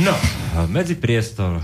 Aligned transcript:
No, 0.00 0.16
medzi 0.72 0.96
priestor 0.96 1.60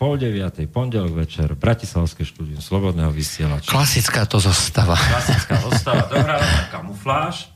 pol 0.00 0.16
deviatej, 0.16 0.64
pondelok 0.72 1.12
večer, 1.12 1.52
Bratislavské 1.52 2.24
štúdium 2.24 2.56
Slobodného 2.56 3.12
vysielača. 3.12 3.68
Klasická 3.68 4.24
to 4.24 4.40
zostava. 4.40 4.96
Klasická 4.96 5.60
zostava, 5.68 6.08
dobrá 6.08 6.40
kamufláž. 6.72 7.46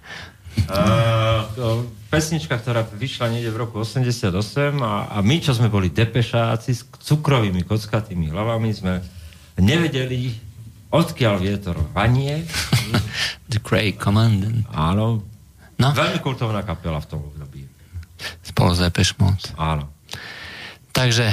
Uh, 0.55 1.83
pesnička, 2.15 2.55
ktorá 2.55 2.87
vyšla 2.87 3.27
niekde 3.27 3.51
v 3.51 3.67
roku 3.67 3.83
88 3.83 4.31
a, 4.79 5.11
a 5.11 5.19
my, 5.19 5.43
čo 5.43 5.51
sme 5.51 5.67
boli 5.67 5.91
depešáci 5.91 6.71
s 6.71 6.87
cukrovými 6.87 7.67
kockatými 7.67 8.31
hlavami, 8.31 8.71
sme 8.71 9.03
nevedeli, 9.59 10.31
odkiaľ 10.95 11.35
vietor 11.43 11.75
vanie. 11.91 12.47
The 13.51 13.59
Grey 13.59 13.99
Commandant. 13.99 14.63
Áno. 14.71 15.27
No? 15.75 15.89
Veľmi 15.91 16.23
kultovná 16.23 16.63
kapela 16.63 17.03
v 17.03 17.07
tom 17.11 17.27
období. 17.27 17.67
Spolu 18.47 18.79
s 18.79 18.81
Depeche 18.81 19.19
Mode. 19.19 19.59
Áno. 19.59 19.94
Takže, 20.95 21.27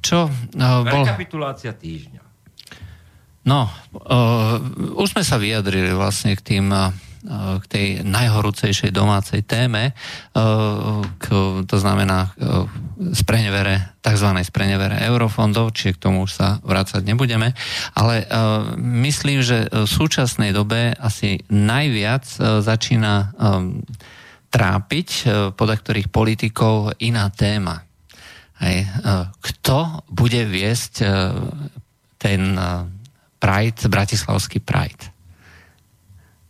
čo 0.00 0.32
bol... 0.56 1.04
Rekapitulácia 1.04 1.76
týždňa. 1.76 2.24
No, 3.46 3.70
už 4.96 5.12
sme 5.12 5.22
sa 5.22 5.36
vyjadrili 5.36 5.92
vlastne 5.94 6.34
k 6.34 6.42
tým 6.42 6.72
k 7.58 7.64
tej 7.66 7.86
najhorúcejšej 8.06 8.94
domácej 8.94 9.42
téme, 9.42 9.98
k, 11.18 11.26
to 11.66 11.76
znamená 11.76 12.30
sprenevere, 13.18 13.98
tzv. 13.98 14.30
sprenevere 14.46 15.02
eurofondov, 15.10 15.74
čiže 15.74 15.98
k 15.98 16.02
tomu 16.06 16.22
už 16.22 16.32
sa 16.38 16.62
vrácať 16.62 17.02
nebudeme, 17.02 17.50
ale 17.98 18.30
myslím, 18.78 19.42
že 19.42 19.66
v 19.66 19.90
súčasnej 19.90 20.54
dobe 20.54 20.94
asi 20.94 21.42
najviac 21.50 22.22
začína 22.62 23.34
trápiť 24.46 25.08
podľa 25.58 25.76
ktorých 25.82 26.08
politikov 26.14 26.94
iná 27.02 27.26
téma. 27.34 27.82
Hej. 28.62 28.88
Kto 29.40 30.00
bude 30.08 30.42
viesť 30.48 31.04
ten 32.16 32.40
Pride, 33.36 33.80
bratislavský 33.92 34.64
Pride? 34.64 35.16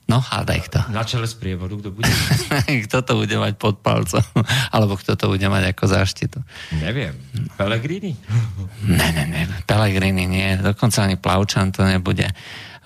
No, 0.07 0.23
hádaj 0.23 0.71
kto. 0.71 0.79
Na 0.95 1.03
čele 1.03 1.27
z 1.27 1.35
prievodu, 1.35 1.75
kto 1.75 1.91
bude? 1.91 2.07
kto 2.87 3.03
to 3.03 3.13
bude 3.19 3.35
mať 3.43 3.59
pod 3.59 3.83
palcom? 3.83 4.23
Alebo 4.75 4.95
kto 4.95 5.19
to 5.19 5.27
bude 5.27 5.43
mať 5.43 5.75
ako 5.75 5.85
záštitu? 5.91 6.39
Neviem. 6.79 7.11
Pelegrini? 7.59 8.15
ne, 8.87 9.09
ne, 9.11 9.25
ne. 9.27 9.43
Pelegrini 9.67 10.31
nie. 10.31 10.63
Dokonca 10.63 11.03
ani 11.03 11.19
Plavčan 11.19 11.75
to 11.75 11.83
nebude. 11.83 12.31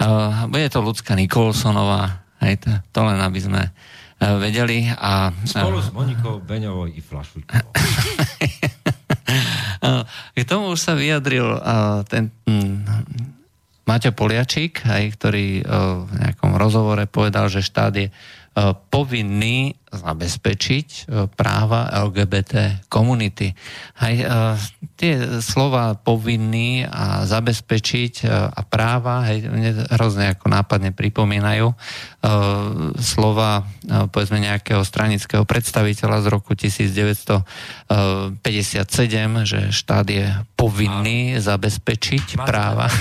Uh, 0.01 0.49
bude 0.49 0.73
to 0.73 0.81
ľudská 0.81 1.13
Nikolsonová. 1.13 2.25
Hej, 2.41 2.65
to, 2.65 2.73
to 2.89 3.01
len 3.05 3.21
aby 3.21 3.37
sme 3.37 3.69
uh, 3.69 4.41
vedeli. 4.41 4.89
A, 4.89 5.29
Spolu 5.45 5.77
uh, 5.77 5.85
s 5.85 5.93
Monikou 5.93 6.41
Beňovou 6.41 6.89
i 6.89 7.05
Flašujkou. 7.05 7.53
K 10.41 10.49
tomu 10.49 10.73
už 10.73 10.81
sa 10.81 10.97
vyjadril 10.97 11.45
uh, 11.45 12.01
ten 12.09 12.33
um, 12.49 12.81
Maťo 13.85 14.17
Poliačík, 14.17 14.89
aj, 14.89 15.21
ktorý 15.21 15.61
uh, 15.61 16.09
v 16.09 16.11
nejakom 16.17 16.57
rozhovore 16.57 17.05
povedal, 17.05 17.53
že 17.53 17.61
štát 17.61 17.93
je 17.93 18.09
uh, 18.09 18.73
povinný 18.89 19.77
zabezpečiť 19.91 21.11
uh, 21.11 21.27
práva 21.35 21.91
LGBT 22.07 22.87
komunity. 22.87 23.51
Aj, 23.99 24.15
uh, 24.15 24.55
tie 24.95 25.43
slova 25.43 25.99
povinný 25.99 26.87
a 26.87 27.27
zabezpečiť 27.27 28.15
uh, 28.23 28.55
a 28.55 28.63
práva 28.63 29.27
hej, 29.27 29.51
hrozne 29.91 30.31
ako 30.35 30.47
nápadne 30.47 30.95
pripomínajú 30.95 31.75
slova 33.01 33.65
povedzme 34.13 34.45
nejakého 34.45 34.85
stranického 34.85 35.49
predstaviteľa 35.49 36.21
z 36.21 36.27
roku 36.29 36.53
1957, 36.53 37.89
že 39.49 39.73
štát 39.73 40.05
je 40.05 40.29
povinný 40.53 41.33
a 41.37 41.41
zabezpečiť 41.41 42.37
Máte 42.37 42.45
práva. 42.45 42.93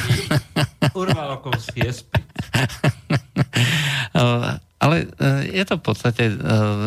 Urvalokovský 0.96 1.84
Ale 4.80 5.04
e, 5.04 5.08
je 5.60 5.64
to 5.68 5.76
v 5.76 5.84
podstate 5.84 6.24
e, 6.32 6.36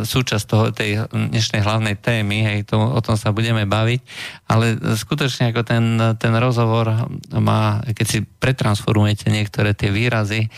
súčasť 0.08 0.44
toho, 0.48 0.64
tej 0.72 1.04
dnešnej 1.12 1.60
hlavnej 1.60 2.00
témy, 2.00 2.44
hej, 2.48 2.58
to, 2.64 2.80
o 2.80 3.00
tom 3.04 3.20
sa 3.20 3.34
budeme 3.36 3.69
baviť, 3.69 4.00
ale 4.48 4.80
skutočne 4.97 5.53
ako 5.53 5.62
ten, 5.66 5.84
ten 6.16 6.32
rozhovor 6.41 7.10
má, 7.36 7.84
keď 7.84 8.06
si 8.08 8.19
pretransformujete 8.25 9.28
niektoré 9.28 9.76
tie 9.76 9.92
výrazy 9.92 10.47
e, 10.47 10.48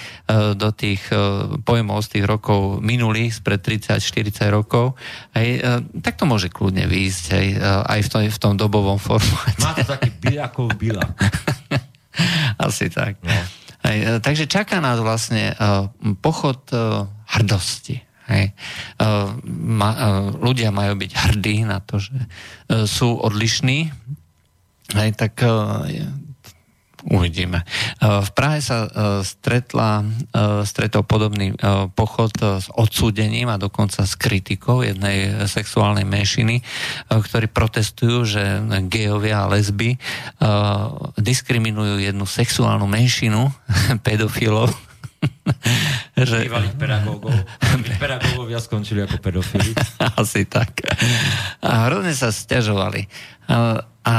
do 0.55 0.71
tých 0.71 1.11
pojmov 1.67 2.07
z 2.07 2.19
tých 2.19 2.25
rokov 2.25 2.79
minulých, 2.79 3.43
spred 3.43 3.59
30-40 3.59 4.55
rokov, 4.55 4.95
hej, 5.35 5.59
tak 5.99 6.15
to 6.15 6.25
môže 6.29 6.53
kľudne 6.55 6.87
výjsť 6.87 7.25
hej, 7.35 7.47
aj 7.65 8.01
v 8.05 8.09
tom, 8.09 8.23
v 8.31 8.39
tom 8.39 8.53
dobovom 8.55 9.01
formáte. 9.03 9.59
Má 9.59 9.75
to 9.75 9.85
taký 9.89 10.15
byľakov 10.23 10.67
byla. 10.79 11.05
Asi 12.67 12.93
tak. 12.93 13.19
No. 13.27 13.35
Hej, 13.85 14.25
takže 14.25 14.49
čaká 14.49 14.81
nás 14.81 14.97
vlastne 14.97 15.53
pochod 16.25 16.65
hrdosti. 17.29 18.04
Hej. 18.25 18.57
Ma, 19.53 19.91
ľudia 20.33 20.73
majú 20.73 20.97
byť 20.97 21.13
hrdí 21.13 21.69
na 21.69 21.85
to, 21.85 22.01
že 22.01 22.17
sú 22.89 23.21
odlišní. 23.21 23.93
Hej, 24.97 25.11
tak 25.21 25.45
Uvidíme. 27.05 27.61
E, 27.61 27.65
v 28.25 28.31
Prahe 28.33 28.65
sa 28.65 28.89
e, 28.89 28.91
stretla, 29.29 30.01
e, 30.01 30.05
stretol 30.65 31.05
podobný 31.05 31.53
pochod 31.93 32.33
s 32.41 32.73
odsúdením 32.73 33.53
a 33.53 33.61
dokonca 33.61 34.09
s 34.09 34.17
kritikou 34.17 34.81
jednej 34.81 35.45
sexuálnej 35.45 36.09
menšiny, 36.09 36.65
ktorí 37.09 37.53
protestujú, 37.53 38.25
že 38.25 38.43
gejovia 38.89 39.45
a 39.45 39.51
lesby 39.53 40.01
diskriminujú 41.21 42.01
jednu 42.01 42.25
sexuálnu 42.25 42.89
menšinu 42.89 43.53
pedofilov 44.07 44.73
že... 46.29 46.47
Bývalých 46.47 46.77
pedagógov. 46.79 47.35
Pedagógovia 47.99 48.59
skončili 48.63 49.05
ako 49.05 49.17
pedofili. 49.19 49.73
Asi 50.21 50.47
tak. 50.47 50.85
A 51.65 51.91
hrozne 51.91 52.15
sa 52.15 52.31
stiažovali. 52.31 53.07
A, 53.51 53.83
a 54.05 54.15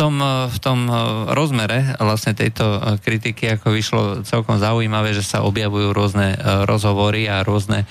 tom, 0.00 0.16
v 0.48 0.58
tom 0.64 0.88
eh, 0.88 0.96
rozmere 1.36 1.92
vlastne 2.00 2.32
tejto 2.32 2.64
eh, 2.64 2.80
kritiky 2.96 3.60
ako 3.60 3.68
vyšlo 3.76 4.02
celkom 4.24 4.56
zaujímavé, 4.56 5.12
že 5.12 5.20
sa 5.20 5.44
objavujú 5.44 5.92
rôzne 5.92 6.40
rozhovory 6.64 7.28
a 7.28 7.44
rôzne 7.44 7.84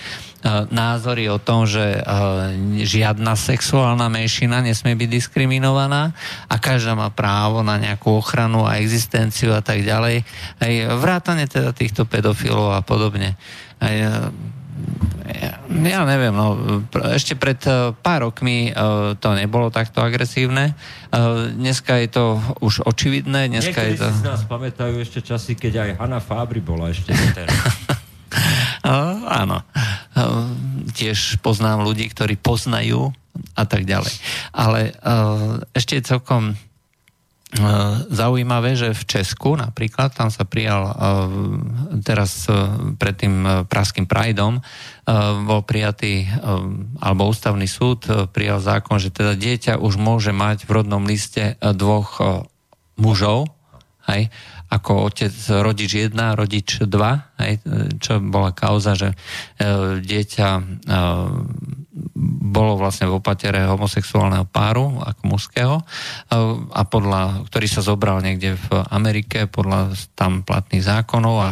názory 0.72 1.28
o 1.28 1.36
tom, 1.36 1.68
že 1.68 2.00
žiadna 2.80 3.36
sexuálna 3.36 4.08
menšina 4.08 4.64
nesmie 4.64 4.96
byť 4.96 5.10
diskriminovaná 5.12 6.16
a 6.48 6.56
každá 6.56 6.96
má 6.96 7.12
právo 7.12 7.60
na 7.60 7.76
nejakú 7.76 8.24
ochranu 8.24 8.64
a 8.64 8.80
existenciu 8.80 9.52
a 9.52 9.60
tak 9.60 9.84
ďalej. 9.84 10.24
Aj 10.64 10.74
vrátane 10.96 11.44
teda 11.44 11.76
týchto 11.76 12.08
pedofilov 12.08 12.72
a 12.72 12.80
podobne. 12.80 13.36
Aj, 13.84 14.32
ja 15.70 16.02
neviem, 16.04 16.34
no, 16.34 16.82
ešte 17.14 17.38
pred 17.38 17.62
eh, 17.70 17.94
pár 17.94 18.26
rokmi 18.26 18.74
uh, 18.74 19.14
to 19.16 19.38
nebolo 19.38 19.70
takto 19.70 20.02
agresívne. 20.02 20.74
Uh, 21.14 21.54
dneska 21.54 22.02
je 22.02 22.10
to 22.10 22.26
už 22.60 22.84
očividné. 22.84 23.48
Dneska 23.48 23.78
Niektorí 23.78 23.94
je 23.96 24.02
to... 24.02 24.08
si 24.10 24.20
z 24.20 24.26
nás 24.26 24.42
pamätajú 24.50 24.96
ešte 24.98 25.22
časy, 25.22 25.54
keď 25.54 25.74
aj 25.86 25.90
Hanna 26.02 26.20
Fábry 26.20 26.60
bola 26.60 26.90
ešte 26.90 27.14
uh, 27.14 27.22
áno. 29.46 29.62
Uh, 30.18 30.50
tiež 30.92 31.38
poznám 31.46 31.86
ľudí, 31.86 32.10
ktorí 32.10 32.36
poznajú 32.36 33.14
a 33.54 33.64
tak 33.64 33.86
ďalej. 33.86 34.14
Ale 34.52 34.92
uh, 35.06 35.62
ešte 35.78 36.02
celkom 36.02 36.58
zaujímavé, 38.14 38.78
že 38.78 38.94
v 38.94 39.04
Česku 39.10 39.58
napríklad, 39.58 40.14
tam 40.14 40.30
sa 40.30 40.46
prijal 40.46 40.86
e, 40.86 40.94
teraz 42.06 42.46
e, 42.46 42.54
pred 42.94 43.16
tým 43.18 43.66
praským 43.66 44.06
Prideom, 44.06 44.62
bol 45.50 45.66
prijatý, 45.66 46.30
alebo 47.02 47.34
ústavný 47.34 47.66
súd 47.66 48.30
prijal 48.30 48.62
zákon, 48.62 49.02
že 49.02 49.10
teda 49.10 49.34
dieťa 49.34 49.82
už 49.82 49.98
môže 49.98 50.30
mať 50.30 50.70
v 50.70 50.74
rodnom 50.78 51.02
liste 51.02 51.58
dvoch 51.58 52.22
mužov, 52.94 53.50
hej, 54.06 54.30
ako 54.70 55.10
otec, 55.10 55.34
rodič 55.66 56.14
1, 56.14 56.14
rodič 56.38 56.86
2, 56.86 57.42
hej, 57.42 57.54
čo 57.98 58.22
bola 58.22 58.54
kauza, 58.54 58.94
že 58.94 59.18
dieťa 59.98 60.50
bolo 62.40 62.80
vlastne 62.80 63.10
v 63.10 63.20
opatere 63.20 63.66
homosexuálneho 63.68 64.48
páru, 64.48 65.00
ako 65.04 65.22
mužského, 65.28 65.76
a 66.72 66.82
podľa, 66.88 67.50
ktorý 67.50 67.68
sa 67.68 67.82
zobral 67.84 68.24
niekde 68.24 68.56
v 68.56 68.68
Amerike 68.94 69.50
podľa 69.50 69.98
tam 70.16 70.46
platných 70.46 70.84
zákonov 70.86 71.36
a 71.42 71.50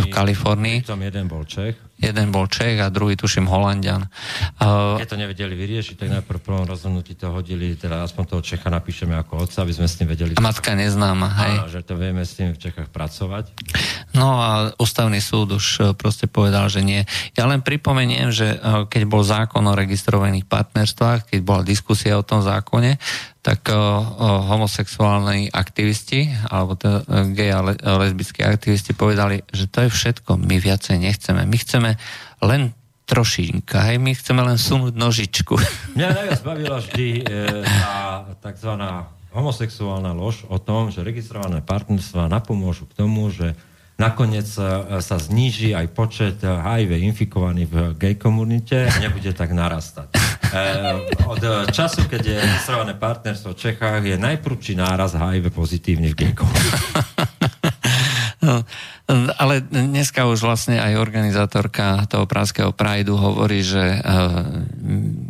v 0.00 0.06
Kalifornii. 0.08 0.86
Tam 0.86 1.02
jeden 1.02 1.26
bol 1.28 1.44
Čech. 1.44 1.89
Jeden 2.00 2.32
bol 2.32 2.48
Čech 2.48 2.80
a 2.80 2.88
druhý 2.88 3.14
tuším 3.14 3.44
Holandian. 3.46 4.08
Keď 4.58 5.08
to 5.08 5.20
nevedeli 5.20 5.52
vyriešiť, 5.52 5.94
tak 6.00 6.08
najprv 6.08 6.38
v 6.40 6.44
prvom 6.44 6.64
rozhodnutí 6.64 7.12
to 7.14 7.28
hodili, 7.28 7.76
teda 7.76 8.02
aspoň 8.08 8.24
toho 8.36 8.42
Čecha 8.42 8.72
napíšeme 8.72 9.12
ako 9.20 9.44
otca, 9.44 9.62
aby 9.62 9.72
sme 9.76 9.86
s 9.86 9.94
tým 10.00 10.08
vedeli... 10.08 10.32
A 10.34 10.42
matka 10.42 10.72
neznáma, 10.72 11.28
hej. 11.44 11.54
Áno, 11.60 11.68
že 11.68 11.80
to 11.84 11.94
vieme 12.00 12.24
s 12.24 12.34
tým 12.34 12.56
v 12.56 12.58
Čechách 12.58 12.88
pracovať. 12.88 13.52
No 14.16 14.40
a 14.40 14.74
ústavný 14.80 15.20
súd 15.22 15.54
už 15.60 15.66
e, 15.78 15.80
proste 15.94 16.26
povedal, 16.26 16.66
že 16.66 16.82
nie. 16.82 17.06
Ja 17.38 17.46
len 17.46 17.62
pripomeniem, 17.62 18.34
že 18.34 18.56
e, 18.56 18.88
keď 18.90 19.02
bol 19.06 19.22
zákon 19.22 19.62
o 19.62 19.78
registrovaných 19.78 20.48
partnerstvách, 20.48 21.30
keď 21.30 21.40
bola 21.44 21.62
diskusia 21.62 22.18
o 22.18 22.26
tom 22.26 22.42
zákone, 22.42 22.98
tak 23.40 23.72
uh, 23.72 24.04
homosexuálni 24.52 25.48
aktivisti, 25.48 26.28
alebo 26.52 26.76
to, 26.76 27.00
gay 27.32 27.48
a 27.48 27.64
le, 27.64 27.72
lesbickí 27.80 28.44
aktivisti 28.44 28.92
povedali, 28.92 29.40
že 29.48 29.64
to 29.64 29.88
je 29.88 29.90
všetko, 29.90 30.36
my 30.36 30.60
viacej 30.60 31.00
nechceme. 31.00 31.48
My 31.48 31.56
chceme 31.56 31.90
len 32.44 32.76
trošinka, 33.08 33.90
hej, 33.90 33.98
my 33.98 34.12
chceme 34.14 34.44
len 34.44 34.60
sunúť 34.60 34.94
nožičku. 34.94 35.56
Mňa 35.98 36.08
najviac 36.14 36.40
bavila 36.46 36.78
vždy 36.78 37.06
e, 37.18 37.22
tá 37.66 38.22
takzvaná 38.38 39.10
homosexuálna 39.34 40.14
lož 40.14 40.46
o 40.46 40.62
tom, 40.62 40.94
že 40.94 41.02
registrované 41.02 41.58
partnerstva 41.58 42.30
napomôžu 42.30 42.86
k 42.86 42.96
tomu, 43.02 43.32
že 43.34 43.58
nakoniec 44.00 44.48
sa 45.04 45.16
zníži 45.20 45.76
aj 45.76 45.86
počet 45.92 46.36
HIV 46.40 46.96
infikovaných 47.12 47.68
v 47.68 47.76
gay 48.00 48.14
komunite 48.16 48.88
a 48.88 48.96
nebude 48.96 49.36
tak 49.36 49.52
narastať. 49.52 50.16
Eh, 50.50 51.30
od 51.30 51.70
času, 51.70 52.10
keď 52.10 52.22
je 52.26 52.34
registrované 52.42 52.98
partnerstvo 52.98 53.54
v 53.54 53.60
Čechách, 53.60 54.02
je 54.02 54.16
najprúčší 54.18 54.74
náraz 54.74 55.14
HIV 55.14 55.54
pozitívny 55.54 56.10
v 56.10 56.16
gay 56.16 56.32
komunite. 56.32 56.76
No, 58.40 58.64
ale 59.36 59.60
dneska 59.60 60.24
už 60.24 60.40
vlastne 60.40 60.80
aj 60.80 60.96
organizátorka 60.96 62.08
toho 62.08 62.24
Pražského 62.24 62.72
Prajdu 62.72 63.12
hovorí, 63.12 63.60
že 63.60 64.00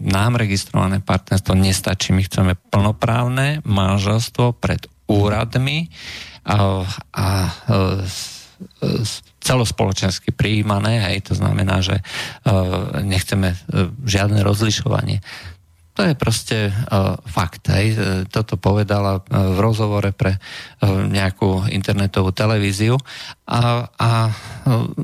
nám 0.06 0.38
registrované 0.38 1.02
partnerstvo 1.02 1.58
nestačí. 1.58 2.14
My 2.14 2.22
chceme 2.22 2.54
plnoprávne 2.70 3.66
manželstvo 3.66 4.54
pred 4.54 4.86
úradmi 5.10 5.90
a 6.46 6.86
uh, 6.86 7.98
celospoločensky 9.40 10.32
prijímané, 10.36 11.00
hej, 11.10 11.26
to 11.26 11.34
znamená, 11.34 11.80
že 11.80 12.00
uh, 12.00 13.00
nechceme 13.00 13.56
uh, 13.56 13.88
žiadne 14.04 14.44
rozlišovanie. 14.44 15.24
To 15.98 16.06
je 16.06 16.16
proste 16.16 16.72
fakt. 17.28 17.68
Hej. 17.68 17.98
Toto 18.32 18.56
povedala 18.56 19.20
v 19.28 19.58
rozhovore 19.60 20.16
pre 20.16 20.40
nejakú 20.86 21.68
internetovú 21.68 22.32
televíziu 22.32 22.96
a, 23.44 23.84
a 24.00 24.32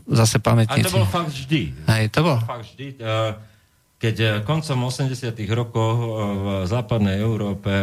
zase 0.09 0.41
pamätníci... 0.41 0.89
A 0.89 0.89
to 0.89 0.97
bol 0.97 1.05
fakt 1.05 1.37
vždy. 1.37 1.75
Hej, 1.91 2.05
to 2.17 2.21
bol... 2.25 2.41
fakt 2.41 2.73
vždy. 2.73 2.97
Keď 4.01 4.47
koncom 4.49 4.89
80 4.89 5.37
rokov 5.53 5.93
v 6.17 6.47
západnej 6.65 7.21
Európe 7.21 7.75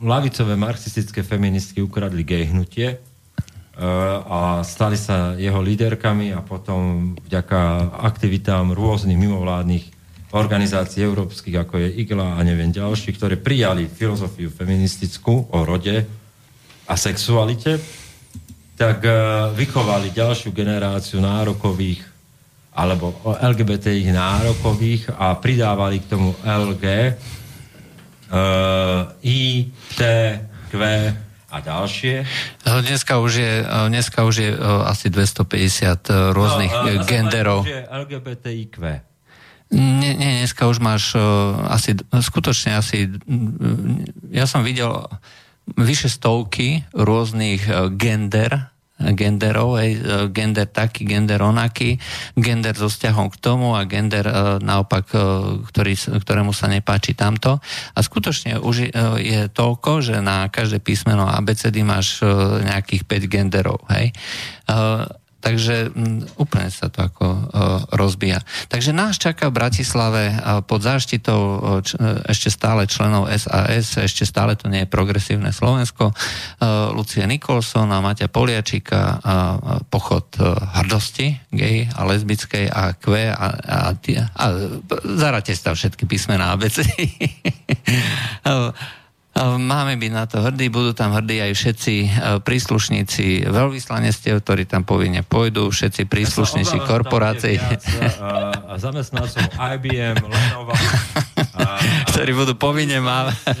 lavicové 0.00 0.54
marxistické 0.56 1.20
feministky 1.20 1.84
ukradli 1.84 2.24
gay 2.24 2.48
hnutie, 2.48 2.96
a 4.26 4.62
stali 4.62 4.94
sa 4.94 5.34
jeho 5.34 5.58
líderkami 5.58 6.30
a 6.30 6.40
potom 6.40 7.12
vďaka 7.26 7.92
aktivitám 8.06 8.70
rôznych 8.70 9.18
mimovládnych 9.18 9.84
organizácií 10.32 11.04
európskych, 11.04 11.56
ako 11.60 11.82
je 11.82 11.88
IGLA 12.06 12.38
a 12.38 12.40
neviem 12.46 12.72
ďalší, 12.72 13.12
ktoré 13.18 13.36
prijali 13.36 13.90
filozofiu 13.90 14.48
feministickú 14.48 15.50
o 15.52 15.58
rode 15.66 16.08
a 16.88 16.94
sexualite, 16.96 17.76
tak 18.78 19.04
e, 19.04 19.12
vychovali 19.52 20.14
ďalšiu 20.14 20.56
generáciu 20.56 21.20
nárokových 21.20 22.00
alebo 22.72 23.12
LGBTI 23.28 24.08
nárokových 24.16 25.12
a 25.12 25.36
pridávali 25.36 26.00
k 26.00 26.08
tomu 26.08 26.32
LG, 26.40 26.84
I, 29.20 29.68
T, 29.92 30.00
Q, 30.72 30.72
a 31.52 31.60
ďalšie. 31.60 32.24
Dneska 32.64 33.20
už 33.20 33.32
je, 33.36 33.52
dneska 33.92 34.24
už 34.24 34.34
je 34.40 34.50
asi 34.88 35.12
250 35.12 36.32
rôznych 36.32 36.72
no, 36.72 37.04
genderov. 37.04 37.68
LGBTIQ. 37.68 38.80
Nie, 39.72 40.12
nie, 40.16 40.40
dneska 40.40 40.64
už 40.64 40.80
máš 40.80 41.12
asi, 41.68 41.96
skutočne 42.08 42.80
asi, 42.80 43.12
ja 44.32 44.48
som 44.48 44.64
videl 44.64 45.04
vyše 45.76 46.08
stovky 46.08 46.88
rôznych 46.96 47.68
gender 48.00 48.71
genderov, 49.10 49.74
aj 49.74 49.90
e, 49.90 49.98
gender 50.30 50.70
taký, 50.70 51.02
gender 51.02 51.42
onaký, 51.42 51.98
gender 52.38 52.74
so 52.78 52.86
vzťahom 52.86 53.28
k 53.34 53.36
tomu 53.42 53.74
a 53.74 53.82
gender 53.90 54.22
e, 54.24 54.34
naopak, 54.62 55.06
e, 55.10 55.18
ktorý, 55.66 55.94
ktorému 56.22 56.54
sa 56.54 56.70
nepáči 56.70 57.18
tamto. 57.18 57.58
A 57.92 57.98
skutočne 57.98 58.62
už 58.62 58.94
je 59.18 59.40
toľko, 59.50 60.00
že 60.04 60.16
na 60.22 60.46
každé 60.48 60.78
písmeno 60.78 61.26
ABCD 61.26 61.82
máš 61.82 62.22
nejakých 62.62 63.02
5 63.04 63.32
genderov. 63.32 63.78
Hej? 63.90 64.14
Takže 65.42 65.90
mm, 65.90 66.38
úplne 66.38 66.70
sa 66.70 66.86
to 66.86 67.02
ako 67.02 67.26
uh, 67.26 67.42
rozbíja. 67.90 68.38
Takže 68.70 68.94
nás 68.94 69.18
čaká 69.18 69.50
v 69.50 69.58
Bratislave 69.58 70.30
uh, 70.30 70.62
pod 70.62 70.86
záštitou 70.86 71.42
č, 71.82 71.98
uh, 71.98 72.22
ešte 72.30 72.48
stále 72.48 72.86
členov 72.86 73.26
SAS, 73.34 73.98
ešte 73.98 74.22
stále 74.22 74.54
to 74.54 74.70
nie 74.70 74.86
je 74.86 74.88
progresívne 74.88 75.50
Slovensko, 75.50 76.14
uh, 76.14 76.94
Lucie 76.94 77.26
Nikolson 77.26 77.90
a 77.90 77.98
Maťa 77.98 78.30
Poliačika, 78.30 79.00
uh, 79.02 79.18
pochod 79.90 80.30
hrdosti 80.78 81.34
gay 81.50 81.90
a 81.90 82.06
lesbickej 82.06 82.70
a 82.70 82.94
kve 82.94 83.34
a, 83.34 83.36
a, 83.36 83.50
a, 83.98 84.22
a 84.38 84.44
zarate 85.18 85.58
sa 85.58 85.74
všetky 85.74 86.06
písmená 86.06 86.54
ABC. 86.54 86.86
uh, 89.36 89.56
Máme 89.56 89.96
byť 89.96 90.12
na 90.12 90.24
to 90.28 90.40
hrdí, 90.40 90.68
budú 90.68 90.92
tam 90.96 91.12
hrdí 91.16 91.40
aj 91.40 91.52
všetci 91.56 91.94
e, 92.04 92.08
príslušníci 92.44 93.48
veľvyslanectiev, 93.48 94.44
ktorí 94.44 94.68
tam 94.68 94.84
povinne 94.84 95.24
pôjdu, 95.24 95.72
všetci 95.72 96.08
príslušníci 96.08 96.76
ja 96.78 96.84
korporácií. 96.84 97.56
A, 98.22 98.72
a 98.72 98.74
zamestnancov 98.78 99.42
IBM, 99.56 100.18
Lenovo, 100.22 100.72
ktorí 102.14 102.32
budú 102.32 102.54
povinne 102.54 103.02
mávať. 103.02 103.58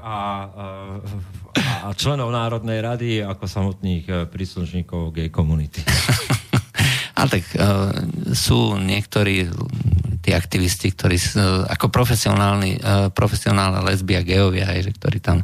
A, 0.00 0.16
a, 0.48 0.66
a 1.84 1.88
členov 1.92 2.32
Národnej 2.32 2.80
rady 2.80 3.10
ako 3.20 3.44
samotných 3.44 4.30
príslušníkov 4.32 5.12
gay 5.12 5.28
komunity. 5.28 5.84
A 7.18 7.26
tak 7.26 7.42
uh, 7.58 7.90
sú 8.30 8.78
niektorí 8.78 9.50
tí 10.22 10.30
aktivisti, 10.30 10.94
ktorí 10.94 11.18
uh, 11.18 11.66
ako 11.66 11.90
profesionálni, 11.90 12.78
uh, 12.78 13.10
profesionálne 13.10 13.82
lesby 13.82 14.14
a 14.14 14.22
geovia, 14.22 14.70
aj, 14.70 14.86
že 14.86 14.92
ktorí 14.94 15.18
tam 15.18 15.42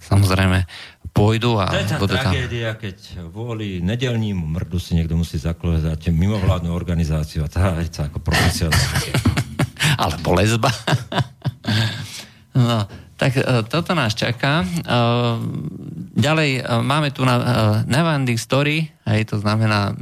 samozrejme 0.00 0.64
pôjdu 1.12 1.60
a 1.60 1.68
to 1.68 1.76
je 1.76 1.90
tá 1.92 1.98
budú 2.00 2.16
tam... 2.16 2.32
tragédia, 2.32 2.72
keď 2.78 2.96
kvôli 3.28 3.84
nedelnímu 3.84 4.48
mrdu 4.48 4.80
si 4.80 4.96
niekto 4.96 5.18
musí 5.18 5.36
zakladať 5.36 6.08
mimovládnu 6.08 6.72
organizáciu 6.72 7.44
a 7.44 7.50
tá 7.50 7.76
sa 7.90 8.08
ako 8.08 8.22
profesionálne. 8.24 9.10
Alebo 10.02 10.32
lesba. 10.38 10.70
no, 12.56 12.86
tak 13.18 13.36
toto 13.68 13.92
nás 13.92 14.16
čaká. 14.16 14.64
Ďalej 16.14 16.64
máme 16.80 17.12
tu 17.12 17.26
na 17.26 17.36
Nevanding 17.84 18.38
Story, 18.40 18.88
hej, 19.08 19.22
to 19.28 19.40
znamená 19.40 19.96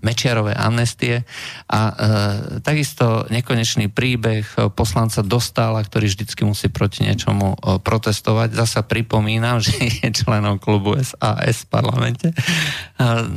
Mečiarové 0.00 0.56
amnestie 0.56 1.22
a 1.68 1.80
e, 1.80 1.92
takisto 2.64 3.28
nekonečný 3.28 3.92
príbeh 3.92 4.72
poslanca 4.72 5.20
Dostála, 5.20 5.84
ktorý 5.84 6.08
vždycky 6.08 6.42
musí 6.42 6.72
proti 6.72 7.04
niečomu 7.04 7.54
e, 7.54 7.78
protestovať. 7.78 8.56
Zasa 8.56 8.80
pripomínam, 8.82 9.60
že 9.64 9.76
je 9.76 10.08
členom 10.10 10.58
klubu 10.58 10.96
SAS 10.98 11.64
v 11.64 11.70
parlamente. 11.70 12.32
E, 12.32 12.34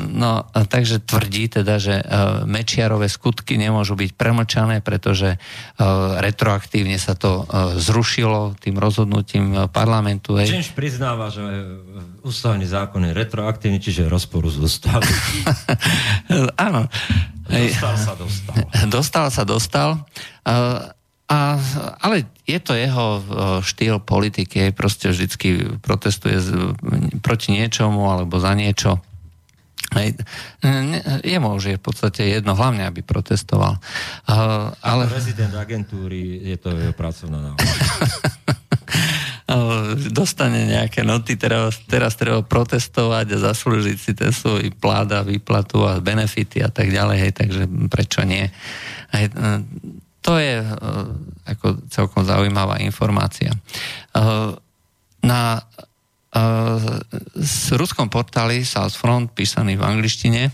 no, 0.10 0.48
takže 0.68 1.04
tvrdí 1.04 1.52
teda, 1.52 1.78
že 1.78 2.00
e, 2.00 2.04
Mečiarové 2.48 3.12
skutky 3.12 3.60
nemôžu 3.60 3.94
byť 4.00 4.12
premlčané, 4.16 4.80
pretože 4.82 5.36
e, 5.36 5.38
retroaktívne 6.24 6.96
sa 6.98 7.14
to 7.14 7.44
e, 7.44 7.78
zrušilo 7.78 8.56
tým 8.58 8.80
rozhodnutím 8.80 9.68
parlamentu. 9.70 10.40
Hej. 10.40 10.64
Čímž 10.64 10.72
priznáva, 10.74 11.28
že 11.30 11.44
ústavný 12.24 12.64
zákon 12.64 13.04
je 13.04 13.12
retroaktívny, 13.12 13.84
čiže 13.84 14.08
rozporu 14.08 14.48
z 14.48 14.64
ústavy. 14.64 15.03
áno. 16.66 16.88
Dostal 17.48 17.96
sa, 18.00 18.14
dostal. 18.16 18.54
Dostal 18.88 19.26
sa, 19.30 19.44
dostal. 19.44 19.90
A, 20.44 21.38
ale 22.04 22.16
je 22.44 22.60
to 22.60 22.74
jeho 22.76 23.06
štýl 23.64 24.04
politiky, 24.04 24.76
proste 24.76 25.10
vždycky 25.12 25.80
protestuje 25.80 26.40
proti 27.24 27.56
niečomu 27.56 28.10
alebo 28.12 28.38
za 28.40 28.54
niečo. 28.54 29.00
Hej, 29.94 30.18
jemu 31.22 31.54
už 31.54 31.64
je 31.70 31.78
v 31.78 31.84
podstate 31.84 32.26
jedno, 32.26 32.58
hlavne 32.58 32.82
aby 32.90 33.06
protestoval. 33.06 33.78
Uh, 34.26 34.74
ale... 34.82 35.06
Ako 35.06 35.22
rezident 35.22 35.54
agentúry 35.54 36.42
je 36.42 36.58
to 36.58 36.74
jeho 36.74 36.96
pracovná 36.98 37.54
náhoda. 37.54 37.62
dostane 40.10 40.66
nejaké 40.66 41.06
noty, 41.06 41.38
teraz, 41.38 41.82
teraz 41.86 42.18
treba 42.18 42.42
protestovať 42.42 43.38
a 43.38 43.44
zaslúžiť 43.52 43.98
si 43.98 44.12
ten 44.18 44.34
svoj 44.34 44.74
plát 44.78 45.10
a 45.14 45.22
výplatu 45.22 45.86
a 45.86 46.02
benefity 46.02 46.64
a 46.64 46.70
tak 46.74 46.90
ďalej, 46.90 47.18
hej, 47.22 47.34
takže 47.38 47.64
prečo 47.90 48.26
nie? 48.26 48.50
Hej, 49.14 49.34
to 50.24 50.40
je 50.40 50.64
ako 51.46 51.86
celkom 51.92 52.24
zaujímavá 52.24 52.80
informácia. 52.82 53.52
Na 55.22 55.42
s 57.38 57.70
ruskom 57.78 58.10
portáli 58.10 58.66
South 58.66 58.98
Front, 58.98 59.38
písaný 59.38 59.78
v 59.78 59.86
angličtine, 59.86 60.50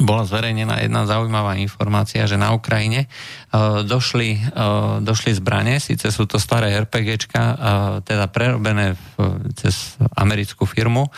bola 0.00 0.24
zverejnená 0.24 0.80
jedna 0.80 1.04
zaujímavá 1.04 1.60
informácia, 1.60 2.24
že 2.24 2.40
na 2.40 2.56
Ukrajine 2.56 3.12
uh, 3.52 3.84
došli, 3.84 4.40
uh, 4.40 5.04
došli 5.04 5.36
zbranie, 5.36 5.76
síce 5.84 6.08
sú 6.08 6.24
to 6.24 6.40
staré 6.40 6.72
RPGčka, 6.72 7.42
uh, 7.42 7.56
teda 8.00 8.32
prerobené 8.32 8.96
v, 8.96 9.06
cez 9.52 10.00
americkú 10.16 10.64
firmu, 10.64 11.10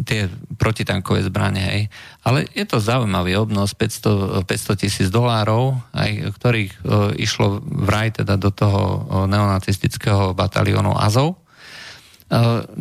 tie 0.00 0.32
protitankové 0.56 1.20
zbranie, 1.28 1.64
hej. 1.64 1.82
Ale 2.24 2.48
je 2.56 2.64
to 2.64 2.80
zaujímavý 2.80 3.36
obnos, 3.36 3.76
500, 3.76 4.48
500 4.48 4.80
tisíc 4.80 5.08
dolárov, 5.12 5.76
aj, 5.92 6.36
ktorých 6.40 6.72
išlo 7.20 7.60
vraj 7.60 8.16
teda 8.16 8.40
do 8.40 8.48
toho 8.48 9.04
neonacistického 9.28 10.32
bataliónu 10.32 10.96
Azov 10.96 11.39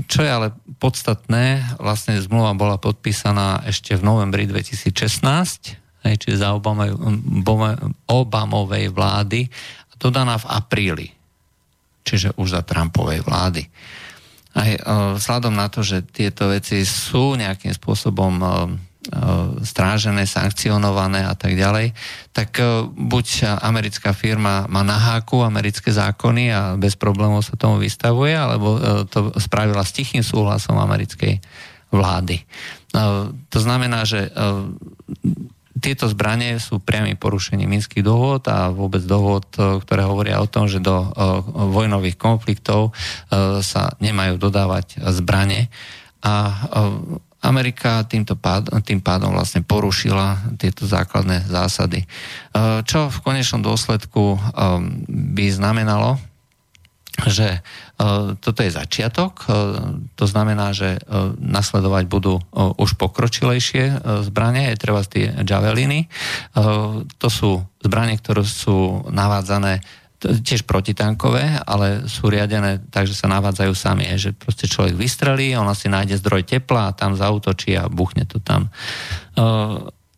čo 0.05 0.19
je 0.21 0.29
ale 0.29 0.53
podstatné, 0.77 1.77
vlastne 1.81 2.21
zmluva 2.21 2.53
bola 2.53 2.77
podpísaná 2.77 3.65
ešte 3.65 3.97
v 3.97 4.05
novembri 4.05 4.45
2016, 4.45 6.05
aj, 6.05 6.15
čiže 6.21 6.37
za 6.37 6.53
Obamaj, 6.53 6.93
Obamovej 8.07 8.93
vlády 8.93 9.49
a 9.89 9.93
dodaná 9.97 10.37
v 10.37 10.49
apríli, 10.53 11.07
čiže 12.05 12.37
už 12.37 12.55
za 12.55 12.61
Trumpovej 12.61 13.25
vlády. 13.25 13.65
Aj 14.53 14.69
vzhľadom 15.17 15.53
na 15.57 15.69
to, 15.69 15.81
že 15.81 16.05
tieto 16.05 16.49
veci 16.49 16.81
sú 16.85 17.33
nejakým 17.37 17.73
spôsobom 17.73 18.33
E, 18.41 18.88
strážené, 19.65 20.29
sankcionované 20.29 21.25
a 21.25 21.33
tak 21.33 21.57
ďalej, 21.57 21.97
tak 22.29 22.61
e, 22.61 22.85
buď 22.85 23.59
americká 23.61 24.13
firma 24.13 24.69
má 24.69 24.85
na 24.85 24.97
háku 24.97 25.41
americké 25.41 25.89
zákony 25.89 26.53
a 26.53 26.61
bez 26.77 26.93
problémov 26.93 27.41
sa 27.41 27.57
tomu 27.57 27.81
vystavuje, 27.81 28.37
alebo 28.37 28.77
e, 28.77 28.79
to 29.09 29.33
spravila 29.41 29.81
s 29.81 29.95
tichým 29.95 30.21
súhlasom 30.21 30.77
americkej 30.77 31.41
vlády. 31.89 32.45
To 33.49 33.59
znamená, 33.61 34.05
že 34.05 34.29
tieto 35.81 36.05
zbranie 36.05 36.61
sú 36.61 36.77
priamým 36.77 37.17
porušením 37.17 37.65
minských 37.65 38.05
dohod 38.05 38.45
a 38.45 38.69
vôbec 38.69 39.01
dohod, 39.09 39.49
ktoré 39.57 40.05
hovoria 40.05 40.37
o 40.37 40.45
tom, 40.45 40.69
že 40.69 40.77
do 40.77 41.09
vojnových 41.49 42.13
konfliktov 42.21 42.93
sa 43.65 43.89
nemajú 43.97 44.37
dodávať 44.37 45.01
zbranie. 45.17 45.73
A 46.21 46.53
Amerika 47.39 48.03
týmto 48.03 48.35
pád, 48.35 48.67
tým 48.83 48.99
pádom 48.99 49.31
vlastne 49.31 49.63
porušila 49.63 50.55
tieto 50.59 50.83
základné 50.83 51.47
zásady. 51.47 52.03
E, 52.03 52.07
čo 52.83 53.07
v 53.07 53.17
konečnom 53.23 53.63
dôsledku 53.63 54.35
e, 54.35 54.39
by 55.07 55.45
znamenalo, 55.47 56.19
že 57.23 57.59
e, 57.59 57.59
toto 58.43 58.59
je 58.59 58.75
začiatok, 58.75 59.47
to 60.19 60.25
znamená, 60.27 60.75
že 60.75 60.99
nasledovať 61.39 62.03
budú 62.11 62.39
už 62.55 62.95
pokročilejšie 62.99 64.03
zbranie, 64.23 64.71
je 64.71 64.79
treba 64.79 65.03
tie 65.03 65.31
javeliny. 65.43 66.07
To 67.19 67.27
sú 67.27 67.59
zbranie, 67.83 68.15
ktoré 68.19 68.43
sú 68.47 69.03
navádzané 69.11 69.83
tiež 70.19 70.67
protitankové, 70.67 71.63
ale 71.63 72.03
sú 72.11 72.27
riadené 72.27 72.83
tak, 72.91 73.07
že 73.07 73.15
sa 73.15 73.31
navádzajú 73.31 73.71
sami. 73.71 74.03
Je, 74.15 74.29
že 74.29 74.31
proste 74.35 74.67
človek 74.67 74.99
vystrelí, 74.99 75.55
ona 75.55 75.71
si 75.71 75.87
nájde 75.87 76.19
zdroj 76.19 76.43
tepla 76.43 76.91
a 76.91 76.95
tam 76.95 77.15
zautočí 77.15 77.79
a 77.79 77.87
buchne 77.87 78.27
to 78.27 78.43
tam. 78.43 78.67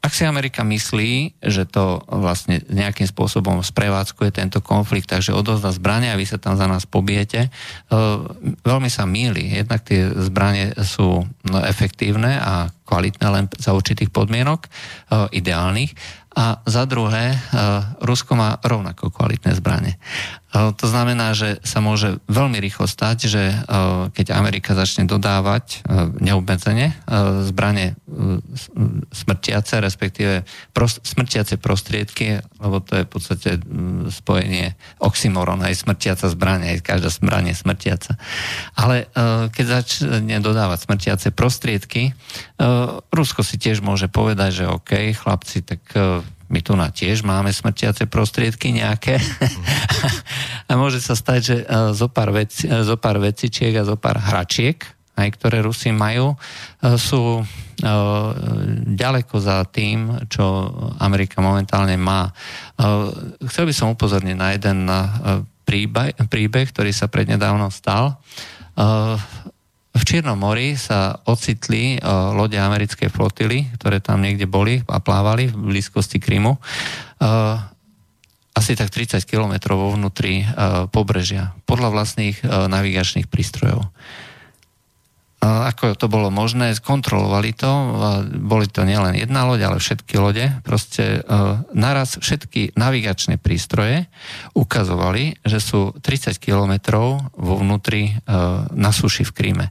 Ak 0.01 0.17
si 0.17 0.25
Amerika 0.25 0.65
myslí, 0.65 1.37
že 1.45 1.69
to 1.69 2.01
vlastne 2.09 2.65
nejakým 2.73 3.05
spôsobom 3.05 3.61
sprevádzkuje 3.61 4.33
tento 4.33 4.57
konflikt, 4.57 5.05
takže 5.05 5.29
odozda 5.29 5.69
zbrania 5.69 6.17
a 6.17 6.19
vy 6.19 6.25
sa 6.25 6.41
tam 6.41 6.57
za 6.57 6.65
nás 6.65 6.89
pobijete, 6.89 7.53
veľmi 8.65 8.89
sa 8.89 9.05
míli. 9.05 9.53
Jednak 9.53 9.85
tie 9.85 10.09
zbranie 10.09 10.73
sú 10.81 11.21
no, 11.45 11.57
efektívne 11.61 12.41
a 12.41 12.73
kvalitné 12.89 13.27
len 13.29 13.45
za 13.61 13.77
určitých 13.77 14.09
podmienok, 14.09 14.65
ideálnych 15.37 15.93
a 16.31 16.63
za 16.63 16.87
druhé, 16.87 17.35
e, 17.35 17.37
Rusko 18.01 18.35
má 18.39 18.55
rovnako 18.63 19.11
kvalitné 19.11 19.51
zbranie. 19.55 19.99
To 20.51 20.83
znamená, 20.83 21.31
že 21.31 21.63
sa 21.63 21.79
môže 21.79 22.19
veľmi 22.27 22.59
rýchlo 22.59 22.83
stať, 22.83 23.17
že 23.31 23.43
keď 24.11 24.35
Amerika 24.35 24.75
začne 24.75 25.07
dodávať 25.07 25.79
neobmedzenie 26.19 26.91
zbranie 27.47 27.95
smrtiace, 29.15 29.79
respektíve 29.79 30.43
smrtiace 31.07 31.55
prostriedky, 31.55 32.43
lebo 32.59 32.83
to 32.83 32.99
je 32.99 33.07
v 33.07 33.11
podstate 33.15 33.49
spojenie 34.11 34.75
oxymoron, 34.99 35.63
aj 35.63 35.87
smrtiaca 35.87 36.27
zbranie, 36.27 36.75
aj 36.75 36.83
každá 36.83 37.07
zbranie 37.07 37.55
smrtiaca. 37.55 38.19
Ale 38.75 39.07
keď 39.55 39.65
začne 39.79 40.43
dodávať 40.43 40.83
smrtiace 40.83 41.31
prostriedky, 41.31 42.11
Rusko 43.07 43.47
si 43.47 43.55
tiež 43.55 43.79
môže 43.79 44.11
povedať, 44.11 44.63
že 44.63 44.65
OK, 44.67 45.15
chlapci, 45.15 45.63
tak 45.63 45.79
my 46.51 46.59
tu 46.59 46.75
na 46.75 46.91
tiež 46.91 47.23
máme 47.23 47.49
smrtiace 47.49 48.03
prostriedky 48.11 48.75
nejaké. 48.75 49.15
a 50.69 50.75
môže 50.75 50.99
sa 50.99 51.15
stať, 51.15 51.39
že 51.39 51.55
e, 51.63 51.65
zo 51.95 52.11
pár, 52.11 52.35
veci, 52.35 52.67
e, 52.67 52.83
zo 52.83 52.99
pár 52.99 53.23
vecičiek 53.23 53.71
a 53.79 53.87
zo 53.87 53.95
pár 53.95 54.19
hračiek, 54.19 54.83
aj 55.15 55.27
ktoré 55.39 55.63
Rusi 55.63 55.95
majú, 55.95 56.35
e, 56.35 56.37
sú 56.99 57.41
ďaleko 58.93 59.41
za 59.41 59.65
tým, 59.65 60.29
čo 60.29 60.69
Amerika 61.01 61.41
momentálne 61.41 61.97
má. 61.97 62.29
Chcel 63.41 63.65
by 63.65 63.73
som 63.73 63.97
upozorniť 63.97 64.37
na 64.37 64.53
jeden 64.53 64.85
príbeh, 65.65 66.13
príbeh 66.29 66.69
ktorý 66.69 66.93
sa 66.93 67.09
prednedávno 67.09 67.73
stal 67.73 68.21
v 69.91 70.03
Čiernom 70.07 70.39
mori 70.39 70.79
sa 70.79 71.19
ocitli 71.27 71.99
uh, 71.99 72.31
lode 72.31 72.55
americkej 72.55 73.11
flotily, 73.11 73.67
ktoré 73.75 73.99
tam 73.99 74.23
niekde 74.23 74.47
boli 74.47 74.79
a 74.87 75.03
plávali 75.03 75.51
v 75.51 75.75
blízkosti 75.75 76.15
Krymu. 76.15 76.55
Uh, 76.55 77.59
asi 78.55 78.75
tak 78.75 78.91
30 78.91 79.23
kilometrov 79.27 79.75
vo 79.75 79.89
vnútri 79.95 80.43
uh, 80.43 80.87
pobrežia, 80.87 81.55
podľa 81.67 81.91
vlastných 81.91 82.43
navigačných 82.43 83.27
prístrojov. 83.31 83.87
Ako 85.41 85.97
to 85.97 86.05
bolo 86.05 86.29
možné, 86.29 86.69
skontrolovali 86.77 87.57
to, 87.57 87.65
boli 88.45 88.69
to 88.69 88.85
nielen 88.85 89.17
jedna 89.17 89.49
loď, 89.49 89.73
ale 89.73 89.81
všetky 89.81 90.21
lode. 90.21 90.45
Proste 90.61 91.25
naraz 91.73 92.21
všetky 92.21 92.77
navigačné 92.77 93.41
prístroje 93.41 94.05
ukazovali, 94.53 95.41
že 95.41 95.57
sú 95.57 95.97
30 95.97 96.37
kilometrov 96.37 97.33
vo 97.33 97.53
vnútri 97.57 98.21
na 98.69 98.93
suši 98.93 99.25
v 99.25 99.33
Kríme. 99.33 99.65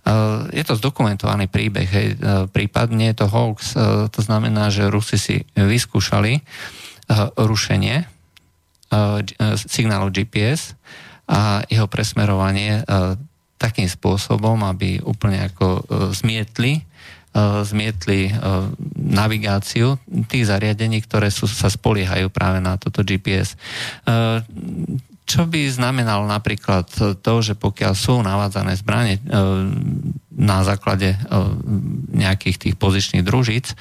Eh, 0.00 0.56
je 0.56 0.64
to 0.64 0.80
zdokumentovaný 0.80 1.52
príbeh, 1.52 1.88
hej, 1.88 2.08
eh, 2.16 2.48
prípadne 2.48 3.12
je 3.12 3.16
to 3.20 3.26
hoax, 3.28 3.76
eh, 3.76 4.08
to 4.08 4.20
znamená, 4.24 4.72
že 4.72 4.88
Rusi 4.88 5.20
si 5.20 5.36
vyskúšali 5.54 6.40
rušenie 7.34 8.06
signálu 9.66 10.14
GPS 10.14 10.78
a 11.26 11.66
jeho 11.66 11.90
presmerovanie 11.90 12.86
takým 13.58 13.90
spôsobom, 13.90 14.62
aby 14.62 15.02
úplne 15.02 15.50
ako 15.50 15.82
zmietli 16.14 16.86
zmietli 17.66 18.30
navigáciu 18.94 19.98
tých 20.30 20.54
zariadení, 20.54 21.02
ktoré 21.02 21.34
sú, 21.34 21.50
sa 21.50 21.66
spoliehajú 21.66 22.30
práve 22.30 22.62
na 22.62 22.78
toto 22.78 23.02
GPS. 23.02 23.58
Čo 25.30 25.46
by 25.46 25.70
znamenalo 25.70 26.26
napríklad 26.26 26.90
to, 27.22 27.34
že 27.38 27.54
pokiaľ 27.54 27.94
sú 27.94 28.18
navádzané 28.18 28.74
zbranie 28.74 29.14
e, 29.14 29.22
na 30.34 30.66
základe 30.66 31.14
e, 31.14 31.18
nejakých 32.18 32.56
tých 32.58 32.74
pozičných 32.74 33.22
družíc, 33.22 33.70
e, 33.70 33.74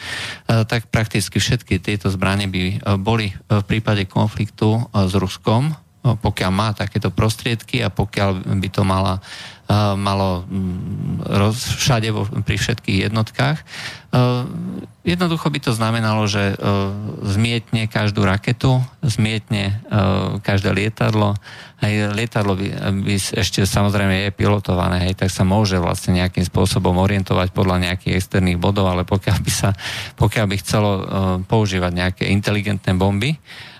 tak 0.69 0.93
prakticky 0.93 1.41
všetky 1.41 1.81
tieto 1.81 2.13
zbranie 2.13 2.45
by 2.45 2.85
boli 3.01 3.33
v 3.49 3.63
prípade 3.65 4.05
konfliktu 4.05 4.77
s 4.93 5.13
Ruskom, 5.17 5.73
pokiaľ 6.05 6.51
má 6.53 6.69
takéto 6.77 7.09
prostriedky 7.09 7.81
a 7.81 7.89
pokiaľ 7.89 8.45
by 8.61 8.69
to 8.69 8.85
mala 8.85 9.17
malo 9.77 10.49
mm, 10.49 11.29
roz, 11.29 11.77
všade 11.77 12.09
vo, 12.09 12.25
pri 12.25 12.57
všetkých 12.57 13.05
jednotkách. 13.09 13.61
Jednoducho 15.05 15.53
by 15.53 15.59
to 15.61 15.71
znamenalo, 15.77 16.25
že 16.25 16.57
zmietne 17.21 17.85
každú 17.85 18.25
raketu, 18.25 18.81
zmietne 19.05 19.77
každé 20.41 20.73
lietadlo, 20.73 21.37
aj 21.79 22.17
lietadlo 22.17 22.57
by, 22.57 22.67
by 23.05 23.15
ešte 23.15 23.63
samozrejme 23.63 24.27
je 24.27 24.35
pilotované, 24.35 25.05
hej, 25.05 25.15
tak 25.15 25.29
sa 25.29 25.45
môže 25.45 25.77
vlastne 25.77 26.17
nejakým 26.17 26.43
spôsobom 26.43 26.97
orientovať 26.97 27.53
podľa 27.53 27.85
nejakých 27.85 28.17
externých 28.17 28.57
bodov, 28.57 28.89
ale 28.89 29.05
pokiaľ 29.05 29.37
by, 29.39 29.51
sa, 29.53 29.69
pokiaľ 30.17 30.45
by 30.49 30.55
chcelo 30.59 30.91
používať 31.45 31.91
nejaké 31.93 32.23
inteligentné 32.33 32.97
bomby, 32.97 33.37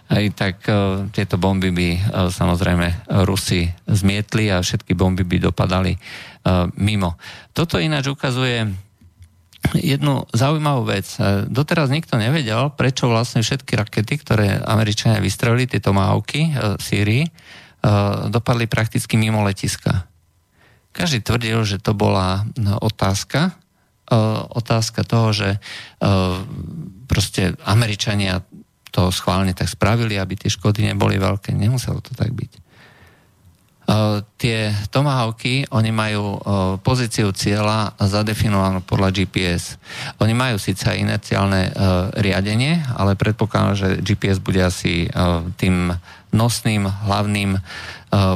aj 0.10 0.26
tak 0.34 0.66
uh, 0.66 1.06
tieto 1.14 1.38
bomby 1.38 1.70
by 1.70 1.90
uh, 1.94 2.00
samozrejme 2.34 3.14
Rusi 3.30 3.70
zmietli 3.86 4.50
a 4.50 4.66
všetky 4.66 4.98
bomby 4.98 5.22
by 5.22 5.54
dopadali 5.54 5.94
uh, 5.94 6.66
mimo. 6.82 7.16
Toto 7.54 7.78
ináč 7.78 8.10
ukazuje 8.10 8.66
jednu 9.76 10.24
zaujímavú 10.32 10.88
vec. 10.88 11.20
Doteraz 11.52 11.92
nikto 11.92 12.16
nevedel, 12.16 12.72
prečo 12.80 13.12
vlastne 13.12 13.44
všetky 13.44 13.76
rakety, 13.76 14.16
ktoré 14.24 14.56
Američania 14.64 15.20
vystrelili, 15.20 15.68
tieto 15.68 15.92
mávky 15.92 16.56
v 16.56 16.80
Sýrii, 16.80 17.28
dopadli 18.32 18.72
prakticky 18.72 19.20
mimo 19.20 19.44
letiska. 19.44 20.08
Každý 20.96 21.20
tvrdil, 21.20 21.68
že 21.68 21.78
to 21.84 21.92
bola 21.92 22.48
otázka, 22.80 23.60
otázka 24.48 25.04
toho, 25.04 25.36
že 25.36 25.50
proste 27.12 27.60
Američania 27.68 28.40
to 28.90 29.14
schválne 29.14 29.54
tak 29.54 29.70
spravili, 29.70 30.18
aby 30.18 30.36
tie 30.36 30.50
škody 30.50 30.90
neboli 30.90 31.22
veľké. 31.22 31.54
Nemuselo 31.54 32.02
to 32.02 32.14
tak 32.18 32.34
byť. 32.34 32.70
Uh, 33.90 34.22
tie 34.38 34.70
Tomahawky, 34.94 35.66
oni 35.74 35.90
majú 35.90 36.38
uh, 36.38 36.38
pozíciu 36.78 37.34
cieľa 37.34 37.98
zadefinovanú 37.98 38.86
podľa 38.86 39.10
GPS. 39.10 39.82
Oni 40.22 40.38
majú 40.38 40.62
síce 40.62 40.94
inerciálne 40.94 41.74
uh, 41.74 42.14
riadenie, 42.14 42.86
ale 42.94 43.18
predpokladám, 43.18 43.74
že 43.74 43.88
GPS 44.06 44.38
bude 44.38 44.62
asi 44.62 45.10
tým 45.58 45.90
nosným 46.30 46.86
hlavným 46.86 47.58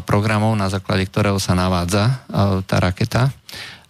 programom, 0.09 0.57
na 0.57 0.73
základe 0.73 1.05
ktorého 1.05 1.37
sa 1.37 1.53
navádza 1.53 2.25
tá 2.65 2.77
raketa. 2.81 3.29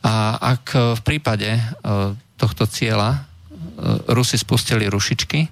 A 0.04 0.36
ak 0.36 0.76
v 1.00 1.02
prípade 1.08 1.56
tohto 2.36 2.68
cieľa 2.68 3.24
Rusi 4.12 4.36
spustili 4.36 4.92
rušičky, 4.92 5.48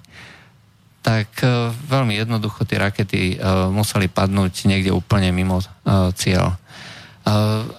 tak 1.02 1.42
e, 1.42 1.74
veľmi 1.74 2.14
jednoducho 2.14 2.62
tie 2.62 2.78
rakety 2.78 3.34
e, 3.34 3.36
museli 3.74 4.06
padnúť 4.06 4.70
niekde 4.70 4.94
úplne 4.94 5.34
mimo 5.34 5.58
e, 5.58 5.66
cieľ. 6.14 6.56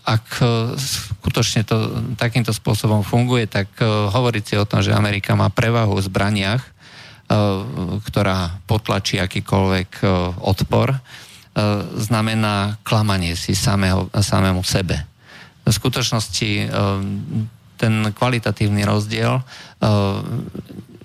Ak 0.08 0.40
skutočne 0.80 1.68
to 1.68 1.76
takýmto 2.16 2.56
spôsobom 2.56 3.04
funguje, 3.04 3.44
tak 3.44 3.76
hovoriť 3.84 4.44
si 4.48 4.56
o 4.56 4.64
tom, 4.64 4.80
že 4.80 4.96
Amerika 4.96 5.36
má 5.36 5.52
prevahu 5.52 6.00
v 6.00 6.08
zbraniach, 6.08 6.64
ktorá 8.08 8.64
potlačí 8.64 9.20
akýkoľvek 9.20 10.00
odpor, 10.48 10.96
znamená 12.00 12.80
klamanie 12.88 13.36
si 13.36 13.52
samého, 13.52 14.08
samému 14.16 14.64
sebe. 14.64 14.96
V 15.68 15.76
skutočnosti 15.76 16.72
ten 17.76 17.94
kvalitatívny 18.16 18.88
rozdiel 18.88 19.44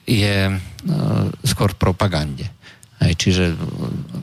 je 0.08 0.36
e, 0.48 0.52
skôr 1.44 1.76
v 1.76 1.80
propagande. 1.80 2.48
Hej, 2.98 3.14
čiže 3.14 3.44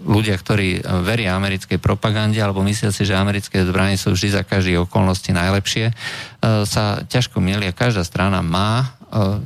ľudia, 0.04 0.36
ktorí 0.36 0.84
veria 1.08 1.38
americkej 1.40 1.80
propagande 1.80 2.36
alebo 2.44 2.60
myslia 2.68 2.92
si, 2.92 3.08
že 3.08 3.16
americké 3.16 3.64
zbranie 3.64 3.96
sú 3.96 4.12
vždy 4.12 4.36
za 4.36 4.44
každé 4.44 4.76
okolnosti 4.82 5.30
najlepšie, 5.30 5.86
e, 5.88 5.94
sa 6.66 7.06
ťažko 7.06 7.40
milia. 7.40 7.72
Každá 7.72 8.02
strana 8.02 8.42
má 8.42 8.82
e, 8.82 8.88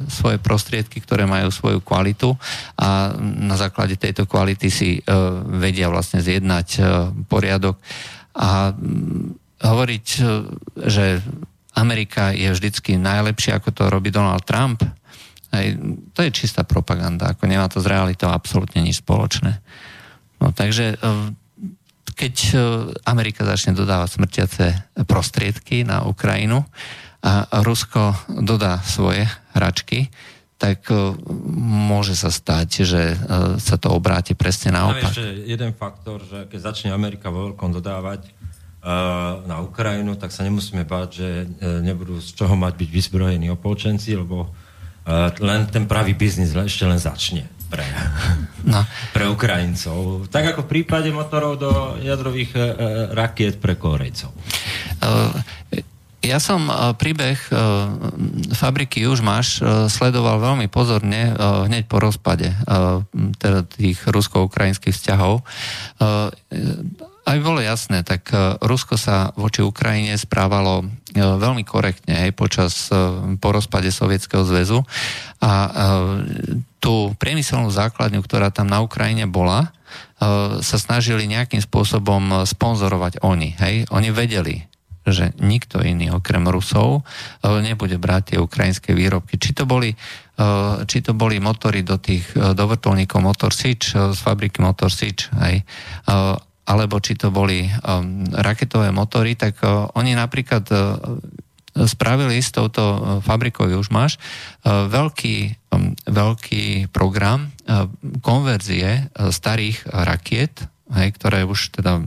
svoje 0.10 0.39
prostriedky, 0.41 1.03
ktoré 1.03 1.27
majú 1.27 1.51
svoju 1.51 1.84
kvalitu 1.84 2.34
a 2.79 3.13
na 3.22 3.60
základe 3.60 4.00
tejto 4.00 4.24
kvality 4.24 4.72
si 4.72 5.03
vedia 5.60 5.91
vlastne 5.91 6.24
zjednať 6.24 6.81
poriadok 7.27 7.75
a 8.39 8.72
hovoriť, 9.60 10.05
že 10.88 11.19
Amerika 11.75 12.31
je 12.34 12.50
vždycky 12.50 12.98
najlepšia, 12.98 13.60
ako 13.60 13.69
to 13.72 13.84
robí 13.91 14.10
Donald 14.10 14.43
Trump, 14.48 14.84
Hej, 15.50 15.82
to 16.13 16.22
je 16.22 16.29
čistá 16.29 16.62
propaganda, 16.62 17.34
ako 17.34 17.50
nemá 17.50 17.65
to 17.65 17.82
s 17.82 17.89
realitou 17.89 18.29
absolútne 18.29 18.86
nič 18.86 19.01
spoločné. 19.01 19.58
No 20.38 20.53
takže 20.53 20.94
e, 20.94 20.96
keď 22.13 22.36
e, 22.38 22.51
Amerika 23.10 23.41
začne 23.41 23.74
dodávať 23.74 24.10
smrtiace 24.13 24.65
prostriedky 25.10 25.82
na 25.82 26.06
Ukrajinu 26.06 26.63
a 27.20 27.50
Rusko 27.65 28.15
dodá 28.46 28.79
svoje 28.86 29.25
hračky, 29.58 30.13
tak 30.62 30.86
e, 30.94 31.18
môže 31.65 32.13
sa 32.13 32.29
stať, 32.29 32.70
že 32.86 33.18
sa 33.58 33.75
to 33.82 33.89
obráti 33.89 34.38
presne 34.38 34.77
naopak. 34.77 35.18
ešte 35.18 35.50
jeden 35.50 35.74
faktor, 35.74 36.22
že 36.29 36.46
keď 36.46 36.60
začne 36.62 36.89
Amerika 36.94 37.34
vo 37.34 37.50
veľkom 37.50 37.74
dodávať 37.74 38.38
na 39.44 39.60
Ukrajinu, 39.60 40.15
tak 40.15 40.32
sa 40.32 40.48
nemusíme 40.48 40.88
báť, 40.88 41.10
že 41.12 41.29
nebudú 41.84 42.24
z 42.24 42.32
čoho 42.32 42.56
mať 42.56 42.79
byť 42.79 42.89
vyzbrojení 42.96 43.51
opolčenci, 43.51 44.15
lebo 44.15 44.48
len 45.42 45.66
ten 45.70 45.89
pravý 45.89 46.13
biznis 46.13 46.54
ešte 46.54 46.86
len 46.86 47.01
začne 47.01 47.50
pre, 47.70 47.86
no. 48.66 48.82
pre 49.16 49.30
Ukrajincov. 49.30 50.28
Tak 50.28 50.54
ako 50.56 50.66
v 50.66 50.70
prípade 50.70 51.10
motorov 51.13 51.62
do 51.62 51.72
jadrových 52.01 52.51
e, 52.54 52.60
e 52.60 52.66
rakiet 53.13 53.62
pre 53.62 53.78
Korejcov. 53.78 54.34
Uh, 55.00 55.34
ja 56.19 56.36
som 56.43 56.67
uh, 56.67 56.91
príbeh 57.00 57.39
fabriky 58.52 59.08
už 59.08 59.24
máš 59.24 59.63
sledoval 59.88 60.43
veľmi 60.43 60.67
pozorne 60.67 61.32
hneď 61.39 61.88
po 61.88 62.04
rozpade 62.04 62.52
teda 63.39 63.63
tých 63.63 64.04
rusko-ukrajinských 64.04 64.91
vzťahov 64.91 65.39
aby 67.30 67.39
bolo 67.46 67.62
jasné, 67.62 68.02
tak 68.02 68.34
e, 68.34 68.58
Rusko 68.58 68.98
sa 68.98 69.30
voči 69.38 69.62
Ukrajine 69.62 70.18
správalo 70.18 70.82
e, 70.82 70.86
veľmi 71.22 71.62
korektne 71.62 72.26
aj 72.26 72.32
počas 72.34 72.74
e, 72.89 72.98
po 73.38 73.54
rozpade 73.54 73.94
Sovietskeho 73.94 74.42
zväzu 74.42 74.82
a 75.39 75.72
tú 76.84 77.15
priemyselnú 77.15 77.72
základňu, 77.72 78.20
ktorá 78.20 78.52
tam 78.52 78.68
na 78.68 78.84
Ukrajine 78.84 79.24
bola, 79.24 79.72
sa 80.60 80.78
snažili 80.80 81.32
nejakým 81.32 81.63
spôsobom 81.63 82.44
sponzorovať 82.44 83.24
oni. 83.24 83.56
Hej? 83.56 83.88
Oni 83.88 84.12
vedeli, 84.12 84.68
že 85.08 85.32
nikto 85.39 85.80
iný 85.80 86.12
okrem 86.12 86.44
Rusov 86.44 87.08
nebude 87.39 87.96
brať 87.96 88.36
tie 88.36 88.38
ukrajinské 88.44 88.92
výrobky. 88.92 89.39
Či 89.39 89.56
to 89.56 89.63
boli, 89.63 89.96
či 90.92 90.98
to 91.00 91.15
boli 91.15 91.39
motory 91.39 91.88
do 91.88 91.96
tých 91.96 92.36
do 92.36 92.63
vrtulníkov 92.68 93.24
Motor 93.24 93.56
Sič 93.56 93.96
z 93.96 94.20
fabriky 94.20 94.60
Motor 94.60 94.92
Sič, 94.92 95.32
hej, 95.39 95.63
alebo 96.69 97.01
či 97.01 97.17
to 97.17 97.34
boli 97.34 97.65
um, 97.65 98.21
raketové 98.29 98.93
motory, 98.93 99.34
tak 99.34 99.58
uh, 99.65 99.89
oni 99.97 100.13
napríklad 100.13 100.69
uh, 100.69 101.17
spravili 101.89 102.38
s 102.38 102.53
touto 102.53 102.84
uh, 102.86 102.97
fabrikou 103.25 103.65
už 103.65 103.89
máš 103.89 104.21
veľký, 104.67 105.38
um, 105.73 105.97
veľký 106.05 106.93
program 106.93 107.49
konverzie 108.21 109.10
starých 109.15 109.89
rakiet, 109.89 110.62
hej, 110.93 111.10
ktoré 111.17 111.45
už 111.47 111.73
teda 111.73 112.05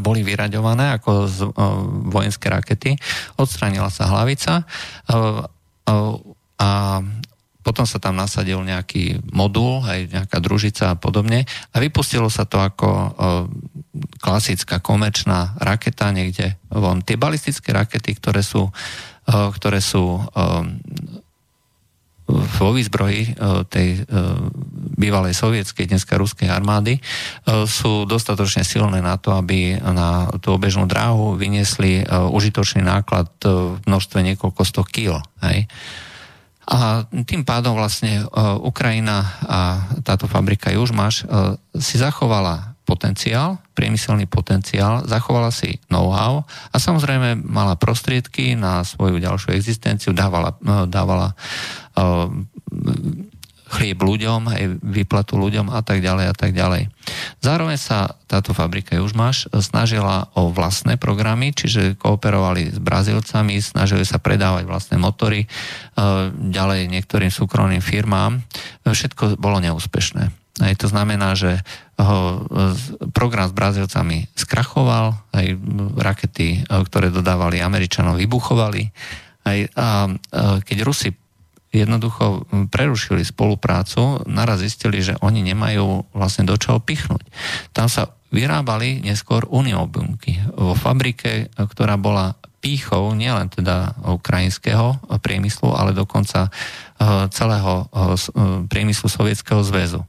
boli 0.00 0.24
vyraďované 0.24 0.96
ako 0.96 1.28
z, 1.28 1.38
vojenské 2.08 2.48
rakety. 2.48 2.96
Odstranila 3.36 3.92
sa 3.92 4.08
hlavica 4.08 4.64
a 6.56 6.76
potom 7.66 7.82
sa 7.82 7.98
tam 7.98 8.14
nasadil 8.14 8.62
nejaký 8.62 9.26
modul, 9.34 9.82
aj 9.82 10.14
nejaká 10.14 10.38
družica 10.38 10.94
a 10.94 10.98
podobne 10.98 11.42
a 11.74 11.76
vypustilo 11.82 12.30
sa 12.30 12.46
to 12.46 12.62
ako 12.62 12.86
o, 12.86 13.02
klasická 14.22 14.78
komerčná 14.78 15.58
raketa 15.58 16.14
niekde 16.14 16.54
von. 16.70 17.02
Tie 17.02 17.18
balistické 17.18 17.74
rakety, 17.74 18.14
ktoré 18.14 18.46
sú, 18.46 18.70
o, 18.70 18.70
ktoré 19.50 19.82
sú 19.82 20.22
o, 20.22 20.22
vo 22.26 22.74
výzbroji 22.74 23.38
tej 23.70 24.02
bývalej 24.98 25.30
sovietskej, 25.30 25.86
dneska 25.86 26.18
ruskej 26.18 26.50
armády, 26.50 26.98
sú 27.70 28.02
dostatočne 28.02 28.66
silné 28.66 28.98
na 28.98 29.14
to, 29.14 29.30
aby 29.30 29.78
na 29.78 30.26
tú 30.42 30.50
obežnú 30.50 30.90
dráhu 30.90 31.38
vyniesli 31.38 32.02
užitočný 32.02 32.82
náklad 32.82 33.30
v 33.46 33.78
množstve 33.86 34.26
niekoľko 34.26 34.62
sto 34.66 34.82
kil. 34.82 35.22
Hej. 35.38 35.70
A 36.66 37.06
tým 37.06 37.46
pádom 37.46 37.78
vlastne 37.78 38.22
e, 38.22 38.24
Ukrajina 38.58 39.22
a 39.46 39.60
táto 40.02 40.26
fabrika 40.26 40.74
Južmaš 40.74 41.22
e, 41.22 41.54
si 41.78 41.94
zachovala 41.94 42.74
potenciál, 42.82 43.62
priemyselný 43.74 44.26
potenciál, 44.26 45.06
zachovala 45.06 45.54
si 45.54 45.78
know-how 45.90 46.42
a 46.70 46.76
samozrejme 46.78 47.38
mala 47.46 47.78
prostriedky 47.78 48.58
na 48.58 48.82
svoju 48.82 49.22
ďalšiu 49.22 49.54
existenciu, 49.54 50.10
dávala, 50.10 50.58
e, 50.58 50.90
dávala 50.90 51.38
chlieb 53.66 53.98
ľuďom, 53.98 54.46
aj 54.46 54.62
vyplatu 54.78 55.34
ľuďom 55.34 55.74
a 55.74 55.82
tak 55.82 55.98
ďalej 55.98 56.26
a 56.30 56.34
tak 56.34 56.54
ďalej. 56.54 56.86
Zároveň 57.42 57.78
sa 57.78 58.14
táto 58.30 58.54
fabrika 58.54 58.94
máš 59.14 59.50
snažila 59.50 60.30
o 60.38 60.50
vlastné 60.54 60.98
programy, 60.98 61.50
čiže 61.50 61.98
kooperovali 61.98 62.74
s 62.74 62.78
Brazílcami, 62.78 63.58
snažili 63.58 64.06
sa 64.06 64.22
predávať 64.22 64.66
vlastné 64.66 64.96
motory 64.98 65.46
e, 65.46 65.48
ďalej 66.30 66.90
niektorým 66.90 67.30
súkromným 67.30 67.82
firmám. 67.82 68.42
Všetko 68.86 69.38
bolo 69.38 69.58
neúspešné. 69.58 70.30
Aj 70.56 70.74
to 70.80 70.88
znamená, 70.88 71.36
že 71.36 71.60
ho 72.00 72.48
program 73.12 73.44
s 73.44 73.52
Brazílcami 73.52 74.32
skrachoval, 74.32 75.12
aj 75.34 75.46
rakety, 76.00 76.62
e, 76.62 76.80
ktoré 76.86 77.10
dodávali 77.10 77.58
Američanom, 77.58 78.14
vybuchovali. 78.14 78.94
Aj, 79.46 79.58
a, 79.58 79.58
a 79.78 79.88
keď 80.62 80.78
Rusi 80.86 81.10
jednoducho 81.76 82.48
prerušili 82.72 83.20
spoluprácu, 83.20 84.24
naraz 84.24 84.64
zistili, 84.64 85.04
že 85.04 85.20
oni 85.20 85.44
nemajú 85.44 86.08
vlastne 86.16 86.48
do 86.48 86.56
čoho 86.56 86.80
pichnúť. 86.80 87.22
Tam 87.76 87.92
sa 87.92 88.16
vyrábali 88.32 89.04
neskôr 89.04 89.44
uniobunky 89.46 90.40
vo 90.56 90.72
fabrike, 90.72 91.52
ktorá 91.54 92.00
bola 92.00 92.34
pýchou 92.58 93.14
nielen 93.14 93.46
teda 93.46 93.94
ukrajinského 94.18 94.98
priemyslu, 95.22 95.70
ale 95.70 95.94
dokonca 95.94 96.50
celého 97.30 97.86
priemyslu 98.66 99.06
Sovietskeho 99.06 99.62
zväzu. 99.62 100.02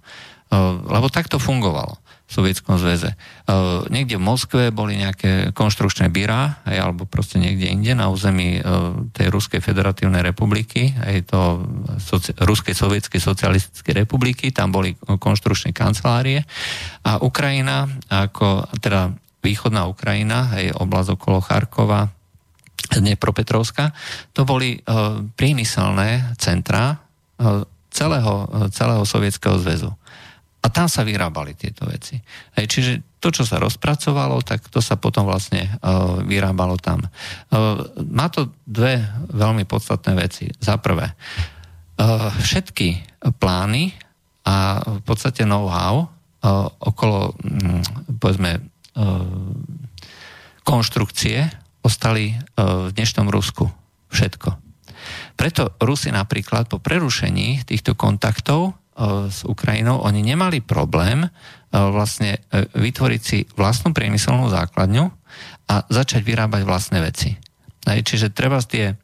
Lebo 0.87 1.11
takto 1.13 1.37
fungovalo. 1.37 2.01
Sovietskom 2.27 2.75
zväze. 2.75 3.15
Uh, 3.47 3.87
niekde 3.87 4.19
v 4.19 4.27
Moskve 4.27 4.63
boli 4.75 4.99
nejaké 4.99 5.55
konštrukčné 5.55 6.11
byra, 6.11 6.59
aj, 6.67 6.75
alebo 6.75 7.07
proste 7.07 7.39
niekde 7.39 7.71
inde 7.71 7.95
na 7.95 8.11
území 8.11 8.59
uh, 8.59 8.99
tej 9.15 9.31
Ruskej 9.31 9.63
federatívnej 9.63 10.19
republiky, 10.19 10.91
aj 10.91 11.31
to 11.31 11.63
soci- 12.03 12.35
Ruskej 12.35 12.75
sovietskej 12.75 13.23
socialistickej 13.23 14.03
republiky, 14.03 14.51
tam 14.51 14.75
boli 14.75 14.99
konštrukčné 14.99 15.71
kancelárie 15.71 16.43
a 17.07 17.23
Ukrajina, 17.23 17.87
ako 18.11 18.75
teda 18.83 19.15
východná 19.39 19.87
Ukrajina, 19.87 20.51
aj 20.51 20.83
oblasť 20.83 21.09
okolo 21.15 21.39
Charkova, 21.39 22.11
Dnepropetrovska, 22.87 23.95
to 24.35 24.43
boli 24.43 24.75
uh, 24.83 25.23
priemyselné 25.35 26.35
centra 26.35 26.99
celého, 27.97 28.33
celého 28.73 29.03
Sovietskeho 29.05 29.57
zväzu. 29.57 29.93
A 30.67 30.73
tam 30.75 30.91
sa 30.91 31.07
vyrábali 31.07 31.55
tieto 31.55 31.87
veci. 31.87 32.19
Hej, 32.59 32.65
čiže 32.67 32.91
to, 33.23 33.31
čo 33.31 33.47
sa 33.47 33.55
rozpracovalo, 33.55 34.43
tak 34.43 34.67
to 34.67 34.83
sa 34.83 34.99
potom 34.99 35.23
vlastne 35.23 35.63
uh, 35.79 36.19
vyrábalo 36.27 36.75
tam. 36.75 37.07
Uh, 37.47 37.87
má 38.03 38.27
to 38.27 38.51
dve 38.67 38.99
veľmi 39.31 39.63
podstatné 39.63 40.11
veci. 40.19 40.51
Za 40.59 40.75
prvé, 40.75 41.07
uh, 41.07 42.27
všetky 42.43 42.99
plány 43.39 43.95
a 44.43 44.83
v 44.83 45.01
podstate 45.07 45.47
know-how 45.47 46.03
uh, 46.03 46.67
okolo, 46.83 47.31
um, 47.31 47.79
povedzme, 48.19 48.59
uh, 48.59 49.23
konštrukcie 50.67 51.47
ostali 51.79 52.35
v 52.59 52.91
dnešnom 52.91 53.31
Rusku. 53.31 53.71
Všetko. 54.11 54.59
Preto 55.39 55.71
Rusi 55.79 56.11
napríklad 56.11 56.67
po 56.67 56.83
prerušení 56.83 57.63
týchto 57.63 57.95
kontaktov 57.95 58.75
s 59.29 59.45
Ukrajinou, 59.45 60.01
oni 60.01 60.25
nemali 60.25 60.57
problém 60.65 61.21
e, 61.21 61.29
vlastne 61.71 62.41
e, 62.49 62.65
vytvoriť 62.65 63.21
si 63.21 63.45
vlastnú 63.53 63.93
priemyselnú 63.93 64.49
základňu 64.49 65.05
a 65.69 65.75
začať 65.85 66.25
vyrábať 66.25 66.61
vlastné 66.65 66.99
veci. 67.05 67.37
Čiže 67.87 68.35
treba 68.35 68.59
tie, 68.59 68.99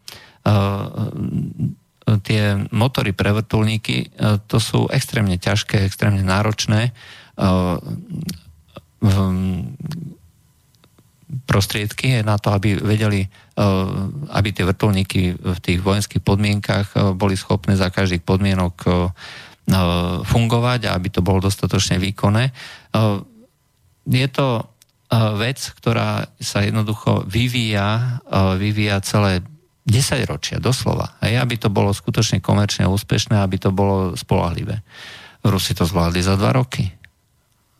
tie 2.27 2.43
motory 2.71 3.15
pre 3.15 3.31
vrtulníky, 3.31 4.11
to 4.51 4.59
sú 4.59 4.91
extrémne 4.91 5.39
ťažké, 5.39 5.87
extrémne 5.87 6.19
náročné 6.19 6.91
prostriedky 11.47 12.27
na 12.27 12.35
to, 12.35 12.51
aby 12.51 12.75
vedeli, 12.75 13.23
aby 14.35 14.49
tie 14.51 14.67
vrtulníky 14.67 15.39
v 15.39 15.59
tých 15.63 15.79
vojenských 15.79 16.19
podmienkach 16.19 17.15
boli 17.15 17.39
schopné 17.39 17.79
za 17.79 17.87
každých 17.87 18.27
podmienok 18.27 18.75
E, 18.87 19.52
fungovať 20.23 20.91
a 20.91 20.95
aby 20.95 21.07
to 21.07 21.23
bolo 21.23 21.39
dostatočne 21.39 21.95
výkonné. 21.95 22.51
E, 22.51 22.53
je 24.11 24.27
to 24.27 24.47
e, 24.59 24.63
vec, 25.39 25.59
ktorá 25.79 26.27
sa 26.39 26.59
jednoducho 26.67 27.23
vyvíja, 27.23 28.19
vyvíja 28.59 28.99
celé 28.99 29.39
10 29.83 30.23
ročia, 30.27 30.63
doslova. 30.63 31.19
Hej, 31.19 31.43
aby 31.43 31.59
to 31.59 31.67
bolo 31.67 31.91
skutočne 31.91 32.39
komerčne 32.39 32.87
úspešné, 32.87 33.35
aby 33.35 33.59
to 33.59 33.75
bolo 33.75 34.15
spolahlivé. 34.15 34.79
Rusi 35.43 35.75
to 35.75 35.83
zvládli 35.83 36.23
za 36.23 36.39
dva 36.39 36.55
roky. 36.55 36.87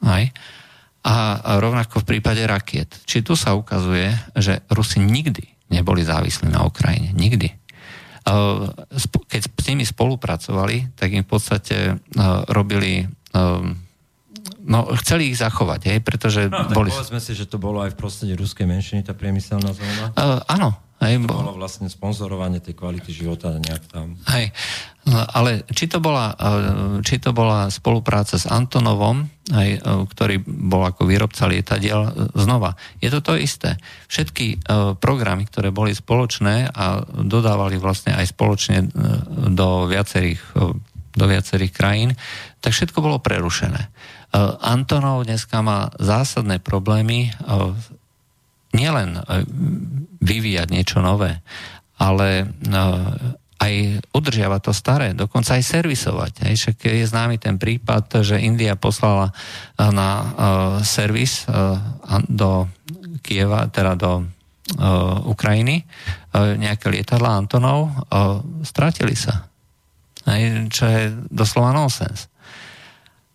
Hej. 0.04 0.36
A 1.04 1.40
rovnako 1.60 2.04
v 2.04 2.16
prípade 2.16 2.44
rakiet. 2.44 3.00
Či 3.08 3.24
tu 3.24 3.40
sa 3.40 3.56
ukazuje, 3.56 4.12
že 4.36 4.64
Rusi 4.72 5.00
nikdy 5.00 5.72
neboli 5.72 6.04
závislí 6.04 6.52
na 6.52 6.68
Ukrajine. 6.68 7.16
Nikdy. 7.16 7.63
Eh, 8.24 8.64
keď 9.28 9.42
s 9.44 9.66
nimi 9.68 9.84
spolupracovali, 9.84 10.96
tak 10.96 11.12
im 11.12 11.28
v 11.28 11.30
podstate 11.30 11.78
eh, 11.92 12.24
robili 12.48 13.04
eh, 13.04 13.92
No, 14.64 14.88
chceli 14.96 15.32
ich 15.32 15.40
zachovať, 15.40 15.92
hej, 15.92 16.00
pretože 16.04 16.48
no, 16.48 16.72
boli... 16.72 16.88
povedzme 16.88 17.20
si, 17.20 17.36
že 17.36 17.48
to 17.48 17.60
bolo 17.60 17.84
aj 17.84 17.96
v 17.96 18.00
prostredí 18.00 18.32
ruskej 18.36 18.64
menšiny, 18.64 19.04
tá 19.04 19.12
priemyselná 19.12 19.76
zóna. 19.76 20.16
Uh, 20.16 20.40
áno. 20.48 20.76
Hej, 21.04 21.28
to 21.28 21.36
bolo 21.36 21.60
vlastne 21.60 21.92
sponzorovanie 21.92 22.64
tej 22.64 22.80
kvality 22.80 23.12
života 23.12 23.52
nejak 23.52 23.84
tam. 23.92 24.16
Hej, 24.32 24.56
no, 25.04 25.20
ale 25.20 25.68
či 25.68 25.92
to 25.92 26.00
bola, 26.00 26.32
či 27.04 27.20
to 27.20 27.36
bola 27.36 27.68
spolupráca 27.68 28.40
s 28.40 28.48
Antonovom, 28.48 29.28
hej, 29.52 29.84
ktorý 29.84 30.40
bol 30.48 30.88
ako 30.88 31.04
výrobca 31.04 31.44
lietadiel, 31.52 32.32
znova, 32.32 32.80
je 33.04 33.12
to 33.12 33.20
to 33.20 33.36
isté. 33.36 33.76
Všetky 34.08 34.64
programy, 35.04 35.44
ktoré 35.52 35.76
boli 35.76 35.92
spoločné 35.92 36.72
a 36.72 37.04
dodávali 37.04 37.76
vlastne 37.76 38.16
aj 38.16 38.32
spoločne 38.32 38.88
do 39.52 39.92
viacerých, 39.92 40.42
do 41.14 41.26
viacerých 41.28 41.76
krajín, 41.76 42.16
tak 42.64 42.72
všetko 42.72 43.04
bolo 43.04 43.20
prerušené. 43.20 43.92
Antonov 44.64 45.30
dneska 45.30 45.62
má 45.62 45.94
zásadné 46.02 46.58
problémy 46.58 47.30
nielen 48.74 49.18
eh, 49.18 49.46
vyvíjať 50.24 50.68
niečo 50.74 51.00
nové, 51.00 51.40
ale 52.02 52.50
aj 53.64 53.74
udržiavať 54.12 54.62
to 54.64 54.74
staré, 54.76 55.08
dokonca 55.16 55.56
aj 55.56 55.64
servisovať. 55.64 56.48
Hej. 56.48 56.54
Však 56.60 56.78
je 56.84 57.08
známy 57.08 57.40
ten 57.40 57.56
prípad, 57.56 58.24
že 58.24 58.44
India 58.44 58.76
poslala 58.76 59.32
na 59.80 60.10
servis 60.84 61.48
do 62.28 62.68
Kieva, 63.24 63.72
teda 63.72 63.96
do 63.96 64.28
Ukrajiny 65.32 65.88
nejaké 66.36 66.92
lietadla 66.92 67.40
Antonov, 67.40 67.92
stratili 68.68 69.16
sa. 69.16 69.48
Hej, 70.28 70.72
čo 70.72 70.84
je 70.88 71.02
doslova 71.32 71.72
nonsens. 71.72 72.32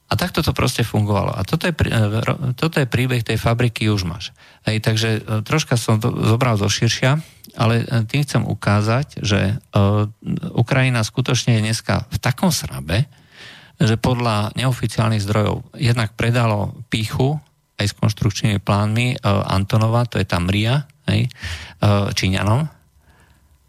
A 0.09 0.17
takto 0.17 0.41
to 0.41 0.57
proste 0.57 0.89
fungovalo. 0.89 1.37
A 1.37 1.45
toto 1.45 1.69
je, 1.69 1.75
e, 1.77 2.09
toto 2.57 2.81
je 2.81 2.89
príbeh 2.89 3.21
tej 3.21 3.37
fabriky 3.37 3.93
už 3.93 4.09
máš. 4.09 4.33
Hej, 4.65 4.81
takže 4.81 5.09
e, 5.21 5.45
troška 5.45 5.77
som 5.77 6.01
to 6.01 6.09
zobral 6.09 6.57
zo 6.57 6.65
širšia, 6.65 7.21
ale 7.61 7.85
e, 7.85 8.09
tým 8.09 8.25
chcem 8.25 8.43
ukázať, 8.49 9.21
že 9.21 9.61
Ukrajina 10.57 11.05
skutočne 11.05 11.61
je 11.61 11.65
dneska 11.69 12.09
v 12.09 12.17
takom 12.25 12.49
srabe, 12.49 13.05
že 13.77 14.01
podľa 14.01 14.57
neoficiálnych 14.57 15.23
zdrojov 15.23 15.77
jednak 15.77 16.17
predalo 16.17 16.73
píchu 16.89 17.37
aj 17.79 17.95
s 17.95 17.95
konštrukčnými 17.95 18.59
plánmi 18.59 19.23
Antonova, 19.23 20.03
to 20.03 20.19
je 20.19 20.27
tam 20.27 20.51
Ria, 20.51 20.83
hej, 21.07 21.31
Číňanom. 22.11 22.67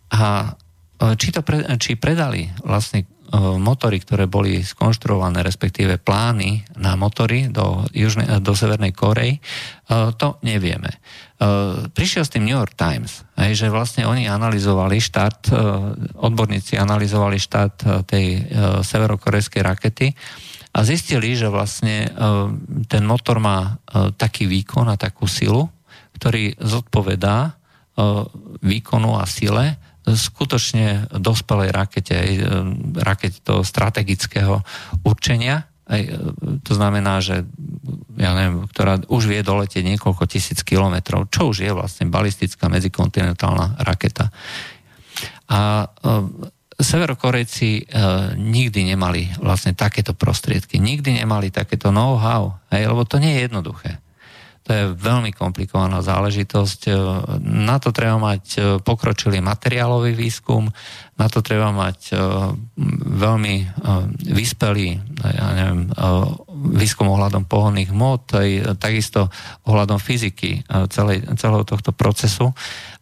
A 0.10 0.21
či, 1.13 1.30
to 1.30 1.45
pre, 1.45 1.62
či 1.78 1.93
predali 1.93 2.49
vlastne 2.65 3.06
motory, 3.38 4.02
ktoré 4.02 4.26
boli 4.26 4.65
skonštruované, 4.65 5.46
respektíve 5.46 6.02
plány 6.02 6.65
na 6.82 6.98
motory 6.98 7.46
do, 7.50 7.86
Južnej, 7.94 8.42
do 8.42 8.58
Severnej 8.58 8.89
Korei, 8.89 9.38
e, 9.38 9.39
to 10.18 10.42
nevieme. 10.42 10.89
E, 10.89 10.98
prišiel 11.94 12.26
s 12.26 12.34
tým 12.34 12.50
New 12.50 12.58
York 12.58 12.74
Times, 12.74 13.22
že 13.38 13.70
vlastne 13.70 14.10
oni 14.10 14.26
analyzovali 14.26 14.98
štát, 14.98 15.54
odborníci 16.18 16.76
analyzovali 16.82 17.38
štát 17.38 18.06
tej 18.10 18.52
severokorejskej 18.84 19.62
rakety 19.63 20.08
a 20.76 20.84
zistili, 20.84 21.34
že 21.34 21.48
vlastne 21.48 22.12
ten 22.92 23.04
motor 23.08 23.39
má 23.39 23.80
taký 24.20 24.46
výkon 24.46 24.92
a 24.92 25.00
takú 25.00 25.26
silu, 25.26 25.72
ktorý 26.20 26.60
zodpovedá 26.60 27.56
výkonu 28.60 29.15
a 29.15 29.24
sile 29.24 29.80
skutočne 30.15 31.12
dospelej 31.13 31.69
rakete, 31.74 32.13
aj 32.15 32.32
e, 32.38 32.43
rakete 33.02 33.38
toho 33.43 33.62
strategického 33.62 34.62
určenia. 35.06 35.67
Aj, 35.89 36.02
e, 36.02 36.10
to 36.62 36.72
znamená, 36.78 37.19
že 37.19 37.45
ja 38.17 38.32
neviem, 38.38 38.69
ktorá 38.69 39.02
už 39.10 39.30
vie 39.30 39.41
doletieť 39.41 39.86
niekoľko 39.86 40.24
tisíc 40.30 40.62
kilometrov, 40.62 41.28
čo 41.34 41.50
už 41.50 41.65
je 41.65 41.72
vlastne 41.74 42.08
balistická 42.08 42.69
medzikontinentálna 42.69 43.82
raketa. 43.84 44.30
A 45.50 45.89
e, 45.89 46.58
Severokorejci 46.80 47.69
e, 47.76 47.84
nikdy 48.39 48.95
nemali 48.95 49.28
vlastne 49.43 49.76
takéto 49.76 50.15
prostriedky, 50.15 50.80
nikdy 50.80 51.19
nemali 51.19 51.52
takéto 51.52 51.91
know-how, 51.91 52.56
hej, 52.72 52.88
lebo 52.88 53.04
to 53.04 53.19
nie 53.19 53.36
je 53.36 53.52
jednoduché. 53.52 54.00
To 54.69 54.77
je 54.77 54.93
veľmi 54.93 55.34
komplikovaná 55.34 56.05
záležitosť. 56.05 56.82
E, 56.86 56.91
na 57.41 57.82
to 57.82 57.89
treba 57.89 58.21
mať 58.21 58.43
e, 58.53 58.60
pokročilý 58.77 59.41
materiálový 59.41 60.13
výskum, 60.13 60.69
na 61.17 61.25
to 61.25 61.41
treba 61.41 61.73
mať 61.73 62.13
e, 62.13 62.15
veľmi 63.17 63.55
vyspelý 64.29 64.88
ja 65.19 65.47
neviem, 65.58 65.89
výskum 66.77 67.10
ohľadom 67.10 67.49
pohonných 67.49 67.89
hmot, 67.89 68.38
takisto 68.77 69.27
ohľadom 69.67 69.97
fyziky 69.99 70.63
celého 71.36 71.63
tohto 71.67 71.91
procesu. 71.91 72.53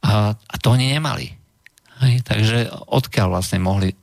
A 0.02 0.56
to 0.58 0.74
oni 0.74 0.98
nemali. 0.98 1.37
Hej, 1.98 2.22
takže 2.22 2.70
odkiaľ 2.70 3.28
vlastne 3.34 3.58
mohli 3.58 3.90
e, 3.90 3.96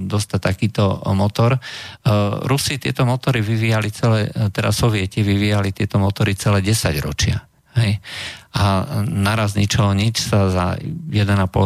dostať 0.00 0.40
takýto 0.40 1.04
motor? 1.12 1.56
E, 1.56 1.60
Rusi 2.48 2.80
tieto 2.80 3.04
motory 3.04 3.44
vyvíjali 3.44 3.92
celé, 3.92 4.32
teda 4.32 4.72
Sovieti 4.72 5.20
vyvíjali 5.20 5.76
tieto 5.76 6.00
motory 6.00 6.32
celé 6.32 6.64
10 6.64 6.96
ročia. 7.04 7.44
Hej. 7.76 8.00
A 8.52 8.84
naraz 9.08 9.56
ničoho 9.56 9.96
nič 9.96 10.20
sa 10.20 10.52
za 10.52 10.66
1,5 10.80 11.12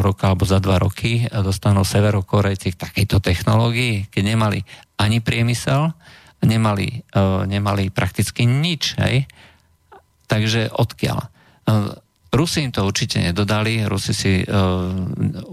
roka 0.02 0.30
alebo 0.30 0.46
za 0.46 0.62
2 0.62 0.78
roky 0.78 1.26
dostanú 1.30 1.82
severokorejci 1.82 2.74
k 2.74 2.80
takejto 2.82 3.18
technológii, 3.18 4.10
keď 4.10 4.22
nemali 4.22 4.62
ani 4.98 5.18
priemysel, 5.18 5.94
nemali, 6.42 7.06
e, 7.10 7.22
nemali 7.46 7.94
prakticky 7.94 8.42
nič. 8.42 8.98
Hej. 8.98 9.26
Takže 10.26 10.70
odkiaľ? 10.74 11.18
E, 11.22 11.28
Rusi 12.32 12.66
im 12.66 12.72
to 12.74 12.84
určite 12.84 13.22
nedodali, 13.22 13.86
Rusi 13.86 14.12
si 14.12 14.42
uh, 14.44 14.92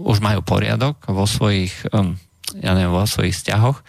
už 0.04 0.20
majú 0.20 0.44
poriadok 0.44 1.08
vo 1.08 1.24
svojich 1.24 1.88
um, 1.94 2.18
ja 2.60 2.76
neviem, 2.76 2.94
vo 2.94 3.02
svojich 3.02 3.34
vzťahoch, 3.34 3.82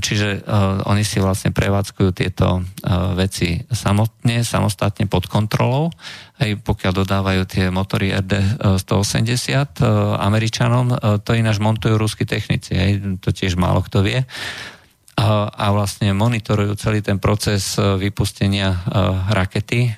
čiže 0.00 0.40
uh, 0.40 0.80
oni 0.88 1.04
si 1.04 1.20
vlastne 1.20 1.52
prevádzkujú 1.52 2.10
tieto 2.16 2.62
uh, 2.62 3.12
veci 3.12 3.60
samotne, 3.68 4.40
samostatne 4.40 5.04
pod 5.04 5.28
kontrolou, 5.28 5.92
aj 6.40 6.56
pokiaľ 6.64 6.92
dodávajú 7.04 7.42
tie 7.44 7.68
motory 7.68 8.16
RD-180 8.16 8.80
uh, 9.84 10.16
Američanom, 10.22 10.96
uh, 10.96 11.20
to 11.20 11.36
ináč 11.36 11.60
montujú 11.60 12.00
ruskí 12.00 12.24
technici, 12.24 12.72
aj, 12.72 13.20
to 13.20 13.36
tiež 13.36 13.58
málo 13.60 13.84
kto 13.84 14.00
vie. 14.00 14.24
Uh, 14.24 14.75
a, 15.16 15.72
vlastne 15.72 16.12
monitorujú 16.12 16.76
celý 16.76 17.00
ten 17.00 17.16
proces 17.16 17.80
e, 17.80 17.96
vypustenia 17.96 18.68
uh, 18.68 19.32
rakety, 19.32 19.88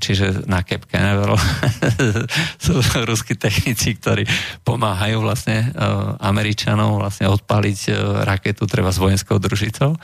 čiže 0.00 0.48
na 0.48 0.64
Cape 0.64 0.88
Canaveral 0.88 1.36
sú 2.64 2.80
ruskí 3.04 3.36
technici, 3.36 3.96
ktorí 3.96 4.24
pomáhajú 4.64 5.20
vlastne 5.20 5.72
uh, 5.72 6.16
Američanom 6.20 6.96
vlastne 6.96 7.28
odpaliť 7.28 7.78
raketu 8.24 8.64
treba 8.64 8.92
s 8.92 9.00
vojenskou 9.00 9.36
družicou. 9.36 9.96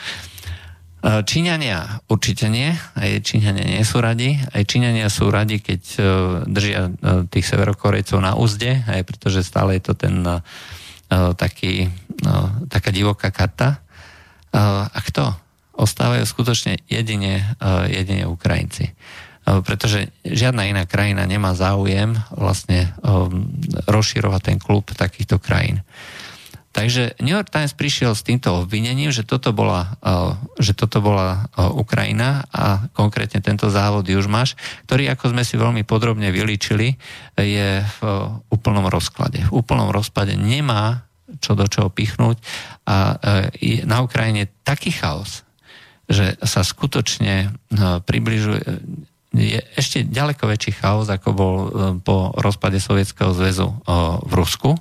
Číňania 1.02 1.98
určite 2.06 2.46
nie, 2.46 2.70
aj 2.94 3.26
Číňania 3.26 3.66
nie 3.66 3.82
sú 3.82 3.98
radi, 3.98 4.38
aj 4.54 4.62
Číňania 4.62 5.10
sú 5.10 5.34
radi, 5.34 5.58
keď 5.58 5.82
držia 6.46 6.94
tých 7.26 7.42
severokorejcov 7.42 8.22
na 8.22 8.38
úzde, 8.38 8.86
aj 8.86 9.02
pretože 9.02 9.42
stále 9.42 9.82
je 9.82 9.90
to 9.90 9.98
ten 9.98 10.22
taký, 11.34 11.90
taká 12.70 12.94
divoká 12.94 13.34
karta. 13.34 13.81
A 14.52 14.98
kto? 15.02 15.32
Ostávajú 15.72 16.28
skutočne 16.28 16.84
jedine, 16.86 17.56
jedine 17.88 18.28
Ukrajinci. 18.28 18.92
Pretože 19.42 20.12
žiadna 20.22 20.70
iná 20.70 20.84
krajina 20.86 21.26
nemá 21.26 21.56
záujem 21.56 22.14
vlastne 22.30 22.94
rozširovať 23.90 24.40
ten 24.44 24.58
klub 24.62 24.86
takýchto 24.92 25.42
krajín. 25.42 25.82
Takže 26.72 27.20
New 27.20 27.36
York 27.36 27.52
Times 27.52 27.76
prišiel 27.76 28.16
s 28.16 28.24
týmto 28.24 28.64
obvinením, 28.64 29.12
že 29.12 29.28
toto 29.28 29.52
bola, 29.52 29.92
že 30.56 30.72
toto 30.72 31.04
bola 31.04 31.52
Ukrajina 31.56 32.48
a 32.48 32.88
konkrétne 32.96 33.44
tento 33.44 33.68
závod 33.68 34.08
Južmaš, 34.08 34.56
ktorý, 34.88 35.12
ako 35.12 35.36
sme 35.36 35.44
si 35.44 35.60
veľmi 35.60 35.84
podrobne 35.84 36.32
vylíčili, 36.32 36.96
je 37.36 37.84
v 37.84 38.00
úplnom 38.48 38.88
rozklade. 38.88 39.44
V 39.52 39.52
úplnom 39.52 39.92
rozpade 39.92 40.32
nemá 40.32 41.04
čo 41.38 41.56
do 41.56 41.64
čoho 41.70 41.88
pichnúť. 41.88 42.36
A 42.88 43.16
e, 43.56 43.86
na 43.86 44.02
Ukrajine 44.02 44.50
taký 44.66 44.92
chaos, 44.92 45.46
že 46.10 46.36
sa 46.42 46.66
skutočne 46.66 47.34
e, 47.46 47.48
približuje 48.02 48.60
je 49.32 49.64
ešte 49.80 50.04
ďaleko 50.04 50.44
väčší 50.44 50.76
chaos, 50.76 51.08
ako 51.08 51.28
bol 51.32 51.54
e, 51.56 51.68
po 52.04 52.36
rozpade 52.36 52.76
Sovietskeho 52.76 53.32
zväzu 53.32 53.64
v 54.28 54.32
Rusku, 54.36 54.76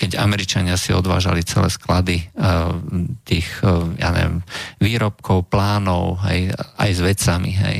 keď 0.00 0.16
Američania 0.16 0.80
si 0.80 0.96
odvážali 0.96 1.44
celé 1.46 1.70
sklady 1.70 2.32
tých, 3.22 3.46
ja 3.94 4.08
neviem, 4.10 4.42
výrobkov, 4.82 5.46
plánov, 5.46 6.18
aj, 6.18 6.50
aj 6.82 6.90
s 6.90 7.00
vecami, 7.04 7.52
hej 7.54 7.78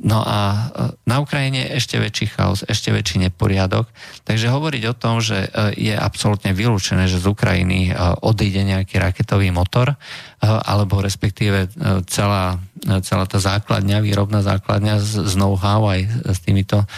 No 0.00 0.24
a 0.24 0.38
e, 0.40 0.60
na 1.04 1.20
Ukrajine 1.20 1.68
ešte 1.76 2.00
väčší 2.00 2.32
chaos, 2.32 2.64
ešte 2.64 2.88
väčší 2.88 3.20
neporiadok. 3.28 3.84
Takže 4.24 4.48
hovoriť 4.48 4.82
o 4.88 4.94
tom, 4.96 5.20
že 5.20 5.44
e, 5.44 5.48
je 5.76 5.92
absolútne 5.92 6.56
vylúčené, 6.56 7.04
že 7.04 7.20
z 7.20 7.28
Ukrajiny 7.28 7.92
e, 7.92 8.00
odíde 8.24 8.64
nejaký 8.64 8.96
raketový 8.96 9.52
motor, 9.52 9.92
alebo 10.40 11.04
respektíve 11.04 11.68
celá, 12.08 12.56
celá 13.04 13.24
tá 13.28 13.36
základňa, 13.36 14.00
výrobná 14.00 14.40
základňa 14.40 14.96
z 15.04 15.36
know-how 15.36 15.84
aj 15.92 16.32
s 16.32 16.38
týmito 16.40 16.88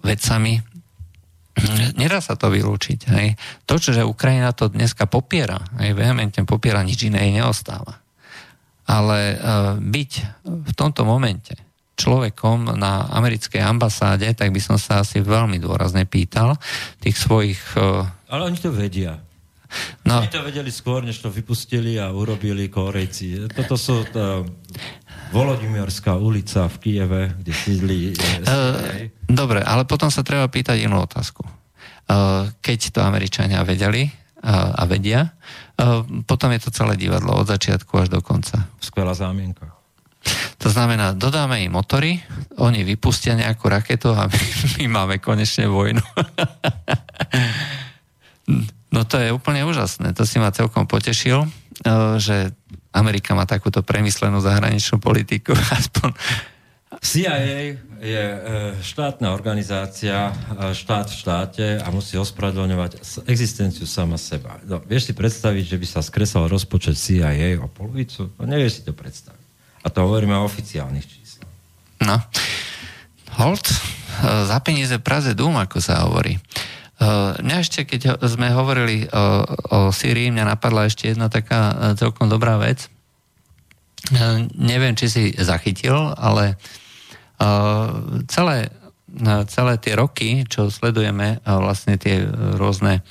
vecami, 0.00 0.64
Nedá 2.00 2.24
sa 2.24 2.32
to 2.32 2.48
vylúčiť. 2.48 3.12
Hej. 3.12 3.36
To, 3.68 3.76
že 3.76 4.08
Ukrajina 4.08 4.56
to 4.56 4.72
dneska 4.72 5.04
popiera, 5.04 5.60
hej, 5.84 5.92
vehementne 5.92 6.48
popiera, 6.48 6.80
nič 6.80 7.12
iné 7.12 7.28
neostáva. 7.28 8.00
Ale 8.88 9.36
byť 9.76 10.10
v 10.48 10.72
tomto 10.72 11.04
momente 11.04 11.52
človekom 12.02 12.74
na 12.74 13.06
americkej 13.14 13.62
ambasáde, 13.62 14.26
tak 14.34 14.50
by 14.50 14.58
som 14.58 14.74
sa 14.74 15.06
asi 15.06 15.22
veľmi 15.22 15.62
dôrazne 15.62 16.02
pýtal 16.02 16.58
tých 16.98 17.14
svojich... 17.14 17.62
E, 17.78 18.02
Ale 18.26 18.50
oni 18.50 18.58
to 18.58 18.74
vedia. 18.74 19.22
No. 20.04 20.20
Oni 20.20 20.28
to 20.28 20.44
vedeli 20.44 20.68
skôr, 20.68 21.00
než 21.00 21.22
to 21.22 21.32
vypustili 21.32 21.96
a 21.96 22.12
urobili 22.12 22.68
Korejci. 22.68 23.48
Toto 23.54 23.78
sú 23.80 24.04
to, 24.10 24.44
Volodymyrská 25.32 26.12
ulica 26.20 26.68
v 26.68 26.76
Kieve, 26.76 27.22
kde 27.40 27.52
sídli... 27.56 27.96
Uh, 28.44 29.08
dobre, 29.24 29.64
ale 29.64 29.88
potom 29.88 30.12
sa 30.12 30.20
treba 30.20 30.44
pýtať 30.44 30.84
inú 30.84 31.00
otázku. 31.00 31.40
Uh, 31.40 32.52
keď 32.60 32.92
to 32.92 33.00
Američania 33.00 33.64
vedeli 33.64 34.12
uh, 34.12 34.76
a 34.76 34.84
vedia, 34.84 35.32
potom 36.28 36.52
je 36.52 36.60
to 36.62 36.70
celé 36.70 36.94
divadlo 37.00 37.32
od 37.32 37.48
začiatku 37.48 37.90
až 37.96 38.12
do 38.12 38.20
konca. 38.20 38.68
Skvelá 38.78 39.16
zámienka. 39.16 39.81
To 40.62 40.70
znamená, 40.70 41.18
dodáme 41.18 41.66
im 41.66 41.74
motory, 41.74 42.22
oni 42.62 42.86
vypustia 42.86 43.34
nejakú 43.34 43.66
raketu 43.66 44.14
a 44.14 44.30
my, 44.30 44.42
my 44.78 44.86
máme 44.86 45.14
konečne 45.18 45.66
vojnu. 45.66 45.98
no 48.94 49.02
to 49.02 49.18
je 49.18 49.34
úplne 49.34 49.66
úžasné. 49.66 50.14
To 50.14 50.22
si 50.22 50.38
ma 50.38 50.54
celkom 50.54 50.86
potešil, 50.86 51.42
eh, 51.42 51.50
že 52.22 52.54
Amerika 52.94 53.34
má 53.34 53.42
takúto 53.42 53.82
premyslenú 53.82 54.38
zahraničnú 54.38 55.02
politiku, 55.02 55.50
aspoň 55.82 56.14
CIA 57.02 57.74
je 57.98 58.22
eh, 58.22 58.38
štátna 58.78 59.34
organizácia, 59.34 60.30
eh, 60.30 60.70
štát 60.70 61.10
v 61.10 61.18
štáte 61.18 61.66
a 61.82 61.90
musí 61.90 62.14
ospravedlňovať 62.14 63.02
existenciu 63.26 63.90
sama 63.90 64.14
seba. 64.14 64.62
No, 64.62 64.78
vieš 64.78 65.10
si 65.10 65.12
predstaviť, 65.18 65.74
že 65.74 65.80
by 65.82 65.86
sa 65.90 66.06
skresal 66.06 66.46
rozpočet 66.46 66.94
CIA 66.94 67.58
o 67.58 67.66
polovicu? 67.66 68.30
No, 68.38 68.46
nevieš 68.46 68.78
si 68.78 68.82
to 68.86 68.94
predstaviť. 68.94 69.41
A 69.82 69.86
to 69.90 70.06
hovoríme 70.06 70.34
o 70.38 70.46
oficiálnych 70.46 71.06
číslach. 71.06 71.50
No. 72.02 72.16
Hold, 73.42 73.66
e, 73.66 73.74
za 74.46 74.58
peniaze 74.62 74.98
Praze 75.02 75.34
dům, 75.34 75.58
ako 75.58 75.82
sa 75.82 76.06
hovorí. 76.06 76.38
E, 76.38 76.40
mňa 77.42 77.56
ešte, 77.58 77.82
keď 77.82 78.22
sme 78.26 78.54
hovorili 78.54 79.10
o, 79.10 79.42
o 79.74 79.78
Syrii, 79.90 80.30
mňa 80.30 80.54
napadla 80.54 80.86
ešte 80.86 81.10
jedna 81.10 81.26
taká 81.26 81.94
celkom 81.98 82.30
dobrá 82.30 82.58
vec. 82.58 82.86
Neviem, 84.58 84.98
či 84.98 85.06
si 85.06 85.24
zachytil, 85.38 85.94
ale 86.18 86.58
celé, 88.26 88.66
celé 89.48 89.74
tie 89.76 89.92
roky, 89.94 90.48
čo 90.48 90.72
sledujeme 90.72 91.44
vlastne 91.44 92.00
tie 92.00 92.24
rôzne 92.56 93.04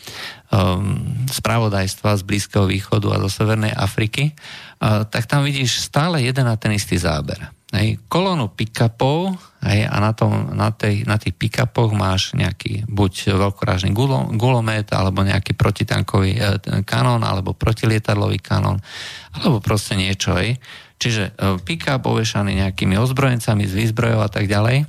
spravodajstva 1.31 2.17
z 2.17 2.23
Blízkeho 2.27 2.65
východu 2.67 3.07
a 3.13 3.21
zo 3.23 3.29
Severnej 3.31 3.71
Afriky, 3.71 4.33
tak 4.81 5.29
tam 5.29 5.45
vidíš 5.45 5.79
stále 5.79 6.25
jeden 6.25 6.49
a 6.49 6.57
ten 6.57 6.73
istý 6.73 6.97
záber. 6.97 7.53
Hej, 7.71 8.03
kolónu 8.11 8.51
pick-upov 8.51 9.39
hej, 9.63 9.87
a 9.87 9.95
na, 10.03 10.11
tom, 10.11 10.51
na, 10.51 10.75
tej, 10.75 11.07
na 11.07 11.15
tých 11.15 11.39
pick-upoch 11.39 11.95
máš 11.95 12.35
nejaký 12.35 12.83
buď 12.83 13.31
veľkorážny 13.31 13.95
gulo, 13.95 14.27
gulomet, 14.35 14.91
alebo 14.91 15.23
nejaký 15.23 15.55
protitankový 15.55 16.35
e, 16.35 16.43
kanón, 16.83 17.23
alebo 17.23 17.55
protilietadlový 17.55 18.43
kanón, 18.43 18.83
alebo 19.31 19.63
proste 19.63 19.95
niečo. 19.95 20.35
Hej. 20.35 20.59
Čiže 20.99 21.31
e, 21.31 21.63
pick-up 21.63 22.03
ovešaný 22.03 22.59
nejakými 22.59 22.99
ozbrojencami 22.99 23.63
z 23.63 23.73
výzbrojov 23.87 24.19
a 24.19 24.27
tak 24.27 24.51
ďalej. 24.51 24.83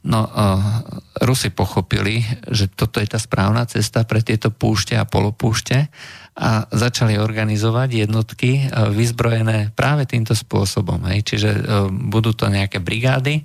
No, 0.00 0.24
uh, 0.24 0.80
Rusi 1.20 1.52
pochopili, 1.52 2.24
že 2.48 2.72
toto 2.72 3.04
je 3.04 3.08
tá 3.12 3.20
správna 3.20 3.68
cesta 3.68 4.08
pre 4.08 4.24
tieto 4.24 4.48
púšte 4.48 4.96
a 4.96 5.04
polopúšte 5.04 5.92
a 6.40 6.64
začali 6.72 7.20
organizovať 7.20 8.08
jednotky 8.08 8.64
uh, 8.64 8.88
vyzbrojené 8.88 9.76
práve 9.76 10.08
týmto 10.08 10.32
spôsobom. 10.32 11.04
Hej. 11.12 11.28
Čiže 11.28 11.50
uh, 11.52 11.62
budú 11.92 12.32
to 12.32 12.48
nejaké 12.48 12.80
brigády, 12.80 13.44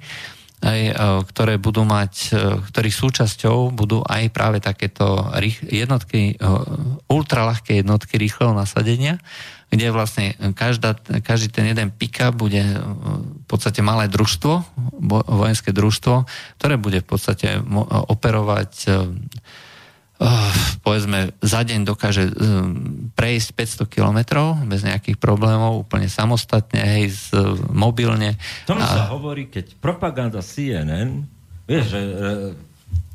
aj, 0.65 0.81
ktoré 1.29 1.61
budú 1.61 1.85
mať, 1.85 2.33
ktorých 2.71 2.95
súčasťou 2.95 3.75
budú 3.75 4.01
aj 4.01 4.33
práve 4.33 4.57
takéto 4.63 5.29
jednotky, 5.67 6.41
ultralahké 7.05 7.85
jednotky 7.85 8.17
rýchleho 8.17 8.55
nasadenia, 8.55 9.21
kde 9.69 9.87
vlastne 9.91 10.37
každá, 10.53 10.95
každý 11.25 11.51
ten 11.51 11.65
jeden 11.67 11.89
pick 11.91 12.21
bude 12.31 12.61
e, 12.61 12.77
v 13.43 13.45
podstate 13.47 13.81
malé 13.83 14.07
družstvo, 14.07 14.53
vojenské 15.25 15.75
družstvo, 15.75 16.25
ktoré 16.61 16.75
bude 16.79 17.01
v 17.03 17.07
podstate 17.07 17.59
operovať 18.09 18.71
e, 18.85 18.89
povedzme 20.79 21.35
za 21.43 21.67
deň 21.67 21.79
dokáže 21.83 22.31
prejsť 23.19 23.49
500 23.83 23.95
kilometrov 23.99 24.63
bez 24.63 24.87
nejakých 24.87 25.19
problémov, 25.19 25.83
úplne 25.83 26.07
samostatne, 26.07 26.79
hej, 26.79 27.11
z, 27.11 27.35
mobilne. 27.75 28.39
Tomu 28.63 28.79
a... 28.79 28.87
sa 28.87 29.03
hovorí, 29.11 29.51
keď 29.51 29.75
propaganda 29.75 30.39
CNN, 30.39 31.27
vieš, 31.67 31.91
že 31.91 32.01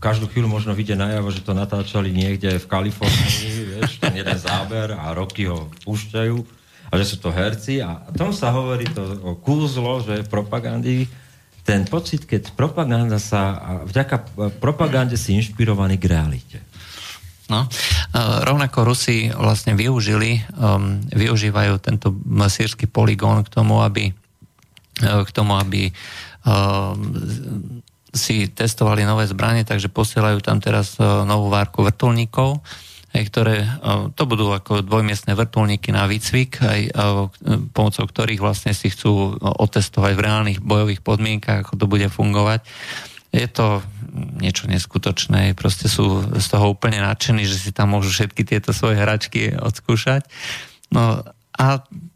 každú 0.01 0.33
chvíľu 0.33 0.49
možno 0.49 0.73
vidieť 0.73 0.97
najavo, 0.97 1.29
že 1.29 1.45
to 1.45 1.53
natáčali 1.53 2.09
niekde 2.09 2.57
v 2.57 2.67
Kalifornii, 2.67 3.70
vieš, 3.81 3.97
ten 3.97 4.13
jeden 4.13 4.37
záber 4.37 4.93
a 4.93 5.17
roky 5.17 5.49
ho 5.49 5.73
púšťajú 5.89 6.37
a 6.91 6.93
že 7.01 7.05
sú 7.07 7.17
to 7.23 7.33
herci 7.33 7.81
a 7.81 8.05
tomu 8.13 8.37
sa 8.37 8.53
hovorí 8.53 8.85
to 8.93 9.01
o 9.25 9.33
kúzlo, 9.39 10.05
že 10.05 10.27
propagandy 10.29 11.09
ten 11.65 11.87
pocit, 11.87 12.27
keď 12.27 12.53
propaganda 12.57 13.21
sa, 13.23 13.57
vďaka 13.87 14.37
propagande 14.59 15.15
si 15.15 15.39
inšpirovaný 15.39 16.01
k 16.03 16.09
realite. 16.11 16.59
No, 17.51 17.67
rovnako 18.47 18.87
Rusi 18.87 19.27
vlastne 19.35 19.75
využili, 19.75 20.39
um, 20.55 21.03
využívajú 21.11 21.83
tento 21.83 22.15
sírsky 22.47 22.87
poligón 22.87 23.43
k 23.43 23.51
tomu, 23.51 23.83
aby, 23.83 24.15
uh, 25.03 25.27
k 25.27 25.31
tomu, 25.35 25.59
aby 25.59 25.91
um, 25.91 27.83
si 28.15 28.47
testovali 28.51 29.03
nové 29.03 29.27
zbranie, 29.27 29.67
takže 29.67 29.91
posielajú 29.91 30.39
tam 30.43 30.63
teraz 30.63 30.95
uh, 31.03 31.27
novú 31.27 31.51
várku 31.51 31.83
vrtulníkov, 31.83 32.63
aj 33.11 33.23
ktoré, 33.27 33.57
uh, 33.67 34.09
to 34.15 34.23
budú 34.27 34.51
ako 34.55 34.87
dvojmiestne 34.87 35.35
vrtulníky 35.35 35.91
na 35.91 36.07
výcvik, 36.07 36.63
aj 36.63 36.81
pomocou 37.75 38.05
ktorých 38.07 38.41
vlastne 38.43 38.71
si 38.71 38.91
chcú 38.91 39.37
otestovať 39.41 40.13
v 40.15 40.25
reálnych 40.25 40.59
bojových 40.63 41.03
podmienkach, 41.03 41.67
ako 41.67 41.75
to 41.75 41.87
bude 41.91 42.07
fungovať 42.11 42.63
je 43.31 43.47
to 43.47 43.79
niečo 44.43 44.67
neskutočné, 44.67 45.55
proste 45.55 45.87
sú 45.87 46.35
z 46.35 46.47
toho 46.51 46.75
úplne 46.75 46.99
nadšení, 46.99 47.47
že 47.47 47.63
si 47.63 47.71
tam 47.71 47.95
môžu 47.95 48.11
všetky 48.11 48.43
tieto 48.43 48.75
svoje 48.75 48.99
hračky 48.99 49.55
odskúšať. 49.55 50.27
No 50.91 51.23
a 51.55 51.65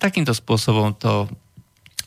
takýmto 0.03 0.35
spôsobom 0.35 0.99
to 0.99 1.31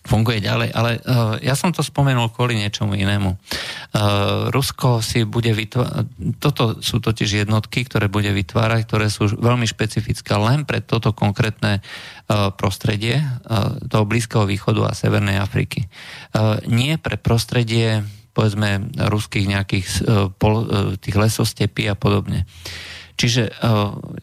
funguje 0.07 0.39
ďalej, 0.39 0.71
ale 0.71 0.91
uh, 1.03 1.35
ja 1.43 1.53
som 1.53 1.75
to 1.75 1.83
spomenul 1.83 2.31
kvôli 2.31 2.55
niečomu 2.55 2.95
inému. 2.95 3.35
Uh, 3.35 4.47
Rusko 4.55 5.03
si 5.03 5.27
bude 5.27 5.51
vytvárať, 5.51 6.07
toto 6.39 6.79
sú 6.79 7.03
totiž 7.03 7.43
jednotky, 7.43 7.83
ktoré 7.83 8.07
bude 8.07 8.31
vytvárať, 8.31 8.87
ktoré 8.87 9.11
sú 9.11 9.27
veľmi 9.27 9.67
špecifické 9.67 10.33
len 10.39 10.63
pre 10.63 10.79
toto 10.79 11.11
konkrétne 11.11 11.83
uh, 11.83 12.55
prostredie 12.55 13.19
uh, 13.19 13.75
toho 13.91 14.07
Blízkeho 14.07 14.47
východu 14.47 14.87
a 14.87 14.95
Severnej 14.95 15.43
Afriky. 15.43 15.91
Uh, 16.31 16.63
nie 16.63 16.95
pre 16.95 17.19
prostredie 17.19 18.07
povedzme 18.37 18.93
ruských 19.09 19.49
nejakých 19.49 19.85
e, 19.89 19.93
pol, 20.37 20.55
e, 20.61 20.65
tých 21.01 21.17
lesostepí 21.17 21.89
a 21.89 21.97
podobne. 21.97 22.45
Čiže 23.17 23.49
e, 23.49 23.51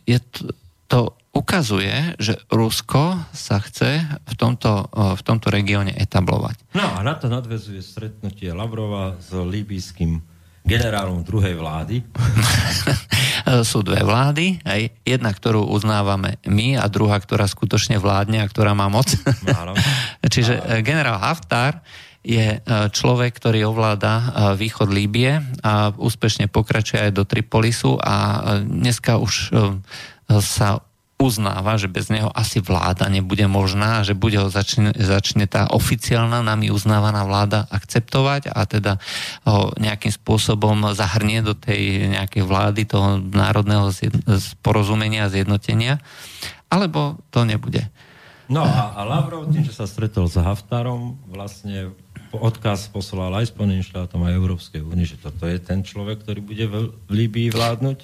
je 0.07 0.18
to, 0.23 0.55
to 0.87 0.99
ukazuje, 1.35 2.14
že 2.16 2.38
Rusko 2.49 3.18
sa 3.35 3.59
chce 3.61 4.01
v 4.07 4.35
tomto, 4.38 4.88
v 4.94 5.23
tomto 5.23 5.51
regióne 5.51 5.92
etablovať. 5.92 6.62
No 6.79 6.87
a 6.87 7.03
na 7.03 7.18
to 7.18 7.27
nadvezuje 7.27 7.83
stretnutie 7.83 8.55
Lavrova 8.55 9.18
s 9.18 9.35
líbyským 9.35 10.23
generálom 10.64 11.20
druhej 11.20 11.55
vlády. 11.61 12.01
Sú 13.68 13.85
dve 13.85 14.01
vlády, 14.01 14.64
aj 14.64 14.88
jedna, 15.05 15.29
ktorú 15.29 15.68
uznávame 15.68 16.40
my 16.49 16.81
a 16.81 16.88
druhá, 16.88 17.20
ktorá 17.20 17.44
skutočne 17.44 18.01
vládne 18.01 18.40
a 18.40 18.49
ktorá 18.49 18.73
má 18.73 18.88
moc. 18.88 19.12
Čiže 20.33 20.81
generál 20.81 21.20
Haftar 21.20 21.85
je 22.25 22.57
e, 22.57 22.59
človek, 22.88 23.37
ktorý 23.37 23.68
ovláda 23.68 24.12
e, 24.16 24.25
východ 24.57 24.88
Líbie 24.88 25.44
a 25.61 25.92
úspešne 25.92 26.49
pokračuje 26.49 27.05
aj 27.05 27.12
do 27.12 27.29
Tripolisu 27.29 28.01
a 28.01 28.16
e, 28.16 28.38
dneska 28.64 29.20
už 29.20 29.53
sa 30.40 30.81
uznáva, 31.25 31.81
že 31.81 31.89
bez 31.89 32.13
neho 32.13 32.29
asi 32.37 32.61
vláda 32.61 33.09
nebude 33.09 33.49
možná, 33.49 34.05
že 34.05 34.13
bude 34.13 34.37
ho 34.37 34.53
začne, 34.53 34.93
začne 34.93 35.49
tá 35.49 35.73
oficiálna 35.73 36.45
nami 36.45 36.69
uznávaná 36.69 37.25
vláda 37.25 37.65
akceptovať 37.73 38.53
a 38.53 38.61
teda 38.69 39.01
ho 39.49 39.73
nejakým 39.81 40.13
spôsobom 40.13 40.93
zahrnie 40.93 41.41
do 41.41 41.57
tej 41.57 42.13
nejakej 42.13 42.45
vlády 42.45 42.85
toho 42.85 43.17
národného 43.25 43.89
porozumenia 44.61 45.27
a 45.27 45.33
zjednotenia, 45.33 46.05
alebo 46.69 47.17
to 47.33 47.49
nebude. 47.49 47.89
No 48.45 48.61
a, 48.61 48.93
a 48.93 49.09
Lavrov 49.09 49.49
tým, 49.49 49.65
že 49.65 49.73
sa 49.73 49.89
stretol 49.89 50.29
s 50.29 50.37
Haftarom, 50.37 51.17
vlastne 51.33 51.97
odkaz 52.40 52.90
poslal 52.90 53.31
aj 53.35 53.55
Spojeným 53.55 53.85
štátom, 53.85 54.23
aj 54.27 54.37
Európskej 54.37 54.81
únii, 54.83 55.07
že 55.07 55.18
toto 55.20 55.47
je 55.47 55.59
ten 55.62 55.83
človek, 55.83 56.23
ktorý 56.25 56.40
bude 56.42 56.64
v 56.66 56.75
Líbii 57.11 57.55
vládnuť? 57.55 57.99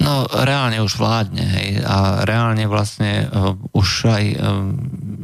No, 0.00 0.24
reálne 0.28 0.80
už 0.80 0.96
vládne, 0.96 1.44
hej, 1.44 1.68
a 1.84 2.24
reálne 2.24 2.64
vlastne 2.68 3.28
uh, 3.28 3.52
už 3.76 3.88
aj 4.08 4.24
um, 4.36 4.76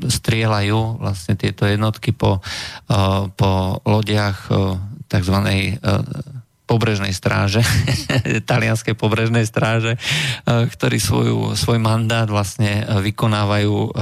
strieľajú 0.04 1.00
vlastne 1.00 1.34
tieto 1.34 1.64
jednotky 1.64 2.12
po, 2.12 2.40
uh, 2.40 3.28
po 3.32 3.80
lodiach 3.84 4.38
uh, 4.52 4.78
tzv. 5.08 5.36
Uh, 5.36 6.34
pobrežnej 6.66 7.14
stráže, 7.14 7.62
talianskej 8.50 8.98
pobrežnej 8.98 9.46
stráže, 9.46 9.94
ktorí 10.50 10.98
svoju, 10.98 11.54
svoj 11.54 11.78
mandát 11.78 12.26
vlastne 12.26 12.82
vykonávajú 12.82 13.94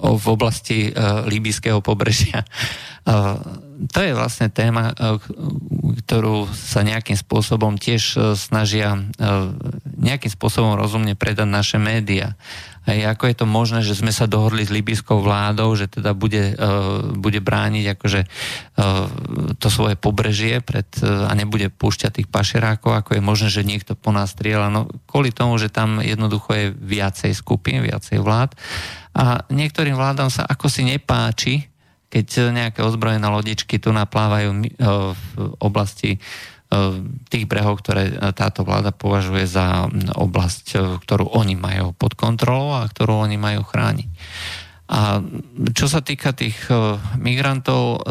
v 0.00 0.26
oblasti 0.32 0.88
líbyského 1.28 1.84
pobrežia 1.84 2.42
to 3.88 3.98
je 4.04 4.12
vlastne 4.12 4.52
téma, 4.52 4.92
ktorú 6.04 6.44
sa 6.52 6.84
nejakým 6.84 7.16
spôsobom 7.16 7.80
tiež 7.80 8.02
e, 8.12 8.18
snažia 8.36 8.92
e, 8.92 9.00
nejakým 9.96 10.28
spôsobom 10.28 10.76
rozumne 10.76 11.16
predať 11.16 11.48
naše 11.48 11.78
médiá. 11.80 12.36
Hej, 12.88 13.12
ako 13.12 13.24
je 13.28 13.36
to 13.36 13.46
možné, 13.46 13.80
že 13.84 13.92
sme 13.92 14.08
sa 14.08 14.24
dohodli 14.24 14.64
s 14.64 14.72
libyskou 14.72 15.20
vládou, 15.20 15.76
že 15.76 15.84
teda 15.84 16.16
bude, 16.16 16.56
e, 16.56 16.74
bude 17.12 17.40
brániť 17.44 17.84
akože 17.96 18.20
to 19.60 19.68
svoje 19.68 20.00
pobrežie 20.00 20.64
pred, 20.64 20.88
a 21.04 21.32
nebude 21.36 21.68
púšťať 21.68 22.10
tých 22.22 22.28
pašerákov, 22.32 22.96
ako 22.96 23.10
je 23.16 23.22
možné, 23.22 23.48
že 23.52 23.68
niekto 23.68 23.92
po 23.92 24.08
nás 24.08 24.32
strieľa. 24.32 24.72
No 24.72 24.88
kvôli 25.04 25.28
tomu, 25.28 25.60
že 25.60 25.68
tam 25.68 26.00
jednoducho 26.00 26.50
je 26.56 26.66
viacej 26.72 27.36
skupín, 27.36 27.84
viacej 27.84 28.24
vlád 28.24 28.56
a 29.12 29.44
niektorým 29.52 29.98
vládam 29.98 30.32
sa 30.32 30.48
ako 30.48 30.72
si 30.72 30.86
nepáči, 30.86 31.68
keď 32.10 32.50
nejaké 32.50 32.80
ozbrojené 32.82 33.22
lodičky 33.22 33.78
tu 33.78 33.94
naplávajú 33.94 34.50
v 35.14 35.22
oblasti 35.62 36.18
tých 37.26 37.44
brehov, 37.50 37.82
ktoré 37.82 38.14
táto 38.30 38.62
vláda 38.62 38.94
považuje 38.94 39.42
za 39.42 39.90
oblasť, 40.14 40.64
e, 40.78 40.78
ktorú 41.02 41.34
oni 41.34 41.58
majú 41.58 41.90
pod 41.98 42.14
kontrolou 42.14 42.78
a 42.78 42.86
ktorú 42.86 43.26
oni 43.26 43.34
majú 43.34 43.66
chrániť. 43.66 44.10
A 44.90 45.22
čo 45.70 45.86
sa 45.86 46.02
týka 46.02 46.34
tých 46.34 46.66
migrantov, 47.14 48.02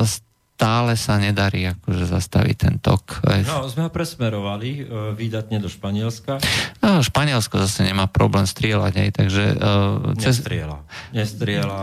stále 0.60 0.96
sa 1.00 1.20
nedarí 1.20 1.68
akože 1.72 2.08
zastaviť 2.08 2.56
ten 2.56 2.76
tok. 2.80 3.24
No, 3.48 3.68
sme 3.68 3.88
ho 3.88 3.92
presmerovali 3.92 4.88
výdatne 5.12 5.60
do 5.60 5.68
Španielska. 5.68 6.40
No, 6.80 7.04
Španielsko 7.04 7.64
zase 7.64 7.84
nemá 7.84 8.08
problém 8.08 8.48
strieľať, 8.48 8.94
aj, 8.96 9.10
takže... 9.12 9.44
Uh, 9.60 10.16
cez... 10.20 10.40
Nestrieľa. 10.40 10.80
Nestrieľa. 11.12 11.82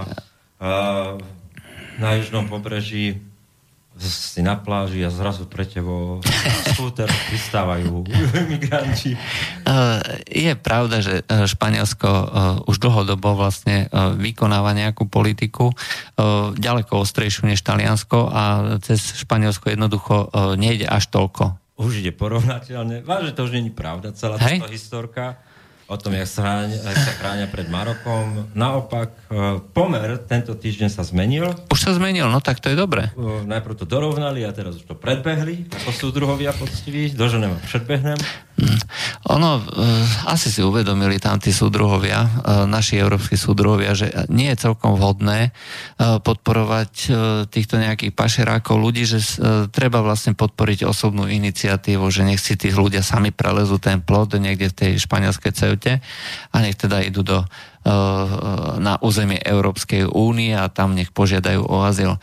Uh, 0.57 1.21
na 2.01 2.17
južnom 2.17 2.49
pobreží 2.49 3.21
si 3.97 4.45
na 4.45 4.61
pláži 4.61 5.01
a 5.03 5.11
zrazu 5.11 5.49
pre 5.49 5.65
tebo 5.65 6.21
skúter 6.73 7.09
pristávajú 7.33 8.05
migranti. 8.53 9.17
Je 10.29 10.53
pravda, 10.57 11.01
že 11.01 11.25
e, 11.25 11.49
Španielsko 11.49 12.09
e, 12.09 12.25
už 12.69 12.77
dlhodobo 12.77 13.33
vlastne 13.37 13.89
vykonáva 14.17 14.77
nejakú 14.77 15.09
politiku 15.09 15.73
ďaleko 16.57 17.03
ostrejšiu 17.03 17.49
než 17.49 17.61
Taliansko 17.65 18.29
a 18.29 18.43
cez 18.85 19.17
Španielsko 19.21 19.73
jednoducho 19.73 20.33
nejde 20.57 20.89
až 20.89 21.09
toľko. 21.13 21.57
Už 21.77 22.01
ide 22.01 22.13
porovnateľne. 22.13 23.05
Vážne 23.05 23.37
to 23.37 23.45
už 23.45 23.53
není 23.53 23.69
pravda, 23.69 24.17
celá 24.17 24.41
táto 24.41 24.69
historka 24.73 25.41
o 25.87 25.94
tom, 25.94 26.18
jak 26.18 26.27
sa, 26.27 26.66
jak 26.66 26.99
sa 26.99 27.12
chránia 27.14 27.46
pred 27.46 27.70
Marokom. 27.70 28.51
Naopak, 28.59 29.14
e, 29.31 29.62
pomer 29.70 30.18
tento 30.27 30.59
týždeň 30.59 30.90
sa 30.90 31.07
zmenil. 31.07 31.55
Už 31.70 31.79
sa 31.79 31.94
zmenil, 31.94 32.27
no 32.27 32.42
tak 32.42 32.59
to 32.59 32.75
je 32.75 32.77
dobre. 32.77 33.14
E, 33.14 33.46
najprv 33.46 33.79
to 33.79 33.87
dorovnali 33.87 34.42
a 34.42 34.51
teraz 34.51 34.83
už 34.83 34.85
to 34.90 34.99
predbehli, 34.99 35.70
ako 35.70 35.90
sú 35.94 36.07
druhovia 36.11 36.51
poctiví. 36.51 37.14
Doženem 37.14 37.55
a 37.55 37.59
predbehnem. 37.62 38.18
Mm. 38.59 38.79
Ono, 39.38 39.62
e, 39.62 39.87
asi 40.27 40.51
si 40.51 40.59
uvedomili 40.59 41.22
tam 41.22 41.38
tí 41.38 41.55
súdruhovia, 41.55 42.42
naši 42.66 42.99
európsky 42.99 43.38
súdruhovia, 43.38 43.94
že 43.94 44.11
nie 44.27 44.51
je 44.51 44.59
celkom 44.59 44.99
vhodné 44.99 45.55
podporovať 45.99 46.92
týchto 47.53 47.79
nejakých 47.79 48.12
pašerákov 48.16 48.81
ľudí, 48.81 49.07
že 49.07 49.22
treba 49.70 50.01
vlastne 50.01 50.33
podporiť 50.35 50.88
osobnú 50.88 51.29
iniciatívu, 51.29 52.07
že 52.09 52.22
nech 52.27 52.40
si 52.40 52.57
tí 52.57 52.72
ľudia 52.72 53.05
sami 53.05 53.31
prelezú 53.31 53.77
ten 53.77 54.01
plod 54.01 54.35
niekde 54.38 54.72
v 54.72 54.77
tej 54.79 54.90
španielskej 55.05 55.53
Ceute 55.77 56.01
a 56.53 56.57
nech 56.65 56.75
teda 56.75 57.05
idú 57.05 57.21
do 57.21 57.45
na 58.82 58.99
územie 58.99 59.39
Európskej 59.39 60.11
únie 60.11 60.51
a 60.51 60.66
tam 60.66 60.99
nech 60.99 61.14
požiadajú 61.14 61.62
o 61.62 61.87
azyl. 61.87 62.18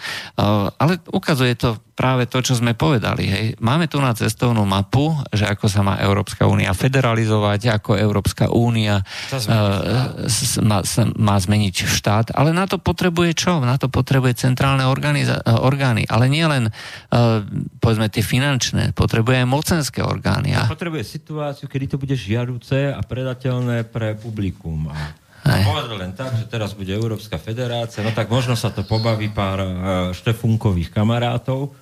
Ale 0.76 0.99
ukazuje 1.07 1.55
to 1.55 1.80
práve 1.93 2.26
to, 2.26 2.41
čo 2.41 2.57
sme 2.57 2.74
povedali. 2.74 3.24
Hej. 3.30 3.45
Máme 3.61 3.86
tu 3.86 4.01
na 4.01 4.18
cestovnú 4.18 4.66
mapu, 4.66 5.14
že 5.30 5.45
ako 5.45 5.66
sa 5.70 5.86
má 5.86 6.01
Európska 6.01 6.49
únia 6.49 6.74
federalizovať, 6.74 7.70
ako 7.70 7.93
Európska 7.93 8.49
únia 8.49 9.05
uh, 9.30 10.26
má, 10.66 10.82
má 11.14 11.36
zmeniť 11.38 11.76
štát, 11.86 12.28
ale 12.34 12.49
na 12.49 12.66
to 12.66 12.82
potrebuje 12.82 13.38
čo? 13.38 13.61
Na 13.61 13.78
to 13.78 13.93
potrebuje 13.93 14.41
centrálne 14.41 14.89
organiza- 14.89 15.45
orgány, 15.45 16.09
ale 16.09 16.34
nie 16.34 16.43
len 16.43 16.74
uh, 16.74 17.45
povedzme 17.78 18.09
tie 18.09 18.26
finančné, 18.26 18.97
potrebuje 18.97 19.45
aj 19.45 19.47
mocenské 19.47 20.01
orgány. 20.01 20.57
A... 20.57 20.66
Potrebuje 20.66 21.05
situáciu, 21.05 21.70
kedy 21.70 21.93
to 21.93 22.01
bude 22.01 22.18
žiaduce 22.18 22.89
a 22.89 22.99
predateľné 23.05 23.86
pre 23.86 24.18
publikum. 24.18 24.89
A 24.89 25.22
povedal 25.44 26.00
len 26.00 26.16
tak, 26.16 26.39
že 26.39 26.48
teraz 26.48 26.72
bude 26.72 26.96
Európska 26.96 27.36
federácia, 27.36 28.00
no 28.00 28.16
tak 28.16 28.32
možno 28.32 28.56
sa 28.56 28.72
to 28.72 28.88
pobaví 28.88 29.28
pár 29.28 29.60
uh, 29.60 29.70
štefunkových 30.16 30.89
kamarátov, 30.89 31.76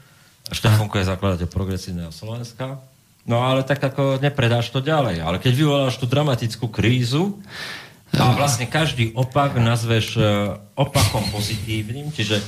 Štefanko 0.51 0.99
je 0.99 1.07
zakladateľ 1.07 1.47
progresívneho 1.47 2.11
Slovenska. 2.11 2.83
No 3.23 3.39
ale 3.39 3.63
tak 3.63 3.79
ako 3.79 4.19
nepredáš 4.19 4.73
to 4.73 4.83
ďalej. 4.83 5.23
Ale 5.23 5.39
keď 5.39 5.53
vyvoláš 5.55 5.95
tú 5.95 6.09
dramatickú 6.09 6.67
krízu 6.67 7.39
a 8.11 8.35
vlastne 8.35 8.67
každý 8.67 9.15
opak 9.15 9.55
nazveš 9.55 10.19
e, 10.19 10.21
opakom 10.75 11.23
pozitívnym, 11.31 12.11
čiže 12.11 12.43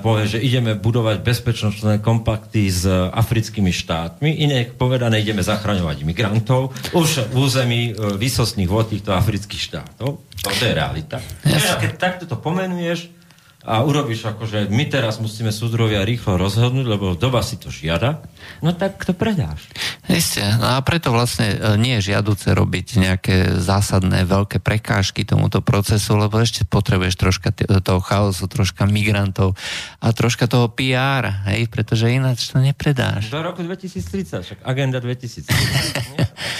povie, 0.00 0.24
že 0.24 0.38
ideme 0.40 0.72
budovať 0.72 1.20
bezpečnostné 1.20 2.00
kompakty 2.00 2.72
s 2.72 2.88
africkými 2.88 3.68
štátmi, 3.68 4.40
iné 4.40 4.64
povedané, 4.72 5.20
ideme 5.20 5.44
zachraňovať 5.44 6.00
imigrantov 6.00 6.72
už 6.96 7.28
v 7.28 7.34
území 7.36 7.82
e, 7.92 8.16
výsostných 8.16 8.70
vod 8.72 8.88
týchto 8.88 9.12
afrických 9.12 9.62
štátov. 9.68 10.24
To 10.24 10.62
je 10.64 10.72
realita. 10.72 11.20
Yes. 11.44 11.76
Keď 11.76 11.92
takto 12.00 12.24
to 12.24 12.40
pomenuješ, 12.40 13.12
a 13.66 13.82
urobíš 13.82 14.30
ako, 14.30 14.46
že 14.46 14.70
my 14.70 14.86
teraz 14.86 15.18
musíme 15.18 15.50
súdrovia 15.50 16.06
rýchlo 16.06 16.38
rozhodnúť, 16.38 16.86
lebo 16.86 17.18
doba 17.18 17.42
si 17.42 17.58
to 17.58 17.66
žiada, 17.66 18.22
no 18.62 18.70
tak 18.70 19.02
to 19.02 19.10
predáš. 19.10 19.66
Isté, 20.06 20.46
no 20.62 20.78
a 20.78 20.78
preto 20.86 21.10
vlastne 21.10 21.50
e, 21.50 21.56
nie 21.74 21.98
je 21.98 22.14
žiaduce 22.14 22.54
robiť 22.54 22.86
nejaké 23.02 23.36
zásadné 23.58 24.22
veľké 24.22 24.62
prekážky 24.62 25.26
tomuto 25.26 25.58
procesu, 25.66 26.14
lebo 26.14 26.38
ešte 26.38 26.62
potrebuješ 26.62 27.18
troška 27.18 27.50
toho 27.82 27.98
chaosu, 27.98 28.46
troška 28.46 28.86
migrantov 28.86 29.58
a 29.98 30.14
troška 30.14 30.46
toho 30.46 30.70
PR, 30.70 31.50
hej, 31.50 31.66
pretože 31.66 32.06
ináč 32.06 32.46
to 32.54 32.62
nepredáš. 32.62 33.34
Do 33.34 33.42
roku 33.42 33.66
2030, 33.66 34.46
však 34.46 34.58
agenda 34.62 35.02
2030. 35.02 35.42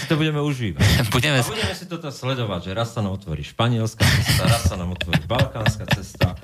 si 0.03 0.05
to 0.11 0.19
budeme 0.19 0.43
užívať. 0.43 0.83
Budeme... 1.15 1.39
A 1.43 1.47
budeme 1.47 1.75
si 1.75 1.87
toto 1.87 2.11
sledovať, 2.11 2.71
že 2.71 2.73
raz 2.75 2.95
sa 2.95 3.03
nám 3.03 3.19
otvorí 3.19 3.47
španielská 3.47 4.03
cesta, 4.03 4.43
raz 4.47 4.63
sa 4.67 4.75
nám 4.75 4.95
otvorí 4.95 5.23
balkánska 5.27 5.87
cesta, 5.95 6.35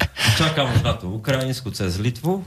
čakám 0.52 0.68
už 0.68 0.84
na 0.84 0.92
tú 0.92 1.08
ukrajinsku 1.16 1.72
cez 1.72 1.96
Litvu. 1.96 2.44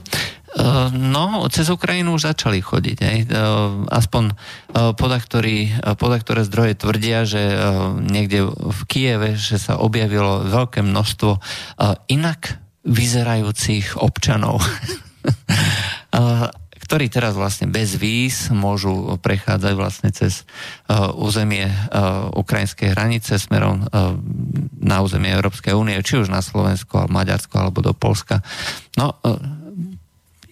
Uh, 0.54 0.94
no, 0.94 1.42
cez 1.50 1.66
Ukrajinu 1.74 2.14
už 2.14 2.30
začali 2.30 2.62
chodiť. 2.62 2.98
Aj. 3.02 3.18
Uh, 3.26 3.82
aspoň 3.90 4.30
uh, 4.30 4.94
poda 4.94 5.18
ktoré 6.22 6.46
zdroje 6.46 6.78
tvrdia, 6.78 7.26
že 7.26 7.42
niekde 8.06 8.46
v 8.46 8.80
Kieve 8.86 9.34
že 9.34 9.58
sa 9.58 9.82
objavilo 9.82 10.46
veľké 10.46 10.86
množstvo 10.86 11.42
inak 12.06 12.62
vyzerajúcich 12.86 13.98
občanov. 13.98 14.62
ktorí 16.86 17.10
teraz 17.10 17.34
vlastne 17.34 17.66
bez 17.66 17.98
víz 17.98 18.46
môžu 18.54 19.18
prechádzať 19.18 19.74
vlastne 19.74 20.14
cez 20.14 20.46
uh, 20.86 21.10
územie 21.18 21.66
uh, 21.66 22.30
ukrajinskej 22.30 22.94
hranice 22.94 23.42
smerom 23.42 23.82
uh, 23.82 24.14
na 24.78 25.02
územie 25.02 25.34
Európskej 25.34 25.74
únie, 25.74 25.98
či 26.06 26.22
už 26.22 26.30
na 26.30 26.38
Slovensko, 26.38 27.10
Maďarsko 27.10 27.58
alebo 27.58 27.82
do 27.82 27.90
Polska. 27.90 28.38
No, 28.94 29.18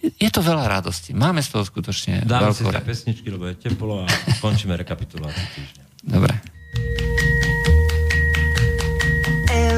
je 0.03 0.29
to 0.29 0.43
veľa 0.43 0.69
radosti. 0.69 1.15
Máme 1.15 1.41
z 1.41 1.55
toho 1.55 1.63
skutočne 1.65 2.27
Dáme 2.27 2.51
veľkú... 2.51 2.67
si 2.67 2.83
pesničky, 2.83 3.27
lebo 3.31 3.49
je 3.49 3.55
teplo 3.57 4.03
a 4.03 4.07
končíme 4.43 4.75
rekapituláciu 4.77 5.47
týždňa. 5.55 5.83
Dobre. 6.05 6.54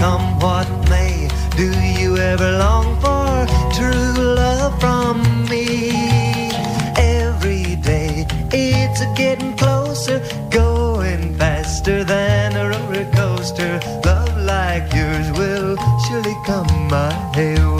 Come 0.00 0.38
what 0.40 0.66
may. 0.88 1.28
Do 1.60 1.68
you 2.00 2.16
ever 2.16 2.50
long 2.64 2.88
for 3.04 3.30
true 3.76 4.34
love 4.42 4.72
from 4.80 5.14
me? 5.52 5.90
Every 6.96 7.76
day 7.90 8.26
it's 8.50 9.02
getting 9.14 9.54
closer, 9.58 10.18
going 10.48 11.36
faster 11.36 12.02
than 12.02 12.56
a 12.56 12.64
roller 12.72 13.06
coaster. 13.12 13.72
Love 14.06 14.34
like 14.54 14.86
yours 14.94 15.28
will 15.38 15.76
surely 16.04 16.36
come 16.46 16.72
my 16.88 17.12
way. 17.36 17.79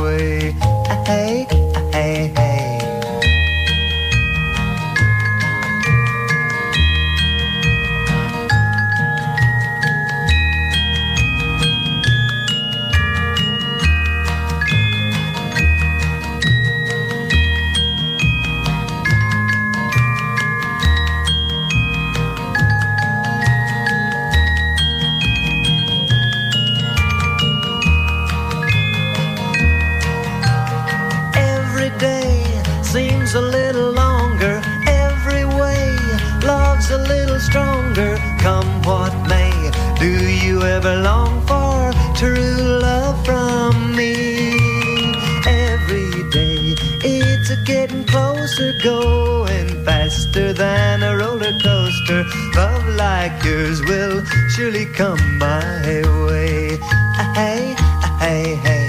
Getting 47.71 48.05
closer, 48.05 48.73
going 48.83 49.69
faster 49.85 50.53
than 50.53 51.03
a 51.05 51.17
roller 51.17 51.55
coaster. 51.63 52.25
Love 52.57 52.87
like 52.97 53.37
yours 53.45 53.81
will 53.83 54.25
surely 54.55 54.87
come 54.87 55.23
my 55.39 56.03
way. 56.27 56.79
Ah, 57.21 57.33
hey, 57.37 57.75
ah, 57.79 58.19
hey, 58.21 58.55
hey. 58.67 58.89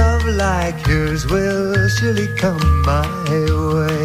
Love 0.00 0.24
like 0.26 0.78
yours 0.86 1.26
will 1.26 1.88
surely 1.88 2.28
come 2.36 2.66
my 2.82 3.04
way. 3.74 4.03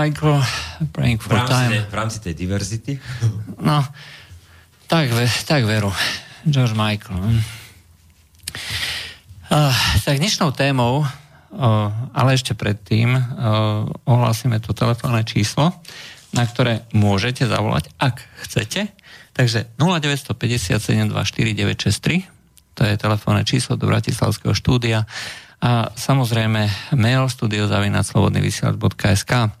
Michael, 0.00 0.40
Praying 0.96 1.20
for 1.20 1.36
v 1.36 1.44
rámci, 1.44 1.52
Time. 1.52 1.76
tej, 1.76 1.84
v 1.84 1.94
rámci 1.94 2.18
tej 2.24 2.32
diverzity. 2.32 2.96
No, 3.60 3.84
tak, 4.88 5.12
tak 5.44 5.68
veru. 5.68 5.92
George 6.48 6.72
Michael. 6.72 7.20
hm. 7.20 7.44
Uh, 9.50 9.74
tak 10.06 10.22
dnešnou 10.22 10.54
témou, 10.56 11.02
uh, 11.02 11.08
ale 12.16 12.32
ešte 12.38 12.54
predtým, 12.56 13.12
uh, 13.12 13.20
ohlásime 14.08 14.56
to 14.62 14.72
telefónne 14.72 15.20
číslo, 15.26 15.74
na 16.32 16.46
ktoré 16.46 16.86
môžete 16.96 17.44
zavolať, 17.44 17.90
ak 18.00 18.24
chcete. 18.46 18.88
Takže 19.36 19.66
0957249963, 19.76 22.24
to 22.78 22.82
je 22.86 22.94
telefónne 22.96 23.42
číslo 23.44 23.76
do 23.76 23.84
Bratislavského 23.90 24.54
štúdia 24.56 25.04
a 25.60 25.92
samozrejme 25.92 26.72
mail 26.96 27.28
studiozavinaclobodnyvysielac.sk 27.28 29.59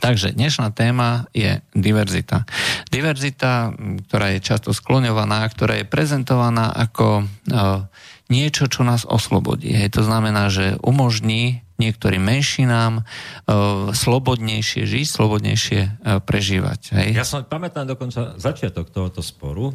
Takže 0.00 0.34
dnešná 0.34 0.74
téma 0.74 1.30
je 1.34 1.62
diverzita. 1.74 2.46
Diverzita, 2.90 3.74
ktorá 4.08 4.34
je 4.34 4.40
často 4.42 4.70
skloňovaná, 4.74 5.46
ktorá 5.50 5.80
je 5.80 5.86
prezentovaná 5.86 6.70
ako 6.74 7.22
e, 7.22 7.24
niečo, 8.32 8.66
čo 8.66 8.82
nás 8.82 9.06
oslobodí. 9.06 9.70
Hej. 9.74 9.94
To 10.00 10.02
znamená, 10.02 10.50
že 10.50 10.80
umožní 10.82 11.62
niektorým 11.78 12.22
menšinám 12.22 13.00
e, 13.00 13.02
slobodnejšie 13.94 14.86
žiť, 14.86 15.06
slobodnejšie 15.06 15.80
e, 15.82 15.90
prežívať. 16.22 16.80
Hej. 16.94 17.08
Ja 17.18 17.26
som 17.26 17.42
pamätám 17.46 17.86
dokonca 17.86 18.38
začiatok 18.38 18.90
tohoto 18.90 19.22
sporu, 19.22 19.74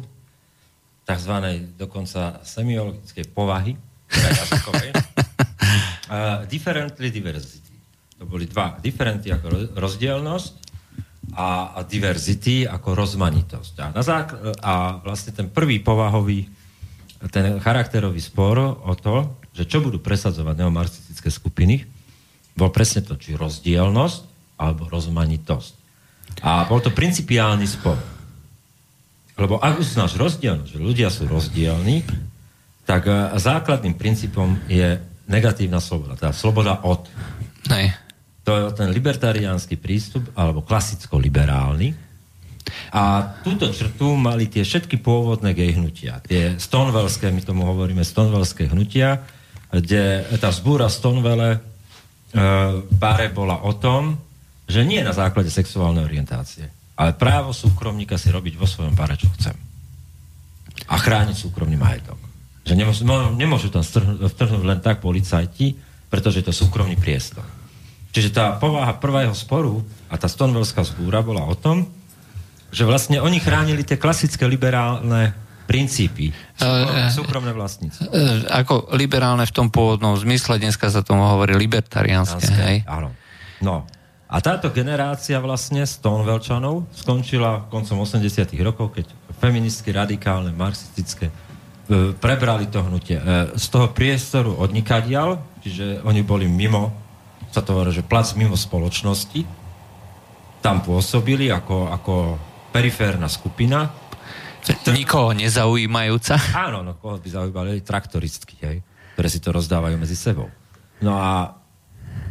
tzv. 1.04 1.34
dokonca 1.74 2.40
semiologickej 2.46 3.34
povahy, 3.34 3.74
teda 4.06 4.28
jazykovej. 4.30 4.90
uh, 6.10 6.46
differently 6.46 7.10
diversity. 7.10 7.69
To 8.20 8.28
boli 8.28 8.44
dva. 8.44 8.76
Differenty 8.76 9.32
ako 9.32 9.46
ro- 9.48 9.70
rozdielnosť 9.80 10.52
a, 11.32 11.72
a 11.72 11.80
diversity 11.88 12.68
ako 12.68 12.92
rozmanitosť. 12.92 13.74
A, 13.80 13.86
na 13.96 14.02
zák- 14.04 14.60
a 14.60 15.00
vlastne 15.00 15.32
ten 15.32 15.48
prvý 15.48 15.80
povahový, 15.80 16.44
ten 17.32 17.56
charakterový 17.64 18.20
spor 18.20 18.60
o 18.60 18.92
to, 18.92 19.40
že 19.56 19.64
čo 19.64 19.80
budú 19.80 19.98
presadzovať 20.04 20.54
neomarxistické 20.54 21.32
skupiny, 21.32 21.88
bol 22.52 22.68
presne 22.68 23.00
to, 23.00 23.16
či 23.16 23.40
rozdielnosť 23.40 24.20
alebo 24.60 24.84
rozmanitosť. 24.92 25.72
A 26.44 26.68
bol 26.68 26.84
to 26.84 26.92
principiálny 26.92 27.64
spor. 27.64 27.96
Lebo 29.40 29.56
ak 29.56 29.80
uznáš 29.80 30.20
rozdielnosť, 30.20 30.76
že 30.76 30.80
ľudia 30.84 31.08
sú 31.08 31.24
rozdielní, 31.24 32.04
tak 32.84 33.08
eh, 33.08 33.32
základným 33.40 33.96
princípom 33.96 34.60
je 34.68 35.00
negatívna 35.30 35.80
sloboda, 35.80 36.18
teda 36.20 36.34
sloboda 36.36 36.84
od. 36.84 37.08
Hej. 37.70 38.09
To 38.50 38.58
je 38.58 38.74
ten 38.74 38.90
libertariánsky 38.90 39.78
prístup, 39.78 40.26
alebo 40.34 40.66
klasicko-liberálny. 40.66 41.94
A 42.90 43.30
túto 43.46 43.70
črtu 43.70 44.18
mali 44.18 44.50
tie 44.50 44.66
všetky 44.66 44.98
pôvodné 44.98 45.54
gej 45.54 45.78
hnutia. 45.78 46.18
Tie 46.26 46.58
stonewallské, 46.58 47.30
my 47.30 47.46
tomu 47.46 47.62
hovoríme 47.62 48.02
stonewallské 48.02 48.66
hnutia, 48.66 49.22
kde 49.70 50.26
tá 50.42 50.50
zbúra 50.50 50.90
Stonewelle 50.90 51.50
e, 51.54 51.58
bare 52.90 53.30
bola 53.30 53.62
o 53.62 53.70
tom, 53.78 54.18
že 54.66 54.82
nie 54.82 54.98
na 54.98 55.14
základe 55.14 55.46
sexuálnej 55.46 56.02
orientácie, 56.02 56.66
ale 56.98 57.14
právo 57.14 57.54
súkromníka 57.54 58.18
si 58.18 58.34
robiť 58.34 58.58
vo 58.58 58.66
svojom 58.66 58.98
bare, 58.98 59.14
čo 59.14 59.30
chcem. 59.38 59.54
A 60.90 60.98
chrániť 60.98 61.38
súkromný 61.38 61.78
majetok. 61.78 62.18
Že 62.66 62.74
nemôžu, 62.74 63.06
no, 63.06 63.30
nemôžu 63.30 63.70
tam 63.70 63.86
vtrhnúť 64.26 64.64
len 64.66 64.82
tak 64.82 64.98
policajti, 64.98 65.78
pretože 66.10 66.42
je 66.42 66.50
to 66.50 66.54
súkromný 66.66 66.98
priestor. 66.98 67.59
Čiže 68.10 68.34
tá 68.34 68.58
povaha 68.58 68.98
prvého 68.98 69.30
sporu 69.32 69.86
a 70.10 70.18
tá 70.18 70.26
stonewallská 70.26 70.82
zbúra 70.82 71.22
bola 71.22 71.46
o 71.46 71.54
tom, 71.54 71.86
že 72.74 72.82
vlastne 72.82 73.22
oni 73.22 73.38
chránili 73.38 73.86
tie 73.86 73.98
klasické 73.98 74.46
liberálne 74.50 75.34
princípy. 75.70 76.34
Súkrom, 76.58 76.96
Eh, 76.98 77.10
súkromné 77.14 77.52
vlastníctvo. 77.54 78.02
E, 78.10 78.50
Ako 78.50 78.90
liberálne 78.98 79.46
v 79.46 79.54
tom 79.54 79.70
pôvodnom 79.70 80.18
zmysle, 80.18 80.58
dneska 80.58 80.90
sa 80.90 81.06
tomu 81.06 81.22
hovorí 81.22 81.54
libertariánske. 81.54 82.50
Hej. 82.50 82.76
Áno. 82.90 83.14
No. 83.62 83.86
A 84.30 84.38
táto 84.42 84.70
generácia 84.74 85.38
vlastne 85.42 85.86
Stonewallčanov 85.86 86.90
skončila 86.94 87.66
koncom 87.70 88.02
80 88.02 88.58
rokov, 88.62 88.94
keď 88.94 89.06
feministky, 89.38 89.94
radikálne, 89.94 90.50
marxistické 90.54 91.30
prebrali 92.22 92.70
to 92.70 92.86
hnutie. 92.86 93.18
Z 93.58 93.66
toho 93.66 93.90
priestoru 93.90 94.54
odnikadial, 94.54 95.42
čiže 95.62 96.06
oni 96.06 96.22
boli 96.22 96.46
mimo, 96.46 96.94
sa 97.50 97.60
to 97.60 97.74
hovorí, 97.74 97.90
že 97.90 98.06
plac 98.06 98.30
mimo 98.38 98.54
spoločnosti, 98.54 99.42
tam 100.60 100.84
pôsobili 100.84 101.50
ako, 101.50 101.90
ako 101.90 102.14
periférna 102.70 103.26
skupina. 103.26 103.90
Nikoho 104.86 105.32
nezaujímajúca. 105.34 106.36
Áno, 106.52 106.84
no 106.84 106.94
koho 107.00 107.18
by 107.18 107.28
zaujímali 107.28 107.80
traktoristky, 107.80 108.54
hej, 108.60 108.76
ktoré 109.16 109.28
si 109.32 109.40
to 109.40 109.50
rozdávajú 109.50 109.96
medzi 109.96 110.14
sebou. 110.14 110.52
No 111.00 111.16
a 111.16 111.56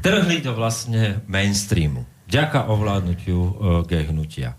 trhli 0.06 0.46
to 0.46 0.54
vlastne 0.54 1.26
mainstreamu. 1.26 2.06
Vďaka 2.30 2.70
ovládnutiu 2.70 3.40
uh, 3.42 3.52
gay 3.82 4.06
hnutia. 4.06 4.54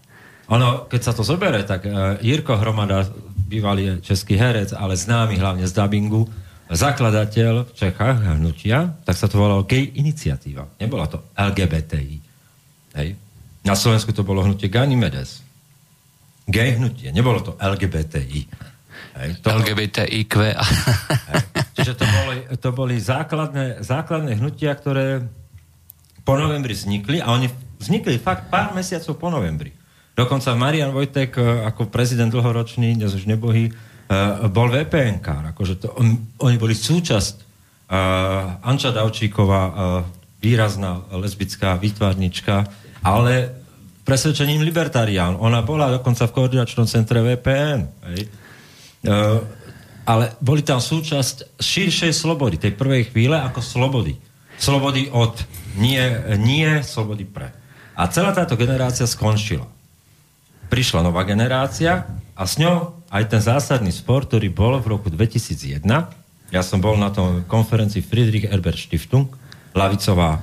Ono, 0.51 0.91
keď 0.91 1.01
sa 1.01 1.13
to 1.15 1.23
zobere, 1.23 1.63
tak 1.63 1.87
uh, 1.87 2.19
Jirko 2.19 2.59
Hromada, 2.59 3.07
bývalý 3.47 4.03
český 4.03 4.35
herec, 4.35 4.75
ale 4.75 4.99
známy 4.99 5.39
hlavne 5.39 5.63
z 5.67 5.73
dubbingu, 5.75 6.27
zakladateľ 6.75 7.67
v 7.67 7.73
Čechách 7.75 8.39
hnutia, 8.39 8.95
tak 9.03 9.17
sa 9.19 9.27
to 9.27 9.43
volalo 9.43 9.67
Gay 9.67 9.99
Iniciatíva. 9.99 10.67
Nebola 10.79 11.11
to 11.11 11.35
LGBTI. 11.35 12.17
Hej. 12.95 13.09
Na 13.67 13.75
Slovensku 13.75 14.15
to 14.15 14.23
bolo 14.23 14.47
hnutie 14.47 14.71
Ganymedes. 14.71 15.43
Gay 16.51 16.79
hnutie, 16.79 17.15
nebolo 17.15 17.43
to 17.43 17.53
LGBTI. 17.59 18.41
Hej. 19.21 19.31
To, 19.43 19.49
LGBTIQ. 19.55 20.33
Hej. 21.31 21.43
Čiže 21.77 21.93
to 21.99 22.05
boli, 22.07 22.39
to 22.59 22.69
boli 22.71 22.97
základné, 22.99 23.83
základné 23.83 24.39
hnutia, 24.39 24.75
ktoré 24.75 25.27
po 26.23 26.35
novembri 26.39 26.75
vznikli 26.77 27.19
a 27.19 27.35
oni 27.35 27.51
vznikli 27.81 28.21
fakt 28.21 28.53
pár 28.53 28.77
mesiacov 28.77 29.19
po 29.19 29.29
novembri. 29.33 29.73
Dokonca 30.15 30.53
Marian 30.53 30.93
Vojtek 30.93 31.33
e, 31.39 31.65
ako 31.65 31.89
prezident 31.89 32.29
dlhoročný, 32.29 32.93
dnes 32.99 33.17
už 33.17 33.25
nebohý, 33.25 33.73
bol 34.51 34.69
VPN-kár. 34.75 35.55
Akože 35.55 35.79
to, 35.79 35.95
on, 35.95 36.19
oni 36.43 36.57
boli 36.59 36.75
súčasť 36.75 37.35
uh, 37.39 38.67
Anča 38.67 38.91
Davčíková, 38.91 39.63
uh, 39.63 39.75
výrazná 40.43 41.07
lesbická 41.15 41.79
výtvarnička, 41.79 42.67
ale 43.07 43.55
presvedčením 44.03 44.67
libertarián. 44.67 45.39
Ona 45.39 45.63
bola 45.63 45.95
dokonca 45.95 46.27
v 46.27 46.35
koordinačnom 46.35 46.91
centre 46.91 47.23
VPN. 47.23 47.87
Hej. 48.11 48.21
Uh, 49.07 49.47
ale 50.03 50.35
boli 50.43 50.67
tam 50.67 50.83
súčasť 50.83 51.63
širšej 51.63 52.11
slobody, 52.11 52.59
tej 52.59 52.75
prvej 52.75 53.15
chvíle 53.15 53.39
ako 53.39 53.63
slobody. 53.63 54.19
Slobody 54.59 55.07
od, 55.15 55.39
nie, 55.79 56.03
nie 56.43 56.83
slobody 56.83 57.23
pre. 57.23 57.55
A 57.95 58.11
celá 58.11 58.35
táto 58.35 58.59
generácia 58.59 59.07
skončila. 59.07 59.71
Prišla 60.67 61.07
nová 61.07 61.23
generácia 61.23 62.11
a 62.41 62.49
s 62.49 62.57
ňou 62.57 63.05
aj 63.13 63.29
ten 63.29 63.45
zásadný 63.45 63.93
spor, 63.93 64.25
ktorý 64.25 64.49
bol 64.49 64.81
v 64.81 64.97
roku 64.97 65.13
2001. 65.13 65.85
Ja 66.49 66.65
som 66.65 66.81
bol 66.81 66.97
na 66.97 67.13
tom 67.13 67.45
konferencii 67.45 68.01
Friedrich 68.01 68.49
Herbert 68.49 68.81
Stiftung, 68.81 69.29
lavicová 69.77 70.41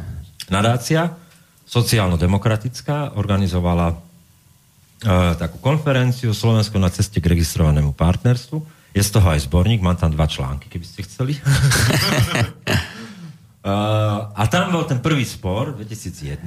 nadácia, 0.53 1.17
sociálno-demokratická, 1.65 3.17
organizovala 3.17 3.91
e, 3.91 3.95
takú 5.41 5.57
konferenciu 5.57 6.37
Slovensko 6.37 6.77
na 6.77 6.93
ceste 6.93 7.17
k 7.17 7.33
registrovanému 7.33 7.97
partnerstvu. 7.97 8.61
Je 8.93 9.01
z 9.01 9.09
toho 9.17 9.33
aj 9.33 9.49
zborník, 9.49 9.81
mám 9.81 9.97
tam 9.97 10.13
dva 10.13 10.29
články, 10.29 10.69
keby 10.69 10.85
ste 10.85 11.01
chceli. 11.01 11.33
Uh, 13.65 14.31
a 14.41 14.45
tam 14.47 14.69
bol 14.69 14.85
ten 14.85 15.01
prvý 15.01 15.25
spor 15.25 15.73
2001, 15.75 16.45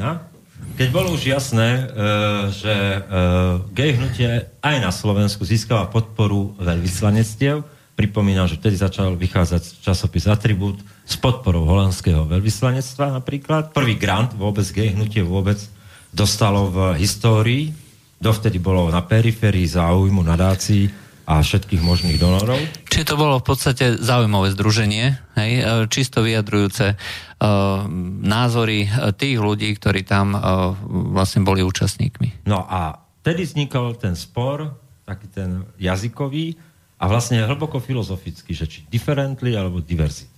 keď 0.81 0.89
bolo 0.89 1.13
už 1.13 1.29
jasné, 1.29 1.87
uh, 1.87 2.49
že 2.49 2.73
uh, 2.73 3.61
gay 3.77 3.93
hnutie 3.93 4.49
aj 4.65 4.77
na 4.81 4.89
Slovensku 4.89 5.45
získava 5.45 5.89
podporu 5.93 6.57
veľvyslanectiev. 6.57 7.61
Pripomínam, 7.99 8.49
že 8.49 8.57
vtedy 8.57 8.81
začal 8.81 9.13
vychádzať 9.13 9.85
časopis 9.85 10.25
Atribút 10.25 10.81
s 11.05 11.21
podporou 11.21 11.69
holandského 11.69 12.25
veľvyslanectva 12.25 13.13
napríklad. 13.21 13.77
Prvý 13.77 14.01
grant 14.01 14.33
vôbec 14.33 14.65
gay 14.73 14.97
hnutie 14.97 15.21
vôbec 15.21 15.61
dostalo 16.09 16.73
v 16.73 16.79
histórii. 16.97 17.77
Dovtedy 18.17 18.57
bolo 18.57 18.89
na 18.89 19.05
periférii 19.05 19.69
záujmu 19.69 20.25
nadácií 20.25 20.89
a 21.31 21.47
všetkých 21.47 21.79
možných 21.79 22.19
donorov. 22.19 22.59
Čiže 22.91 23.15
to 23.15 23.15
bolo 23.15 23.39
v 23.39 23.47
podstate 23.47 24.03
zaujímavé 24.03 24.51
združenie, 24.51 25.15
hej, 25.39 25.53
e, 25.63 25.87
čisto 25.87 26.27
vyjadrujúce 26.27 26.99
uh, 26.99 27.87
názory 28.27 28.91
e, 28.91 29.15
tých 29.15 29.39
ľudí, 29.39 29.71
ktorí 29.79 30.03
tam 30.03 30.35
uh, 30.35 30.75
vlastne 31.15 31.47
boli 31.47 31.63
účastníkmi. 31.63 32.51
No 32.51 32.67
a 32.67 32.99
vtedy 33.23 33.47
vznikol 33.47 33.95
ten 33.95 34.19
spor, 34.19 34.75
taký 35.07 35.31
ten 35.31 35.63
jazykový 35.79 36.59
a 36.99 37.07
vlastne 37.07 37.47
hlboko 37.47 37.79
filozofický, 37.79 38.51
že 38.51 38.67
či 38.67 38.83
differently 38.91 39.55
alebo 39.55 39.79
diversity. 39.79 40.35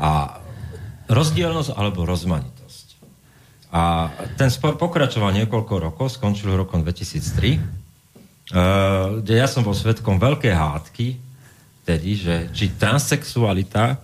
A 0.00 0.40
rozdielnosť 1.12 1.76
alebo 1.76 2.08
rozmanitosť. 2.08 2.86
A 3.76 4.08
A 4.08 4.08
ten 4.40 4.48
spor 4.48 4.80
pokračoval 4.80 5.36
niekoľko 5.36 5.74
rokov, 5.82 6.16
skončil 6.16 6.54
rokom 6.54 6.80
2003, 6.86 7.83
kde 8.50 9.34
ja 9.34 9.48
som 9.48 9.64
bol 9.64 9.72
svetkom 9.72 10.20
veľkej 10.20 10.52
hádky, 10.52 11.06
tedy, 11.84 12.10
že 12.16 12.34
či 12.52 12.72
transsexualita 12.76 14.00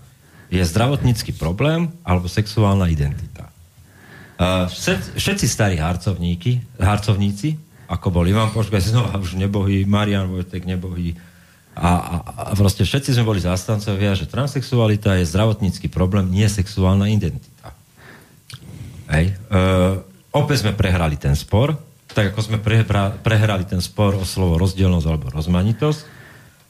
je 0.48 0.60
zdravotnícky 0.64 1.36
problém 1.36 1.92
alebo 2.04 2.28
sexuálna 2.28 2.88
identita. 2.88 3.48
Všetci 5.12 5.44
starí 5.44 5.76
harcovníky, 5.76 6.80
harcovníci, 6.80 7.60
ako 7.90 8.08
bol 8.08 8.24
Ivan 8.24 8.48
Poška, 8.48 8.80
znova 8.80 9.20
už 9.20 9.36
nebohý, 9.36 9.84
Marian 9.84 10.32
Vojtek 10.32 10.64
nebohý, 10.64 11.12
a, 11.76 11.90
a, 11.90 12.14
a 12.50 12.52
proste 12.58 12.82
všetci 12.82 13.14
sme 13.14 13.24
boli 13.24 13.40
zástancovia, 13.40 14.12
že 14.18 14.26
transsexualita 14.28 15.16
je 15.16 15.28
zdravotnícky 15.28 15.86
problém, 15.86 16.28
nie 16.28 16.44
sexuálna 16.44 17.08
identita. 17.08 17.72
Hej. 19.08 19.32
E, 19.32 19.58
opäť 20.34 20.66
sme 20.66 20.76
prehrali 20.76 21.14
ten 21.16 21.32
spor, 21.38 21.78
tak 22.14 22.34
ako 22.34 22.40
sme 22.42 22.58
prehra, 22.58 23.14
prehrali 23.22 23.64
ten 23.66 23.78
spor 23.78 24.18
o 24.18 24.26
slovo 24.26 24.58
rozdielnosť 24.58 25.06
alebo 25.06 25.30
rozmanitosť. 25.30 26.00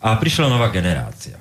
A 0.00 0.16
prišla 0.16 0.48
nová 0.48 0.72
generácia. 0.72 1.36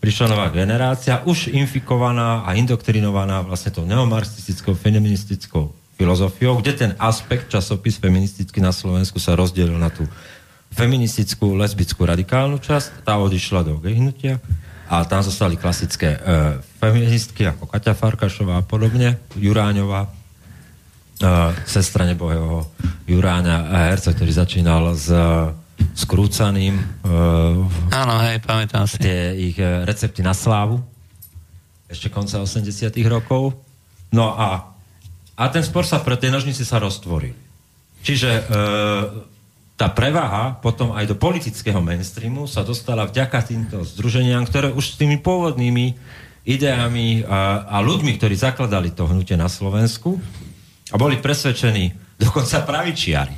Prišla 0.00 0.32
nová 0.32 0.48
generácia, 0.48 1.20
už 1.28 1.52
infikovaná 1.52 2.46
a 2.46 2.56
indoktrinovaná 2.56 3.44
vlastne 3.44 3.74
tou 3.74 3.84
neomarxistickou, 3.84 4.72
feministickou 4.72 5.76
filozofiou, 6.00 6.56
kde 6.64 6.72
ten 6.72 6.92
aspekt 6.96 7.52
časopis 7.52 8.00
feministický 8.00 8.64
na 8.64 8.72
Slovensku 8.72 9.20
sa 9.20 9.36
rozdelil 9.36 9.76
na 9.76 9.92
tú 9.92 10.08
feministickú, 10.72 11.52
lesbickú 11.52 12.08
radikálnu 12.08 12.56
časť, 12.56 13.04
tá 13.04 13.20
odišla 13.20 13.66
do 13.68 13.76
gejhnutia 13.82 14.40
a 14.88 15.04
tam 15.04 15.20
zostali 15.20 15.60
klasické 15.60 16.16
e, 16.16 16.18
feministky 16.80 17.44
ako 17.44 17.68
Kaťa 17.68 17.92
Farkašová 17.92 18.62
a 18.62 18.64
podobne, 18.64 19.20
Juráňová, 19.36 20.08
sestra 21.68 22.08
nebohého 22.08 22.64
Juráňa 23.04 23.90
Herce, 23.92 24.16
ktorý 24.16 24.32
začínal 24.32 24.96
s 24.96 25.12
skrúcaným 25.96 26.76
e, 26.76 26.84
Áno, 27.92 28.14
hej, 28.24 28.40
pamätám 28.44 28.84
si. 28.84 29.00
Tie 29.00 29.52
ich 29.52 29.56
recepty 29.60 30.20
na 30.20 30.32
slávu 30.32 30.80
ešte 31.90 32.06
konca 32.06 32.38
80 32.38 32.94
rokov. 33.10 33.58
No 34.14 34.30
a, 34.38 34.70
a 35.34 35.44
ten 35.50 35.66
spor 35.66 35.82
sa 35.82 35.98
pre 35.98 36.14
tie 36.14 36.30
nožnice 36.30 36.62
sa 36.62 36.78
roztvoril. 36.78 37.34
Čiže 38.06 38.30
e, 38.30 38.42
tá 39.74 39.86
prevaha 39.90 40.56
potom 40.62 40.94
aj 40.94 41.10
do 41.10 41.18
politického 41.18 41.82
mainstreamu 41.82 42.46
sa 42.46 42.62
dostala 42.62 43.04
vďaka 43.10 43.42
týmto 43.42 43.82
združeniam, 43.82 44.46
ktoré 44.46 44.70
už 44.70 44.94
s 44.94 44.98
tými 45.02 45.18
pôvodnými 45.18 45.98
ideami 46.46 47.26
a, 47.26 47.66
a 47.68 47.76
ľuďmi, 47.84 48.16
ktorí 48.16 48.38
zakladali 48.38 48.94
to 48.94 49.04
hnutie 49.10 49.36
na 49.36 49.50
Slovensku 49.50 50.16
a 50.90 50.94
boli 50.98 51.22
presvedčení 51.22 52.18
dokonca 52.18 52.66
pravičiari. 52.66 53.34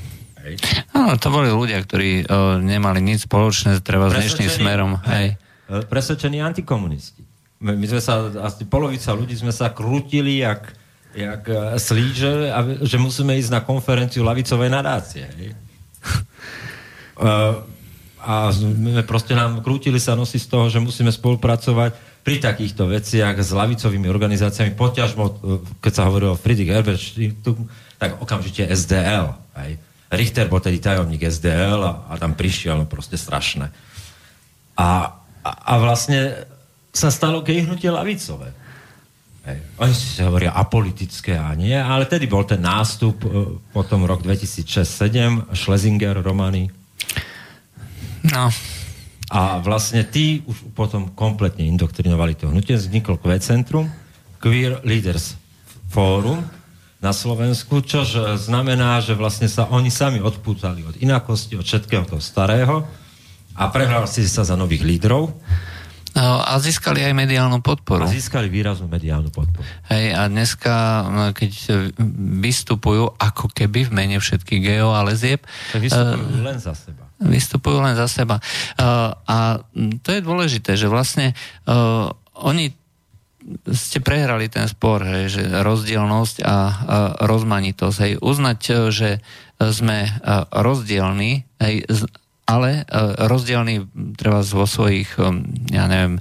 Áno, 0.96 1.14
to 1.22 1.30
boli 1.30 1.48
ľudia, 1.55 1.78
ktorí 1.86 2.26
o, 2.26 2.59
nemali 2.59 2.98
nič 2.98 3.30
spoločné 3.30 3.78
treba 3.78 4.11
s 4.11 4.18
dnešným 4.18 4.50
smerom. 4.50 4.98
Hej. 5.07 5.38
E, 5.70 5.86
presvedčení 5.86 6.42
antikomunisti. 6.42 7.22
My, 7.62 7.78
my 7.78 7.86
sme 7.86 8.03
sa, 8.03 8.26
asi 8.50 8.66
polovica 8.66 9.14
ľudí 9.14 9.38
sme 9.38 9.55
sa 9.55 9.70
krútili 9.70 10.42
jak, 10.42 10.66
jak 11.14 11.42
e, 11.46 11.78
slíže, 11.78 12.50
a, 12.50 12.59
že 12.82 12.98
musíme 12.98 13.38
ísť 13.38 13.55
na 13.55 13.61
konferenciu 13.62 14.26
lavicovej 14.26 14.70
nadácie. 14.72 15.24
Hej. 15.38 15.50
a 18.22 18.54
proste 19.02 19.34
nám 19.34 19.60
krútili 19.66 19.98
sa 19.98 20.14
nosy 20.14 20.38
z 20.38 20.46
toho, 20.46 20.70
že 20.70 20.78
musíme 20.78 21.10
spolupracovať 21.10 22.22
pri 22.22 22.38
takýchto 22.38 22.86
veciach 22.86 23.34
s 23.34 23.50
lavicovými 23.50 24.06
organizáciami, 24.06 24.78
poťažmo, 24.78 25.24
e, 25.26 25.32
keď 25.82 25.92
sa 25.92 26.06
hovorilo 26.06 26.38
o 26.38 26.40
Friedrich 26.40 26.70
Herbert, 26.70 27.02
tak 27.98 28.22
okamžite 28.22 28.70
SDL. 28.70 29.34
Aj. 29.58 29.70
Richter 30.14 30.46
bol 30.46 30.62
tedy 30.62 30.78
tajomník 30.78 31.26
SDL 31.26 31.82
a, 31.82 31.92
a 32.06 32.14
tam 32.22 32.38
prišiel, 32.38 32.78
no 32.78 32.86
proste 32.86 33.18
strašné. 33.18 33.74
A, 34.78 35.18
a, 35.42 35.50
a 35.50 35.72
vlastne 35.82 36.46
sa 36.94 37.10
stalo 37.10 37.42
hnutie 37.42 37.90
lavicové. 37.90 38.54
Hej. 39.42 39.58
Oni 39.82 39.90
si 39.90 40.22
hovoria 40.22 40.54
apolitické 40.54 41.34
a 41.34 41.50
nie, 41.58 41.74
ale 41.74 42.06
tedy 42.06 42.30
bol 42.30 42.46
ten 42.46 42.62
nástup 42.62 43.18
e, 43.26 43.58
potom 43.74 44.06
rok 44.06 44.22
2006-2007, 44.22 45.50
Schlesinger, 45.58 46.22
Romany. 46.22 46.70
No. 48.30 48.52
A 49.32 49.58
vlastne 49.64 50.04
tí 50.04 50.44
už 50.44 50.76
potom 50.76 51.10
kompletne 51.16 51.64
indoktrinovali 51.64 52.36
to 52.36 52.52
hnutie. 52.52 52.76
Vzniklo 52.76 53.16
Q 53.16 53.24
Centrum, 53.40 53.88
Queer 54.38 54.84
Leaders 54.84 55.40
Forum 55.88 56.44
na 57.02 57.10
Slovensku, 57.10 57.82
čož 57.82 58.38
znamená, 58.38 59.02
že 59.02 59.18
vlastne 59.18 59.50
sa 59.50 59.66
oni 59.72 59.90
sami 59.90 60.22
odpútali 60.22 60.86
od 60.86 60.94
inakosti, 61.00 61.58
od 61.58 61.66
všetkého 61.66 62.06
toho 62.06 62.22
starého 62.22 62.86
a 63.58 63.68
prehlásili 63.72 64.28
sa 64.30 64.46
za 64.46 64.54
nových 64.54 64.86
lídrov 64.86 65.34
No, 66.12 66.44
a 66.44 66.60
získali 66.60 67.00
aj 67.00 67.16
mediálnu 67.16 67.64
podporu. 67.64 68.04
A 68.04 68.12
získali 68.12 68.52
výraznú 68.52 68.84
mediálnu 68.84 69.32
podporu. 69.32 69.64
Hej, 69.88 70.12
a 70.12 70.28
dneska, 70.28 70.74
keď 71.32 71.52
vystupujú 72.44 73.16
ako 73.16 73.48
keby 73.48 73.88
v 73.88 73.90
mene 73.96 74.16
všetkých 74.20 74.60
geo 74.60 74.92
a 74.92 75.00
lezieb... 75.08 75.40
Tak 75.72 75.80
vystupujú 75.80 76.36
uh, 76.36 76.44
len 76.52 76.60
za 76.60 76.76
seba. 76.76 77.08
Vystupujú 77.22 77.78
len 77.80 77.94
za 77.94 78.10
seba. 78.10 78.42
Uh, 78.74 79.14
a 79.26 79.38
to 80.02 80.08
je 80.10 80.20
dôležité, 80.20 80.74
že 80.74 80.90
vlastne 80.90 81.32
uh, 81.70 82.10
oni 82.42 82.74
ste 83.74 83.98
prehrali 83.98 84.46
ten 84.46 84.70
spor, 84.70 85.02
že 85.26 85.42
rozdielnosť 85.42 86.36
a, 86.46 86.56
rozmanitosť. 87.26 87.96
Hej, 87.98 88.12
uznať, 88.22 88.58
že 88.94 89.18
sme 89.58 90.06
rozdielni, 90.50 91.46
hej, 91.62 91.86
ale 92.46 92.82
e, 92.82 93.00
rozdielný 93.30 93.86
treba 94.18 94.42
vo 94.42 94.66
svojich, 94.66 95.14
e, 95.14 95.22
ja 95.70 95.86
neviem, 95.86 96.18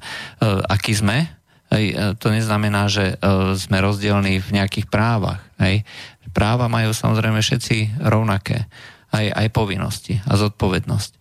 aký 0.69 0.93
sme, 0.93 1.29
hej, 1.73 2.17
to 2.21 2.29
neznamená, 2.29 2.85
že 2.91 3.17
sme 3.57 3.81
rozdielní 3.81 4.37
v 4.41 4.49
nejakých 4.61 4.85
právach. 4.91 5.41
Hej. 5.57 5.87
Práva 6.31 6.71
majú 6.71 6.93
samozrejme 6.93 7.41
všetci 7.41 8.01
rovnaké, 8.05 8.69
aj, 9.11 9.25
aj 9.31 9.47
povinnosti 9.51 10.19
a 10.23 10.33
zodpovednosť. 10.39 11.11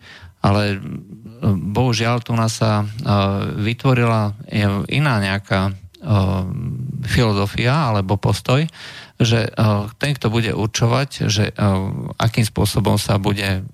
Ale 0.40 0.80
bohužiaľ 1.74 2.24
tu 2.24 2.32
nás 2.32 2.56
sa 2.56 2.88
vytvorila 3.60 4.32
iná 4.88 5.20
nejaká 5.20 5.76
filozofia 7.04 7.92
alebo 7.92 8.16
postoj, 8.16 8.64
že 9.20 9.52
ten, 10.00 10.16
kto 10.16 10.32
bude 10.32 10.56
určovať, 10.56 11.28
že 11.28 11.52
akým 12.16 12.44
spôsobom 12.48 12.96
sa 12.96 13.20
bude 13.20 13.68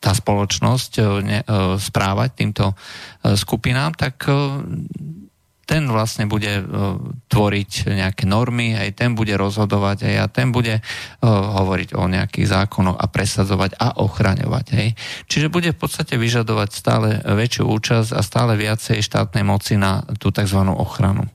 tá 0.00 0.16
spoločnosť 0.16 0.92
e, 0.96 1.00
e, 1.04 1.06
správať 1.76 2.30
týmto 2.32 2.72
e, 2.72 2.74
skupinám, 3.36 3.92
tak 3.92 4.24
ten 5.70 5.86
vlastne 5.86 6.26
bude 6.26 6.66
tvoriť 7.30 7.94
nejaké 7.94 8.26
normy, 8.26 8.74
aj 8.74 8.98
ten 8.98 9.14
bude 9.14 9.30
rozhodovať, 9.38 10.10
aj 10.10 10.16
a 10.18 10.26
ten 10.26 10.50
bude 10.50 10.82
hovoriť 11.22 11.94
o 11.94 12.10
nejakých 12.10 12.50
zákonoch 12.50 12.98
a 12.98 13.06
presadzovať 13.06 13.78
a 13.78 14.02
ochraňovať. 14.02 14.66
Hej. 14.74 14.88
Čiže 15.30 15.46
bude 15.46 15.70
v 15.70 15.78
podstate 15.78 16.18
vyžadovať 16.18 16.70
stále 16.74 17.22
väčšiu 17.22 17.70
účasť 17.70 18.10
a 18.18 18.20
stále 18.26 18.58
viacej 18.58 18.98
štátnej 18.98 19.46
moci 19.46 19.78
na 19.78 20.02
tú 20.18 20.34
tzv. 20.34 20.58
ochranu 20.74 21.30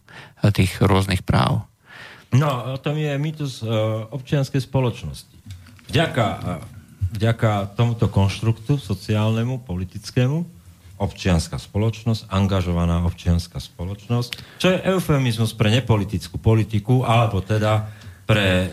tých 0.51 0.83
rôznych 0.83 1.23
práv. 1.23 1.63
No, 2.35 2.75
o 2.75 2.77
tom 2.77 2.99
je 2.99 3.15
mýtus 3.15 3.63
občianskej 4.11 4.59
spoločnosti. 4.59 5.31
Vďaka 5.87 6.27
vďaka 7.15 7.79
tomuto 7.79 8.11
konštruktu 8.11 8.75
sociálnemu, 8.75 9.63
politickému, 9.63 10.54
občianská 10.95 11.59
spoločnosť, 11.59 12.31
angažovaná 12.31 13.03
občianská 13.03 13.59
spoločnosť, 13.59 14.59
čo 14.63 14.67
je 14.71 14.79
eufemizmus 14.95 15.51
pre 15.51 15.67
nepolitickú 15.71 16.39
politiku, 16.39 17.03
alebo 17.03 17.43
teda 17.43 17.91
pre, 18.23 18.47
e, 18.65 18.67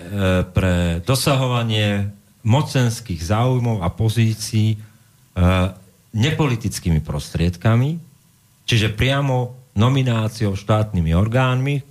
pre 0.47 1.03
dosahovanie 1.03 2.15
mocenských 2.47 3.19
záujmov 3.23 3.83
a 3.83 3.89
pozícií 3.91 4.75
e, 4.75 4.79
nepolitickými 6.15 7.03
prostriedkami, 7.03 7.99
čiže 8.67 8.95
priamo 8.95 9.59
nomináciou 9.75 10.55
štátnymi 10.55 11.11
orgánmi, 11.17 11.83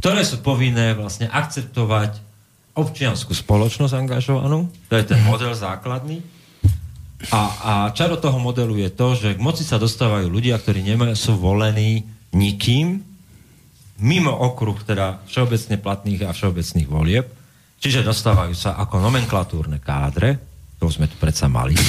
ktoré 0.00 0.24
sú 0.24 0.40
povinné 0.40 0.96
vlastne 0.96 1.28
akceptovať 1.28 2.20
občianskú 2.74 3.36
spoločnosť 3.36 3.94
angažovanú, 3.96 4.68
to 4.88 4.94
je 4.96 5.04
ten 5.04 5.20
model 5.24 5.52
základný. 5.52 6.39
A, 7.28 7.40
a 7.60 7.72
čaro 7.92 8.16
toho 8.16 8.40
modelu 8.40 8.80
je 8.80 8.90
to, 8.96 9.12
že 9.12 9.36
k 9.36 9.44
moci 9.44 9.60
sa 9.60 9.76
dostávajú 9.76 10.32
ľudia, 10.32 10.56
ktorí 10.56 10.80
nemajú, 10.80 11.12
sú 11.12 11.36
volení 11.36 12.08
nikým, 12.32 13.04
mimo 14.00 14.32
okruh 14.32 14.80
teda 14.80 15.20
všeobecne 15.28 15.76
platných 15.76 16.24
a 16.24 16.32
všeobecných 16.32 16.88
volieb, 16.88 17.28
čiže 17.76 18.00
dostávajú 18.00 18.56
sa 18.56 18.80
ako 18.80 19.04
nomenklatúrne 19.04 19.76
kádre, 19.84 20.40
to 20.80 20.88
sme 20.88 21.04
tu 21.04 21.20
predsa 21.20 21.44
mali. 21.52 21.76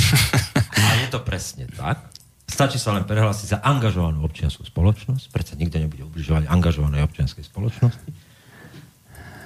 A 0.92 1.00
je 1.00 1.08
to 1.08 1.24
presne 1.24 1.64
tak. 1.72 2.12
Stačí 2.44 2.76
sa 2.76 2.92
len 2.92 3.08
prehlásiť 3.08 3.56
za 3.56 3.58
angažovanú 3.64 4.28
občianskú 4.28 4.68
spoločnosť, 4.68 5.32
predsa 5.32 5.56
nikto 5.56 5.80
nebude 5.80 6.04
ubližovať 6.04 6.52
angažovanej 6.52 7.08
občianskej 7.08 7.48
spoločnosti 7.48 8.12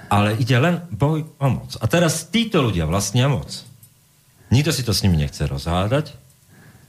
ale 0.08 0.38
ide 0.38 0.56
len 0.58 0.86
boj 0.90 1.26
o 1.38 1.48
moc. 1.50 1.70
A 1.82 1.84
teraz 1.90 2.30
títo 2.30 2.62
ľudia 2.62 2.86
vlastnia 2.86 3.26
moc. 3.26 3.66
Nikto 4.56 4.72
si 4.72 4.80
to 4.88 4.96
s 4.96 5.04
nimi 5.04 5.20
nechce 5.20 5.44
rozhádať. 5.44 6.16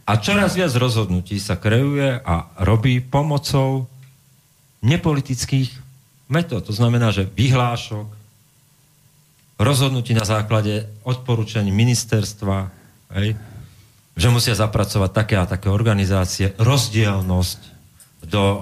A 0.08 0.16
čoraz 0.24 0.56
viac 0.56 0.72
rozhodnutí 0.72 1.36
sa 1.36 1.60
kreuje 1.60 2.16
a 2.16 2.48
robí 2.64 3.04
pomocou 3.04 3.92
nepolitických 4.80 5.76
metód. 6.32 6.64
To 6.64 6.72
znamená, 6.72 7.12
že 7.12 7.28
vyhlášok, 7.28 8.08
rozhodnutí 9.60 10.16
na 10.16 10.24
základe 10.24 10.88
odporúčaní 11.04 11.76
ministerstva, 11.76 12.72
hej, 13.20 13.36
že 14.16 14.28
musia 14.32 14.56
zapracovať 14.56 15.12
také 15.12 15.36
a 15.36 15.44
také 15.44 15.68
organizácie, 15.68 16.56
rozdielnosť 16.56 17.60
do, 18.32 18.46
e, 18.48 18.58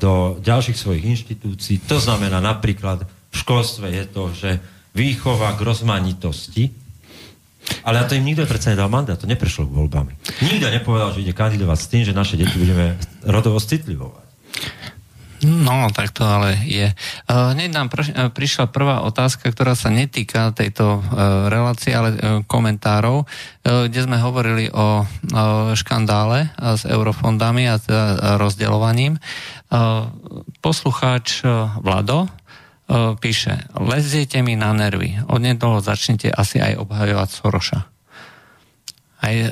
do 0.00 0.12
ďalších 0.40 0.80
svojich 0.80 1.04
inštitúcií. 1.04 1.84
To 1.92 2.00
znamená 2.00 2.40
napríklad 2.40 3.04
v 3.04 3.36
školstve 3.36 3.92
je 3.92 4.04
to, 4.08 4.24
že 4.32 4.50
výchova 4.96 5.52
k 5.54 5.60
rozmanitosti, 5.60 6.85
ale 7.86 8.02
a 8.02 8.04
to 8.10 8.18
im 8.18 8.26
nikto 8.26 8.42
predsa 8.50 8.74
nedal 8.74 8.90
mandát, 8.90 9.14
to 9.14 9.30
neprešlo 9.30 9.70
voľbami. 9.70 10.18
Nikto 10.42 10.66
nepovedal, 10.74 11.14
že 11.14 11.22
ide 11.22 11.30
kandidovať 11.30 11.78
s 11.78 11.86
tým, 11.86 12.02
že 12.02 12.10
naše 12.10 12.34
deti 12.34 12.58
budeme 12.58 12.98
rodovo 13.22 13.62
citlivovať. 13.62 14.26
No, 15.44 15.92
tak 15.92 16.16
to 16.16 16.24
ale 16.24 16.56
je. 16.64 16.96
Hneď 17.28 17.70
nám 17.70 17.92
prišla 18.32 18.72
prvá 18.72 19.04
otázka, 19.04 19.52
ktorá 19.52 19.76
sa 19.76 19.92
netýka 19.92 20.56
tejto 20.56 20.98
e, 20.98 21.00
relácie, 21.52 21.92
ale 21.92 22.08
e, 22.10 22.18
komentárov, 22.48 23.22
e, 23.22 23.26
kde 23.86 24.00
sme 24.08 24.16
hovorili 24.16 24.72
o 24.72 25.04
škandále 25.76 26.50
s 26.56 26.88
eurofondami 26.88 27.68
a 27.68 27.76
rozdeľovaním. 28.40 29.20
Poslucháč 30.62 31.42
Vlado 31.82 32.30
píše, 33.18 33.66
leziete 33.74 34.42
mi 34.46 34.54
na 34.54 34.70
nervy, 34.70 35.18
odnedlho 35.26 35.82
začnete 35.82 36.30
asi 36.30 36.62
aj 36.62 36.78
obhajovať 36.78 37.28
Soroša. 37.30 37.80
Aj, 39.16 39.32
e, 39.32 39.48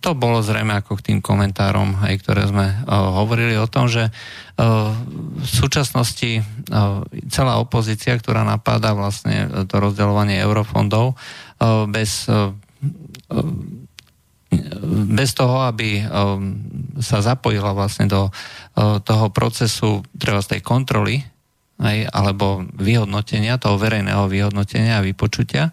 to 0.00 0.10
bolo 0.16 0.40
zrejme 0.40 0.80
ako 0.80 0.96
k 0.98 1.12
tým 1.12 1.18
komentárom, 1.20 2.00
aj, 2.00 2.24
ktoré 2.24 2.48
sme 2.48 2.66
e, 2.72 2.76
hovorili 2.88 3.54
o 3.60 3.68
tom, 3.68 3.84
že 3.86 4.08
e, 4.08 4.12
v 5.38 5.48
súčasnosti 5.48 6.42
celá 7.32 7.56
opozícia, 7.56 8.12
ktorá 8.12 8.44
napáda 8.44 8.92
vlastne 8.92 9.64
to 9.64 9.80
rozdeľovanie 9.80 10.36
eurofondov 10.44 11.16
bez 11.88 12.28
bez 15.08 15.30
toho, 15.32 15.64
aby 15.64 16.04
sa 17.00 17.24
zapojila 17.24 17.72
vlastne 17.72 18.04
do 18.04 18.28
toho 19.00 19.26
procesu 19.32 20.04
treba 20.20 20.44
z 20.44 20.56
tej 20.56 20.60
kontroly 20.60 21.24
aj, 21.78 22.10
alebo 22.10 22.66
vyhodnotenia, 22.74 23.62
toho 23.62 23.78
verejného 23.78 24.26
vyhodnotenia 24.26 24.98
a 24.98 25.06
vypočutia, 25.06 25.70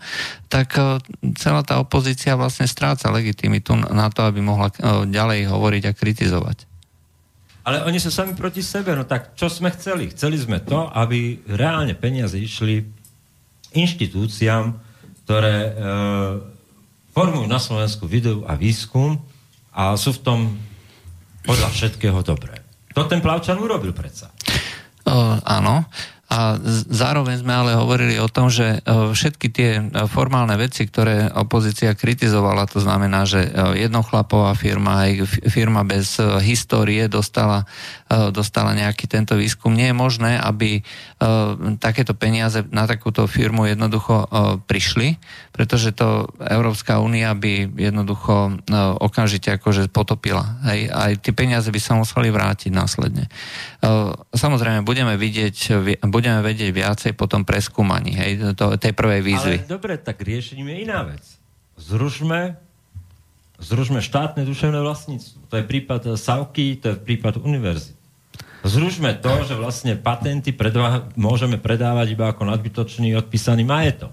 tak 0.48 0.78
e, 0.78 1.02
celá 1.34 1.66
tá 1.66 1.82
opozícia 1.82 2.38
vlastne 2.38 2.70
stráca 2.70 3.10
legitimitu 3.10 3.74
na 3.74 4.14
to, 4.14 4.22
aby 4.22 4.38
mohla 4.38 4.70
e, 4.70 5.10
ďalej 5.10 5.50
hovoriť 5.50 5.84
a 5.90 5.98
kritizovať. 5.98 6.58
Ale 7.66 7.82
oni 7.90 7.98
sú 7.98 8.14
sami 8.14 8.38
proti 8.38 8.62
sebe, 8.62 8.94
no 8.94 9.10
tak 9.10 9.34
čo 9.34 9.50
sme 9.50 9.74
chceli? 9.74 10.14
Chceli 10.14 10.38
sme 10.38 10.62
to, 10.62 10.86
aby 10.94 11.42
reálne 11.50 11.98
peniaze 11.98 12.38
išli 12.38 12.86
inštitúciám, 13.74 14.78
ktoré 15.26 15.58
e, 15.58 15.72
formujú 17.18 17.50
na 17.50 17.58
Slovensku 17.58 18.06
videu 18.06 18.46
a 18.46 18.54
výskum 18.54 19.18
a 19.74 19.98
sú 19.98 20.14
v 20.14 20.22
tom 20.22 20.40
podľa 21.42 21.74
všetkého 21.74 22.22
dobré. 22.22 22.62
To 22.94 23.10
ten 23.10 23.20
Plavčan 23.20 23.58
urobil 23.58 23.92
predsa. 23.92 24.30
Uh, 25.06 25.38
áno. 25.46 25.86
A 26.26 26.58
zároveň 26.90 27.46
sme 27.46 27.54
ale 27.54 27.78
hovorili 27.78 28.18
o 28.18 28.26
tom, 28.26 28.50
že 28.50 28.82
všetky 28.90 29.48
tie 29.54 29.78
formálne 30.10 30.58
veci, 30.58 30.90
ktoré 30.90 31.30
opozícia 31.30 31.94
kritizovala, 31.94 32.66
to 32.66 32.82
znamená, 32.82 33.30
že 33.30 33.46
jednochlapová 33.78 34.58
firma, 34.58 35.06
aj 35.06 35.22
firma 35.54 35.86
bez 35.86 36.18
histórie 36.42 37.06
dostala, 37.06 37.70
dostala 38.34 38.74
nejaký 38.74 39.06
tento 39.06 39.38
výskum. 39.38 39.78
Nie 39.78 39.94
je 39.94 40.02
možné, 40.02 40.32
aby 40.42 40.82
takéto 41.78 42.18
peniaze 42.18 42.66
na 42.74 42.90
takúto 42.90 43.30
firmu 43.30 43.70
jednoducho 43.70 44.26
prišli, 44.66 45.22
pretože 45.54 45.94
to 45.94 46.26
Európska 46.42 47.06
únia 47.06 47.38
by 47.38 47.70
jednoducho 47.70 48.66
okamžite 48.98 49.62
akože 49.62 49.94
potopila. 49.94 50.58
Hej? 50.74 50.90
Aj 50.90 51.14
tie 51.22 51.38
peniaze 51.38 51.70
by 51.70 51.80
sa 51.80 51.94
museli 51.94 52.34
vrátiť 52.34 52.74
následne. 52.74 53.30
Samozrejme, 54.34 54.82
budeme 54.82 55.14
vidieť, 55.20 55.86
budeme 56.10 56.40
vedieť 56.42 56.70
viacej 56.74 57.12
po 57.14 57.30
tom 57.30 57.46
preskúmaní, 57.46 58.18
hej, 58.18 58.32
to, 58.58 58.76
tej 58.82 58.94
prvej 58.98 59.22
výzvy. 59.22 59.56
Ale 59.62 59.70
dobre, 59.70 59.96
tak 60.02 60.22
riešením 60.22 60.74
je 60.74 60.78
iná 60.86 61.06
vec. 61.06 61.24
Zružme, 61.78 62.58
zružme 63.60 64.00
štátne 64.02 64.48
duševné 64.48 64.80
vlastníctvo. 64.82 65.38
To 65.52 65.56
je 65.60 65.64
prípad 65.64 66.02
Savky, 66.18 66.80
to 66.82 66.94
je 66.94 66.96
prípad 66.98 67.44
univerzity. 67.44 67.96
Zružme 68.66 69.14
to, 69.22 69.46
že 69.46 69.54
vlastne 69.54 69.94
patenty 69.94 70.50
predva- 70.50 71.06
môžeme 71.14 71.62
predávať 71.62 72.18
iba 72.18 72.34
ako 72.34 72.50
nadbytočný 72.50 73.14
odpísaný 73.14 73.62
majetok. 73.62 74.10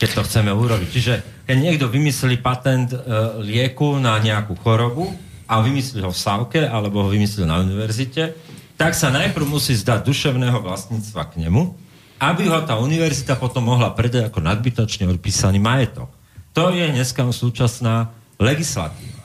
Keď 0.00 0.10
to 0.16 0.24
chceme 0.24 0.48
urobiť. 0.48 0.88
Čiže 0.88 1.14
keď 1.44 1.56
niekto 1.60 1.86
vymyslí 1.92 2.40
patent 2.40 2.96
e, 2.96 2.98
lieku 3.44 4.00
na 4.00 4.16
nejakú 4.16 4.56
chorobu 4.64 5.12
a 5.44 5.60
vymyslí 5.60 6.00
ho 6.00 6.08
v 6.08 6.16
Savke 6.16 6.64
alebo 6.64 7.04
ho 7.04 7.08
vymyslí 7.12 7.44
na 7.44 7.60
univerzite, 7.60 8.45
tak 8.76 8.92
sa 8.92 9.08
najprv 9.08 9.48
musí 9.48 9.72
zdať 9.72 10.04
duševného 10.04 10.60
vlastníctva 10.60 11.32
k 11.32 11.48
nemu, 11.48 11.72
aby 12.20 12.48
ho 12.48 12.60
tá 12.64 12.80
univerzita 12.80 13.36
potom 13.36 13.68
mohla 13.68 13.92
predať 13.92 14.28
ako 14.28 14.40
nadbytočne 14.40 15.08
odpísaný 15.08 15.60
majetok. 15.60 16.08
To 16.56 16.72
je 16.72 16.88
dneska 16.88 17.24
súčasná 17.28 18.12
legislatíva. 18.40 19.20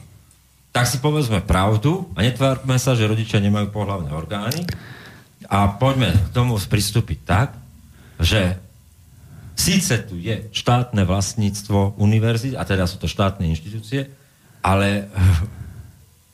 Tak 0.71 0.87
si 0.87 1.03
povedzme 1.03 1.43
pravdu 1.43 2.07
a 2.15 2.23
netvárme 2.23 2.79
sa, 2.79 2.95
že 2.95 3.07
rodičia 3.07 3.43
nemajú 3.43 3.71
pohľavné 3.75 4.11
orgány 4.15 4.63
a 5.47 5.67
poďme 5.67 6.15
k 6.15 6.29
tomu 6.31 6.55
pristúpiť 6.55 7.19
tak, 7.27 7.55
že 8.19 8.55
síce 9.55 9.99
tu 10.07 10.15
je 10.15 10.47
štátne 10.55 11.03
vlastníctvo 11.03 11.99
univerzit, 11.99 12.55
a 12.55 12.63
teda 12.63 12.87
sú 12.87 13.03
to 13.03 13.11
štátne 13.11 13.51
inštitúcie, 13.51 14.07
ale 14.63 15.11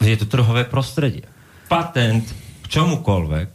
je 0.02 0.18
to 0.22 0.30
trhové 0.30 0.70
prostredie. 0.70 1.26
Patent 1.66 2.30
čomukoľvek, 2.68 3.50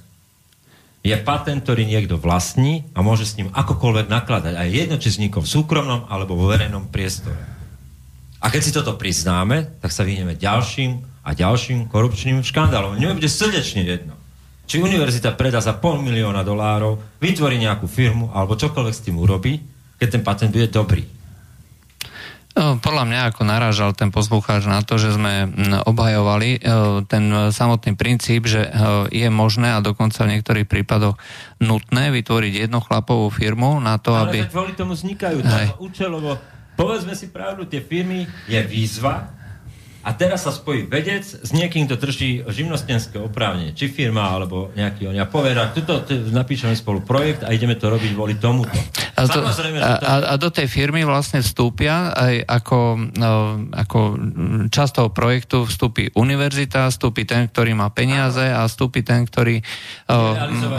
je 1.03 1.17
patent, 1.19 1.67
ktorý 1.67 1.83
niekto 1.83 2.15
vlastní 2.15 2.87
a 2.95 3.03
môže 3.03 3.27
s 3.27 3.35
ním 3.35 3.51
akokoľvek 3.51 4.07
nakladať. 4.07 4.55
Aj 4.55 4.69
jedno, 4.71 5.03
či 5.03 5.11
vznikol 5.11 5.43
v 5.43 5.51
súkromnom 5.51 6.07
alebo 6.07 6.39
vo 6.39 6.47
verejnom 6.47 6.87
priestore. 6.95 7.43
A 8.39 8.51
keď 8.51 8.61
si 8.63 8.75
toto 8.75 8.95
priznáme, 8.95 9.83
tak 9.83 9.91
sa 9.91 10.07
vyhneme 10.07 10.39
ďalším 10.39 11.03
a 11.27 11.31
ďalším 11.35 11.91
korupčným 11.91 12.43
škandálom. 12.47 12.99
Mne 12.99 13.19
bude 13.19 13.31
srdečne 13.31 13.83
jedno. 13.83 14.15
Či 14.67 14.79
univerzita 14.79 15.35
predá 15.35 15.59
za 15.59 15.75
pol 15.75 15.99
milióna 15.99 16.47
dolárov, 16.47 17.03
vytvorí 17.19 17.59
nejakú 17.59 17.91
firmu 17.91 18.31
alebo 18.31 18.55
čokoľvek 18.55 18.95
s 18.95 19.05
tým 19.07 19.19
urobí, 19.19 19.59
keď 19.99 20.09
ten 20.19 20.23
patent 20.23 20.55
bude 20.55 20.71
dobrý. 20.71 21.03
No, 22.53 22.77
podľa 22.77 23.05
mňa 23.09 23.21
ako 23.33 23.43
narážal 23.49 23.91
ten 23.97 24.13
poslucháč 24.13 24.69
na 24.69 24.85
to, 24.85 25.01
že 25.01 25.17
sme 25.17 25.49
obhajovali 25.89 26.51
e, 26.57 26.59
ten 27.09 27.49
samotný 27.49 27.97
princíp, 27.97 28.45
že 28.45 28.69
e, 28.69 28.71
je 29.09 29.29
možné 29.33 29.73
a 29.73 29.81
dokonca 29.81 30.29
v 30.29 30.37
niektorých 30.37 30.69
prípadoch 30.69 31.17
nutné 31.65 32.13
vytvoriť 32.13 32.69
jednu 32.69 32.85
chlapovú 32.85 33.33
firmu 33.33 33.81
na 33.81 33.97
to, 33.97 34.13
Ale 34.13 34.29
aby... 34.29 34.39
Ale 34.45 34.53
kvôli 34.53 34.73
tomu 34.77 34.93
vznikajú 34.93 35.41
tam 35.41 35.81
účelovo. 35.81 36.37
Povedzme 36.77 37.17
si 37.17 37.33
pravdu, 37.33 37.65
tie 37.65 37.81
firmy 37.81 38.29
je 38.49 38.61
výzva, 38.69 39.42
a 40.03 40.11
teraz 40.19 40.43
sa 40.43 40.51
spojí 40.51 40.91
vedec 40.91 41.23
s 41.23 41.51
niekým, 41.55 41.87
kto 41.87 41.95
drží 41.95 42.43
živnostenské 42.51 43.23
oprávnenie, 43.23 43.71
či 43.71 43.87
firma, 43.87 44.35
alebo 44.35 44.75
nejaký 44.75 45.07
on. 45.07 45.15
Ja 45.15 45.31
povedal, 45.31 45.71
tuto 45.71 46.03
napíšeme 46.11 46.75
spolu 46.75 47.07
projekt 47.07 47.47
a 47.47 47.55
ideme 47.55 47.79
to 47.79 47.87
robiť 47.87 48.11
kvôli 48.11 48.35
tomuto. 48.35 48.75
A, 49.15 49.31
Samozrejme, 49.31 49.79
a, 49.79 49.93
a, 50.03 50.15
a 50.33 50.35
do 50.35 50.51
tej 50.51 50.67
firmy 50.67 51.07
vlastne 51.07 51.39
vstúpia 51.39 52.11
aj 52.11 52.35
ako, 52.51 52.79
no, 53.15 53.31
ako 53.71 53.99
časť 54.67 54.93
toho 54.99 55.09
projektu 55.15 55.63
vstúpi 55.63 56.11
univerzita, 56.19 56.91
vstúpi 56.91 57.23
ten, 57.23 57.47
ktorý 57.47 57.79
má 57.79 57.87
peniaze 57.95 58.43
a 58.43 58.67
vstúpi 58.67 59.07
ten, 59.07 59.23
ktorý, 59.23 59.63
výskum, 60.11 60.71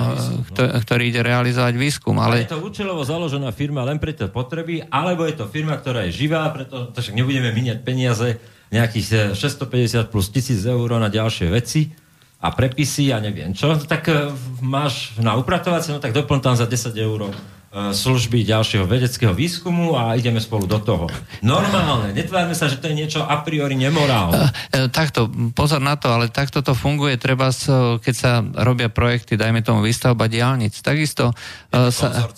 no. 0.52 0.82
ktorý 0.84 1.04
ide 1.08 1.22
realizovať 1.24 1.74
výskum. 1.80 2.20
Ale... 2.20 2.44
Je 2.44 2.52
to 2.52 2.60
účelovo 2.60 3.08
založená 3.08 3.56
firma 3.56 3.88
len 3.88 4.04
pre 4.04 4.12
tie 4.12 4.28
potreby, 4.28 4.84
alebo 4.92 5.24
je 5.24 5.40
to 5.40 5.48
firma, 5.48 5.80
ktorá 5.80 6.04
je 6.12 6.28
živá, 6.28 6.44
preto 6.52 6.92
však 6.92 7.16
nebudeme 7.16 7.56
miniať 7.56 7.80
peniaze 7.86 8.36
nejakých 8.74 9.38
650 9.38 9.70
eh, 9.70 10.04
plus 10.10 10.34
1000 10.34 10.66
eur 10.66 10.90
na 10.98 11.14
ďalšie 11.14 11.54
veci 11.54 11.94
a 12.42 12.50
prepisy 12.52 13.14
a 13.14 13.22
neviem 13.22 13.54
čo, 13.54 13.78
tak 13.86 14.10
eh, 14.10 14.34
máš 14.60 15.14
na 15.22 15.38
upratovacie, 15.38 15.94
no 15.94 16.02
tak 16.02 16.18
doplň 16.18 16.40
tam 16.42 16.56
za 16.58 16.66
10 16.66 16.98
eur 16.98 17.30
služby 17.74 18.46
ďalšieho 18.46 18.86
vedeckého 18.86 19.34
výskumu 19.34 19.98
a 19.98 20.14
ideme 20.14 20.38
spolu 20.38 20.70
do 20.70 20.78
toho. 20.78 21.10
Normálne, 21.42 22.14
netvárme 22.14 22.54
sa, 22.54 22.70
že 22.70 22.78
to 22.78 22.94
je 22.94 23.02
niečo 23.02 23.26
a 23.26 23.42
priori 23.42 23.74
nemorálne. 23.74 24.54
E, 24.70 24.90
takto, 24.94 25.26
pozor 25.58 25.82
na 25.82 25.98
to, 25.98 26.14
ale 26.14 26.30
takto 26.30 26.62
to 26.62 26.78
funguje, 26.78 27.18
treba, 27.18 27.50
keď 27.98 28.14
sa 28.14 28.46
robia 28.62 28.94
projekty, 28.94 29.42
dajme 29.42 29.66
tomu 29.66 29.82
výstavba 29.82 30.30
diálnic. 30.30 30.78
Takisto 30.86 31.34
je 31.34 31.90
to, 31.90 31.90
sa, 31.90 32.30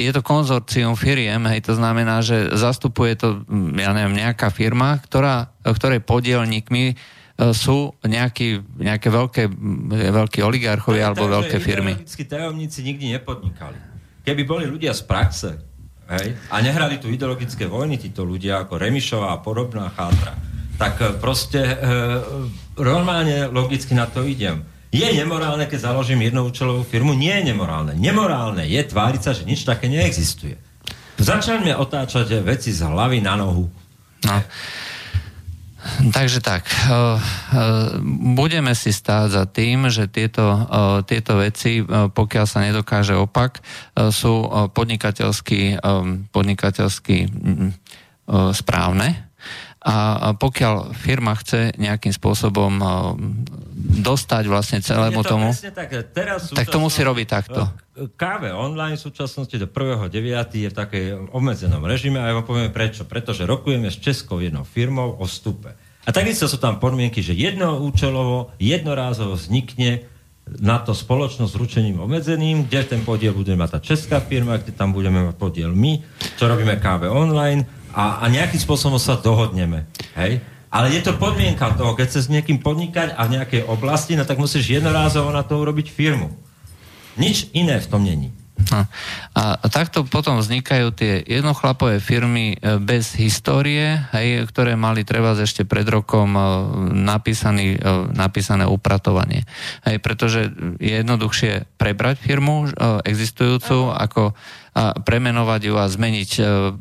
je 0.00 0.10
to 0.12 0.20
konzorcium 0.24 0.96
firiem, 0.96 1.44
hej, 1.52 1.60
to 1.60 1.76
znamená, 1.76 2.24
že 2.24 2.56
zastupuje 2.56 3.20
to, 3.20 3.44
ja 3.76 3.92
neviem, 3.92 4.16
nejaká 4.16 4.48
firma, 4.48 4.96
ktorá, 5.04 5.52
ktorej 5.60 6.00
podielníkmi 6.00 6.96
sú 7.52 7.92
nejaký, 8.06 8.64
nejaké 8.78 9.08
veľké, 9.10 9.42
veľké 10.14 10.40
oligarchovia 10.40 11.10
alebo 11.10 11.26
veľké 11.26 11.58
firmy. 11.60 12.00
tajomníci 12.06 12.80
nikdy 12.80 13.12
nepodnikali 13.18 13.93
keby 14.24 14.42
boli 14.48 14.64
ľudia 14.64 14.96
z 14.96 15.02
praxe 15.04 15.50
hej, 16.08 16.34
a 16.50 16.56
nehrali 16.64 16.96
tu 16.96 17.12
ideologické 17.12 17.68
vojny, 17.68 18.00
títo 18.00 18.24
ľudia 18.24 18.64
ako 18.64 18.80
Remišová 18.80 19.36
a 19.36 19.42
podobná 19.44 19.92
chátra, 19.92 20.34
tak 20.80 20.98
e, 20.98 21.12
proste 21.20 21.60
e, 21.60 21.76
normálne 22.80 23.52
logicky 23.52 23.92
na 23.92 24.08
to 24.08 24.24
idem. 24.24 24.64
Je 24.94 25.04
nemorálne, 25.10 25.66
keď 25.66 25.90
založím 25.90 26.22
jednoučelovú 26.22 26.86
firmu? 26.86 27.18
Nie 27.18 27.42
je 27.42 27.50
nemorálne. 27.50 27.98
Nemorálne 27.98 28.62
je 28.62 28.78
tváriť 28.78 29.20
sa, 29.26 29.34
že 29.34 29.42
nič 29.42 29.66
také 29.66 29.90
neexistuje. 29.90 30.54
Začaňme 31.18 31.74
otáčať 31.74 32.38
veci 32.46 32.70
z 32.70 32.86
hlavy 32.86 33.18
na 33.18 33.34
nohu. 33.34 33.66
No. 34.22 34.38
Takže 36.16 36.40
tak, 36.40 36.64
eh, 36.64 36.88
eh, 36.88 37.20
budeme 38.34 38.72
si 38.72 38.90
stáť 38.90 39.26
za 39.28 39.44
tým, 39.44 39.92
že 39.92 40.08
tieto, 40.08 40.44
eh, 40.44 40.98
tieto 41.04 41.36
veci, 41.36 41.84
pokiaľ 41.84 42.44
sa 42.48 42.64
nedokáže 42.64 43.14
opak, 43.14 43.60
sú 43.94 44.48
podnikateľsky, 44.72 45.78
podnikateľsky 46.32 47.16
mm, 47.28 47.70
správne 48.56 49.33
a 49.84 50.32
pokiaľ 50.32 50.96
firma 50.96 51.36
chce 51.36 51.76
nejakým 51.76 52.16
spôsobom 52.16 52.72
dostať 54.00 54.44
vlastne 54.48 54.80
celému 54.80 55.20
to 55.20 55.36
tomu, 55.36 55.52
tak, 55.52 55.92
teraz 56.08 56.48
tak 56.48 56.72
to 56.72 56.80
musí 56.80 57.04
robiť 57.04 57.26
takto. 57.28 57.68
Káve 58.16 58.48
online 58.56 58.96
v 58.96 59.04
súčasnosti 59.04 59.52
do 59.52 59.68
1.9. 59.68 60.08
je 60.56 60.68
v 60.72 60.74
takej 60.74 61.04
obmedzenom 61.36 61.84
režime 61.84 62.16
a 62.16 62.32
ja 62.32 62.34
vám 62.40 62.48
poviem 62.48 62.72
prečo. 62.72 63.04
Pretože 63.04 63.44
rokujeme 63.44 63.92
s 63.92 64.00
Českou 64.00 64.40
jednou 64.40 64.64
firmou 64.64 65.20
o 65.20 65.28
vstupe. 65.28 65.76
A 66.04 66.10
takisto 66.16 66.48
sú 66.48 66.56
tam 66.56 66.80
podmienky, 66.80 67.20
že 67.20 67.36
jednoúčelovo, 67.36 68.56
jednorázovo 68.56 69.36
vznikne 69.36 70.08
na 70.48 70.80
to 70.80 70.96
spoločnosť 70.96 71.52
s 71.52 71.60
ručením 71.60 72.00
obmedzeným, 72.00 72.68
kde 72.72 72.80
ten 72.88 73.00
podiel 73.04 73.36
bude 73.36 73.52
mať 73.52 73.68
tá 73.68 73.80
česká 73.84 74.16
firma, 74.24 74.56
kde 74.56 74.72
tam 74.72 74.96
budeme 74.96 75.28
mať 75.28 75.36
podiel 75.36 75.76
my, 75.76 76.00
čo 76.40 76.48
robíme 76.48 76.80
káve 76.80 77.08
online 77.08 77.83
a, 77.94 78.20
a 78.20 78.24
nejakým 78.26 78.58
spôsobom 78.58 78.98
sa 78.98 79.14
dohodneme. 79.14 79.86
Hej? 80.18 80.42
Ale 80.74 80.90
je 80.90 81.06
to 81.06 81.14
podmienka 81.14 81.78
toho, 81.78 81.94
keď 81.94 82.10
chceš 82.10 82.26
s 82.26 82.32
niekým 82.34 82.58
podnikať 82.58 83.14
a 83.14 83.30
v 83.30 83.38
nejakej 83.38 83.62
oblasti, 83.70 84.18
no 84.18 84.26
tak 84.26 84.42
musíš 84.42 84.66
jednorázovo 84.66 85.30
na 85.30 85.46
to 85.46 85.54
urobiť 85.62 85.86
firmu. 85.86 86.34
Nič 87.14 87.46
iné 87.54 87.78
v 87.78 87.86
tom 87.86 88.02
není. 88.02 88.34
No. 88.72 88.86
A 89.34 89.66
takto 89.68 90.06
potom 90.06 90.40
vznikajú 90.40 90.94
tie 90.94 91.20
jednochlapové 91.26 92.00
firmy 92.00 92.56
e, 92.56 92.78
bez 92.80 93.12
histórie, 93.18 94.00
hej, 94.14 94.48
ktoré 94.48 94.78
mali 94.78 95.04
treba 95.04 95.36
ešte 95.36 95.68
pred 95.68 95.84
rokom 95.84 96.32
e, 96.32 96.42
napísaný, 96.94 97.76
e, 97.76 97.78
napísané 98.14 98.64
upratovanie. 98.64 99.44
Hej, 99.84 100.00
pretože 100.00 100.48
je 100.80 100.94
jednoduchšie 101.02 101.76
prebrať 101.76 102.16
firmu 102.20 102.70
existujúcu, 103.04 103.92
ako 103.92 104.32
a 104.74 104.90
premenovať 104.98 105.70
ju 105.70 105.74
a 105.78 105.86
zmeniť 105.86 106.30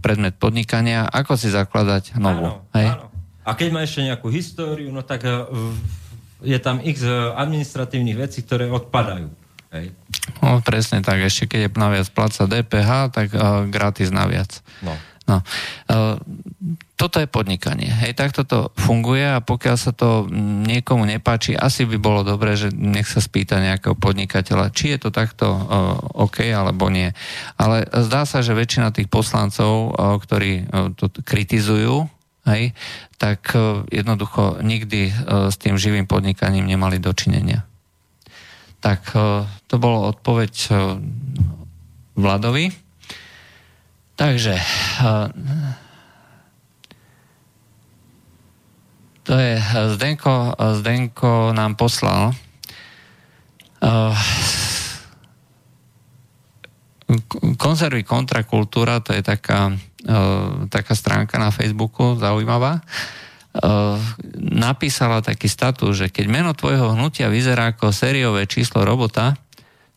predmet 0.01 0.41
podnikania, 0.41 1.05
ako 1.05 1.38
si 1.38 1.53
zakladať 1.53 2.17
novú. 2.17 2.57
Áno, 2.57 2.73
hej? 2.73 2.89
áno. 2.89 3.05
A 3.45 3.53
keď 3.53 3.69
má 3.69 3.86
ešte 3.86 4.01
nejakú 4.01 4.34
históriu, 4.34 4.89
no 4.89 5.05
tak 5.05 5.29
je 6.41 6.57
tam 6.57 6.81
x 6.81 7.05
administratívnych 7.38 8.17
vecí, 8.17 8.41
ktoré 8.41 8.65
odpadajú. 8.73 9.42
Hej. 9.74 9.89
No, 10.45 10.61
presne 10.61 11.01
tak. 11.01 11.17
Ešte 11.26 11.49
keď 11.49 11.59
je 11.65 11.69
naviac 11.74 12.07
pláca 12.13 12.45
DPH, 12.45 12.91
tak 13.09 13.28
uh, 13.34 13.65
gratis 13.65 14.13
naviac. 14.13 14.61
No. 14.86 14.93
No. 15.24 15.39
Uh, 15.88 16.19
toto 16.99 17.17
je 17.17 17.32
podnikanie. 17.32 17.88
Hej, 17.88 18.13
takto 18.13 18.43
to 18.43 18.69
funguje 18.76 19.24
a 19.24 19.39
pokiaľ 19.39 19.78
sa 19.80 19.95
to 19.95 20.28
niekomu 20.67 21.07
nepáči, 21.07 21.55
asi 21.55 21.88
by 21.88 21.97
bolo 21.97 22.28
dobré, 22.28 22.59
že 22.59 22.76
nech 22.76 23.07
sa 23.07 23.24
spýta 23.24 23.63
nejakého 23.63 23.95
podnikateľa, 23.95 24.76
či 24.76 24.93
je 24.93 25.07
to 25.07 25.09
takto 25.15 25.47
uh, 25.47 25.95
OK 26.21 26.43
alebo 26.53 26.91
nie. 26.91 27.09
Ale 27.55 27.88
zdá 27.88 28.28
sa, 28.28 28.43
že 28.43 28.53
väčšina 28.53 28.93
tých 28.93 29.07
poslancov, 29.07 29.95
uh, 29.95 30.19
ktorí 30.19 30.69
to 30.99 31.07
kritizujú, 31.24 32.05
hej, 32.43 32.76
tak 33.15 33.55
jednoducho 33.88 34.59
nikdy 34.59 35.07
s 35.47 35.55
tým 35.55 35.80
živým 35.80 36.03
podnikaním 36.03 36.67
nemali 36.67 36.99
dočinenia. 36.99 37.63
Tak 38.84 39.15
e, 39.15 39.19
to 39.71 39.75
bolo 39.79 40.11
odpoveď 40.11 40.53
e, 40.67 40.71
Vladovi. 42.19 42.67
Takže 44.19 44.53
e, 44.59 44.65
to 49.23 49.34
je 49.39 49.55
Zdenko, 49.95 50.51
Zdenko 50.84 51.55
nám 51.55 51.79
poslal 51.79 52.36
konzervy 57.59 58.07
kontrakultúra, 58.07 59.03
to 59.03 59.11
je 59.11 59.19
taká, 59.19 59.75
taká 60.71 60.93
stránka 60.95 61.36
na 61.36 61.51
Facebooku, 61.51 62.15
zaujímavá. 62.15 62.79
Napísala 64.41 65.21
taký 65.21 65.45
status, 65.45 65.93
že 65.93 66.07
keď 66.09 66.25
meno 66.25 66.51
tvojho 66.57 66.97
hnutia 66.97 67.29
vyzerá 67.29 67.77
ako 67.77 67.93
sériové 67.93 68.49
číslo 68.49 68.81
robota, 68.81 69.37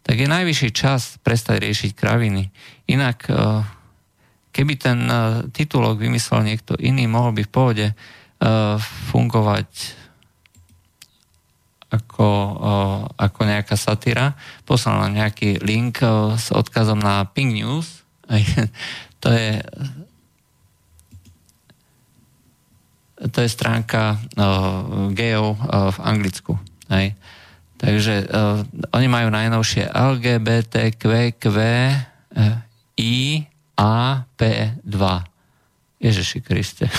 tak 0.04 0.20
je 0.20 0.28
najvyšší 0.28 0.70
čas 0.76 1.16
prestať 1.24 1.64
riešiť 1.64 1.90
kraviny. 1.96 2.52
Inak, 2.92 3.26
eh, 3.26 3.64
keby 4.52 4.74
ten 4.76 4.98
eh, 5.09 5.18
titulok 5.50 5.96
vymyslel 5.96 6.44
niekto 6.44 6.76
iný, 6.76 7.09
mohol 7.09 7.32
by 7.32 7.42
v 7.44 7.54
pohode 7.54 7.86
fungovať 9.16 9.96
ako, 11.88 12.28
ako 13.16 13.40
nejaká 13.48 13.80
satyra. 13.80 14.36
Poslal 14.68 15.09
nám 15.09 15.24
nejaký 15.24 15.57
link 15.64 16.04
s 16.36 16.52
odkazom 16.52 17.00
na 17.00 17.24
Ping 17.32 17.57
News. 17.57 18.04
To 19.24 19.32
je 19.32 19.64
to 23.17 23.39
je 23.41 23.49
stránka 23.49 24.21
uh, 24.37 25.09
gejov 25.17 25.57
uh, 25.57 25.89
v 25.93 25.99
Anglicku. 26.05 26.53
Hej. 26.93 27.17
Takže 27.77 28.29
uh, 28.29 28.64
oni 28.93 29.09
majú 29.09 29.29
najnovšie 29.33 29.93
LGBTQQ 29.93 31.05
I 32.97 33.17
A 33.77 34.25
P 34.37 34.41
2. 34.85 36.01
Ježiši 36.01 36.39
Kriste. 36.45 36.89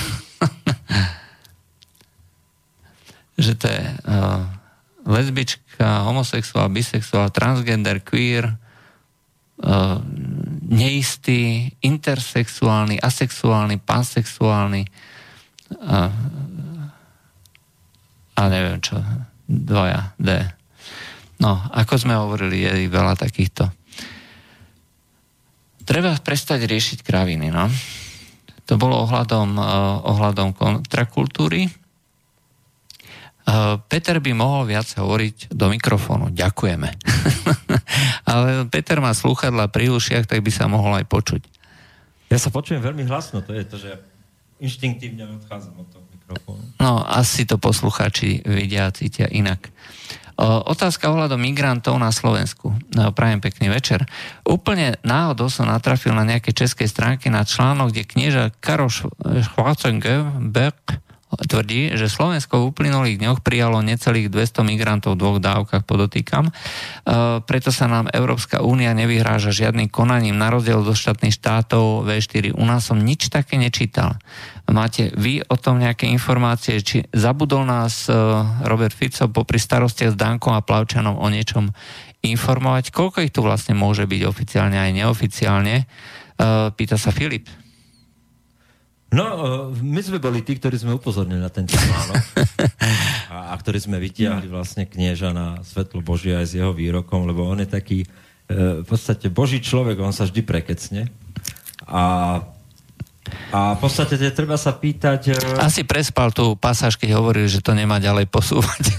že 3.37 3.53
to 3.53 3.69
je 3.69 3.83
uh, 4.09 4.41
lesbička, 5.05 6.09
homosexuál, 6.09 6.73
bisexuál, 6.73 7.29
transgender, 7.29 8.01
queer, 8.01 8.57
uh, 9.61 10.01
neistý, 10.65 11.69
intersexuálny, 11.85 12.97
asexuálny, 12.97 13.77
pansexuálny, 13.77 14.89
a, 15.75 16.11
a 18.37 18.41
neviem 18.47 18.79
čo, 18.79 18.99
dvoja, 19.47 20.15
D. 20.19 20.31
No, 21.37 21.53
ako 21.69 21.93
sme 22.01 22.17
hovorili, 22.17 22.65
je 22.65 22.89
veľa 22.89 23.13
takýchto. 23.13 23.69
Treba 25.87 26.11
prestať 26.19 26.67
riešiť 26.67 26.99
kraviny, 27.05 27.47
no. 27.53 27.69
To 28.67 28.75
bolo 28.75 29.07
ohľadom, 29.07 29.55
uh, 29.55 30.03
ohľadom 30.03 30.51
kontrakultúry. 30.51 31.71
Uh, 33.47 33.79
Peter 33.87 34.19
by 34.19 34.35
mohol 34.35 34.67
viac 34.67 34.91
hovoriť 34.91 35.55
do 35.55 35.71
mikrofónu. 35.71 36.35
Ďakujeme. 36.35 36.89
Ale 38.31 38.67
Peter 38.67 38.99
má 38.99 39.15
slúchadla 39.15 39.71
pri 39.71 39.87
ušiach, 39.87 40.27
tak 40.27 40.43
by 40.43 40.51
sa 40.51 40.67
mohol 40.67 40.99
aj 40.99 41.07
počuť. 41.07 41.41
Ja 42.27 42.35
sa 42.35 42.51
počujem 42.51 42.83
veľmi 42.83 43.07
hlasno, 43.07 43.39
to 43.39 43.55
je 43.55 43.63
to, 43.63 43.79
že 43.79 43.95
inštinktívne 44.57 45.25
odchádzam 45.41 45.73
od 45.77 45.87
toho 45.93 46.03
mikrofónu. 46.09 46.63
No, 46.81 47.01
asi 47.05 47.45
to 47.45 47.61
poslucháči 47.61 48.41
vidia 48.45 48.89
a 48.89 48.93
cítia 48.93 49.29
inak. 49.29 49.69
Otázka 50.37 51.09
ohľadom 51.09 51.41
migrantov 51.41 51.97
na 51.97 52.13
Slovensku. 52.13 52.69
No, 52.93 53.09
prajem 53.09 53.41
pekný 53.41 53.73
večer. 53.73 54.05
Úplne 54.45 55.01
náhodou 55.01 55.49
som 55.49 55.65
natrafil 55.65 56.13
na 56.13 56.21
nejakej 56.21 56.53
českej 56.53 56.85
stránke 56.85 57.33
na 57.33 57.41
článok, 57.41 57.89
kde 57.89 58.05
knieža 58.05 58.43
Karoš 58.61 59.09
Schwarzenberg 59.49 61.01
tvrdí, 61.27 61.91
že 61.99 62.07
Slovensko 62.07 62.63
v 62.63 62.67
uplynulých 62.71 63.19
dňoch 63.19 63.39
prijalo 63.43 63.83
necelých 63.83 64.31
200 64.31 64.63
migrantov 64.63 65.19
v 65.19 65.21
dvoch 65.21 65.39
dávkach, 65.43 65.83
podotýkam. 65.83 66.47
E, 66.47 66.51
preto 67.43 67.69
sa 67.75 67.91
nám 67.91 68.07
Európska 68.15 68.63
únia 68.63 68.95
nevyhráža 68.95 69.51
žiadnym 69.51 69.91
konaním 69.91 70.39
na 70.39 70.47
rozdiel 70.47 70.87
do 70.87 70.95
štátnych 70.95 71.35
štátov 71.35 72.07
V4. 72.07 72.55
U 72.55 72.63
nás 72.63 72.87
som 72.87 72.95
nič 72.95 73.27
také 73.27 73.59
nečítal. 73.59 74.15
Máte 74.71 75.11
vy 75.19 75.43
o 75.51 75.55
tom 75.59 75.83
nejaké 75.83 76.07
informácie, 76.07 76.79
či 76.79 77.03
zabudol 77.11 77.67
nás 77.67 78.07
e, 78.07 78.15
Robert 78.63 78.95
Fico 78.95 79.27
popri 79.27 79.59
starostiach 79.59 80.15
s 80.15 80.19
Dankom 80.19 80.55
a 80.55 80.63
Plavčanom 80.63 81.19
o 81.19 81.27
niečom 81.27 81.75
informovať? 82.23 82.95
Koľko 82.95 83.19
ich 83.27 83.35
tu 83.35 83.43
vlastne 83.43 83.75
môže 83.75 84.07
byť 84.07 84.21
oficiálne 84.23 84.79
aj 84.79 84.91
neoficiálne? 84.95 85.75
E, 85.75 85.85
pýta 86.71 86.95
sa 86.95 87.11
Filip. 87.11 87.66
No, 89.07 89.25
e, 89.71 89.83
my 89.83 90.01
sme 90.03 90.19
boli 90.19 90.43
tí, 90.43 90.59
ktorí 90.59 90.75
sme 90.75 90.99
upozornili 90.99 91.39
na 91.39 91.47
tento 91.47 91.79
článok 91.79 92.23
a, 93.33 93.37
a 93.51 93.53
ktorí 93.55 93.79
sme 93.79 94.03
vytiahli 94.03 94.51
vlastne 94.51 94.83
knieža 94.83 95.31
na 95.31 95.63
svetlo 95.63 96.03
Božie 96.03 96.35
aj 96.35 96.45
s 96.51 96.53
jeho 96.59 96.75
výrokom, 96.75 97.23
lebo 97.23 97.47
on 97.47 97.63
je 97.63 97.69
taký 97.71 98.03
e, 98.03 98.07
v 98.83 98.85
podstate 98.85 99.31
Boží 99.31 99.63
človek, 99.63 99.95
on 100.03 100.11
sa 100.11 100.27
vždy 100.27 100.41
prekecne. 100.43 101.07
A, 101.87 102.03
a 103.55 103.59
v 103.75 103.79
podstate 103.79 104.19
treba 104.35 104.59
sa 104.59 104.75
pýtať... 104.75 105.21
E, 105.31 105.63
Asi 105.63 105.87
prespal 105.87 106.35
tú 106.35 106.59
pasáž, 106.59 106.99
keď 106.99 107.15
hovoril, 107.15 107.47
že 107.47 107.63
to 107.63 107.71
nemá 107.71 108.03
ďalej 108.03 108.27
posúvať. 108.27 108.91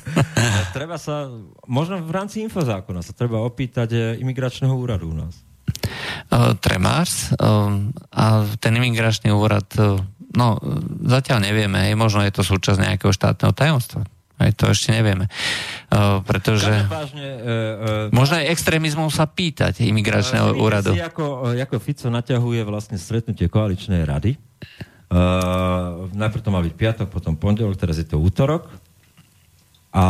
treba 0.78 0.94
sa, 0.94 1.26
možno 1.66 1.98
v 1.98 2.12
rámci 2.14 2.38
infozákona 2.46 3.02
sa 3.02 3.10
treba 3.10 3.42
opýtať 3.42 4.14
imigračného 4.22 4.70
úradu 4.70 5.10
u 5.10 5.26
nás. 5.26 5.49
Uh, 6.30 6.54
Tremárs 6.58 7.32
uh, 7.34 7.70
a 8.14 8.44
ten 8.58 8.76
imigračný 8.76 9.32
úrad, 9.34 9.66
uh, 9.78 9.98
no 10.34 10.60
zatiaľ 11.06 11.46
nevieme, 11.46 11.90
možno 11.98 12.22
je 12.22 12.32
to 12.34 12.42
súčasť 12.46 12.78
nejakého 12.78 13.10
štátneho 13.10 13.50
tajomstva. 13.54 14.06
Aj 14.40 14.56
to 14.56 14.72
ešte 14.72 14.96
nevieme. 14.96 15.28
Uh, 15.92 16.24
pretože... 16.24 16.72
Vážne, 16.88 17.28
uh, 17.28 18.08
uh, 18.08 18.14
možno 18.14 18.40
aj 18.40 18.48
extrémizmom 18.48 19.12
sa 19.12 19.28
pýtať 19.28 19.84
imigračného 19.84 20.56
uh, 20.56 20.56
úradu. 20.56 20.96
Si, 20.96 21.02
ako, 21.04 21.52
ako 21.52 21.76
Fico 21.76 22.08
naťahuje 22.08 22.64
vlastne 22.64 22.96
stretnutie 22.96 23.52
koaličnej 23.52 24.08
rady. 24.08 24.40
Uh, 25.10 26.08
najprv 26.16 26.40
to 26.40 26.50
má 26.54 26.64
byť 26.64 26.74
piatok, 26.78 27.06
potom 27.12 27.36
pondelok, 27.36 27.76
teraz 27.76 28.00
je 28.00 28.08
to 28.08 28.16
útorok. 28.16 28.70
A, 29.90 30.06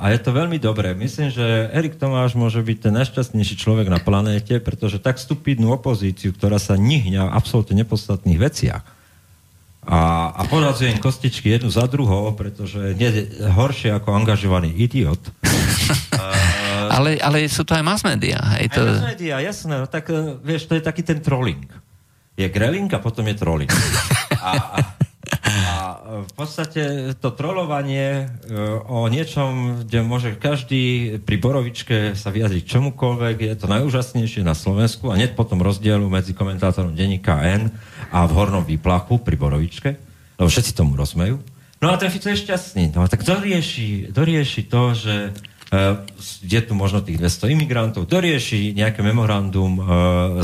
a 0.00 0.04
je 0.16 0.18
to 0.24 0.32
veľmi 0.32 0.56
dobré. 0.56 0.96
Myslím, 0.96 1.28
že 1.28 1.44
Erik 1.76 2.00
Tomáš 2.00 2.32
môže 2.32 2.64
byť 2.64 2.88
ten 2.88 2.94
najšťastnejší 2.96 3.54
človek 3.60 3.92
na 3.92 4.00
planéte, 4.00 4.56
pretože 4.64 4.96
tak 4.96 5.20
stupidnú 5.20 5.76
opozíciu, 5.76 6.32
ktorá 6.32 6.56
sa 6.56 6.80
nihňa 6.80 7.28
v 7.28 7.34
absolútne 7.36 7.84
nepodstatných 7.84 8.40
veciach 8.40 8.84
a, 9.80 10.30
a 10.36 10.42
podadzuje 10.44 10.92
im 10.92 11.00
kostičky 11.00 11.56
jednu 11.56 11.72
za 11.72 11.88
druhou, 11.88 12.36
pretože 12.36 12.92
nie 13.00 13.08
je 13.08 13.22
horšie 13.48 13.96
ako 13.96 14.12
angažovaný 14.12 14.76
idiot. 14.76 15.18
ale, 16.96 17.16
ale 17.16 17.48
sú 17.48 17.64
to 17.64 17.72
aj 17.72 17.84
mass 17.84 18.04
media. 18.04 18.36
Aj 18.38 18.66
to... 18.68 18.84
mass 18.84 19.16
media, 19.16 19.40
jasné. 19.40 19.80
No, 19.80 19.88
tak 19.88 20.12
eh, 20.12 20.36
vieš, 20.44 20.68
to 20.68 20.76
je 20.76 20.84
taký 20.84 21.00
ten 21.00 21.24
trolling. 21.24 21.64
Je 22.36 22.44
greling 22.46 22.92
a 22.92 23.00
potom 23.00 23.24
je 23.28 23.36
trolling. 23.36 23.72
A, 24.40 24.56
a 24.56 24.78
v 26.10 26.32
podstate 26.34 27.14
to 27.22 27.30
trolovanie 27.30 28.26
e, 28.26 28.56
o 28.90 29.06
niečom, 29.06 29.82
kde 29.86 30.02
môže 30.02 30.34
každý 30.34 31.16
pri 31.22 31.36
Borovičke 31.38 31.96
sa 32.18 32.34
vyjadriť 32.34 32.66
čomukoľvek, 32.66 33.36
je 33.38 33.54
to 33.54 33.66
najúžasnejšie 33.70 34.42
na 34.42 34.58
Slovensku 34.58 35.08
a 35.08 35.18
net 35.18 35.38
potom 35.38 35.62
rozdielu 35.62 36.02
medzi 36.10 36.34
komentátorom 36.34 36.98
denníka 36.98 37.38
N 37.46 37.70
a 38.10 38.26
v 38.26 38.32
Hornom 38.34 38.66
výplachu 38.66 39.22
pri 39.22 39.38
Borovičke, 39.38 39.90
lebo 40.36 40.48
všetci 40.50 40.74
tomu 40.74 40.98
rozmejú. 40.98 41.38
No 41.80 41.88
a 41.88 41.96
ten 41.96 42.12
Fico 42.12 42.28
je 42.28 42.42
šťastný. 42.42 42.92
No 42.92 43.08
tak 43.08 43.24
dorieši, 43.24 44.12
dorieši 44.12 44.68
to, 44.68 44.92
že 44.92 45.14
uh, 45.32 46.04
je 46.44 46.60
tu 46.60 46.76
možno 46.76 47.00
tých 47.00 47.16
200 47.16 47.56
imigrantov, 47.56 48.04
dorieši 48.04 48.76
nejaké 48.76 49.00
memorandum 49.00 49.80
uh, 49.80 49.86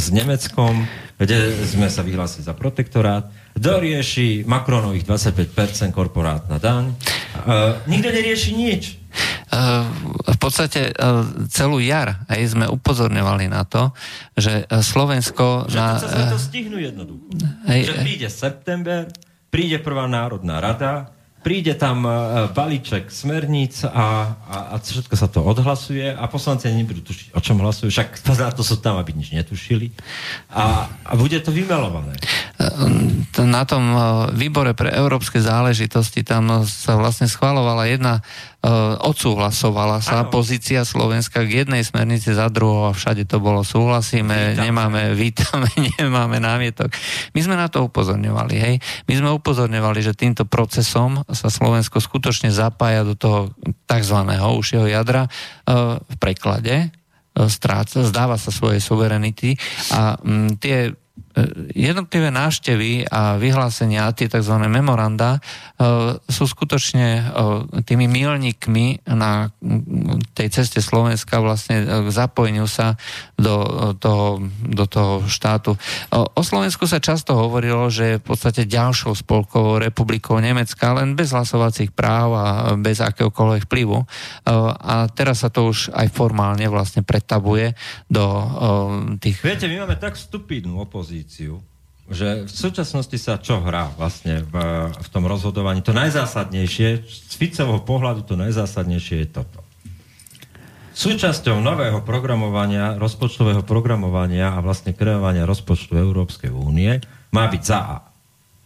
s 0.01 0.09
Nemeckom, 0.09 0.89
kde 1.21 1.53
sme 1.69 1.93
sa 1.93 2.01
vyhlásili 2.01 2.41
za 2.41 2.57
protektorát, 2.57 3.29
dorieši 3.57 4.45
Macronových 4.45 5.09
25% 5.09 5.91
korporátna 5.97 6.61
daň. 6.61 6.93
Uh, 6.93 7.81
nikto 7.89 8.13
nerieši 8.13 8.53
nič. 8.53 8.83
Uh, 9.49 9.89
v 10.29 10.39
podstate 10.39 10.93
uh, 10.93 11.25
celú 11.49 11.81
jar 11.81 12.21
aj 12.29 12.41
sme 12.53 12.67
upozorňovali 12.69 13.49
na 13.49 13.65
to, 13.65 13.97
že 14.37 14.69
Slovensko... 14.69 15.65
Že 15.73 15.79
na, 15.81 15.89
sa 15.97 16.37
to 16.37 16.41
stihnú 16.41 16.77
jednoducho. 16.77 17.25
Hej, 17.65 17.81
že 17.89 17.95
príde 18.05 18.29
september, 18.29 19.09
príde 19.49 19.81
prvá 19.81 20.05
národná 20.05 20.61
rada, 20.61 21.17
príde 21.47 21.79
tam 21.79 22.03
uh, 22.03 22.51
balíček 22.51 23.07
smerníc 23.07 23.87
a, 23.87 24.35
a, 24.51 24.57
a 24.75 24.83
všetko 24.83 25.15
sa 25.15 25.31
to 25.31 25.47
odhlasuje 25.47 26.11
a 26.11 26.27
poslanci 26.27 26.67
nebudú 26.75 27.07
tušiť, 27.07 27.39
o 27.39 27.41
čom 27.41 27.63
hlasujú, 27.63 27.87
však 27.87 28.27
na 28.35 28.51
to 28.51 28.67
sú 28.67 28.83
tam, 28.83 28.99
aby 28.99 29.15
nič 29.15 29.31
netušili 29.31 29.95
a, 30.51 30.91
a 31.07 31.13
bude 31.15 31.39
to 31.39 31.55
vymelované. 31.55 32.19
Na 33.37 33.62
tom 33.69 33.85
uh, 33.93 34.03
výbore 34.33 34.73
pre 34.73 34.91
európske 34.93 35.39
záležitosti 35.39 36.27
tam 36.27 36.67
sa 36.67 36.97
vlastne 36.99 37.31
schvalovala 37.31 37.87
jedna 37.89 38.25
E, 38.67 38.71
odsúhlasovala 38.99 40.03
sa 40.03 40.27
ano. 40.27 40.35
pozícia 40.35 40.83
Slovenska 40.83 41.47
k 41.47 41.62
jednej 41.62 41.87
smernici 41.87 42.35
za 42.35 42.51
druhou 42.51 42.91
a 42.91 42.97
všade 42.97 43.23
to 43.23 43.39
bolo 43.39 43.62
súhlasíme, 43.62 44.59
Vítam. 44.59 44.64
nemáme, 44.67 45.14
vítame, 45.14 45.71
nemáme 46.03 46.43
námietok. 46.43 46.91
My 47.31 47.41
sme 47.47 47.55
na 47.55 47.71
to 47.71 47.87
upozorňovali, 47.87 48.57
hej. 48.59 48.75
My 49.07 49.14
sme 49.14 49.31
upozorňovali, 49.39 50.03
že 50.03 50.19
týmto 50.19 50.43
procesom 50.51 51.23
sa 51.31 51.47
Slovensko 51.47 52.03
skutočne 52.03 52.51
zapája 52.51 53.07
do 53.07 53.14
toho 53.14 53.55
tzv. 53.87 54.19
užšieho 54.35 54.91
jadra 54.91 55.29
e, 55.29 55.31
v 56.03 56.14
preklade, 56.19 56.75
e, 56.83 56.89
stráca, 57.47 58.03
zdáva 58.03 58.35
sa 58.35 58.51
svojej 58.51 58.83
suverenity 58.83 59.55
a 59.95 60.19
m, 60.27 60.59
tie 60.59 60.91
E, 61.17 61.26
jednotlivé 61.76 62.32
návštevy 62.32 63.12
a 63.12 63.37
vyhlásenia, 63.37 64.09
tie 64.16 64.26
tzv. 64.26 64.57
memoranda, 64.66 65.37
e, 65.37 65.41
sú 66.32 66.49
skutočne 66.49 67.09
e, 67.20 67.22
tými 67.84 68.09
milníkmi 68.09 69.05
na 69.05 69.53
tej 70.32 70.49
ceste 70.49 70.80
Slovenska 70.80 71.39
vlastne 71.45 71.84
k 71.84 72.09
zapojeniu 72.09 72.64
sa 72.64 72.97
do 73.37 73.93
toho, 74.01 74.41
do 74.64 74.84
toho 74.89 75.28
štátu. 75.28 75.76
O 76.12 76.43
Slovensku 76.43 76.89
sa 76.89 77.03
často 77.03 77.37
hovorilo, 77.37 77.93
že 77.93 78.16
je 78.16 78.20
v 78.20 78.24
podstate 78.24 78.64
ďalšou 78.64 79.12
spolkovou 79.12 79.76
republikou 79.76 80.41
Nemecka, 80.41 80.97
len 80.97 81.18
bez 81.18 81.37
hlasovacích 81.37 81.93
práv 81.93 82.28
a 82.32 82.47
bez 82.80 83.05
akéhokoľvek 83.05 83.68
vplyvu. 83.68 83.99
A 84.80 85.11
teraz 85.12 85.45
sa 85.45 85.53
to 85.53 85.68
už 85.68 85.93
aj 85.93 86.09
formálne 86.12 86.64
vlastne 86.70 87.05
pretabuje 87.05 87.76
do 88.09 88.24
tých... 89.20 89.43
Viete, 89.45 89.68
my 89.68 89.84
máme 89.84 89.97
tak 90.01 90.16
stupidnú 90.16 90.80
opozíciu, 90.80 91.26
opozíciu, 91.27 91.59
že 92.07 92.47
v 92.47 92.53
súčasnosti 92.55 93.18
sa 93.18 93.43
čo 93.43 93.59
hrá 93.59 93.91
vlastne 93.99 94.47
v, 94.47 94.55
v 94.95 95.09
tom 95.11 95.27
rozhodovaní? 95.27 95.83
To 95.83 95.91
najzásadnejšie, 95.91 97.03
z 97.03 97.35
Ficovho 97.35 97.83
pohľadu 97.83 98.22
to 98.22 98.39
najzásadnejšie 98.39 99.27
je 99.27 99.29
toto. 99.35 99.59
Súčasťou 100.95 101.59
nového 101.59 102.07
programovania, 102.07 102.95
rozpočtového 102.95 103.66
programovania 103.66 104.55
a 104.55 104.62
vlastne 104.62 104.95
kreovania 104.95 105.43
rozpočtu 105.51 105.99
Európskej 105.99 106.55
únie 106.55 107.03
má 107.35 107.51
byť 107.51 107.62
za 107.66 107.79
A. 107.83 107.97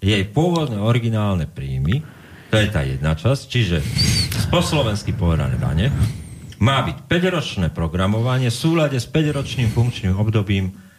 Jej 0.05 0.29
pôvodné 0.29 0.77
originálne 0.77 1.49
príjmy, 1.49 2.05
to 2.53 2.61
je 2.61 2.69
tá 2.69 2.85
jedna 2.85 3.17
časť, 3.17 3.43
čiže 3.49 3.77
po 4.53 4.61
slovensky 4.61 5.17
povedané 5.17 5.57
dane, 5.57 5.89
má 6.61 6.85
byť 6.85 7.09
5-ročné 7.09 7.67
programovanie 7.73 8.53
v 8.53 8.61
súlade 8.61 9.01
s 9.01 9.09
5-ročným 9.09 9.73
funkčným 9.73 10.13
obdobím 10.13 10.90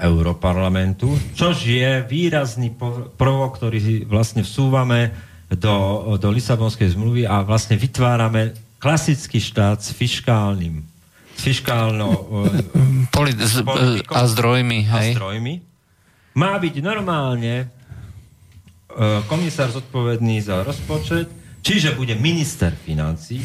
Europarlamentu, 0.00 1.12
čož 1.36 1.68
je 1.68 2.00
výrazný 2.08 2.72
prvok, 3.20 3.60
ktorý 3.60 4.08
vlastne 4.08 4.40
vsúvame 4.40 5.12
do, 5.52 6.16
do 6.16 6.28
Lisabonskej 6.32 6.96
zmluvy 6.96 7.28
a 7.28 7.44
vlastne 7.44 7.76
vytvárame 7.76 8.56
klasický 8.80 9.36
štát 9.36 9.84
s 9.84 9.92
fiskálnym 9.92 10.88
s 11.38 11.40
fiskálnou 11.46 12.12
Polit- 13.14 13.38
a 14.10 14.20
zdrojmi. 14.26 14.78
Hej? 14.88 15.10
A 15.12 15.16
zdrojmi. 15.20 15.54
Má 16.34 16.58
byť 16.58 16.74
normálne 16.82 17.70
komisár 19.30 19.70
zodpovedný 19.70 20.42
za 20.42 20.66
rozpočet, 20.66 21.30
čiže 21.62 21.94
bude 21.94 22.18
minister 22.18 22.74
financí, 22.74 23.38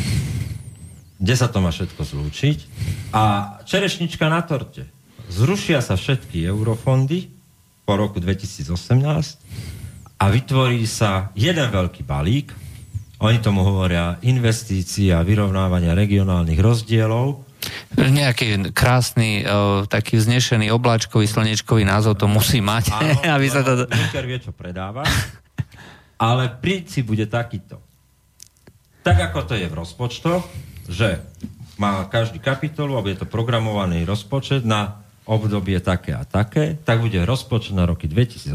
kde 1.19 1.35
sa 1.37 1.51
to 1.51 1.61
má 1.61 1.69
všetko 1.69 2.01
zlúčiť 2.01 2.57
a 3.13 3.55
čerešnička 3.67 4.25
na 4.25 4.41
torte 4.41 4.92
zrušia 5.33 5.81
sa 5.81 5.97
všetky 5.97 6.45
eurofondy 6.45 7.33
po 7.89 7.97
roku 7.97 8.21
2018 8.21 8.69
a 10.21 10.25
vytvorí 10.29 10.85
sa 10.85 11.33
jeden 11.33 11.67
veľký 11.73 12.05
balík, 12.05 12.53
oni 13.17 13.41
tomu 13.41 13.65
hovoria 13.65 14.21
investícií 14.21 15.09
a 15.09 15.25
vyrovnávania 15.25 15.97
regionálnych 15.97 16.59
rozdielov. 16.59 17.41
Nejaký 17.95 18.75
krásny, 18.75 19.47
o, 19.47 19.87
taký 19.87 20.19
vznešený 20.19 20.67
obláčkový 20.75 21.23
slnečkový 21.25 21.87
názov 21.87 22.19
to 22.19 22.27
musí 22.27 22.59
mať. 22.59 22.91
Áno, 22.91 23.15
aby 23.39 23.47
sa 23.47 23.63
to... 23.63 23.87
Juncker 23.87 24.27
vie, 24.27 24.39
čo 24.43 24.51
predáva. 24.51 25.07
ale 26.19 26.51
princíp 26.59 27.09
bude 27.09 27.25
takýto. 27.25 27.79
Tak 29.03 29.31
ako 29.31 29.39
to 29.51 29.53
je 29.55 29.67
v 29.67 29.75
rozpočtoch, 29.75 30.43
že 30.87 31.23
má 31.79 32.05
každý 32.11 32.39
kapitolu 32.39 32.95
a 32.95 33.03
bude 33.03 33.19
to 33.19 33.27
programovaný 33.27 34.03
rozpočet 34.03 34.67
na 34.67 35.02
obdobie 35.23 35.79
také 35.79 36.11
a 36.11 36.27
také, 36.27 36.75
tak 36.83 36.99
bude 36.99 37.23
rozpočet 37.23 37.71
na 37.75 37.87
roky 37.87 38.11
2018 38.11 38.53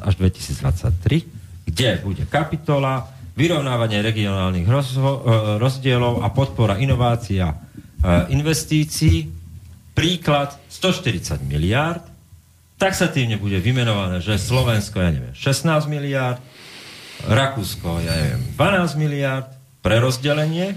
až 0.00 0.14
2023, 0.20 1.68
kde 1.68 1.88
bude 2.04 2.24
kapitola 2.28 3.08
vyrovnávanie 3.32 4.04
regionálnych 4.04 4.68
rozho- 4.68 5.24
e, 5.24 5.56
rozdielov 5.56 6.20
a 6.20 6.28
podpora 6.28 6.76
inovácií 6.76 7.40
a 7.40 7.56
e, 7.56 7.58
investícií, 8.36 9.24
príklad 9.96 10.52
140 10.68 11.40
miliárd, 11.48 12.04
tým 12.82 13.38
nebude 13.38 13.62
vymenované, 13.62 14.18
že 14.18 14.42
Slovensko, 14.42 14.98
ja 14.98 15.14
neviem, 15.14 15.30
16 15.38 15.86
miliárd, 15.86 16.42
Rakúsko, 17.22 18.02
ja 18.02 18.10
neviem, 18.18 18.42
12 18.58 18.98
miliárd 18.98 19.46
pre 19.78 20.02
rozdelenie 20.02 20.74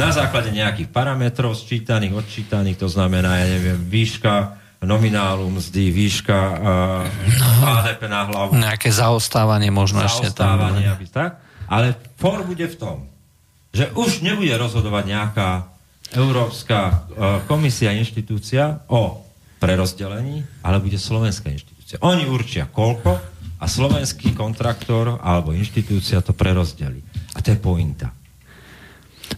na 0.00 0.08
základe 0.08 0.48
nejakých 0.48 0.88
parametrov 0.88 1.52
sčítaných, 1.52 2.16
odčítaných, 2.16 2.80
to 2.80 2.88
znamená, 2.88 3.44
ja 3.44 3.46
neviem, 3.52 3.76
výška 3.84 4.63
nominálu 4.84 5.48
mzdy, 5.50 5.90
výška 5.90 6.38
uh, 6.38 6.58
no, 7.28 7.46
HDP 7.80 8.02
na 8.08 8.22
hlavu. 8.28 8.50
Nejaké 8.56 8.88
zaostávanie 8.92 9.72
možno 9.72 10.04
ešte 10.04 10.32
tam. 10.32 10.56
Zaostávanie, 10.60 10.86
aby 10.88 11.06
tak. 11.10 11.40
Ale 11.68 11.96
for 12.20 12.44
bude 12.44 12.64
v 12.68 12.76
tom, 12.76 12.96
že 13.72 13.90
už 13.96 14.20
nebude 14.20 14.52
rozhodovať 14.54 15.04
nejaká 15.08 15.50
Európska 16.14 16.78
uh, 16.86 16.94
komisia, 17.48 17.96
inštitúcia 17.96 18.84
o 18.86 19.24
prerozdelení, 19.58 20.44
ale 20.60 20.78
bude 20.78 21.00
slovenská 21.00 21.48
inštitúcia. 21.48 21.96
Oni 22.04 22.28
určia 22.28 22.68
koľko 22.68 23.16
a 23.58 23.64
slovenský 23.64 24.36
kontraktor 24.36 25.18
alebo 25.24 25.56
inštitúcia 25.56 26.20
to 26.20 26.36
prerozdelí. 26.36 27.00
A 27.34 27.40
to 27.40 27.56
je 27.56 27.58
pointa. 27.58 28.12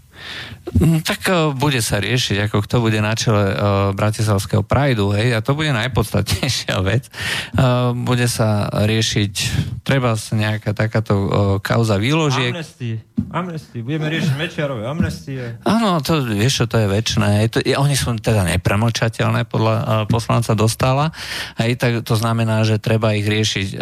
tak 1.04 1.20
uh, 1.28 1.52
bude 1.52 1.82
sa 1.82 1.98
riešiť, 1.98 2.48
ako 2.48 2.64
kto 2.64 2.76
bude 2.86 3.02
na 3.02 3.18
čele 3.18 3.52
uh, 3.52 3.56
Bratislavského 3.98 4.62
Prideu, 4.62 5.12
hej, 5.12 5.34
a 5.36 5.44
to 5.44 5.58
bude 5.58 5.74
najpodstatnejšia 5.74 6.76
vec. 6.90 7.10
Uh, 7.58 7.92
bude 7.98 8.30
sa 8.30 8.70
riešiť, 8.70 9.34
treba 9.82 10.14
sa 10.16 10.34
nejaká 10.38 10.72
takáto 10.78 11.14
uh, 11.18 11.30
kauza 11.60 11.98
výložiek. 11.98 12.54
Amnesty. 12.54 13.02
Amnesty. 13.32 13.80
Budeme 13.86 14.10
riešiť 14.10 14.34
Mečiarové 14.38 14.86
amnestie. 14.86 15.62
Áno, 15.64 16.02
to, 16.02 16.26
vieš, 16.26 16.64
čo, 16.64 16.66
to 16.66 16.78
je 16.82 16.88
väčšiné. 16.90 17.30
To, 17.54 17.58
je, 17.62 17.76
oni 17.78 17.94
sú 17.94 18.14
teda 18.18 18.44
nepremlčateľné 18.58 19.46
podľa 19.46 19.76
uh, 19.78 19.86
poslanca 20.10 20.58
Dostala. 20.58 21.14
Hej, 21.58 21.78
tak 21.78 21.92
to 22.06 22.16
znamená, 22.18 22.66
že 22.66 22.82
treba 22.82 23.14
ich 23.14 23.26
riešiť 23.26 23.68
uh, 23.78 23.82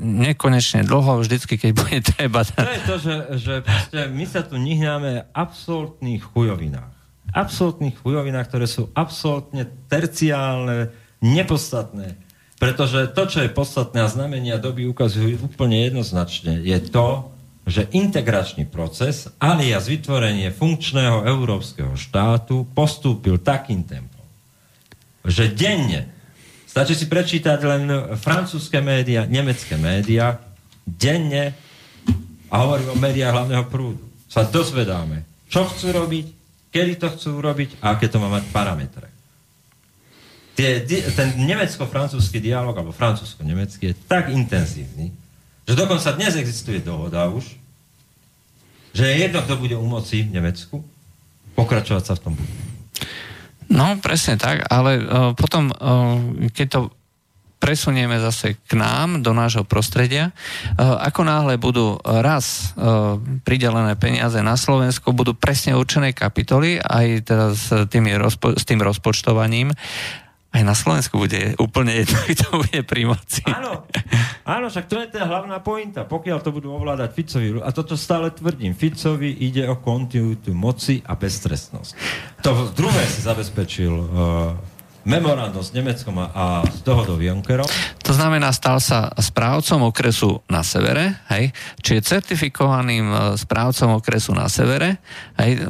nekonečne 0.00 0.86
dlho, 0.86 1.22
vždycky, 1.22 1.58
keď 1.58 1.70
bude 1.74 1.98
treba. 2.14 2.42
To 2.44 2.62
je 2.62 2.82
to, 2.84 2.96
že, 2.98 3.14
že 3.38 3.54
my 4.10 4.24
sa 4.26 4.42
tu 4.42 4.56
nihnáme 4.60 5.28
absolútnych 5.44 6.24
chujovinách. 6.32 6.94
Absolútnych 7.34 7.96
chujovinách, 8.00 8.48
ktoré 8.48 8.66
sú 8.68 8.88
absolútne 8.96 9.68
terciálne, 9.92 10.92
nepodstatné. 11.20 12.16
Pretože 12.56 13.12
to, 13.12 13.28
čo 13.28 13.44
je 13.44 13.50
podstatné 13.52 14.00
a 14.00 14.08
znamenia 14.08 14.56
doby 14.56 14.88
ukazujú 14.88 15.44
úplne 15.44 15.84
jednoznačne, 15.84 16.64
je 16.64 16.78
to, 16.88 17.28
že 17.64 17.88
integračný 17.96 18.68
proces 18.68 19.28
alias 19.40 19.88
vytvorenie 19.88 20.52
funkčného 20.52 21.24
európskeho 21.24 21.96
štátu 21.96 22.68
postúpil 22.76 23.40
takým 23.40 23.84
tempom, 23.84 24.24
že 25.24 25.48
denne, 25.48 26.12
stačí 26.68 26.92
si 26.92 27.08
prečítať 27.08 27.58
len 27.64 27.82
francúzske 28.20 28.84
médiá, 28.84 29.24
nemecké 29.24 29.80
médiá, 29.80 30.44
denne, 30.84 31.56
a 32.52 32.54
hovorím 32.68 32.94
o 32.94 33.00
médiách 33.00 33.32
hlavného 33.32 33.64
prúdu, 33.72 34.04
sa 34.28 34.44
dozvedáme, 34.44 35.33
čo 35.54 35.70
chcú 35.70 35.94
robiť, 35.94 36.26
kedy 36.74 36.98
to 36.98 37.06
chcú 37.14 37.38
robiť 37.38 37.78
a 37.78 37.94
aké 37.94 38.10
to 38.10 38.18
má 38.18 38.26
mať 38.26 38.50
parametre. 38.50 39.06
Tie, 40.58 40.82
ten 41.14 41.38
nemecko-francúzsky 41.46 42.42
dialog, 42.42 42.74
alebo 42.74 42.90
francúzsko-nemecký 42.90 43.94
je 43.94 43.96
tak 44.10 44.34
intenzívny, 44.34 45.14
že 45.62 45.78
dokonca 45.78 46.10
dnes 46.18 46.34
existuje 46.34 46.82
dohoda 46.82 47.30
už, 47.30 47.54
že 48.94 49.04
je 49.06 49.14
jedno, 49.14 49.46
kto 49.46 49.54
bude 49.58 49.78
u 49.78 49.86
moci 49.86 50.26
v 50.26 50.34
Nemecku, 50.34 50.82
pokračovať 51.54 52.02
sa 52.02 52.14
v 52.18 52.22
tom 52.26 52.34
bude. 52.34 52.54
No, 53.70 53.94
presne 54.02 54.34
tak, 54.34 54.66
ale 54.66 54.98
uh, 54.98 55.06
potom, 55.38 55.70
uh, 55.70 56.18
keď 56.50 56.66
to 56.66 56.80
presunieme 57.64 58.20
zase 58.20 58.60
k 58.60 58.76
nám, 58.76 59.24
do 59.24 59.32
nášho 59.32 59.64
prostredia. 59.64 60.28
E, 60.28 60.32
ako 60.84 61.24
náhle 61.24 61.56
budú 61.56 61.96
raz 62.04 62.76
e, 62.76 62.84
pridelené 63.40 63.96
peniaze 63.96 64.36
na 64.44 64.60
Slovensko, 64.60 65.16
budú 65.16 65.32
presne 65.32 65.72
určené 65.72 66.12
kapitoly, 66.12 66.76
aj 66.76 67.06
teda 67.24 67.46
s, 67.56 67.72
tými 67.88 68.12
rozpo- 68.20 68.52
s 68.52 68.68
tým 68.68 68.84
rozpočtovaním, 68.84 69.72
aj 70.54 70.62
na 70.62 70.76
Slovensku 70.76 71.16
bude 71.18 71.56
úplne 71.56 72.04
jedno, 72.04 72.20
kto 72.36 72.46
bude 72.60 72.80
pri 72.84 73.02
moci. 73.08 73.42
Áno, 73.48 73.88
áno, 74.44 74.66
však 74.68 74.84
to 74.84 75.00
je 75.00 75.08
tá 75.16 75.24
hlavná 75.24 75.58
pointa. 75.64 76.04
Pokiaľ 76.04 76.38
to 76.44 76.52
budú 76.52 76.68
ovládať 76.76 77.10
Ficovi, 77.16 77.48
a 77.64 77.72
toto 77.72 77.96
stále 77.96 78.28
tvrdím, 78.28 78.76
Ficovi 78.76 79.40
ide 79.40 79.64
o 79.72 79.80
kontinuitu 79.80 80.52
moci 80.52 81.00
a 81.00 81.16
beztrestnosť. 81.16 81.90
To 82.44 82.68
druhé 82.76 83.08
si 83.08 83.24
zabezpečil 83.24 83.94
uh, 83.96 84.73
memorandum 85.04 85.60
s 85.60 85.70
Nemeckom 85.72 86.16
a, 86.20 86.26
a 86.32 86.44
s 86.64 86.80
dohodou 86.80 87.20
Junckerom. 87.20 87.68
To 88.04 88.12
znamená, 88.12 88.52
stal 88.52 88.80
sa 88.80 89.12
správcom 89.16 89.88
okresu 89.88 90.40
na 90.48 90.64
severe, 90.64 91.24
hej, 91.32 91.52
čiže 91.80 92.18
certifikovaným 92.18 93.06
e, 93.08 93.16
správcom 93.36 94.00
okresu 94.00 94.32
na 94.32 94.48
severe, 94.48 94.98
hej, 95.40 95.64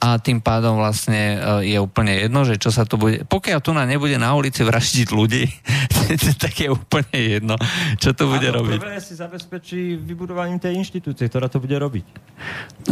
a 0.00 0.16
tým 0.16 0.40
pádom 0.40 0.80
vlastne 0.80 1.36
e, 1.36 1.76
je 1.76 1.78
úplne 1.78 2.24
jedno, 2.24 2.40
že 2.48 2.56
čo 2.56 2.72
sa 2.72 2.88
tu 2.88 2.96
bude... 2.96 3.20
Pokiaľ 3.28 3.58
tu 3.60 3.76
na 3.76 3.84
nebude 3.84 4.16
na 4.16 4.32
ulici 4.32 4.64
vraždiť 4.64 5.12
ľudí, 5.12 5.44
tak 6.42 6.56
je 6.56 6.72
úplne 6.72 7.12
jedno, 7.12 7.60
čo 8.00 8.16
to 8.16 8.24
bude 8.32 8.48
a 8.48 8.56
robiť. 8.56 8.80
prvé 8.80 9.00
si 9.04 9.12
zabezpečí 9.12 10.00
vybudovaním 10.00 10.56
tej 10.56 10.80
inštitúcie, 10.80 11.28
ktorá 11.28 11.52
to 11.52 11.60
bude 11.60 11.76
robiť. 11.76 12.04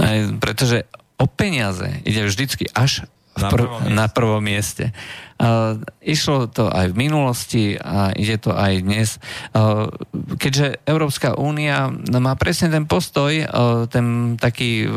Aj, 0.05 0.19
pretože 0.37 0.85
o 1.17 1.25
peniaze 1.25 1.89
ide 2.05 2.29
vždycky 2.29 2.69
až 2.77 3.09
na, 3.39 3.49
prv, 3.51 3.67
prvom 3.67 3.81
na 3.95 4.07
prvom 4.11 4.43
mieste. 4.43 4.91
Uh, 5.39 5.79
išlo 6.03 6.51
to 6.51 6.67
aj 6.67 6.91
v 6.91 6.99
minulosti 6.99 7.65
a 7.79 8.11
ide 8.19 8.43
to 8.43 8.51
aj 8.51 8.83
dnes. 8.83 9.09
Uh, 9.55 9.87
keďže 10.35 10.83
Európska 10.83 11.39
únia 11.39 11.95
má 12.19 12.35
presne 12.35 12.75
ten 12.75 12.91
postoj, 12.91 13.31
uh, 13.31 13.87
ten 13.87 14.35
taký 14.35 14.91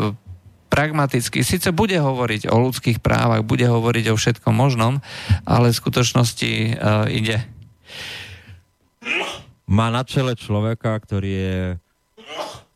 pragmaticky, 0.72 1.43
síce 1.43 1.69
bude 1.76 1.99
hovoriť 1.99 2.47
o 2.47 2.55
ľudských 2.57 3.03
právach, 3.03 3.43
bude 3.43 3.68
hovoriť 3.68 4.05
o 4.09 4.15
všetkom 4.15 4.55
možnom, 4.55 5.03
ale 5.43 5.69
v 5.69 5.80
skutočnosti 5.84 6.51
uh, 6.73 7.05
ide. 7.11 7.43
Má 9.68 9.91
na 9.91 10.07
čele 10.07 10.34
človeka, 10.39 10.95
ktorý 10.95 11.31
je 11.31 11.57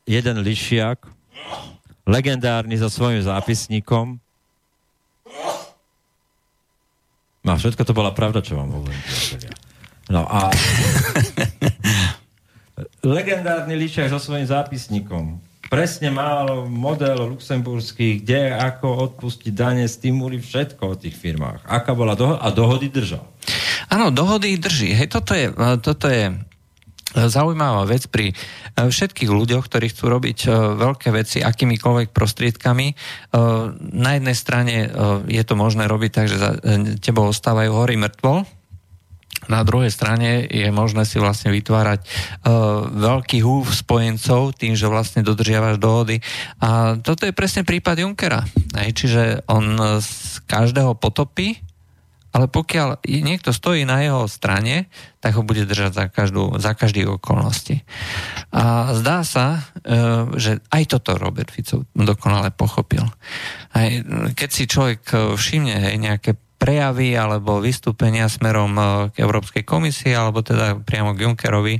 jeden 0.05 0.37
lišiak, 0.43 1.07
legendárny 2.05 2.77
so 2.77 2.91
svojím 2.91 3.25
zápisníkom. 3.25 4.21
No 7.45 7.53
a 7.53 7.61
všetko 7.61 7.85
to 7.85 7.93
bola 7.93 8.09
pravda, 8.09 8.41
čo 8.41 8.57
vám 8.57 8.73
hovorím. 8.73 9.01
No 10.09 10.25
a 10.25 10.49
legendárny 13.05 13.77
lišiak 13.77 14.09
so 14.09 14.17
svojím 14.17 14.49
zápisníkom 14.49 15.37
presne 15.69 16.13
mal 16.13 16.69
model 16.69 17.35
luxemburský, 17.35 18.21
kde 18.21 18.53
ako 18.53 19.11
odpustiť 19.11 19.51
dane, 19.53 19.85
stimuli 19.89 20.37
všetko 20.37 20.81
o 20.93 20.95
tých 20.95 21.17
firmách. 21.17 21.65
Aká 21.65 21.97
bola 21.97 22.13
dohoda? 22.13 22.41
A 22.41 22.53
dohody 22.53 22.89
držal. 22.89 23.25
Áno, 23.89 24.09
dohody 24.13 24.57
drží. 24.57 24.93
Hej, 24.93 25.13
toto 25.13 25.33
je, 25.33 25.49
toto 25.81 26.05
je 26.09 26.33
zaujímavá 27.13 27.85
vec 27.87 28.09
pri 28.11 28.31
e, 28.31 28.35
všetkých 28.75 29.31
ľuďoch, 29.31 29.69
ktorí 29.69 29.93
chcú 29.93 30.11
robiť 30.11 30.39
e, 30.45 30.49
veľké 30.75 31.09
veci 31.15 31.39
akýmikoľvek 31.39 32.11
prostriedkami. 32.11 32.87
E, 32.91 32.95
na 33.95 34.11
jednej 34.17 34.35
strane 34.35 34.75
je 35.29 35.43
to 35.45 35.55
možné 35.55 35.87
robiť 35.87 36.11
tak, 36.11 36.25
že 36.27 36.37
za 36.41 36.51
ostávajú 37.15 37.71
hory 37.73 37.95
mŕtvol, 37.97 38.43
na 39.45 39.61
druhej 39.61 39.93
strane 39.93 40.49
je 40.49 40.65
možné 40.73 41.05
si 41.05 41.21
vlastne 41.21 41.53
vytvárať 41.53 42.01
uh, 42.01 42.89
veľký 42.89 43.45
húf 43.45 43.77
spojencov 43.77 44.57
tým, 44.57 44.73
že 44.73 44.89
vlastne 44.89 45.21
dodržiavaš 45.21 45.77
dohody. 45.77 46.17
A 46.65 46.97
toto 46.97 47.29
je 47.29 47.35
presne 47.35 47.61
prípad 47.61 48.01
Junkera. 48.01 48.41
Čiže 48.73 49.45
on 49.45 49.77
z 50.01 50.41
každého 50.49 50.97
potopí, 50.97 51.61
ale 52.35 52.51
pokiaľ 52.51 53.07
niekto 53.07 53.55
stojí 53.55 53.87
na 53.87 54.03
jeho 54.03 54.27
strane, 54.27 54.91
tak 55.23 55.39
ho 55.39 55.47
bude 55.47 55.63
držať 55.63 55.91
za, 55.95 56.05
každú, 56.11 56.59
za 56.59 56.75
každý 56.75 57.07
okolnosti. 57.07 57.87
A 58.51 58.91
zdá 58.91 59.23
sa, 59.23 59.63
uh, 59.63 60.27
že 60.35 60.59
aj 60.67 60.83
toto 60.91 61.15
Robert 61.15 61.47
Fico 61.47 61.87
dokonale 61.95 62.51
pochopil. 62.51 63.07
Aj, 63.71 63.87
keď 64.35 64.49
si 64.51 64.67
človek 64.67 65.35
všimne 65.39 65.79
hej, 65.79 65.95
nejaké 65.95 66.35
prejavy 66.55 67.15
alebo 67.15 67.59
vystúpenia 67.59 68.31
smerom 68.31 68.73
e, 68.79 68.83
k 69.11 69.21
Európskej 69.21 69.67
komisii 69.67 70.15
alebo 70.15 70.39
teda 70.39 70.79
priamo 70.81 71.11
k 71.13 71.27
Junckerovi 71.27 71.75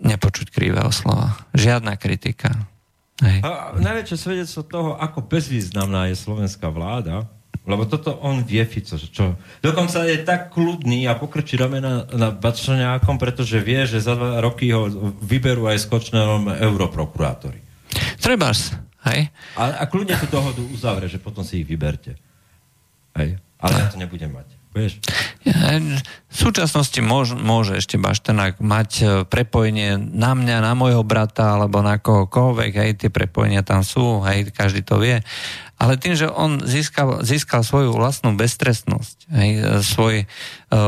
nepočuť 0.00 0.46
krivého 0.54 0.88
slova. 0.94 1.34
Žiadna 1.52 1.98
kritika. 1.98 2.54
Hej. 3.20 3.44
A 3.44 3.76
najväčšie 3.76 4.16
svedectvo 4.16 4.62
toho, 4.64 4.90
ako 4.96 5.28
bezvýznamná 5.28 6.08
je 6.08 6.16
slovenská 6.16 6.72
vláda, 6.72 7.28
lebo 7.68 7.84
toto 7.84 8.16
on 8.24 8.40
vie, 8.40 8.64
Fico, 8.64 8.96
čo... 8.96 9.36
Dokonca 9.60 10.08
je 10.08 10.24
tak 10.24 10.48
kľudný 10.52 11.04
a 11.04 11.16
pokrčí 11.16 11.60
ramena 11.60 12.08
na 12.12 12.32
Bačňákom, 12.32 13.20
pretože 13.20 13.60
vie, 13.60 13.84
že 13.84 14.00
za 14.00 14.16
dva 14.16 14.40
roky 14.40 14.72
ho 14.72 14.88
vyberú 15.20 15.68
aj 15.68 15.84
skočnom 15.84 16.48
europrokurátori. 16.56 17.60
Trebárs, 18.16 18.72
hej? 19.12 19.28
A, 19.60 19.80
a 19.80 19.84
kľudne 19.84 20.16
tú 20.20 20.26
dohodu 20.32 20.62
uzavre, 20.72 21.08
že 21.08 21.20
potom 21.20 21.44
si 21.44 21.60
ich 21.60 21.68
vyberte. 21.68 22.16
Hej? 23.16 23.36
Ale 23.60 23.72
ja 23.76 23.92
to 23.92 24.00
nebudem 24.00 24.32
mať. 24.32 24.59
Vieš? 24.70 25.02
V 26.30 26.36
súčasnosti 26.36 27.00
môže, 27.02 27.34
môže 27.34 27.74
ešte 27.74 27.98
Baštenák 27.98 28.62
mať 28.62 28.90
e, 29.02 29.04
prepojenie 29.26 29.98
na 29.98 30.38
mňa, 30.38 30.62
na 30.62 30.78
môjho 30.78 31.02
brata 31.02 31.58
alebo 31.58 31.82
na 31.82 31.98
kohokoľvek, 31.98 32.72
hej, 32.78 32.90
tie 33.02 33.10
prepojenia 33.10 33.66
tam 33.66 33.82
sú, 33.82 34.22
hej, 34.22 34.54
každý 34.54 34.86
to 34.86 35.02
vie. 35.02 35.26
Ale 35.74 35.98
tým, 35.98 36.14
že 36.14 36.30
on 36.30 36.62
získal, 36.62 37.26
získal 37.26 37.66
svoju 37.66 37.90
vlastnú 37.90 38.38
beztrestnosť, 38.38 39.16
hej, 39.32 39.50
e, 39.58 39.62
svoj 39.82 40.16
uh, 40.22 40.78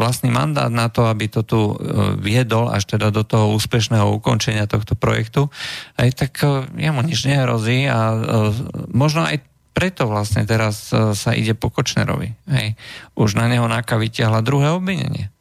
vlastný 0.00 0.32
mandát 0.32 0.72
na 0.72 0.88
to, 0.88 1.04
aby 1.04 1.28
to 1.28 1.44
tu 1.44 1.76
uh, 1.76 2.16
viedol 2.16 2.72
až 2.72 2.88
teda 2.88 3.12
do 3.12 3.20
toho 3.20 3.52
úspešného 3.52 4.06
ukončenia 4.16 4.64
tohto 4.64 4.96
projektu, 4.96 5.52
hej, 6.00 6.16
tak 6.16 6.40
jemu 6.72 7.04
nič 7.04 7.28
nehrozí 7.28 7.84
a 7.84 8.16
uh, 8.16 8.54
možno 8.88 9.28
aj 9.28 9.49
preto 9.80 10.04
vlastne 10.04 10.44
teraz 10.44 10.92
e, 10.92 11.16
sa 11.16 11.32
ide 11.32 11.56
po 11.56 11.72
Kočnerovi. 11.72 12.36
Hej. 12.52 12.76
Už 13.16 13.32
na 13.32 13.48
neho 13.48 13.64
NAKA 13.64 13.96
vytiahla 13.96 14.44
druhé 14.44 14.68
obvinenie. 14.76 15.32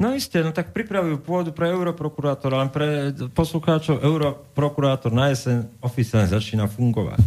No 0.00 0.16
isté, 0.16 0.40
no 0.40 0.48
tak 0.56 0.72
pripravujú 0.72 1.20
pôdu 1.20 1.52
pre 1.52 1.68
europrokurátora, 1.68 2.64
len 2.64 2.72
pre 2.72 3.12
poslucháčov 3.36 4.00
europrokurátor 4.00 5.12
na 5.12 5.28
jeseň 5.28 5.68
oficiálne 5.84 6.24
začína 6.24 6.72
fungovať. 6.72 7.20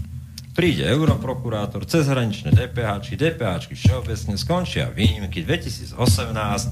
Príde 0.58 0.88
europrokurátor, 0.88 1.86
cezhraničné 1.86 2.50
DPH, 2.50 2.90
či 3.06 3.14
DPH, 3.20 3.70
všeobecne 3.70 4.34
skončia 4.40 4.90
výnimky 4.90 5.46
2018, 5.46 5.96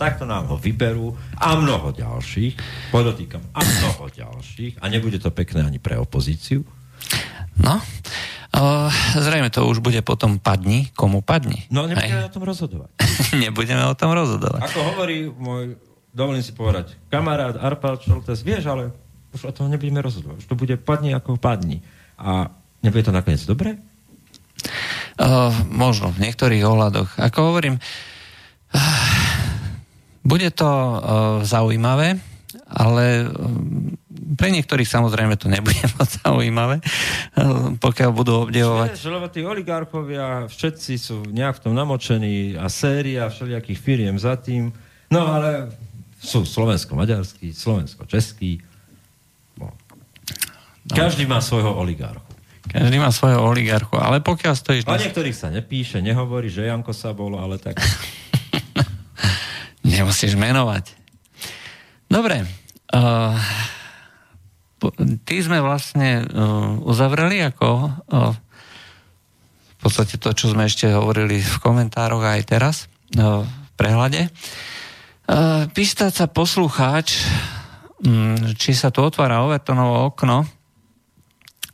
takto 0.01 0.25
nám 0.25 0.49
ho 0.49 0.57
vyberú 0.57 1.13
a 1.37 1.53
mnoho 1.53 1.93
ďalších, 1.93 2.57
podotýkam, 2.89 3.43
a 3.53 3.61
mnoho 3.61 4.09
ďalších, 4.09 4.81
a 4.81 4.85
nebude 4.89 5.21
to 5.21 5.29
pekné 5.29 5.67
ani 5.67 5.77
pre 5.77 5.99
opozíciu. 5.99 6.65
No, 7.59 7.77
Zrejme 9.17 9.49
to 9.49 9.65
už 9.65 9.81
bude 9.81 9.97
potom 10.05 10.37
padni, 10.37 10.93
komu 10.93 11.25
padni. 11.25 11.65
No 11.73 11.89
nebudeme 11.89 12.21
Hej. 12.21 12.29
o 12.29 12.33
tom 12.37 12.43
rozhodovať. 12.45 12.89
nebudeme 13.43 13.83
o 13.89 13.95
tom 13.97 14.13
rozhodovať. 14.13 14.61
Ako 14.61 14.79
hovorí 14.93 15.25
môj, 15.25 15.73
dovolím 16.13 16.45
si 16.45 16.53
povedať, 16.53 16.93
kamarát 17.09 17.57
Arpad 17.57 18.05
Šoltes, 18.05 18.45
vieš, 18.45 18.69
ale 18.69 18.93
už 19.33 19.49
o 19.49 19.53
tom 19.53 19.73
nebudeme 19.73 19.97
rozhodovať. 20.05 20.45
Už 20.45 20.47
to 20.47 20.53
bude 20.53 20.77
padni 20.85 21.17
ako 21.17 21.41
padni. 21.41 21.81
A 22.21 22.53
nebude 22.85 23.09
to 23.09 23.09
nakoniec 23.09 23.41
dobré? 23.41 23.81
Uh, 25.17 25.49
možno, 25.73 26.13
v 26.13 26.29
niektorých 26.29 26.61
ohľadoch. 26.61 27.17
Ako 27.17 27.53
hovorím, 27.53 27.81
uh, 27.81 28.81
bude 30.21 30.53
to 30.53 30.69
uh, 30.69 30.97
zaujímavé, 31.41 32.21
ale 32.69 33.25
um, 33.25 33.97
pre 34.33 34.49
niektorých 34.53 34.89
samozrejme 34.89 35.37
to 35.37 35.49
nebude 35.49 35.81
moc 35.97 36.09
zaujímavé, 36.09 36.81
pokiaľ 37.77 38.09
budú 38.13 38.49
obdivovať. 38.49 38.97
Čiže, 38.97 39.13
lebo 39.13 39.27
tí 39.29 39.45
oligarchovia 39.45 40.49
všetci 40.49 40.93
sú 40.97 41.17
nejak 41.29 41.59
v 41.59 41.61
tom 41.69 41.73
namočení 41.73 42.57
a 42.57 42.69
séria 42.69 43.29
všelijakých 43.29 43.79
firiem 43.79 44.15
za 44.17 44.37
tým. 44.37 44.73
No 45.13 45.29
ale 45.29 45.73
sú 46.23 46.47
slovensko-maďarský, 46.47 47.51
slovensko-český. 47.51 48.63
No. 49.59 49.75
Každý 50.87 51.27
má 51.27 51.43
svojho 51.43 51.75
oligarchu. 51.75 52.31
Každý 52.63 52.95
má 52.95 53.11
svojho 53.11 53.43
oligarchu, 53.43 53.99
ale 53.99 54.23
pokiaľ 54.23 54.53
stojíš... 54.55 54.87
A 54.87 54.95
niektorých 54.95 55.35
sa 55.35 55.51
nepíše, 55.51 55.99
nehovorí, 55.99 56.47
že 56.47 56.71
Janko 56.71 56.95
sa 56.95 57.11
bol, 57.11 57.35
ale 57.35 57.59
tak... 57.59 57.75
Nemusíš 59.83 60.39
menovať. 60.39 60.95
Dobre. 62.07 62.47
Uh, 62.87 63.35
tí 65.23 65.39
sme 65.39 65.63
vlastne 65.63 66.25
uh, 66.25 66.75
uzavreli 66.83 67.39
ako 67.47 67.69
uh, 67.87 68.33
v 69.71 69.77
podstate 69.79 70.19
to, 70.19 70.35
čo 70.35 70.51
sme 70.51 70.67
ešte 70.67 70.91
hovorili 70.91 71.39
v 71.39 71.55
komentároch 71.63 72.23
aj 72.23 72.41
teraz 72.47 72.75
uh, 73.19 73.43
v 73.43 73.69
prehľade. 73.79 74.27
Pýtať 75.71 76.11
sa 76.11 76.27
poslucháč, 76.27 77.23
či 78.59 78.71
sa 78.75 78.91
tu 78.91 78.99
otvára 78.99 79.39
Overtonovo 79.47 80.11
okno, 80.11 80.43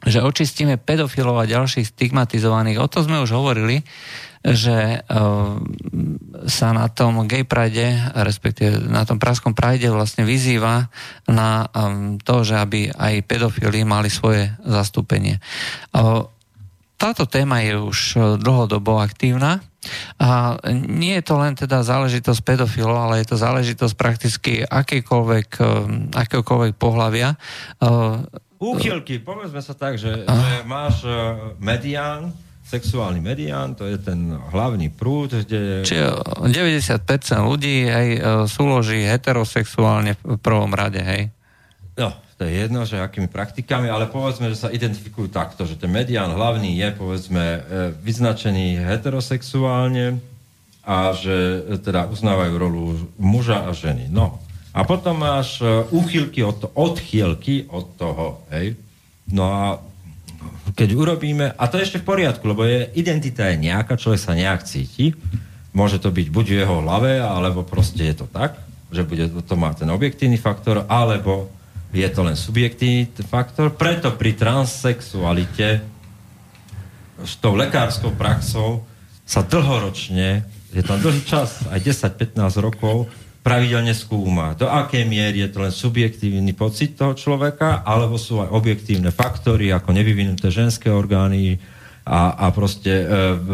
že 0.06 0.22
očistíme 0.22 0.78
pedofilov 0.78 1.42
a 1.42 1.50
ďalších 1.50 1.98
stigmatizovaných. 1.98 2.78
O 2.78 2.86
to 2.86 3.02
sme 3.02 3.18
už 3.26 3.34
hovorili 3.34 3.82
že 4.40 5.04
uh, 5.04 5.60
sa 6.48 6.68
na 6.72 6.88
tom 6.88 7.28
gay 7.28 7.44
pride, 7.44 8.16
respektíve 8.16 8.88
na 8.88 9.04
tom 9.04 9.20
praskom 9.20 9.52
pride 9.52 9.92
vlastne 9.92 10.24
vyzýva 10.24 10.88
na 11.28 11.68
to, 12.24 12.48
že 12.48 12.56
aby 12.56 12.88
aj 12.92 13.28
pedofili 13.28 13.84
mali 13.84 14.08
svoje 14.08 14.48
zastúpenie. 14.64 15.44
Uh, 15.92 16.24
táto 17.00 17.24
téma 17.24 17.64
je 17.64 17.80
už 17.80 18.00
dlhodobo 18.44 19.00
aktívna. 19.00 19.64
A 20.20 20.60
nie 20.76 21.16
je 21.16 21.24
to 21.24 21.40
len 21.40 21.56
teda 21.56 21.80
záležitosť 21.80 22.44
pedofilov, 22.44 23.00
ale 23.00 23.24
je 23.24 23.32
to 23.32 23.40
záležitosť 23.40 23.96
prakticky 23.96 24.54
akékoľvek, 24.68 25.50
akékoľvek 26.12 26.74
pohľavia. 26.76 27.40
Úchylky, 28.60 29.24
povedzme 29.24 29.64
sa 29.64 29.72
tak, 29.72 29.96
že, 29.96 30.28
že 30.28 30.56
máš 30.68 31.08
medián, 31.64 32.36
sexuálny 32.70 33.18
medián, 33.18 33.74
to 33.74 33.90
je 33.90 33.98
ten 33.98 34.30
hlavný 34.54 34.94
prúd, 34.94 35.34
kde... 35.34 35.82
Čiže 35.82 36.22
90% 36.46 37.42
ľudí 37.42 37.90
aj 37.90 38.08
e, 38.14 38.20
súloží 38.46 39.02
heterosexuálne 39.10 40.14
v 40.22 40.38
prvom 40.38 40.70
rade, 40.78 41.02
hej? 41.02 41.34
No, 41.98 42.14
to 42.38 42.46
je 42.46 42.54
jedno, 42.70 42.86
že 42.86 43.02
akými 43.02 43.26
praktikami, 43.26 43.90
ale 43.90 44.06
povedzme, 44.06 44.54
že 44.54 44.62
sa 44.62 44.70
identifikujú 44.70 45.34
takto, 45.34 45.66
že 45.66 45.82
ten 45.82 45.90
medián 45.90 46.30
hlavný 46.30 46.78
je, 46.78 46.90
povedzme, 46.94 47.44
e, 47.44 47.60
vyznačený 48.06 48.86
heterosexuálne 48.86 50.22
a 50.86 51.10
že 51.18 51.66
e, 51.66 51.82
teda 51.82 52.06
uznávajú 52.06 52.54
rolu 52.54 52.84
muža 53.18 53.66
a 53.66 53.74
ženy. 53.74 54.14
No. 54.14 54.38
A 54.78 54.86
potom 54.86 55.18
máš 55.18 55.66
úchylky 55.90 56.46
od, 56.46 56.70
odchýlky 56.78 57.66
od 57.74 57.98
toho, 57.98 58.46
hej? 58.54 58.78
No 59.34 59.50
a 59.50 59.64
keď 60.76 60.90
urobíme, 60.96 61.52
a 61.56 61.64
to 61.68 61.80
je 61.80 61.86
ešte 61.90 62.02
v 62.02 62.08
poriadku, 62.08 62.44
lebo 62.48 62.64
je, 62.64 62.88
identita 62.96 63.50
je 63.52 63.60
nejaká, 63.60 64.00
človek 64.00 64.22
sa 64.22 64.38
nejak 64.38 64.64
cíti, 64.64 65.18
môže 65.76 66.00
to 66.00 66.10
byť 66.10 66.28
buď 66.32 66.46
v 66.50 66.60
jeho 66.64 66.76
hlave, 66.82 67.20
alebo 67.20 67.68
proste 67.68 68.06
je 68.08 68.16
to 68.16 68.28
tak, 68.30 68.58
že 68.90 69.06
bude 69.06 69.30
to 69.46 69.56
má 69.60 69.76
ten 69.76 69.90
objektívny 69.92 70.40
faktor, 70.40 70.88
alebo 70.88 71.52
je 71.90 72.06
to 72.10 72.22
len 72.22 72.38
subjektívny 72.38 73.10
faktor. 73.26 73.74
Preto 73.74 74.14
pri 74.14 74.38
transsexualite 74.38 75.82
s 77.20 77.34
tou 77.42 77.58
lekárskou 77.58 78.16
praxou 78.16 78.86
sa 79.26 79.46
dlhoročne, 79.46 80.46
je 80.70 80.82
tam 80.86 81.02
dlhý 81.02 81.22
čas, 81.26 81.66
aj 81.70 81.82
10-15 81.82 82.40
rokov, 82.62 83.10
pravidelne 83.40 83.96
skúma, 83.96 84.52
do 84.54 84.68
akej 84.68 85.08
miery 85.08 85.48
je 85.48 85.50
to 85.50 85.60
len 85.64 85.74
subjektívny 85.74 86.52
pocit 86.52 87.00
toho 87.00 87.16
človeka, 87.16 87.88
alebo 87.88 88.20
sú 88.20 88.44
aj 88.44 88.52
objektívne 88.52 89.16
faktory, 89.16 89.72
ako 89.72 89.96
nevyvinuté 89.96 90.52
ženské 90.52 90.92
orgány 90.92 91.56
a, 92.04 92.36
a 92.36 92.46
proste 92.52 92.90
e, 92.90 93.06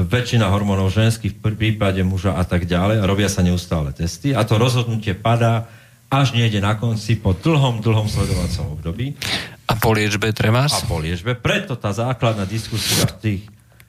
väčšina 0.07 0.47
hormónov 0.49 0.89
ženských 0.89 1.37
v 1.37 1.53
prípade 1.53 2.01
muža 2.01 2.33
a 2.33 2.43
tak 2.47 2.65
ďalej. 2.65 3.03
A 3.03 3.09
robia 3.09 3.29
sa 3.29 3.45
neustále 3.45 3.91
testy 3.91 4.33
a 4.33 4.41
to 4.47 4.57
rozhodnutie 4.57 5.13
padá 5.13 5.69
až 6.09 6.37
niekde 6.37 6.63
na 6.63 6.77
konci 6.77 7.19
po 7.19 7.35
dlhom, 7.35 7.83
dlhom 7.83 8.07
sledovacom 8.07 8.79
období. 8.79 9.17
A 9.65 9.73
po 9.75 9.91
liečbe 9.91 10.31
treba? 10.31 10.69
A 10.69 10.79
po 10.85 11.01
liečbe. 11.01 11.35
Preto 11.35 11.75
tá 11.75 11.91
základná 11.91 12.45
diskusia 12.45 13.05
v 13.09 13.15
tých 13.19 13.41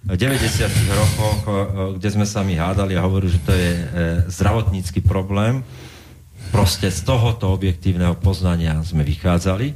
90. 0.06 0.70
rokoch, 0.94 1.40
e, 1.42 1.52
kde 1.98 2.08
sme 2.14 2.26
sa 2.26 2.46
mi 2.46 2.54
hádali 2.54 2.94
a 2.94 3.02
hovorili, 3.02 3.34
že 3.34 3.42
to 3.42 3.52
je 3.52 3.70
e, 3.74 3.84
zdravotnícky 4.30 5.02
problém, 5.02 5.66
proste 6.54 6.86
z 6.94 7.02
tohoto 7.02 7.50
objektívneho 7.50 8.14
poznania 8.14 8.78
sme 8.86 9.02
vychádzali, 9.02 9.74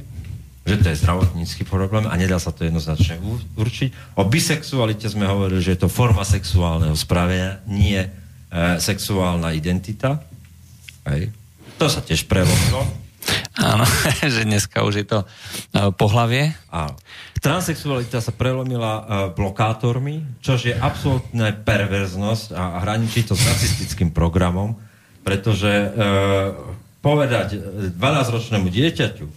že 0.63 0.75
to 0.79 0.87
je 0.87 0.99
zdravotnícky 1.03 1.67
problém 1.67 2.07
a 2.07 2.13
nedá 2.15 2.39
sa 2.39 2.55
to 2.55 2.63
jednoznačne 2.63 3.19
určiť. 3.59 4.15
O 4.15 4.23
bisexualite 4.23 5.09
sme 5.11 5.27
hovorili, 5.27 5.59
že 5.59 5.75
je 5.75 5.83
to 5.83 5.89
forma 5.91 6.23
sexuálneho 6.23 6.95
spravenia, 6.95 7.59
nie 7.67 7.99
e, 7.99 8.09
sexuálna 8.79 9.51
identita. 9.51 10.23
Hej. 11.11 11.33
To 11.75 11.89
sa 11.89 11.99
tiež 11.99 12.29
prelomilo. 12.29 13.00
Áno, 13.61 13.85
že 14.35 14.47
dneska 14.47 14.81
už 14.85 14.93
je 15.01 15.05
to 15.05 15.19
uh, 15.23 15.91
pohlavie. 15.93 16.55
Áno. 16.73 16.97
Transsexualita 17.41 18.21
sa 18.21 18.33
prelomila 18.33 18.93
uh, 18.93 19.03
blokátormi, 19.33 20.41
čo 20.45 20.57
je 20.57 20.73
absolútna 20.77 21.53
perverznosť 21.53 22.53
a 22.53 22.85
hraničí 22.85 23.25
to 23.25 23.33
s 23.33 23.43
nacistickým 23.45 24.13
programom, 24.13 24.77
pretože 25.21 25.69
e, 25.69 25.87
povedať 27.01 27.57
12-ročnému 27.93 28.67
dieťaťu 28.73 29.27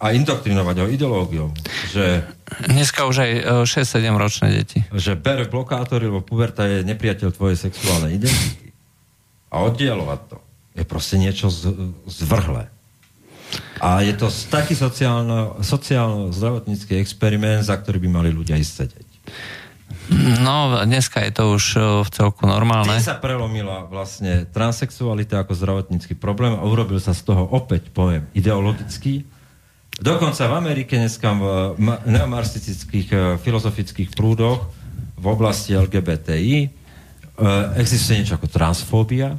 a 0.00 0.16
indoktrinovať 0.16 0.76
ho 0.80 0.86
ideológiou, 0.88 1.48
že... 1.92 2.24
Dneska 2.66 3.04
už 3.04 3.16
aj 3.20 3.30
6-7 3.68 4.00
e, 4.00 4.16
ročné 4.16 4.48
deti. 4.50 4.78
Že 4.90 5.20
bere 5.20 5.44
blokátory, 5.46 6.08
lebo 6.08 6.24
puberta 6.24 6.66
je 6.66 6.82
nepriateľ 6.82 7.28
tvojej 7.36 7.58
sexuálnej 7.70 8.16
identity. 8.18 8.74
A 9.50 9.66
oddielovať 9.66 10.20
to 10.30 10.38
je 10.78 10.84
proste 10.86 11.18
niečo 11.18 11.50
z, 11.50 11.74
zvrhlé. 12.06 12.70
A 13.80 14.04
je 14.04 14.12
to 14.12 14.28
taký 14.28 14.76
sociálno, 14.76 15.58
sociálno-zdravotnícky 15.64 17.00
experiment, 17.00 17.64
za 17.64 17.80
ktorý 17.80 17.98
by 18.04 18.08
mali 18.08 18.30
ľudia 18.30 18.60
ísť 18.60 18.72
sedieť. 18.76 19.08
No, 20.42 20.74
dneska 20.82 21.22
je 21.22 21.32
to 21.32 21.54
už 21.54 21.64
v 22.02 22.08
celku 22.10 22.42
normálne. 22.42 22.98
Tým 22.98 23.14
sa 23.14 23.22
prelomila 23.22 23.86
vlastne 23.86 24.42
transexualita 24.50 25.46
ako 25.46 25.54
zdravotnícky 25.54 26.18
problém 26.18 26.58
a 26.58 26.66
urobil 26.66 26.98
sa 26.98 27.14
z 27.14 27.30
toho 27.30 27.46
opäť, 27.46 27.94
poviem, 27.94 28.26
ideologický. 28.34 29.22
Dokonca 30.00 30.50
v 30.50 30.54
Amerike 30.56 30.98
dneska 30.98 31.30
v 31.36 31.44
neomarxistických 32.08 33.08
e, 33.12 33.16
filozofických 33.38 34.10
prúdoch 34.16 34.66
v 35.20 35.26
oblasti 35.28 35.76
LGBTI 35.76 36.56
e, 36.64 36.68
existuje 37.78 38.24
niečo 38.24 38.40
ako 38.40 38.48
transfóbia. 38.50 39.36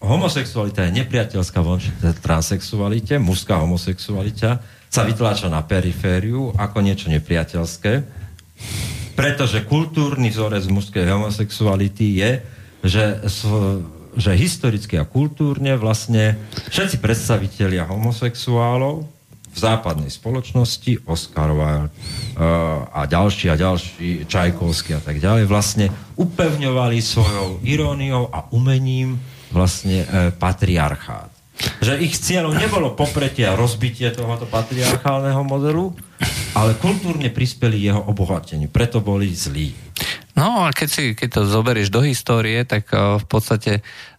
Homosexualita 0.00 0.88
je 0.88 1.04
nepriateľská 1.04 1.60
voči 1.60 1.92
transexualite, 2.24 3.20
mužská 3.20 3.60
homosexualita 3.60 4.64
sa 4.90 5.02
vytláča 5.06 5.52
na 5.52 5.60
perifériu 5.62 6.56
ako 6.56 6.80
niečo 6.80 7.12
nepriateľské 7.12 8.20
pretože 9.20 9.68
kultúrny 9.68 10.32
vzorec 10.32 10.64
mužskej 10.72 11.04
homosexuality 11.04 12.24
je, 12.24 12.30
že, 12.88 13.04
že 14.16 14.30
historicky 14.32 14.96
a 14.96 15.04
kultúrne 15.04 15.76
vlastne 15.76 16.40
všetci 16.72 17.04
predstavitelia 17.04 17.84
homosexuálov 17.84 19.04
v 19.50 19.58
západnej 19.58 20.08
spoločnosti, 20.08 21.04
Oscar 21.04 21.52
Wilde 21.52 21.92
a 22.96 23.00
ďalší 23.04 23.52
a 23.52 23.60
ďalší, 23.60 24.24
Čajkovský 24.24 24.96
a 24.96 25.02
tak 25.04 25.20
ďalej, 25.20 25.44
vlastne 25.44 25.92
upevňovali 26.16 26.96
svojou 27.04 27.60
iróniou 27.60 28.32
a 28.32 28.48
umením 28.56 29.20
vlastne 29.50 30.06
uh, 30.06 30.30
patriarchát. 30.34 31.30
Že 31.84 32.00
ich 32.00 32.16
cieľom 32.16 32.56
nebolo 32.56 32.96
popretie 32.96 33.44
a 33.44 33.52
rozbitie 33.52 34.08
tohoto 34.16 34.48
patriarchálneho 34.48 35.44
modelu, 35.44 35.92
ale 36.56 36.72
kultúrne 36.80 37.28
prispeli 37.28 37.84
jeho 37.84 38.00
obohateniu. 38.00 38.72
Preto 38.72 39.04
boli 39.04 39.28
zlí. 39.28 39.76
No 40.40 40.64
a 40.64 40.72
keď, 40.72 40.88
si, 40.88 41.02
keď 41.12 41.28
to 41.36 41.40
zoberieš 41.44 41.92
do 41.92 42.00
histórie, 42.00 42.64
tak 42.64 42.88
uh, 42.96 43.20
v 43.20 43.26
podstate 43.28 43.72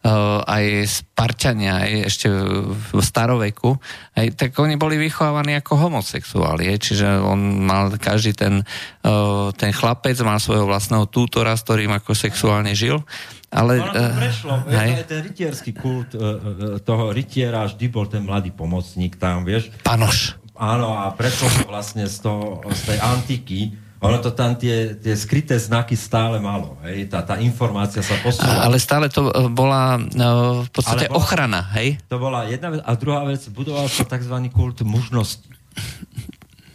uh, 0.05 0.45
aj 0.45 0.85
Spartania, 0.85 1.81
aj 1.81 1.91
ešte 2.13 2.29
v 2.69 3.01
staroveku, 3.01 3.81
aj, 4.13 4.37
tak 4.37 4.53
oni 4.61 4.77
boli 4.77 5.01
vychovávaní 5.01 5.57
ako 5.57 5.89
homosexuáli. 5.89 6.69
Je, 6.69 6.93
čiže 6.93 7.09
on 7.25 7.65
mal, 7.65 7.89
každý 7.97 8.37
ten, 8.37 8.61
uh, 8.61 9.49
ten 9.57 9.73
chlapec 9.73 10.13
mal 10.21 10.37
svojho 10.37 10.69
vlastného 10.69 11.09
tútora, 11.09 11.57
s 11.57 11.65
ktorým 11.65 11.89
ako 11.97 12.13
sexuálne 12.13 12.77
žil. 12.77 13.01
Ale, 13.49 13.81
ono 13.81 13.89
to 13.89 14.21
prešlo. 14.21 14.53
Uh, 14.69 14.77
aj 14.77 15.09
ten 15.09 15.19
rytierský 15.25 15.71
kult 15.73 16.13
uh, 16.13 16.77
toho 16.85 17.09
rytiera 17.09 17.65
vždy 17.65 17.85
bol 17.89 18.05
ten 18.05 18.21
mladý 18.21 18.53
pomocník 18.53 19.17
tam, 19.17 19.41
vieš. 19.41 19.73
Panoš. 19.81 20.37
Áno, 20.61 20.93
a 20.93 21.09
preto 21.17 21.49
vlastne 21.65 22.05
z, 22.05 22.21
toho, 22.21 22.61
z 22.69 22.93
tej 22.93 22.97
antiky, 23.01 23.59
ono 24.01 24.17
to 24.17 24.33
tam 24.33 24.57
tie, 24.57 24.97
tie 24.97 25.13
skryté 25.13 25.61
znaky 25.61 25.93
stále 25.93 26.41
malo. 26.41 26.81
Hej? 26.81 27.13
Tá, 27.13 27.21
tá 27.21 27.37
informácia 27.37 28.01
sa 28.01 28.17
posúva. 28.25 28.65
Ale 28.65 28.81
stále 28.81 29.13
to 29.13 29.29
e, 29.29 29.45
bola 29.53 30.01
no, 30.17 30.65
v 30.65 30.69
podstate 30.73 31.05
bola, 31.05 31.21
ochrana, 31.21 31.61
hej? 31.77 32.01
To 32.09 32.17
bola 32.17 32.49
jedna 32.49 32.73
vec. 32.73 32.81
A 32.81 32.91
druhá 32.97 33.21
vec, 33.29 33.45
budoval 33.53 33.85
sa 33.85 34.01
tzv. 34.01 34.35
kult 34.49 34.81
mužnosti. 34.81 35.45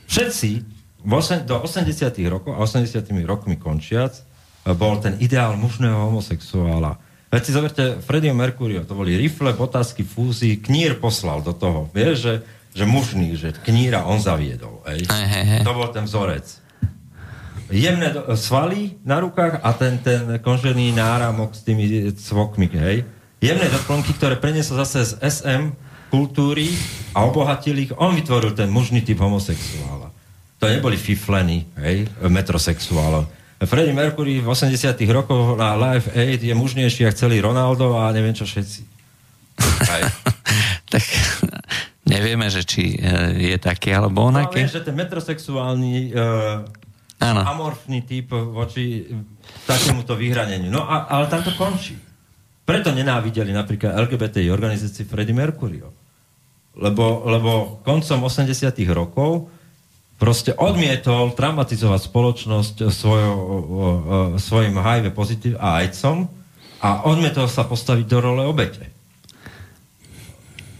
Všetci 0.06 0.50
do 1.46 1.56
80 1.62 2.14
rokov 2.30 2.54
a 2.54 2.62
80 2.62 3.02
rokmi 3.26 3.58
končiac 3.58 4.14
e, 4.14 4.22
bol 4.78 5.02
ten 5.02 5.18
ideál 5.18 5.58
mužného 5.58 6.06
homosexuála. 6.06 7.02
Veď 7.26 7.42
si 7.42 7.50
zoberte 7.50 7.84
Freddie 8.06 8.30
Mercurio, 8.30 8.86
to 8.86 8.94
boli 8.94 9.18
rifle, 9.18 9.50
otázky, 9.50 10.06
fúzy, 10.06 10.62
knír 10.62 11.02
poslal 11.02 11.42
do 11.42 11.50
toho. 11.50 11.90
Vieš, 11.90 12.16
že 12.22 12.34
že 12.76 12.84
mužný, 12.84 13.32
že 13.40 13.56
kníra 13.56 14.04
on 14.04 14.20
zaviedol. 14.20 14.84
Ej. 14.84 15.08
Aj, 15.08 15.24
hej, 15.24 15.44
hej. 15.48 15.62
To 15.64 15.72
bol 15.72 15.88
ten 15.88 16.04
vzorec. 16.04 16.44
Jemné 17.66 18.14
svaly 18.38 18.94
na 19.02 19.18
rukách 19.18 19.58
a 19.58 19.70
ten, 19.74 19.98
ten 19.98 20.38
konžený 20.38 20.94
náramok 20.94 21.54
s 21.54 21.66
tými 21.66 22.14
cvokmi, 22.14 22.70
hej. 22.70 23.02
Jemné 23.42 23.66
doplnky, 23.68 24.14
ktoré 24.14 24.38
preniesol 24.38 24.80
zase 24.86 25.02
z 25.02 25.12
SM 25.20 25.74
kultúry 26.08 26.70
a 27.12 27.26
obohatil 27.26 27.76
ich. 27.82 27.92
On 27.98 28.14
vytvoril 28.14 28.54
ten 28.54 28.70
mužný 28.70 29.02
typ 29.02 29.18
homosexuála. 29.18 30.14
To 30.62 30.64
neboli 30.70 30.96
fifleny, 30.96 31.66
hej, 31.82 32.06
metrosexuálov. 32.22 33.28
Freddie 33.66 33.96
Mercury 33.96 34.40
v 34.40 34.48
80 34.52 34.96
rokoch 35.10 35.56
na 35.56 35.74
Live 35.74 36.12
Aid 36.12 36.44
je 36.44 36.52
mužnejší 36.52 37.08
ako 37.08 37.18
celý 37.18 37.40
Ronaldo 37.40 37.96
a 37.96 38.12
neviem 38.12 38.36
čo 38.36 38.44
všetci. 38.44 38.84
tak 40.92 41.04
Nevieme, 42.06 42.46
že 42.46 42.62
či 42.62 42.94
e, 42.94 43.50
je 43.50 43.56
taký 43.58 43.90
alebo 43.90 44.30
onaký. 44.30 44.62
No, 44.62 44.62
vieš, 44.62 44.78
že 44.78 44.86
ten 44.86 44.94
metrosexuálny 44.94 46.14
uh, 46.14 46.62
ano. 47.20 47.40
amorfný 47.42 48.04
typ 48.04 48.32
voči 48.32 49.08
takémuto 49.64 50.16
vyhraneniu. 50.16 50.68
No 50.68 50.84
a, 50.84 51.08
ale 51.08 51.30
tam 51.32 51.40
to 51.40 51.52
končí. 51.56 51.96
Preto 52.66 52.90
nenávideli 52.90 53.54
napríklad 53.54 53.94
LGBTI 53.94 54.50
organizácii 54.50 55.06
Freddie 55.06 55.36
Mercuryho. 55.36 55.94
Lebo, 56.76 57.24
lebo 57.24 57.80
koncom 57.80 58.28
80 58.28 58.52
rokov 58.92 59.48
proste 60.16 60.52
odmietol 60.52 61.32
traumatizovať 61.32 62.00
spoločnosť 62.08 62.76
svojo, 62.88 63.32
svojim 64.36 64.76
HIV 64.76 65.12
pozitív 65.12 65.54
a 65.60 65.80
AIDSom 65.80 66.28
a 66.80 67.08
odmietol 67.08 67.48
sa 67.48 67.64
postaviť 67.64 68.04
do 68.04 68.18
role 68.20 68.42
obete. 68.44 68.92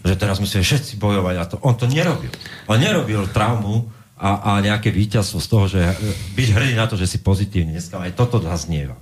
Že 0.05 0.15
teraz 0.17 0.37
musíme 0.37 0.61
všetci 0.61 1.01
bojovať 1.01 1.35
a 1.37 1.43
to 1.49 1.55
on 1.65 1.73
to 1.77 1.89
nerobil. 1.89 2.29
On 2.69 2.77
nerobil 2.77 3.25
traumu 3.29 3.89
a, 4.17 4.57
a 4.57 4.65
nejaké 4.65 4.89
víťazstvo 4.89 5.37
z 5.37 5.47
toho, 5.47 5.65
že 5.69 5.81
byť 6.33 6.47
hrdý 6.49 6.73
na 6.73 6.89
to, 6.89 6.97
že 6.97 7.05
si 7.05 7.17
pozitívny. 7.21 7.77
Dneska 7.77 8.01
aj 8.01 8.17
toto 8.17 8.41
zaznieva. 8.41 8.97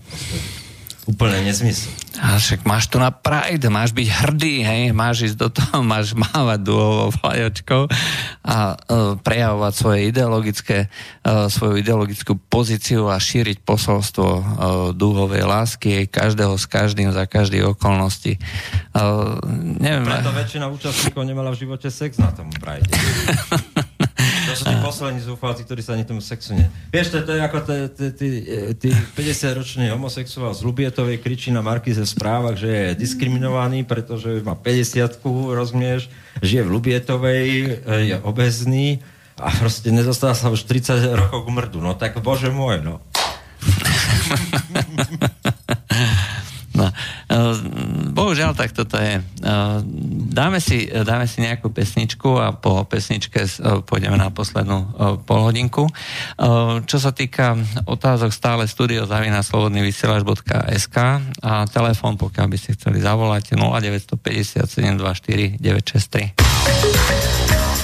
Úplne 1.05 1.45
nezmysel. 1.45 1.93
A 2.17 2.41
však 2.41 2.65
máš 2.65 2.89
tu 2.89 2.97
na 2.97 3.13
Pride, 3.13 3.69
máš 3.69 3.93
byť 3.93 4.07
hrdý, 4.09 4.65
hej, 4.65 4.83
máš 4.89 5.29
ísť 5.29 5.37
do 5.37 5.49
toho, 5.53 5.85
máš 5.93 6.17
mávať 6.17 6.59
duhovou 6.65 7.13
vlajočkou 7.21 7.85
a 8.41 8.57
uh, 8.73 9.13
prejavovať 9.21 9.73
svoje 9.77 9.99
ideologické, 10.09 10.89
uh, 10.89 11.45
svoju 11.45 11.77
ideologickú 11.77 12.39
pozíciu 12.49 13.05
a 13.11 13.21
šíriť 13.21 13.61
posolstvo 13.61 14.25
uh, 14.25 14.43
duhovej 14.97 15.45
lásky 15.45 16.09
každého 16.09 16.57
s 16.57 16.65
každým 16.65 17.13
za 17.13 17.29
každých 17.29 17.77
okolností. 17.77 18.41
Uh, 18.95 19.37
neviem. 19.77 20.09
Preto 20.09 20.33
väčšina 20.33 20.65
účastníkov 20.73 21.21
nemala 21.21 21.53
v 21.53 21.67
živote 21.67 21.93
sex 21.93 22.17
na 22.17 22.33
tom 22.33 22.49
Pride. 22.49 22.89
To 24.55 24.63
sú 24.63 24.71
tí 24.71 24.77
poslední 24.79 25.19
zúfalci, 25.19 25.67
ktorí 25.67 25.83
sa 25.83 25.99
ani 25.99 26.07
tomu 26.07 26.23
sexu 26.23 26.55
ne... 26.55 26.71
Vieš, 26.95 27.11
to, 27.11 27.17
to 27.27 27.35
je 27.35 27.41
ako 27.43 27.57
tí 28.79 28.89
50-ročný 29.19 29.91
homosexuál 29.91 30.55
z 30.55 30.63
Lubietovej 30.63 31.19
kričí 31.19 31.51
na 31.51 31.59
Markize 31.59 31.99
v 31.99 32.07
správach, 32.07 32.55
že 32.55 32.95
je 32.95 33.03
diskriminovaný, 33.03 33.83
pretože 33.83 34.39
má 34.47 34.55
50 34.55 35.19
rozumieš, 35.51 36.07
žije 36.39 36.63
v 36.63 36.71
Lubietovej, 36.71 37.47
je 37.83 38.15
obezný 38.23 39.03
a 39.35 39.51
proste 39.51 39.91
nezostáva 39.91 40.31
sa 40.31 40.47
už 40.47 40.63
30 40.63 41.11
rokov 41.11 41.43
k 41.43 41.49
mrdu. 41.51 41.83
No 41.83 41.91
tak 41.99 42.15
bože 42.23 42.47
môj, 42.47 42.79
no. 42.79 43.03
E, 43.59 45.51
bohužiaľ, 48.25 48.57
tak 48.57 48.73
toto 48.73 48.97
je. 48.97 49.21
E, 49.21 49.23
dáme 50.33 50.57
si, 50.57 50.89
dáme 50.89 51.29
si 51.29 51.45
nejakú 51.45 51.69
pesničku 51.69 52.41
a 52.41 52.57
po 52.57 52.81
pesničke 52.89 53.45
e, 53.45 53.49
pôjdeme 53.85 54.17
na 54.17 54.33
poslednú 54.33 54.97
polhodinku. 55.29 55.85
Čo 56.85 56.97
sa 56.97 57.13
týka 57.13 57.53
otázok 57.85 58.33
stále 58.33 58.65
studio 58.65 59.05
zavina 59.05 59.45
slobodnyvysielač.sk 59.45 60.97
a 61.45 61.69
telefón, 61.69 62.17
pokiaľ 62.17 62.47
by 62.49 62.57
ste 62.57 62.73
chceli 62.73 63.05
zavolať 63.05 63.53
0950 63.53 64.65
724 64.65 65.61
963. 65.61 67.74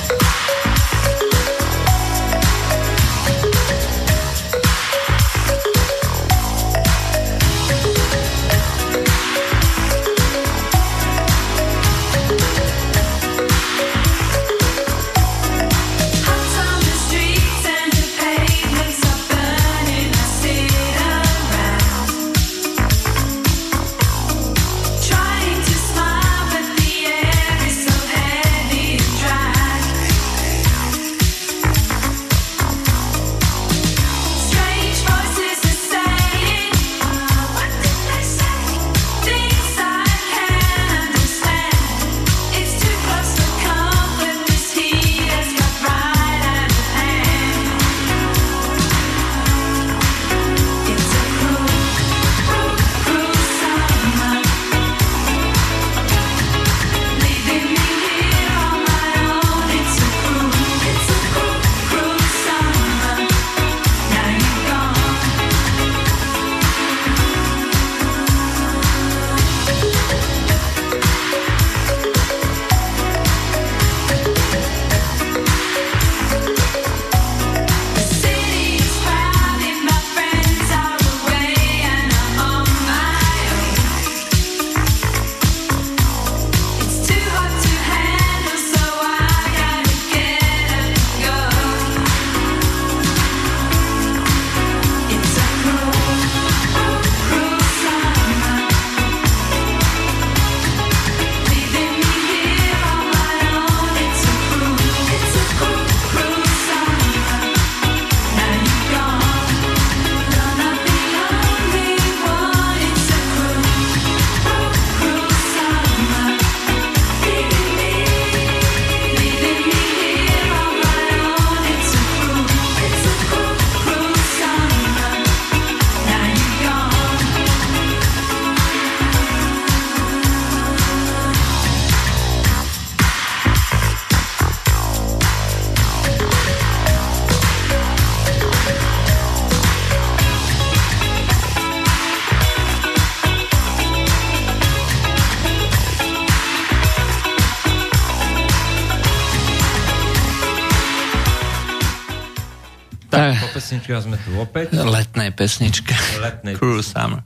pesnička 153.81 154.05
sme 154.05 154.17
tu 154.21 154.29
opäť. 154.37 154.77
Letnej 154.77 155.33
pesničke. 155.33 155.93
Letnej 156.21 156.53
Cruel 156.53 156.85
Summer. 156.85 157.25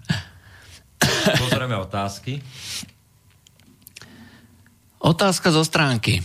Pozrieme 1.36 1.76
otázky. 1.76 2.40
Otázka 5.04 5.52
zo 5.52 5.68
stránky. 5.68 6.24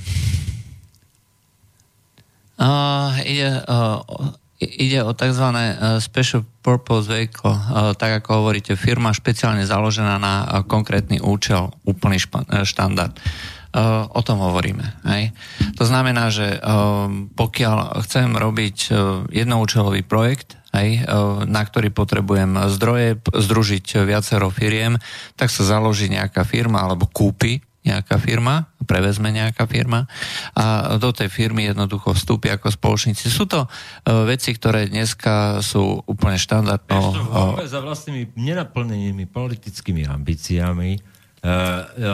Uh, 2.60 3.16
ide, 3.26 3.58
uh, 3.66 4.04
ide 4.60 5.02
o 5.02 5.10
tzv. 5.16 5.46
special 5.98 6.44
purpose 6.60 7.08
vehicle, 7.08 7.50
uh, 7.50 7.96
tak 7.96 8.22
ako 8.22 8.44
hovoríte, 8.44 8.76
firma 8.76 9.16
špeciálne 9.16 9.64
založená 9.64 10.20
na 10.20 10.34
uh, 10.44 10.48
konkrétny 10.62 11.18
účel, 11.24 11.72
úplný 11.88 12.20
špa, 12.20 12.44
uh, 12.44 12.62
štandard. 12.62 13.16
Uh, 13.16 13.59
o 14.10 14.20
tom 14.26 14.42
hovoríme. 14.42 15.02
Hej. 15.06 15.30
To 15.78 15.86
znamená, 15.86 16.30
že 16.34 16.58
uh, 16.58 17.06
pokiaľ 17.38 18.02
chcem 18.02 18.34
robiť 18.34 18.76
uh, 18.90 19.24
jednoučelový 19.30 20.02
projekt, 20.02 20.58
hej, 20.70 21.02
na 21.50 21.66
ktorý 21.66 21.90
potrebujem 21.90 22.54
zdroje, 22.70 23.18
združiť 23.26 24.06
viacero 24.06 24.54
firiem, 24.54 25.02
tak 25.34 25.50
sa 25.50 25.66
založí 25.66 26.06
nejaká 26.06 26.46
firma 26.46 26.86
alebo 26.86 27.10
kúpi 27.10 27.58
nejaká 27.82 28.22
firma, 28.22 28.70
prevezme 28.86 29.34
nejaká 29.34 29.66
firma 29.66 30.06
a 30.54 30.94
do 30.94 31.10
tej 31.10 31.26
firmy 31.26 31.66
jednoducho 31.66 32.14
vstúpi 32.14 32.54
ako 32.54 32.70
spoločníci. 32.70 33.26
Sú 33.26 33.50
to 33.50 33.66
veci, 34.30 34.54
ktoré 34.54 34.86
dneska 34.86 35.58
sú 35.58 36.06
úplne 36.06 36.38
štandardno... 36.38 37.18
Ešte 37.58 37.66
za 37.66 37.80
vlastnými 37.82 38.38
nenaplnenými 38.38 39.26
politickými 39.26 40.06
ambíciami 40.06 41.02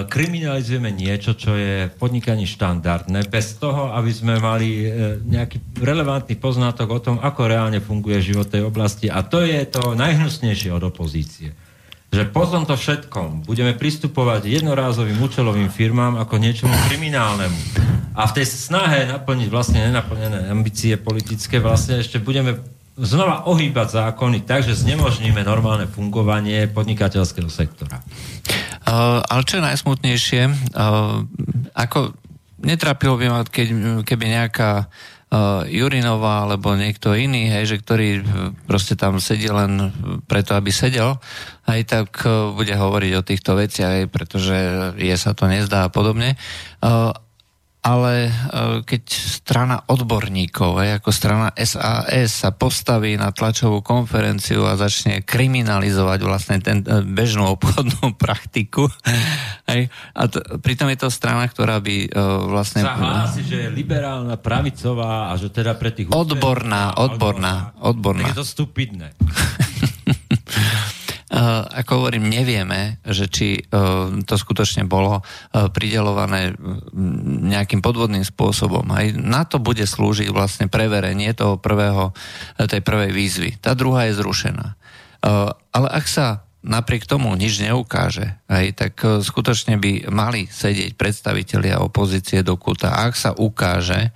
kriminalizujeme 0.06 0.94
niečo, 0.94 1.34
čo 1.34 1.58
je 1.58 1.90
v 1.90 1.94
podnikaní 1.98 2.46
štandardné, 2.46 3.26
bez 3.26 3.58
toho, 3.58 3.90
aby 3.90 4.10
sme 4.14 4.38
mali 4.38 4.86
uh, 4.86 5.18
nejaký 5.18 5.82
relevantný 5.82 6.38
poznatok 6.38 6.88
o 6.94 7.02
tom, 7.02 7.16
ako 7.18 7.50
reálne 7.50 7.82
funguje 7.82 8.22
život 8.22 8.46
tej 8.46 8.62
oblasti. 8.62 9.10
A 9.10 9.26
to 9.26 9.42
je 9.42 9.66
to 9.66 9.98
najhnusnejšie 9.98 10.70
od 10.70 10.86
opozície 10.86 11.58
že 12.16 12.22
po 12.32 12.46
tomto 12.48 12.78
všetkom 12.78 13.44
budeme 13.44 13.76
pristupovať 13.76 14.48
jednorázovým 14.48 15.20
účelovým 15.20 15.68
firmám 15.68 16.16
ako 16.16 16.40
niečomu 16.40 16.72
kriminálnemu. 16.88 17.60
A 18.16 18.24
v 18.24 18.40
tej 18.40 18.46
snahe 18.48 19.04
naplniť 19.10 19.48
vlastne 19.52 19.84
nenaplnené 19.84 20.48
ambície 20.48 20.96
politické 20.96 21.60
vlastne 21.60 22.00
ešte 22.00 22.16
budeme 22.16 22.56
znova 22.96 23.44
ohýbať 23.44 24.00
zákony 24.00 24.48
tak, 24.48 24.64
že 24.64 24.72
znemožníme 24.72 25.44
normálne 25.44 25.84
fungovanie 25.84 26.64
podnikateľského 26.72 27.52
sektora. 27.52 28.00
Uh, 28.86 29.18
ale 29.18 29.42
čo 29.42 29.58
je 29.58 29.66
najsmutnejšie, 29.66 30.42
uh, 30.78 31.26
ako 31.74 32.14
netrapilo 32.62 33.18
by 33.18 33.26
ma, 33.26 33.40
keď, 33.42 33.68
keby 34.06 34.24
nejaká 34.30 34.86
uh, 34.86 35.66
Jurinová 35.66 36.46
alebo 36.46 36.70
niekto 36.78 37.18
iný, 37.18 37.50
hej, 37.50 37.74
že 37.74 37.76
ktorý 37.82 38.22
proste 38.70 38.94
tam 38.94 39.18
sedí 39.18 39.50
len 39.50 39.90
preto, 40.30 40.54
aby 40.54 40.70
sedel, 40.70 41.18
aj 41.66 41.80
tak 41.82 42.08
uh, 42.22 42.54
bude 42.54 42.78
hovoriť 42.78 43.12
o 43.18 43.26
týchto 43.26 43.58
veciach, 43.58 43.92
hej, 44.02 44.06
pretože 44.06 44.54
je 44.94 45.16
sa 45.18 45.34
to 45.34 45.50
nezdá 45.50 45.90
a 45.90 45.92
podobne. 45.92 46.38
Uh, 46.78 47.10
ale 47.86 48.34
keď 48.82 49.02
strana 49.14 49.78
odborníkov, 49.86 50.82
ako 50.98 51.10
strana 51.14 51.54
SAS 51.54 52.42
sa 52.42 52.50
postaví 52.50 53.14
na 53.14 53.30
tlačovú 53.30 53.78
konferenciu 53.78 54.66
a 54.66 54.74
začne 54.74 55.22
kriminalizovať 55.22 56.18
vlastne 56.26 56.58
ten 56.58 56.82
bežnú 57.06 57.46
obchodnú 57.54 58.10
praktiku, 58.22 58.90
aj, 59.70 59.86
a 60.18 60.22
to, 60.26 60.42
pritom 60.58 60.90
je 60.90 60.98
to 60.98 61.14
strana, 61.14 61.46
ktorá 61.46 61.78
by 61.78 62.10
vlastne... 62.50 62.82
Sa 62.82 62.98
hlási, 62.98 63.46
že 63.46 63.56
je 63.66 63.68
liberálna, 63.70 64.34
pravicová 64.34 65.30
a 65.30 65.38
že 65.38 65.54
teda 65.54 65.78
pre 65.78 65.94
tých... 65.94 66.10
Odborná, 66.10 66.98
odborná, 66.98 67.70
odborná. 67.78 68.34
Tak 68.34 68.34
je 68.34 68.42
to 68.42 68.48
stupidné. 68.50 69.14
ako 71.68 71.92
hovorím, 72.00 72.32
nevieme, 72.32 72.96
že 73.04 73.28
či 73.28 73.60
e, 73.60 73.62
to 74.24 74.34
skutočne 74.40 74.88
bolo 74.88 75.20
e, 75.20 75.22
pridelované 75.68 76.56
nejakým 77.52 77.84
podvodným 77.84 78.24
spôsobom. 78.24 78.88
Aj 78.88 79.12
na 79.12 79.44
to 79.44 79.60
bude 79.60 79.84
slúžiť 79.84 80.32
vlastne 80.32 80.72
preverenie 80.72 81.36
toho 81.36 81.60
prvého, 81.60 82.16
tej 82.56 82.80
prvej 82.80 83.12
výzvy. 83.12 83.50
Tá 83.60 83.76
druhá 83.76 84.08
je 84.08 84.16
zrušená. 84.16 84.80
Ale 85.74 85.88
ak 85.90 86.06
sa 86.06 86.46
napriek 86.62 87.04
tomu 87.04 87.34
nič 87.34 87.58
neukáže, 87.58 88.38
aj, 88.46 88.66
tak 88.78 88.94
skutočne 89.02 89.76
by 89.76 90.06
mali 90.08 90.46
sedieť 90.46 90.94
predstavitelia 90.94 91.82
opozície 91.82 92.46
do 92.46 92.54
kuta. 92.54 92.94
A 92.94 93.10
ak 93.10 93.14
sa 93.18 93.30
ukáže, 93.34 94.14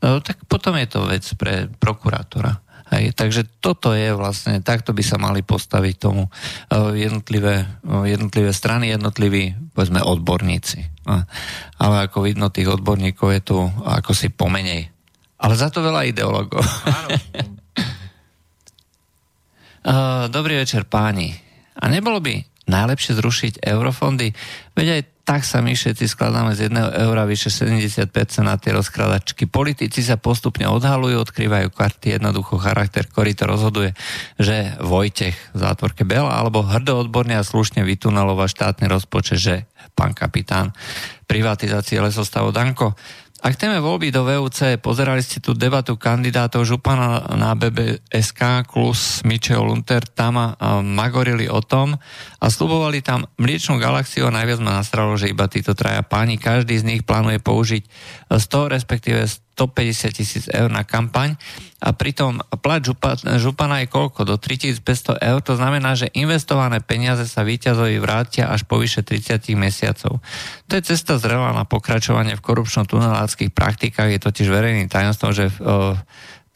tak 0.00 0.36
potom 0.48 0.76
je 0.80 0.88
to 0.88 1.08
vec 1.08 1.24
pre 1.36 1.68
prokurátora. 1.76 2.65
Hej, 2.86 3.18
takže 3.18 3.42
toto 3.58 3.90
je 3.98 4.14
vlastne, 4.14 4.62
takto 4.62 4.94
by 4.94 5.02
sa 5.02 5.18
mali 5.18 5.42
postaviť 5.42 5.94
tomu 5.98 6.30
uh, 6.30 6.94
jednotlivé, 6.94 7.66
uh, 7.82 8.06
jednotlivé 8.06 8.54
strany, 8.54 8.94
jednotliví, 8.94 9.74
povedzme, 9.74 9.98
odborníci. 9.98 11.02
Uh, 11.02 11.26
ale 11.82 12.06
ako 12.06 12.30
vidno, 12.30 12.46
tých 12.54 12.70
odborníkov 12.70 13.28
je 13.34 13.42
tu 13.42 13.58
ako 13.82 14.14
si 14.14 14.30
pomenej. 14.30 14.86
Ale 15.42 15.54
za 15.58 15.66
to 15.68 15.82
veľa 15.82 16.06
ideologov. 16.06 16.62
Dobrý 20.34 20.58
večer 20.58 20.82
páni. 20.90 21.30
A 21.78 21.86
nebolo 21.86 22.18
by 22.18 22.55
najlepšie 22.66 23.18
zrušiť 23.18 23.52
eurofondy? 23.66 24.34
Veď 24.74 24.88
aj 24.98 25.02
tak 25.26 25.42
sa 25.42 25.58
my 25.58 25.74
všetci 25.74 26.06
skladáme 26.06 26.54
z 26.54 26.70
jedného 26.70 26.86
eura 27.02 27.26
vyše 27.26 27.50
70% 27.50 28.14
na 28.46 28.54
tie 28.62 28.70
rozkradačky. 28.70 29.50
Politici 29.50 29.98
sa 29.98 30.14
postupne 30.14 30.70
odhalujú, 30.70 31.18
odkrývajú 31.18 31.74
karty, 31.74 32.14
jednoducho 32.14 32.62
charakter, 32.62 33.02
ktorý 33.10 33.34
to 33.34 33.50
rozhoduje, 33.50 33.90
že 34.38 34.78
Vojtech 34.78 35.34
v 35.50 35.58
zátvorke 35.58 36.06
Bela 36.06 36.30
alebo 36.30 36.62
hrdo 36.62 37.02
odborne 37.02 37.34
a 37.34 37.42
slušne 37.42 37.82
vytunalova 37.82 38.46
štátny 38.46 38.86
rozpočet, 38.86 39.38
že 39.42 39.54
pán 39.98 40.14
kapitán 40.14 40.70
privatizácie 41.26 41.98
lesostavu 41.98 42.54
Danko 42.54 42.94
a 43.44 43.52
k 43.52 43.60
téme 43.60 43.78
voľby 43.84 44.08
do 44.10 44.24
VUC 44.24 44.80
pozerali 44.80 45.20
ste 45.20 45.44
tú 45.44 45.52
debatu 45.52 45.94
kandidátov 46.00 46.64
Župana 46.64 47.36
na 47.36 47.52
BBSK, 47.52 48.64
Klus, 48.64 49.20
Mičeo, 49.28 49.60
Lunter, 49.62 50.02
tam 50.08 50.56
magorili 50.82 51.46
o 51.46 51.60
tom. 51.60 51.94
A 52.40 52.46
slubovali 52.48 53.04
tam 53.04 53.28
mliečnú 53.36 53.76
galaxiu 53.76 54.26
a 54.26 54.34
najviac 54.34 54.58
ma 54.64 54.80
nastralo, 54.80 55.14
že 55.14 55.30
iba 55.30 55.46
títo 55.46 55.76
traja 55.76 56.00
páni, 56.00 56.40
každý 56.40 56.80
z 56.80 56.88
nich 56.88 57.02
plánuje 57.04 57.38
použiť 57.38 57.82
100, 58.32 58.74
respektíve 58.74 59.20
150 59.56 60.12
tisíc 60.12 60.44
eur 60.52 60.68
na 60.68 60.84
kampaň 60.84 61.32
a 61.80 61.96
pritom 61.96 62.44
plat 62.60 62.84
župa, 62.84 63.16
župana 63.40 63.80
je 63.80 63.88
koľko? 63.88 64.28
Do 64.28 64.36
3500 64.36 65.16
eur, 65.16 65.40
to 65.40 65.56
znamená, 65.56 65.96
že 65.96 66.12
investované 66.12 66.84
peniaze 66.84 67.24
sa 67.24 67.40
víťazovi 67.40 67.96
vrátia 67.96 68.52
až 68.52 68.68
po 68.68 68.76
vyše 68.76 69.00
30 69.00 69.56
mesiacov. 69.56 70.20
To 70.68 70.72
je 70.76 70.82
cesta 70.84 71.16
zrela 71.16 71.56
na 71.56 71.64
pokračovanie 71.64 72.36
v 72.36 72.44
korupčno-tuneláckých 72.44 73.56
praktikách, 73.56 74.12
je 74.12 74.20
totiž 74.20 74.52
verejným 74.52 74.92
tajomstvom, 74.92 75.32
že 75.32 75.48
v, 75.48 75.56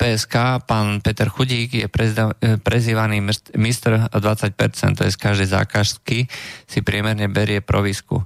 PSK, 0.01 0.65
pán 0.65 1.05
Peter 1.05 1.29
Chudík 1.29 1.77
je 1.77 1.89
prezývaný 2.61 3.21
Mr. 3.53 4.09
20%, 4.09 4.97
to 4.97 5.05
je 5.05 5.13
z 5.13 5.19
každej 5.21 5.49
zákazky, 5.53 6.25
si 6.65 6.79
priemerne 6.81 7.29
berie 7.29 7.61
provisku. 7.61 8.25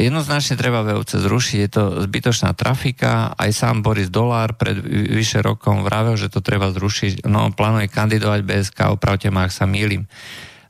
Jednoznačne 0.00 0.56
treba 0.56 0.80
VUC 0.80 1.12
zrušiť, 1.12 1.58
je 1.60 1.70
to 1.70 1.84
zbytočná 2.08 2.56
trafika, 2.56 3.36
aj 3.36 3.50
sám 3.52 3.84
Boris 3.84 4.08
Dolár 4.08 4.56
pred 4.56 4.80
vyše 4.82 5.44
rokom 5.44 5.84
vravel, 5.84 6.16
že 6.16 6.32
to 6.32 6.40
treba 6.40 6.72
zrušiť, 6.72 7.28
no 7.28 7.52
plánuje 7.52 7.92
kandidovať 7.92 8.40
BSK, 8.42 8.78
opravte 8.96 9.28
ma, 9.28 9.44
ak 9.44 9.52
sa 9.52 9.68
mýlim. 9.68 10.08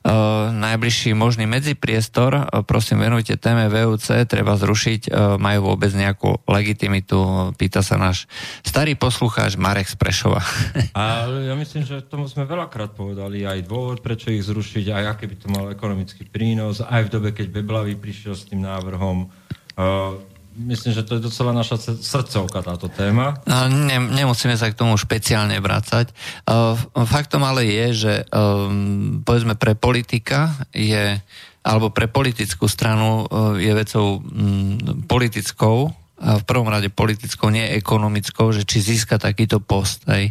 Uh, 0.01 0.49
najbližší 0.49 1.13
možný 1.13 1.45
medzipriestor, 1.45 2.33
uh, 2.33 2.65
prosím 2.65 3.05
venujte 3.05 3.37
téme 3.37 3.69
VUC, 3.69 4.25
treba 4.25 4.57
zrušiť, 4.57 5.01
uh, 5.13 5.37
majú 5.37 5.69
vôbec 5.69 5.93
nejakú 5.93 6.41
legitimitu, 6.49 7.53
pýta 7.53 7.85
sa 7.85 8.01
náš 8.01 8.25
starý 8.65 8.97
poslucháč 8.97 9.61
Marek 9.61 9.85
Sprešova. 9.85 10.41
A 10.97 11.29
ja 11.29 11.53
myslím, 11.53 11.85
že 11.85 12.01
tomu 12.01 12.25
sme 12.25 12.49
veľakrát 12.49 12.97
povedali, 12.97 13.45
aj 13.45 13.61
dôvod, 13.61 14.01
prečo 14.01 14.33
ich 14.33 14.41
zrušiť, 14.41 14.89
aj 14.89 15.03
aký 15.05 15.25
by 15.29 15.35
to 15.37 15.47
mal 15.53 15.65
ekonomický 15.69 16.25
prínos, 16.25 16.81
aj 16.81 17.05
v 17.05 17.11
dobe, 17.13 17.29
keď 17.37 17.61
Beblavý 17.61 17.93
prišiel 17.93 18.33
s 18.33 18.49
tým 18.49 18.65
návrhom. 18.65 19.29
Myslím, 20.61 20.93
že 20.93 21.01
to 21.01 21.17
je 21.17 21.25
docela 21.25 21.51
naša 21.51 21.97
srdcovka 21.97 22.61
táto 22.61 22.87
téma. 22.87 23.41
No, 23.49 23.67
ne, 23.67 23.97
nemusíme 23.97 24.53
sa 24.53 24.69
k 24.69 24.77
tomu 24.77 24.93
špeciálne 24.95 25.57
vrácať. 25.57 26.13
Uh, 26.45 26.77
faktom 27.09 27.41
ale 27.41 27.65
je, 27.65 27.87
že 27.93 28.13
um, 28.29 29.25
povedzme 29.25 29.57
pre 29.57 29.73
politika 29.73 30.53
je, 30.71 31.17
alebo 31.65 31.89
pre 31.89 32.05
politickú 32.05 32.69
stranu 32.69 33.25
uh, 33.25 33.57
je 33.57 33.73
vecou 33.73 34.21
um, 34.21 34.77
politickou, 35.09 35.91
v 36.21 36.43
prvom 36.45 36.69
rade 36.69 36.93
politickou, 36.93 37.49
nie 37.49 37.65
ekonomickou, 37.73 38.53
že 38.53 38.61
či 38.61 38.77
získa 38.77 39.17
takýto 39.17 39.57
post. 39.57 40.05
Aj. 40.05 40.29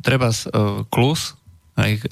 Treba 0.00 0.28
uh, 0.32 0.88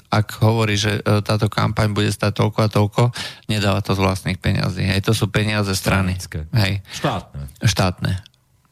ak 0.07 0.27
hovorí, 0.39 0.79
že 0.79 1.03
e, 1.03 1.19
táto 1.19 1.51
kampaň 1.51 1.91
bude 1.91 2.07
stať 2.07 2.39
toľko 2.39 2.59
a 2.63 2.71
toľko, 2.71 3.03
nedáva 3.51 3.83
to 3.83 3.91
z 3.93 3.99
vlastných 3.99 4.39
peňazí. 4.39 4.87
Hej, 4.87 5.03
to 5.03 5.11
sú 5.11 5.27
peniaze 5.27 5.69
strany. 5.75 6.15
Hej. 6.55 6.79
Štátne. 6.87 7.43
Štátne. 7.59 8.13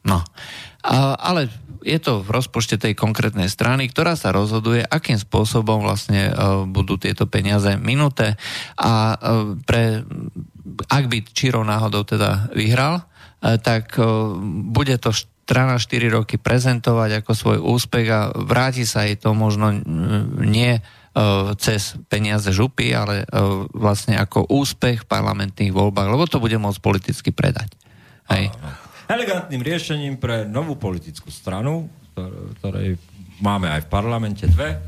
No. 0.08 0.24
A, 0.86 1.18
ale 1.20 1.52
je 1.84 1.98
to 2.00 2.24
v 2.24 2.32
rozpočte 2.34 2.80
tej 2.80 2.98
konkrétnej 2.98 3.46
strany, 3.46 3.86
ktorá 3.86 4.18
sa 4.18 4.34
rozhoduje, 4.34 4.82
akým 4.82 5.20
spôsobom 5.20 5.86
vlastne 5.86 6.34
uh, 6.34 6.66
budú 6.66 6.98
tieto 6.98 7.30
peniaze 7.30 7.78
minuté 7.78 8.34
a 8.74 9.14
uh, 9.14 9.54
pre, 9.62 10.02
ak 10.90 11.04
by 11.06 11.18
Čiro 11.30 11.62
náhodou 11.62 12.02
teda 12.02 12.50
vyhral, 12.50 13.06
tak 13.36 13.94
bude 14.66 14.96
to 14.98 15.12
strana 15.46 15.78
4 15.78 16.10
roky 16.10 16.42
prezentovať 16.42 17.22
ako 17.22 17.32
svoj 17.38 17.58
úspech 17.62 18.06
a 18.10 18.34
vráti 18.34 18.82
sa 18.82 19.06
jej 19.06 19.14
to 19.14 19.30
možno 19.30 19.78
nie 20.42 20.74
e, 20.74 20.80
cez 21.62 21.94
peniaze 22.10 22.50
župy, 22.50 22.90
ale 22.90 23.22
e, 23.22 23.26
vlastne 23.70 24.18
ako 24.18 24.50
úspech 24.50 25.06
v 25.06 25.10
parlamentných 25.10 25.70
voľbách, 25.70 26.10
lebo 26.10 26.26
to 26.26 26.42
bude 26.42 26.58
môcť 26.58 26.82
politicky 26.82 27.30
predať. 27.30 27.78
Hej. 28.26 28.50
Elegantným 29.06 29.62
riešením 29.62 30.18
pre 30.18 30.50
novú 30.50 30.74
politickú 30.74 31.30
stranu, 31.30 31.86
ktorej 32.58 32.98
máme 33.38 33.70
aj 33.70 33.86
v 33.86 33.88
parlamente 33.88 34.50
dve, 34.50 34.74
e, 34.74 34.78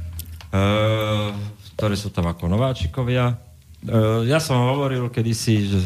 ktoré 1.79 1.95
sú 1.95 2.11
tam 2.11 2.27
ako 2.35 2.51
nováčikovia. 2.51 3.47
Ja 4.27 4.43
som 4.43 4.75
hovoril 4.75 5.07
kedysi, 5.07 5.71
že 5.71 5.79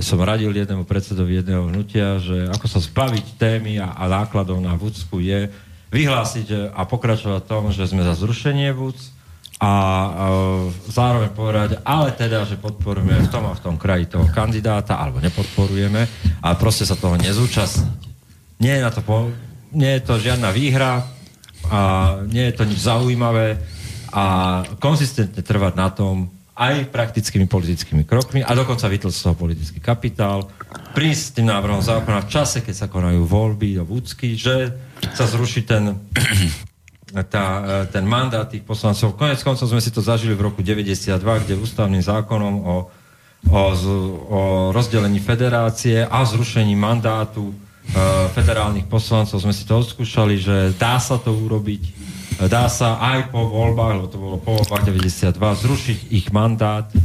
som 0.00 0.22
radil 0.22 0.48
jednému 0.48 0.88
predsedovi 0.88 1.42
jedného 1.42 1.68
hnutia, 1.68 2.16
že 2.16 2.48
ako 2.48 2.66
sa 2.70 2.80
zbaviť 2.80 3.36
témy 3.36 3.76
a, 3.82 3.92
a 3.92 4.08
nákladov 4.08 4.56
na 4.62 4.72
Vúcku 4.78 5.20
je 5.20 5.52
vyhlásiť 5.92 6.72
a 6.72 6.88
pokračovať 6.88 7.42
tom, 7.44 7.68
že 7.68 7.84
sme 7.84 8.00
za 8.00 8.16
zrušenie 8.16 8.72
Vúc 8.72 9.12
a, 9.60 9.68
a 9.68 9.72
zároveň 10.88 11.30
povedať, 11.36 11.70
ale 11.84 12.10
teda, 12.16 12.48
že 12.48 12.56
podporujeme 12.58 13.14
v 13.14 13.30
tom 13.30 13.46
a 13.46 13.54
v 13.54 13.62
tom 13.62 13.76
kraji 13.76 14.08
toho 14.08 14.26
kandidáta, 14.32 14.96
alebo 14.96 15.20
nepodporujeme, 15.20 16.02
ale 16.40 16.54
proste 16.56 16.88
sa 16.88 16.96
toho 16.96 17.14
nezúčastniť. 17.20 18.02
Nie 18.58 18.80
je, 18.80 18.82
na 18.82 18.90
to 18.90 19.04
po, 19.04 19.30
nie 19.70 20.00
je 20.00 20.02
to 20.02 20.18
žiadna 20.18 20.50
výhra 20.50 21.06
a 21.70 21.80
nie 22.26 22.50
je 22.50 22.54
to 22.58 22.64
nič 22.66 22.80
zaujímavé 22.82 23.60
a 24.12 24.24
konzistentne 24.82 25.40
trvať 25.40 25.72
na 25.78 25.88
tom, 25.94 26.28
aj 26.62 26.94
praktickými 26.94 27.50
politickými 27.50 28.06
krokmi 28.06 28.46
a 28.46 28.54
dokonca 28.54 28.86
vytlť 28.86 29.14
z 29.14 29.22
toho 29.26 29.34
politický 29.34 29.82
kapitál, 29.82 30.46
prísť 30.94 31.22
s 31.22 31.34
tým 31.34 31.50
návrhom 31.50 31.82
zákona 31.82 32.22
v 32.22 32.30
čase, 32.30 32.62
keď 32.62 32.74
sa 32.74 32.86
konajú 32.86 33.26
voľby 33.26 33.82
do 33.82 33.84
Vúcky, 33.84 34.38
že 34.38 34.70
sa 35.10 35.26
zruší 35.26 35.66
ten, 35.66 35.98
tá, 37.34 37.44
ten 37.90 38.06
mandát 38.06 38.46
tých 38.46 38.62
poslancov. 38.62 39.18
Konec 39.18 39.42
koncov 39.42 39.66
sme 39.66 39.82
si 39.82 39.90
to 39.90 39.98
zažili 39.98 40.38
v 40.38 40.46
roku 40.46 40.62
92, 40.62 41.18
kde 41.18 41.58
ústavným 41.58 42.02
zákonom 42.06 42.54
o, 42.62 42.76
o, 43.50 43.62
o 44.30 44.40
rozdelení 44.70 45.18
federácie 45.18 46.06
a 46.06 46.22
zrušení 46.22 46.78
mandátu 46.78 47.50
e, 47.50 47.54
federálnych 48.38 48.86
poslancov 48.86 49.42
sme 49.42 49.50
si 49.50 49.66
to 49.66 49.82
odskúšali, 49.82 50.38
že 50.38 50.56
dá 50.78 51.02
sa 51.02 51.18
to 51.18 51.34
urobiť 51.34 52.01
dá 52.38 52.70
sa 52.70 52.96
aj 53.00 53.34
po 53.34 53.44
voľbách, 53.48 53.92
lebo 53.98 54.06
to 54.08 54.18
bolo 54.18 54.36
po 54.40 54.56
voľbách 54.56 54.88
92, 54.88 55.36
zrušiť 55.36 55.98
ich 56.12 56.26
mandát. 56.32 56.88
E, 56.92 56.98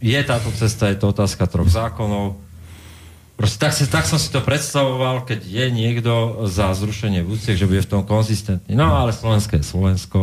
je 0.00 0.20
táto 0.24 0.48
cesta, 0.56 0.88
je 0.88 0.96
to 0.96 1.12
otázka 1.12 1.44
troch 1.50 1.68
zákonov. 1.68 2.40
Proste 3.40 3.56
tak, 3.56 3.72
si, 3.72 3.84
tak 3.88 4.04
som 4.04 4.20
si 4.20 4.28
to 4.28 4.44
predstavoval, 4.44 5.24
keď 5.24 5.40
je 5.48 5.66
niekto 5.72 6.44
za 6.44 6.76
zrušenie 6.76 7.24
vúciek, 7.24 7.56
že 7.56 7.64
bude 7.64 7.80
v 7.80 7.88
tom 7.88 8.02
konzistentný. 8.04 8.76
No 8.76 8.92
ale 8.92 9.16
Slovensko 9.16 9.56
je 9.56 9.64
Slovensko. 9.64 10.18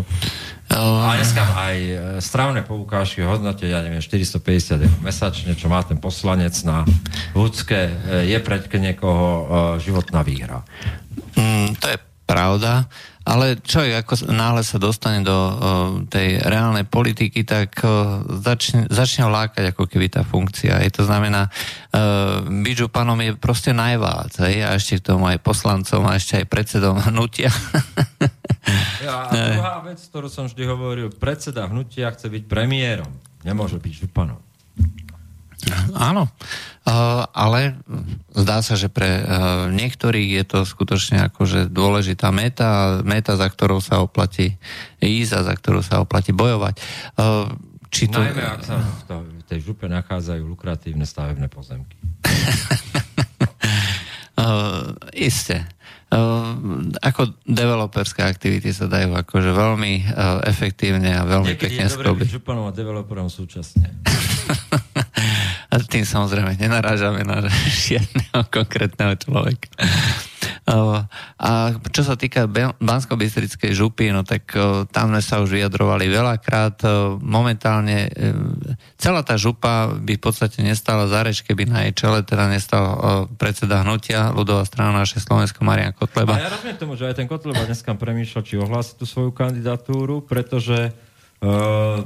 A 0.70 1.18
dneska 1.18 1.41
aj 1.41 1.78
e, 1.80 1.95
strávne 2.22 2.62
poukážky 2.62 3.26
hodnote, 3.26 3.66
ja 3.66 3.82
neviem, 3.82 4.04
450 4.04 4.86
eur 4.86 4.94
mesačne, 5.02 5.58
čo 5.58 5.66
má 5.66 5.82
ten 5.82 5.98
poslanec 5.98 6.54
na 6.62 6.86
vúcke, 7.34 7.90
e, 7.90 8.30
je 8.30 8.38
pre 8.44 8.62
niekoho 8.78 9.26
životná 9.82 10.22
výhra. 10.22 10.62
Mm, 11.34 11.74
to 11.82 11.88
je 11.90 11.98
pravda. 12.28 12.86
Ale 13.28 13.60
človek, 13.60 14.08
ako 14.08 14.32
náhle 14.32 14.64
sa 14.64 14.80
dostane 14.80 15.20
do 15.20 15.36
uh, 15.36 15.54
tej 16.08 16.40
reálnej 16.40 16.88
politiky, 16.88 17.44
tak 17.44 17.76
uh, 17.84 18.24
začne, 18.40 18.88
začne 18.88 19.28
lákať 19.28 19.76
ako 19.76 19.84
keby 19.84 20.08
tá 20.08 20.24
funkcia. 20.24 20.80
Je 20.88 20.91
to 20.95 21.04
znamená, 21.04 21.52
uh, 21.52 22.40
byť 22.48 22.76
županom 22.88 23.20
je 23.20 23.36
proste 23.36 23.76
najvác. 23.76 24.32
Hej? 24.48 24.64
A 24.64 24.80
ešte 24.80 25.04
k 25.04 25.12
tomu 25.12 25.28
aj 25.28 25.44
poslancom 25.44 26.08
a 26.08 26.16
ešte 26.16 26.40
aj 26.40 26.45
predsedom 26.48 26.95
hnutia. 27.12 27.52
ja, 29.06 29.28
a 29.28 29.32
druhá 29.36 29.76
vec, 29.84 29.99
ktorú 29.99 30.32
som 30.32 30.48
vždy 30.48 30.64
hovoril, 30.64 31.12
predseda 31.12 31.68
hnutia 31.68 32.16
chce 32.16 32.32
byť 32.32 32.44
premiérom. 32.48 33.12
Nemôže 33.44 33.76
byť 33.76 34.08
županom. 34.08 34.40
Áno, 35.98 36.30
ale 37.34 37.82
zdá 38.32 38.62
sa, 38.62 38.78
že 38.78 38.94
pre 38.94 39.26
niektorých 39.74 40.30
je 40.38 40.44
to 40.46 40.60
skutočne 40.64 41.26
akože 41.34 41.68
dôležitá 41.74 42.30
meta, 42.30 43.02
meta, 43.02 43.34
za 43.34 43.50
ktorou 43.50 43.82
sa 43.82 44.00
oplatí 44.00 44.56
ísť 45.02 45.32
a 45.34 45.42
za 45.50 45.54
ktorú 45.58 45.82
sa 45.82 46.00
oplatí 46.06 46.32
bojovať. 46.32 46.78
Či 47.88 48.04
to... 48.12 48.20
Najmä, 48.20 48.44
ak 48.44 48.62
sa 48.64 48.78
v 49.10 49.44
tej 49.48 49.60
župe 49.64 49.88
nachádzajú 49.88 50.44
lukratívne 50.44 51.08
stavebné 51.08 51.48
pozemky. 51.48 51.96
uh, 54.38 54.92
isté. 55.16 55.64
Uh, 56.08 56.88
ako 57.04 57.36
developerské 57.44 58.24
aktivity 58.24 58.72
sa 58.72 58.88
dajú 58.88 59.12
akože 59.12 59.52
veľmi 59.52 59.94
uh, 60.08 60.40
efektívne 60.48 61.12
a 61.16 61.28
veľmi 61.28 61.56
Niekedy 61.56 61.84
pekne 61.84 61.84
je 61.84 61.96
dobré 61.96 62.12
byť 62.16 62.32
županom 62.32 62.64
a 62.68 62.72
developerom 62.72 63.28
súčasne. 63.28 63.92
A 65.68 65.76
tým 65.84 66.07
samozrejme 66.07 66.57
nenarážame 66.57 67.22
na 67.28 67.44
žiadneho 67.68 68.48
konkrétneho 68.49 69.14
človeka. 69.19 69.69
A 71.40 71.80
čo 71.95 72.03
sa 72.03 72.19
týka 72.19 72.44
Bansko-Bystrickej 72.84 73.72
župy, 73.72 74.11
no 74.11 74.28
tak 74.28 74.52
tam 74.91 75.15
sme 75.15 75.22
sa 75.24 75.40
už 75.40 75.56
vyjadrovali 75.56 76.11
veľakrát. 76.11 76.84
Momentálne 77.24 78.11
e, 78.11 78.36
celá 78.99 79.24
tá 79.24 79.40
župa 79.40 79.95
by 79.95 80.19
v 80.19 80.24
podstate 80.28 80.60
nestala 80.60 81.07
za 81.07 81.24
reč, 81.24 81.40
keby 81.48 81.72
na 81.72 81.88
jej 81.88 81.95
čele 81.95 82.19
teda 82.19 82.52
nestal 82.52 82.84
predseda 83.40 83.88
hnutia 83.88 84.36
ľudová 84.36 84.68
strana 84.68 85.07
naše 85.07 85.24
Slovensko 85.24 85.64
Marian 85.64 85.95
Kotleba. 85.95 86.36
A 86.36 86.44
ja 86.44 86.52
rozumiem 86.52 86.76
tomu, 86.76 86.99
že 86.99 87.07
aj 87.07 87.15
ten 87.15 87.32
Kotleba 87.32 87.64
dneska 87.64 87.95
premýšľa, 87.95 88.41
či 88.44 88.60
ohlási 88.60 88.99
tú 88.99 89.07
svoju 89.07 89.32
kandidatúru, 89.32 90.19
pretože 90.28 90.91
uh, 90.91 92.03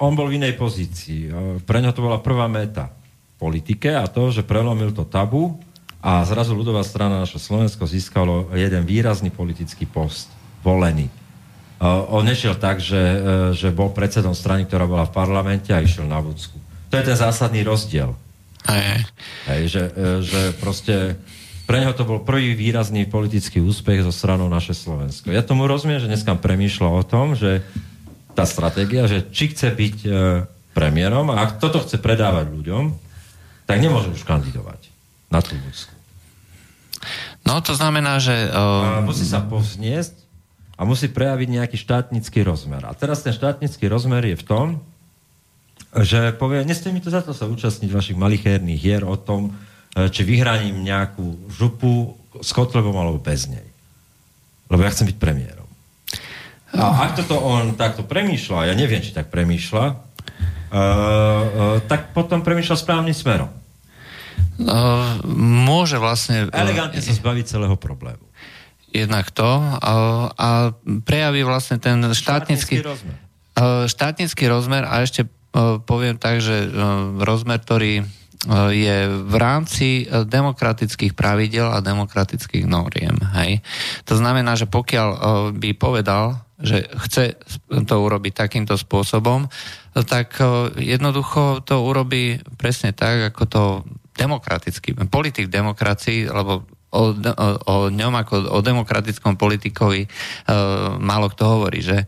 on 0.00 0.16
bol 0.16 0.32
v 0.32 0.40
inej 0.40 0.56
pozícii. 0.56 1.28
Pre 1.62 1.78
ňo 1.78 1.92
to 1.92 2.00
bola 2.00 2.24
prvá 2.24 2.48
meta 2.48 2.88
v 2.88 3.34
politike 3.36 3.92
a 3.92 4.08
to, 4.08 4.32
že 4.32 4.48
prelomil 4.48 4.96
to 4.96 5.04
tabu 5.04 5.60
a 6.00 6.24
zrazu 6.24 6.56
ľudová 6.56 6.80
strana 6.80 7.20
naše 7.20 7.36
Slovensko 7.36 7.84
získalo 7.84 8.48
jeden 8.56 8.88
výrazný 8.88 9.28
politický 9.28 9.84
post, 9.84 10.32
volený. 10.64 11.12
On 11.84 12.20
nešiel 12.20 12.60
tak, 12.60 12.80
že, 12.80 13.00
e, 13.00 13.18
že 13.56 13.72
bol 13.72 13.88
predsedom 13.88 14.36
strany, 14.36 14.68
ktorá 14.68 14.84
bola 14.84 15.08
v 15.08 15.16
parlamente 15.16 15.72
a 15.72 15.80
išiel 15.80 16.04
na 16.04 16.20
Vúcku. 16.20 16.60
To 16.92 16.94
je 17.00 17.08
ten 17.08 17.16
zásadný 17.16 17.64
rozdiel. 17.64 18.12
Hej. 18.68 19.08
Hej, 19.48 19.62
že, 19.64 19.82
e, 19.88 20.20
že 20.20 20.40
proste 20.60 21.16
pre 21.64 21.80
neho 21.80 21.96
to 21.96 22.04
bol 22.04 22.20
prvý 22.20 22.52
výrazný 22.52 23.08
politický 23.08 23.64
úspech 23.64 24.04
zo 24.04 24.12
stranou 24.12 24.52
naše 24.52 24.76
Slovensko. 24.76 25.32
Ja 25.32 25.40
tomu 25.40 25.64
rozumiem, 25.64 26.04
že 26.04 26.10
dneska 26.12 26.36
premýšľa 26.36 26.88
o 26.92 27.02
tom, 27.06 27.32
že 27.32 27.64
tá 28.34 28.44
stratégia, 28.46 29.10
že 29.10 29.26
či 29.30 29.50
chce 29.52 29.68
byť 29.74 29.96
e, 30.06 30.10
premiérom 30.72 31.28
a 31.34 31.42
ak 31.44 31.58
toto 31.58 31.82
chce 31.82 31.98
predávať 31.98 32.50
ľuďom, 32.54 32.94
tak 33.66 33.78
nemôže 33.78 34.10
už 34.10 34.22
kandidovať 34.26 34.90
na 35.30 35.38
tú 35.38 35.54
Ľudsku. 35.54 35.94
No 37.46 37.62
to 37.62 37.72
znamená, 37.72 38.18
že... 38.20 38.50
Uh... 38.50 39.00
A 39.00 39.06
musí 39.06 39.24
sa 39.24 39.40
povzniesť 39.40 40.14
a 40.74 40.82
musí 40.88 41.06
prejaviť 41.12 41.48
nejaký 41.48 41.76
štátnický 41.76 42.42
rozmer. 42.42 42.82
A 42.88 42.92
teraz 42.96 43.22
ten 43.22 43.36
štátnický 43.36 43.86
rozmer 43.86 44.24
je 44.32 44.36
v 44.36 44.44
tom, 44.44 44.66
že 45.94 46.34
povie, 46.36 46.62
neste 46.66 46.88
mi 46.90 47.02
to 47.02 47.10
za 47.10 47.20
to 47.20 47.34
sa 47.34 47.50
účastniť 47.50 47.90
vašich 47.90 48.18
malichérnych 48.18 48.78
hier 48.78 49.02
o 49.04 49.14
tom, 49.14 49.54
e, 49.94 50.08
či 50.10 50.24
vyhraním 50.24 50.82
nejakú 50.82 51.50
župu 51.50 52.14
s 52.40 52.50
Kotlebom 52.54 52.94
alebo 52.94 53.18
bez 53.18 53.50
nej. 53.50 53.66
Lebo 54.70 54.86
ja 54.86 54.92
chcem 54.94 55.10
byť 55.10 55.18
premiér. 55.18 55.59
A 56.70 57.10
ak 57.10 57.18
toto 57.18 57.40
on 57.42 57.74
takto 57.74 58.06
premýšľa, 58.06 58.70
ja 58.70 58.74
neviem, 58.78 59.02
či 59.02 59.10
tak 59.10 59.26
premýšľa, 59.28 59.84
uh, 59.90 59.94
uh, 60.74 61.76
tak 61.90 62.14
potom 62.14 62.46
premýšľa 62.46 62.76
správnym 62.78 63.16
smerom. 63.16 63.50
Uh, 64.60 65.18
môže 65.34 65.98
vlastne... 65.98 66.46
Uh, 66.46 66.62
Elegantne 66.62 67.02
sa 67.02 67.10
zbaviť 67.10 67.44
celého 67.58 67.74
problému. 67.74 68.22
Jednak 68.90 69.30
to 69.34 69.46
uh, 69.46 70.30
a 70.34 70.74
prejaví 71.06 71.42
vlastne 71.42 71.82
ten 71.82 71.98
štátnický, 72.10 72.82
štátnický 72.82 72.86
rozmer. 72.86 73.14
Uh, 73.58 73.84
štátnický 73.90 74.44
rozmer 74.46 74.82
a 74.86 75.02
ešte 75.02 75.26
uh, 75.26 75.78
poviem 75.82 76.18
tak, 76.18 76.38
že 76.38 76.70
rozmer, 77.18 77.58
ktorý 77.58 78.06
je 78.72 79.04
v 79.20 79.36
rámci 79.36 80.08
demokratických 80.08 81.12
pravidel 81.12 81.68
a 81.68 81.84
demokratických 81.84 82.64
noriem. 82.64 83.12
Hej. 83.36 83.60
To 84.08 84.16
znamená, 84.16 84.56
že 84.56 84.64
pokiaľ 84.64 85.08
by 85.52 85.76
povedal 85.76 86.40
že 86.60 86.88
chce 87.08 87.40
to 87.68 87.94
urobiť 87.96 88.32
takýmto 88.36 88.76
spôsobom, 88.76 89.48
tak 90.06 90.36
e, 90.38 90.76
jednoducho 90.80 91.64
to 91.64 91.82
urobí 91.82 92.38
presne 92.60 92.92
tak, 92.92 93.32
ako 93.34 93.42
to 93.48 93.62
demokratický, 94.14 94.92
politik 95.08 95.48
demokracii, 95.48 96.28
alebo 96.28 96.68
o, 96.92 97.02
o, 97.16 97.48
o 97.64 97.74
ňom 97.88 98.14
ako 98.20 98.34
o 98.52 98.58
demokratickom 98.60 99.40
politikovi 99.40 100.04
e, 100.04 100.08
málo 101.00 101.32
kto 101.32 101.42
hovorí, 101.46 101.80
že 101.80 102.04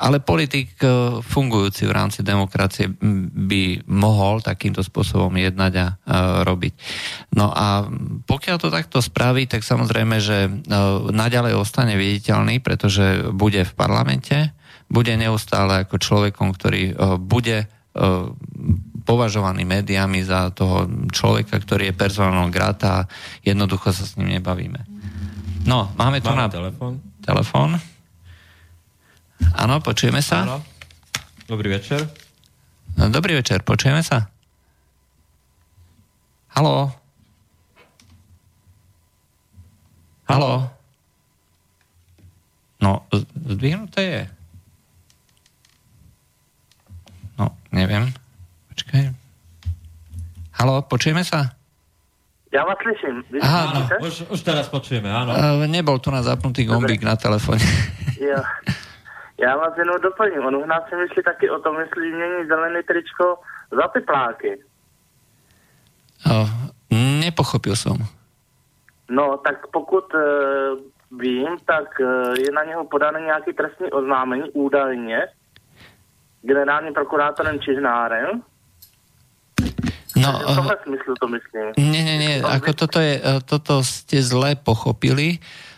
ale 0.00 0.24
politik 0.24 0.80
e, 0.80 1.20
fungujúci 1.20 1.84
v 1.84 1.92
rámci 1.92 2.24
demokracie 2.24 2.88
by 3.36 3.84
mohol 3.92 4.40
takýmto 4.40 4.80
spôsobom 4.80 5.36
jednať 5.36 5.72
a 5.76 5.86
robiť. 6.42 6.72
No 7.36 7.52
a 7.52 7.84
pokiaľ 8.24 8.56
to 8.56 8.72
takto 8.72 9.04
spraví, 9.04 9.44
tak 9.44 9.60
samozrejme, 9.60 10.16
že 10.18 10.48
e, 10.48 10.50
naďalej 11.12 11.52
ostane 11.60 12.00
viditeľný, 12.00 12.64
pretože 12.64 13.28
bude 13.36 13.60
v 13.60 13.72
parlamente, 13.76 14.56
bude 14.88 15.12
neustále 15.20 15.84
ako 15.84 16.00
človekom, 16.00 16.48
ktorý 16.56 16.82
e, 16.90 16.94
bude 17.20 17.68
považovaný 19.02 19.66
médiami 19.66 20.22
za 20.22 20.54
toho 20.54 20.86
človeka, 21.10 21.58
ktorý 21.58 21.90
je 21.90 21.98
personálnou 21.98 22.46
grata 22.46 23.02
a 23.02 23.06
jednoducho 23.42 23.90
sa 23.90 24.06
s 24.06 24.14
ním 24.14 24.38
nebavíme. 24.38 24.86
No, 25.66 25.90
máme 25.98 26.22
tu 26.22 26.30
máme 26.30 26.46
na... 26.46 26.48
telefón. 26.48 27.02
Telefón. 27.18 27.89
Áno, 29.56 29.80
počujeme 29.80 30.20
sa? 30.20 30.44
Áno. 30.44 30.58
Dobrý 31.46 31.68
večer. 31.72 32.06
No, 32.94 33.10
dobrý 33.10 33.38
večer, 33.38 33.62
počujeme 33.62 34.02
sa? 34.02 34.30
Halo? 36.54 36.90
Halo? 40.26 40.70
No, 42.80 43.04
zdvihnuté 43.34 44.02
je. 44.02 44.22
No, 47.38 47.52
neviem. 47.74 48.08
Počkaj. 48.72 49.12
Halo, 50.56 50.84
počujeme 50.86 51.24
sa? 51.24 51.56
Ja 52.50 52.66
vás 52.66 52.78
slyším. 52.82 53.22
Vy 53.30 53.38
Aha, 53.38 53.62
Áno, 53.70 53.80
už, 54.02 54.26
už 54.26 54.40
teraz 54.42 54.66
počujeme, 54.66 55.06
áno. 55.06 55.30
Uh, 55.30 55.70
nebol 55.70 56.02
tu 56.02 56.10
na 56.10 56.18
zapnutý 56.18 56.66
gombík 56.66 57.06
na 57.06 57.14
telefóne. 57.14 57.62
Jo. 58.18 58.42
Já 59.40 59.56
vás 59.56 59.72
jenom 59.78 60.00
doplním. 60.00 60.44
On 60.46 60.56
u 60.56 60.66
nás 60.66 60.82
si 60.88 60.96
myslí 60.96 61.22
taky 61.24 61.50
o 61.50 61.58
tom, 61.58 61.80
jestli 61.80 62.12
mění 62.12 62.46
zelené 62.48 62.82
tričko 62.82 63.38
za 63.72 63.88
tepláky. 63.88 64.60
uh, 66.26 66.48
nepochopil 67.20 67.76
som. 67.76 67.96
No, 69.10 69.36
tak 69.36 69.66
pokud 69.66 70.14
e, 70.14 70.18
vím, 71.18 71.58
tak 71.66 72.00
e, 72.00 72.04
je 72.40 72.50
na 72.52 72.64
něho 72.64 72.84
podané 72.84 73.20
nějaký 73.20 73.52
trestní 73.52 73.90
oznámení 73.90 74.50
údajně 74.50 75.28
generálním 76.42 76.94
prokurátorem 76.94 77.60
Čižnárem. 77.60 78.42
No, 80.16 80.38
V 80.38 80.54
tomhle 80.54 80.76
smyslu 80.82 81.14
to 81.20 81.28
myslím. 81.28 81.66
Nie, 81.78 82.02
nie, 82.04 82.18
nie. 82.18 82.34
Ako 82.44 82.72
toto, 82.72 83.00
je, 83.00 83.20
toto 83.48 83.80
ste 83.82 84.20
zle 84.22 84.54
pochopili. 84.54 85.38
E, 85.38 85.69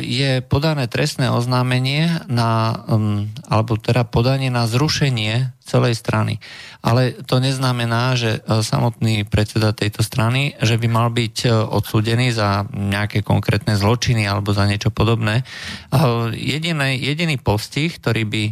Je 0.00 0.40
podané 0.40 0.88
trestné 0.88 1.28
oznámenie 1.28 2.24
na, 2.24 2.72
um, 2.88 3.28
alebo 3.44 3.76
teda 3.76 4.08
podanie 4.08 4.48
na 4.48 4.64
zrušenie 4.64 5.52
celej 5.60 6.00
strany. 6.00 6.40
Ale 6.80 7.12
to 7.28 7.36
neznamená, 7.36 8.16
že 8.16 8.40
e, 8.40 8.64
samotný 8.64 9.28
predseda 9.28 9.76
tejto 9.76 10.00
strany, 10.00 10.56
že 10.64 10.80
by 10.80 10.88
mal 10.88 11.12
byť 11.12 11.36
e, 11.44 11.48
odsúdený 11.52 12.32
za 12.32 12.64
nejaké 12.72 13.20
konkrétne 13.20 13.76
zločiny 13.76 14.24
alebo 14.24 14.56
za 14.56 14.64
niečo 14.64 14.88
podobné. 14.88 15.44
Jediný, 16.32 16.96
jediný 16.96 17.36
postih, 17.36 17.92
ktorý 17.92 18.24
by 18.24 18.44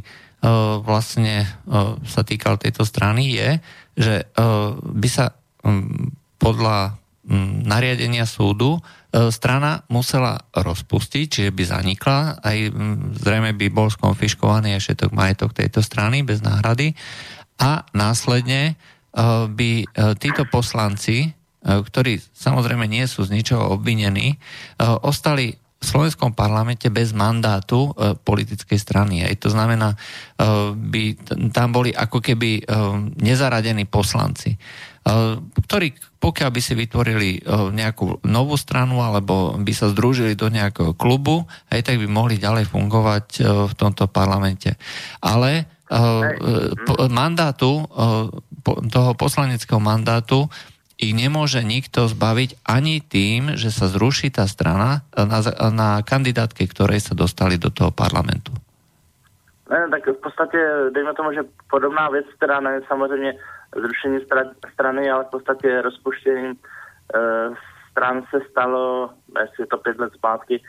vlastne 0.85 1.49
sa 2.07 2.23
týkal 2.23 2.61
tejto 2.61 2.85
strany 2.85 3.35
je, 3.35 3.49
že 3.97 4.15
by 4.79 5.09
sa 5.09 5.33
mm, 5.65 6.39
podľa 6.39 6.79
mm, 6.93 7.06
nariadenia 7.67 8.23
súdu 8.23 8.79
e, 8.79 8.81
strana 9.35 9.83
musela 9.91 10.47
rozpustiť, 10.55 11.27
čiže 11.27 11.51
by 11.51 11.65
zanikla, 11.67 12.19
aj 12.39 12.59
zrejme 13.19 13.51
by 13.59 13.67
bol 13.75 13.91
skonfiškovaný 13.91 14.79
aj 14.79 14.83
všetok 14.83 15.11
majetok 15.11 15.51
tejto 15.51 15.83
strany 15.83 16.23
bez 16.23 16.39
náhrady. 16.41 16.95
A 17.59 17.83
následne 17.91 18.63
e, 18.71 18.75
by 19.51 19.71
e, 19.83 19.87
títo 20.23 20.47
poslanci, 20.47 21.35
ktorí 21.67 22.23
samozrejme 22.23 22.87
nie 22.87 23.03
sú 23.11 23.27
z 23.27 23.35
ničoho 23.35 23.75
obvinení, 23.75 24.39
ostali 25.03 25.51
v 25.51 25.83
slovenskom 25.83 26.31
parlamente 26.31 26.95
bez 26.95 27.11
mandátu 27.11 27.91
politickej 28.23 28.79
strany. 28.79 29.27
Aj 29.27 29.35
to 29.35 29.51
znamená, 29.51 29.99
by 30.71 31.03
tam 31.51 31.75
boli 31.75 31.91
ako 31.91 32.23
keby 32.23 32.63
nezaradení 33.19 33.83
poslanci, 33.91 34.55
ktorí 35.63 35.95
pokiaľ 36.19 36.51
by 36.51 36.61
si 36.61 36.75
vytvorili 36.75 37.31
e, 37.39 37.41
nejakú 37.71 38.27
novú 38.27 38.59
stranu 38.59 38.99
alebo 39.07 39.55
by 39.55 39.71
sa 39.71 39.87
združili 39.95 40.35
do 40.35 40.51
nejakého 40.51 40.99
klubu, 40.99 41.47
aj 41.71 41.87
tak 41.87 42.03
by 42.03 42.11
mohli 42.11 42.43
ďalej 42.43 42.67
fungovať 42.67 43.27
e, 43.39 43.41
v 43.71 43.75
tomto 43.79 44.11
parlamente. 44.11 44.75
Ale 45.23 45.71
mandátu, 47.15 47.87
toho 48.67 49.11
poslaneckého 49.15 49.79
mandátu 49.79 50.51
ich 50.99 51.15
nemôže 51.15 51.63
nikto 51.63 52.11
zbaviť 52.11 52.67
ani 52.67 52.99
tým, 52.99 53.55
že 53.55 53.71
sa 53.71 53.87
zruší 53.87 54.35
tá 54.35 54.51
strana 54.51 55.07
na, 55.15 55.39
na 55.71 55.91
kandidátke, 56.03 56.67
ktorej 56.67 57.07
sa 57.07 57.15
dostali 57.15 57.55
do 57.55 57.71
toho 57.71 57.95
parlamentu. 57.95 58.51
Ne, 59.71 59.87
tak 59.91 60.07
v 60.07 60.21
podstatě, 60.23 60.59
dejme 60.95 61.15
tomu, 61.15 61.33
že 61.33 61.43
podobná 61.71 62.09
věc, 62.11 62.27
která 62.37 62.61
ne 62.61 62.81
samozřejmě 62.89 63.35
zrušení 63.81 64.19
stra- 64.19 64.55
strany, 64.73 65.11
ale 65.11 65.25
v 65.25 65.31
podstatě 65.31 65.83
rozpuštěním 65.83 66.55
e, 66.55 66.57
stran 67.91 68.23
se 68.31 68.41
stalo, 68.51 69.11
jestli 69.41 69.63
je 69.63 69.67
to 69.67 69.77
pět 69.77 69.99
let 69.99 70.13
zpátky, 70.13 70.57
e, 70.57 70.63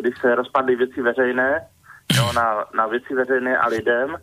když 0.00 0.18
se 0.20 0.34
rozpadly 0.34 0.76
věci 0.76 1.02
veřejné, 1.02 1.66
jo, 2.16 2.32
na, 2.32 2.64
na 2.74 2.86
věci 2.86 3.14
veřejné 3.14 3.58
a 3.58 3.68
lidem, 3.68 4.16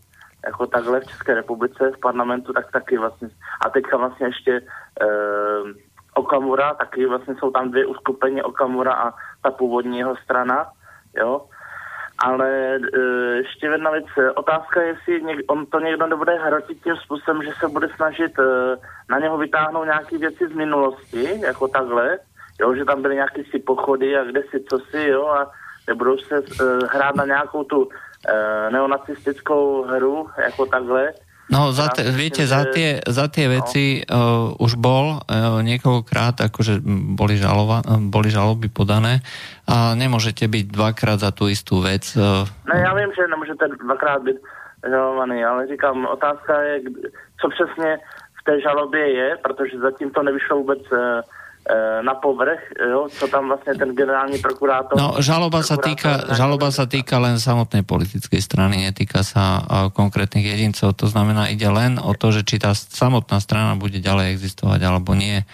jako 0.45 0.67
takhle 0.67 0.99
v 0.99 1.07
České 1.07 1.33
republice 1.33 1.91
v 1.95 1.99
parlamentu, 1.99 2.53
tak 2.53 2.71
taky 2.71 2.97
vlastně. 2.97 3.29
A 3.65 3.69
teďka 3.69 3.97
vlastně 3.97 4.27
ještě 4.27 4.51
e, 4.51 4.61
Okamura, 6.13 6.73
taky 6.73 7.05
vlastně 7.05 7.35
jsou 7.39 7.51
tam 7.51 7.71
dvě 7.71 7.85
uskupení 7.85 8.41
Okamura 8.41 8.93
a 8.93 9.13
ta 9.43 9.51
původní 9.51 9.97
jeho 9.97 10.15
strana, 10.23 10.71
jo. 11.15 11.47
Ale 12.25 12.75
e, 12.75 12.79
ještě 13.37 13.65
jedna 13.65 13.91
věc, 13.91 14.05
otázka 14.35 14.81
je, 14.81 14.87
jestli 14.87 15.21
něk, 15.21 15.39
on 15.47 15.65
to 15.65 15.79
někdo 15.79 16.07
nebude 16.07 16.35
hrotit 16.35 16.83
tím 16.83 16.95
způsobem, 16.95 17.43
že 17.43 17.51
se 17.59 17.67
bude 17.67 17.87
snažit 17.95 18.39
e, 18.39 18.43
na 19.09 19.19
něho 19.19 19.37
vytáhnout 19.37 19.85
nějaké 19.85 20.17
věci 20.17 20.47
z 20.47 20.55
minulosti, 20.55 21.41
jako 21.41 21.67
takhle, 21.67 22.17
jo, 22.61 22.75
že 22.75 22.85
tam 22.85 23.01
byly 23.01 23.15
nějaké 23.15 23.43
si 23.43 23.59
pochody 23.59 24.17
a 24.17 24.23
kde 24.23 24.43
si 24.43 24.63
co 24.69 24.79
si, 24.79 25.07
jo, 25.07 25.27
a 25.27 25.51
nebudou 25.87 26.17
se 26.17 26.37
e, 26.37 26.41
hrát 26.91 27.15
na 27.15 27.25
nějakou 27.25 27.63
tu 27.63 27.89
e, 28.27 28.69
neonacistickou 28.71 29.83
hru, 29.83 30.29
jako 30.37 30.65
takhle. 30.65 31.13
No, 31.49 31.71
za 31.71 31.89
Ja 31.89 31.95
te, 31.95 32.01
viete, 32.13 32.47
za 32.47 32.63
tie, 32.69 33.01
za 33.03 33.27
tie 33.27 33.49
veci 33.51 33.99
uh, 33.99 34.55
už 34.55 34.79
bol 34.79 35.19
uh, 35.19 35.59
niekoľkokrát, 35.65 36.47
akože 36.47 36.79
boli, 37.17 37.35
žalova, 37.35 37.83
uh, 37.83 37.99
boli 37.99 38.31
žaloby 38.31 38.71
podané 38.71 39.19
a 39.67 39.97
nemôžete 39.97 40.47
byť 40.47 40.65
dvakrát 40.71 41.19
za 41.19 41.35
tú 41.35 41.51
istú 41.51 41.83
vec. 41.83 42.07
Uh, 42.15 42.47
Ne, 42.67 42.79
já 42.79 42.93
vím, 42.93 43.11
že 43.15 43.27
nemůžete 43.27 43.67
dvakrát 43.83 44.23
být 44.23 44.37
žalovaný, 44.89 45.43
ale 45.43 45.67
říkám, 45.67 46.05
otázka 46.05 46.61
je, 46.61 46.81
co 47.41 47.49
přesně 47.49 47.97
v 48.41 48.43
té 48.43 48.61
žalobě 48.61 49.13
je, 49.13 49.37
protože 49.43 49.79
zatím 49.79 50.11
to 50.11 50.23
nevyšlo 50.23 50.57
vůbec 50.57 50.79
e, 50.91 50.97
e, 50.97 51.21
na 52.01 52.13
povrch, 52.13 52.59
jo, 52.89 53.07
co 53.09 53.27
tam 53.27 53.47
vlastně 53.47 53.73
ten 53.73 53.95
generální 53.95 54.37
prokurátor... 54.37 54.97
No, 54.97 55.21
žaloba 55.21 55.61
sa, 55.61 55.77
týka, 55.77 56.33
žaloba 56.33 56.73
sa 56.73 56.89
týka 56.89 57.21
len 57.21 57.37
samotnej 57.37 57.85
politickej 57.85 58.41
strany, 58.41 58.81
netýka 58.81 59.21
sa 59.21 59.61
konkrétnych 59.93 60.41
jedincov. 60.41 60.97
To 60.97 61.07
znamená, 61.07 61.53
ide 61.53 61.69
len 61.69 62.01
o 62.01 62.17
to, 62.17 62.33
že 62.33 62.41
či 62.43 62.57
tá 62.57 62.73
samotná 62.73 63.37
strana 63.37 63.77
bude 63.77 64.01
ďalej 64.01 64.33
existovať 64.41 64.81
alebo 64.81 65.13
nie. 65.13 65.45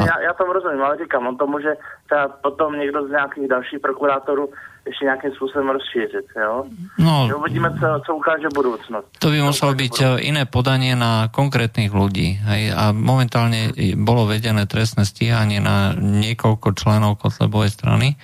Já, 0.00 0.20
já 0.20 0.32
tomu 0.32 0.52
rozumím, 0.52 0.82
ale 0.82 0.96
říkám, 0.96 1.26
on 1.26 1.36
to 1.36 1.46
může 1.46 1.74
třeba 2.06 2.28
potom 2.28 2.78
někdo 2.78 3.06
z 3.06 3.10
nějakých 3.10 3.48
dalších 3.48 3.80
prokurátorů 3.80 4.48
ještě 4.86 5.04
nějakým 5.04 5.30
způsobem 5.32 5.68
rozšířit, 5.68 6.26
jo. 6.42 6.64
No, 6.98 7.24
Že 7.28 7.34
uvidíme, 7.34 7.70
co, 7.70 7.86
co 8.06 8.10
ukáže 8.16 8.48
budoucnost. 8.54 9.06
To 9.18 9.30
by 9.30 9.42
muselo 9.42 9.74
byť 9.74 9.92
budoucnost. 9.98 10.18
e, 10.18 10.26
iné 10.26 10.42
podanie 10.44 10.98
na 10.98 11.28
konkrétnych 11.30 11.94
ľudí. 11.94 12.42
Hej? 12.42 12.74
A 12.74 12.90
momentálne 12.90 13.70
bolo 13.94 14.26
vedené 14.26 14.66
trestné 14.66 15.06
stíhanie 15.06 15.62
na 15.62 15.94
niekoľko 15.94 16.74
členov 16.74 17.22
Kotlebovej 17.22 17.70
strany. 17.70 18.18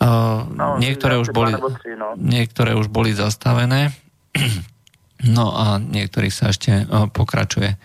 Uh, 0.00 0.48
No, 0.56 0.80
niektoré, 0.80 1.20
už 1.20 1.28
boli, 1.36 1.52
tři, 1.52 1.92
no. 2.00 2.16
niektoré 2.16 2.72
už 2.72 2.88
boli 2.88 3.12
zastavené. 3.12 3.92
No 5.20 5.52
a 5.52 5.76
niektorých 5.76 6.32
sa 6.32 6.48
ešte 6.48 6.88
uh, 6.88 7.04
pokračuje. 7.12 7.76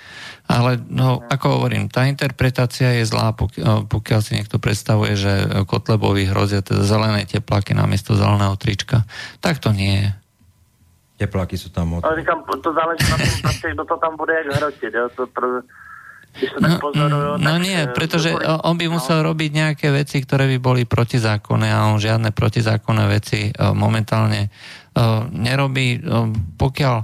Ale 0.46 0.78
no, 0.90 1.26
ako 1.26 1.58
hovorím, 1.58 1.90
tá 1.90 2.06
interpretácia 2.06 2.94
je 3.02 3.04
zlá, 3.10 3.34
uh, 3.34 3.82
pokiaľ 3.86 4.20
si 4.22 4.38
niekto 4.38 4.62
predstavuje, 4.62 5.18
že 5.18 5.66
Kotlebovi 5.66 6.30
hrozia 6.30 6.62
teda 6.62 6.86
zelené 6.86 7.26
tepláky 7.26 7.74
namiesto 7.74 8.14
zeleného 8.14 8.54
trička. 8.54 9.10
Tak 9.42 9.58
to 9.58 9.74
nie 9.74 10.06
je. 10.06 10.10
Tepláky 11.26 11.56
sú 11.56 11.72
tam 11.72 11.98
od... 11.98 12.04
Ale 12.04 12.22
říkám, 12.22 12.44
to 12.62 12.74
záleží 12.74 13.08
na 13.10 13.18
tom, 13.18 13.42
prostě, 13.42 13.68
kdo 13.72 13.84
to 13.86 13.98
tam 13.98 14.18
bude 14.18 14.34
jak 14.34 14.56
hrotit, 14.56 14.94
jo. 14.94 15.10
To 15.16 15.28
pro, 15.28 15.48
No, 16.36 16.68
pozorujú, 16.84 17.40
no 17.40 17.52
tak, 17.56 17.64
nie, 17.64 17.80
eh, 17.80 17.88
pretože 17.96 18.36
on 18.68 18.76
by 18.76 18.92
musel 18.92 19.24
robiť 19.24 19.52
nejaké 19.56 19.88
veci, 19.88 20.20
ktoré 20.20 20.52
by 20.52 20.58
boli 20.60 20.84
protizákonné 20.84 21.72
a 21.72 21.88
on 21.88 21.96
žiadne 21.96 22.36
protizákonné 22.36 23.08
veci 23.08 23.48
eh, 23.48 23.72
momentálne 23.72 24.52
eh, 24.52 25.02
nerobí. 25.32 25.88
Eh, 25.96 26.28
Pokiaľ 26.60 26.96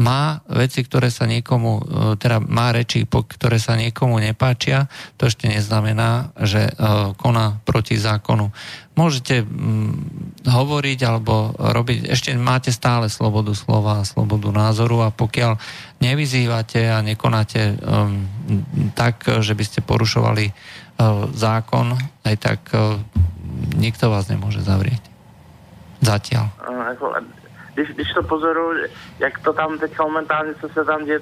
má 0.00 0.40
veci, 0.48 0.80
ktoré 0.80 1.12
sa 1.12 1.28
niekomu, 1.28 1.72
eh, 1.76 1.84
teda 2.16 2.40
má 2.40 2.72
reči, 2.72 3.04
ktoré 3.04 3.60
sa 3.60 3.76
niekomu 3.76 4.16
nepáčia, 4.16 4.88
to 5.20 5.28
ešte 5.28 5.46
neznamená, 5.46 6.32
že 6.40 6.72
eh, 6.72 7.12
koná 7.20 7.60
proti 7.68 8.00
zákonu. 8.00 8.48
Môžete 8.96 9.44
mm, 9.44 10.44
hovoriť 10.48 10.98
alebo 11.04 11.52
robiť, 11.56 12.08
ešte 12.08 12.32
máte 12.36 12.72
stále 12.72 13.12
slobodu 13.12 13.52
slova 13.52 14.00
a 14.00 14.08
slobodu 14.08 14.48
názoru 14.52 15.04
a 15.04 15.14
pokiaľ 15.14 15.56
nevyzývate 16.04 16.88
a 16.88 17.00
nekonáte 17.00 17.80
um, 17.80 18.28
tak, 18.92 19.24
že 19.24 19.56
by 19.56 19.64
ste 19.64 19.80
porušovali 19.80 20.52
uh, 20.52 21.32
zákon, 21.32 21.96
aj 22.28 22.36
tak 22.40 22.60
nikto 23.76 24.12
vás 24.12 24.28
nemôže 24.28 24.60
zavrieť. 24.60 25.00
Zatiaľ. 26.04 26.52
Eh, 27.80 27.84
když, 27.84 27.94
když 27.94 28.12
to 28.12 28.22
pozoruju, 28.22 28.88
jak 29.18 29.38
to 29.38 29.52
tam 29.52 29.78
teď 29.78 29.98
momentálně, 29.98 30.54
co 30.54 30.68
se 30.68 30.84
tam 30.84 31.04
děje, 31.04 31.20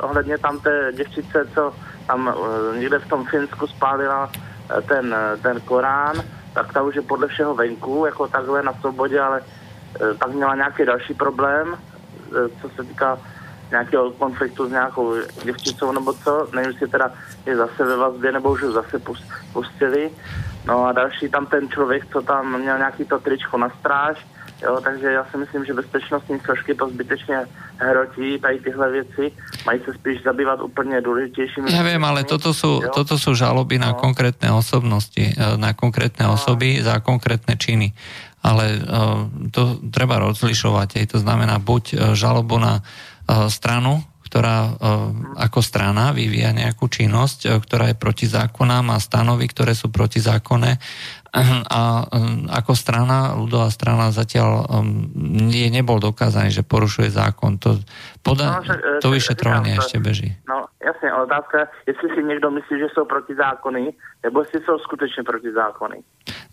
ohledně 0.00 0.38
tam 0.38 0.60
té 0.60 0.92
děvčice, 0.92 1.46
co 1.54 1.74
tam 2.06 2.26
uh, 2.26 2.76
někde 2.76 2.98
v 2.98 3.08
tom 3.08 3.24
Finsku 3.24 3.66
spálila 3.66 4.26
uh, 4.26 4.80
ten, 4.80 5.06
uh, 5.06 5.42
ten 5.42 5.60
Korán, 5.60 6.16
tak 6.54 6.72
ta 6.72 6.82
už 6.82 6.94
je 6.94 7.02
podle 7.02 7.28
všeho 7.28 7.54
venku, 7.54 8.06
jako 8.06 8.28
takhle 8.28 8.62
na 8.62 8.72
svobodě, 8.72 9.20
ale 9.20 9.40
pak 10.18 10.32
měla 10.32 10.54
nějaký 10.54 10.84
další 10.84 11.14
problém, 11.14 11.78
co 12.60 12.68
se 12.68 12.84
týká 12.84 13.18
nějakého 13.70 14.10
konfliktu 14.10 14.68
s 14.68 14.70
nějakou 14.70 15.14
děvčicou 15.44 15.92
nebo 15.92 16.12
co, 16.12 16.48
nevím, 16.54 16.70
jestli 16.70 16.88
teda 16.88 17.12
je 17.46 17.56
zase 17.56 17.84
ve 17.84 17.96
vazbě, 17.96 18.32
nebo 18.32 18.50
už 18.52 18.62
ho 18.62 18.72
zase 18.72 19.00
pustili. 19.52 20.10
No 20.64 20.86
a 20.86 20.92
další 20.92 21.28
tam 21.28 21.46
ten 21.46 21.68
člověk, 21.68 22.06
co 22.12 22.22
tam 22.22 22.60
měl 22.60 22.78
nějaký 22.78 23.04
to 23.04 23.18
tričko 23.18 23.58
na 23.58 23.70
stráž, 23.80 24.26
Jo, 24.62 24.80
takže 24.84 25.06
já 25.06 25.24
si 25.24 25.36
myslím, 25.36 25.64
že 25.64 25.74
bezpečnostní 25.74 26.40
složky 26.40 26.74
to 26.74 26.88
zbytečně 26.88 27.46
hrotí, 27.76 28.38
tady 28.38 28.58
tyhle 28.58 28.90
věci. 28.90 29.32
Mají 29.66 29.80
se 29.84 29.94
spíš 29.94 30.22
zabývat 30.22 30.60
úplně 30.60 31.00
důležitějšími. 31.00 31.72
Ja 31.72 31.82
viem, 31.82 32.04
ale 32.04 32.24
toto 32.28 32.52
sú, 32.52 32.84
toto 32.92 33.16
sú 33.16 33.32
žaloby 33.32 33.80
na 33.80 33.92
no. 33.92 33.98
konkrétne 33.98 34.52
osobnosti, 34.52 35.32
na 35.56 35.72
konkrétne 35.72 36.28
no. 36.28 36.36
osoby 36.36 36.84
za 36.84 37.00
konkrétne 37.00 37.56
činy. 37.56 37.96
Ale 38.44 38.80
uh, 38.80 39.28
to 39.48 39.80
treba 39.88 40.20
rozlišovať. 40.20 40.88
Aj 41.00 41.06
to 41.12 41.18
znamená 41.20 41.60
buď 41.60 41.84
e, 41.92 41.94
žalobu 42.16 42.56
na 42.56 42.80
stranu, 43.52 44.00
ktorá 44.30 44.78
ako 45.42 45.58
strana 45.58 46.14
vyvíja 46.14 46.54
nejakú 46.54 46.86
činnosť, 46.86 47.50
ktorá 47.66 47.90
je 47.90 47.98
protizákonná, 47.98 48.78
má 48.78 48.94
stanovy, 49.02 49.50
ktoré 49.50 49.74
sú 49.74 49.90
protizákonné 49.90 50.78
a 51.30 52.10
um, 52.10 52.50
ako 52.50 52.74
strana, 52.74 53.38
ľudová 53.38 53.70
strana 53.70 54.10
zatiaľ 54.10 54.66
um, 54.66 55.06
nie, 55.46 55.70
nebol 55.70 56.02
dokázaný, 56.02 56.50
že 56.50 56.66
porušuje 56.66 57.06
zákon. 57.06 57.62
To, 57.62 57.78
poda- 58.26 58.58
no, 58.58 58.66
však, 58.66 58.78
to 58.98 59.08
vyšetrovanie 59.14 59.78
ešte 59.78 60.02
beží. 60.02 60.34
No 60.50 60.66
jasne, 60.82 61.06
ale 61.12 61.30
otázka, 61.30 61.70
jestli 61.86 62.06
si 62.18 62.20
niekto 62.26 62.50
myslí, 62.50 62.74
že 62.82 62.88
sú 62.90 63.06
protizákony, 63.06 63.94
nebo 64.26 64.42
jestli 64.42 64.58
sú 64.66 64.74
skutečne 64.82 65.22
protizákony. 65.22 66.02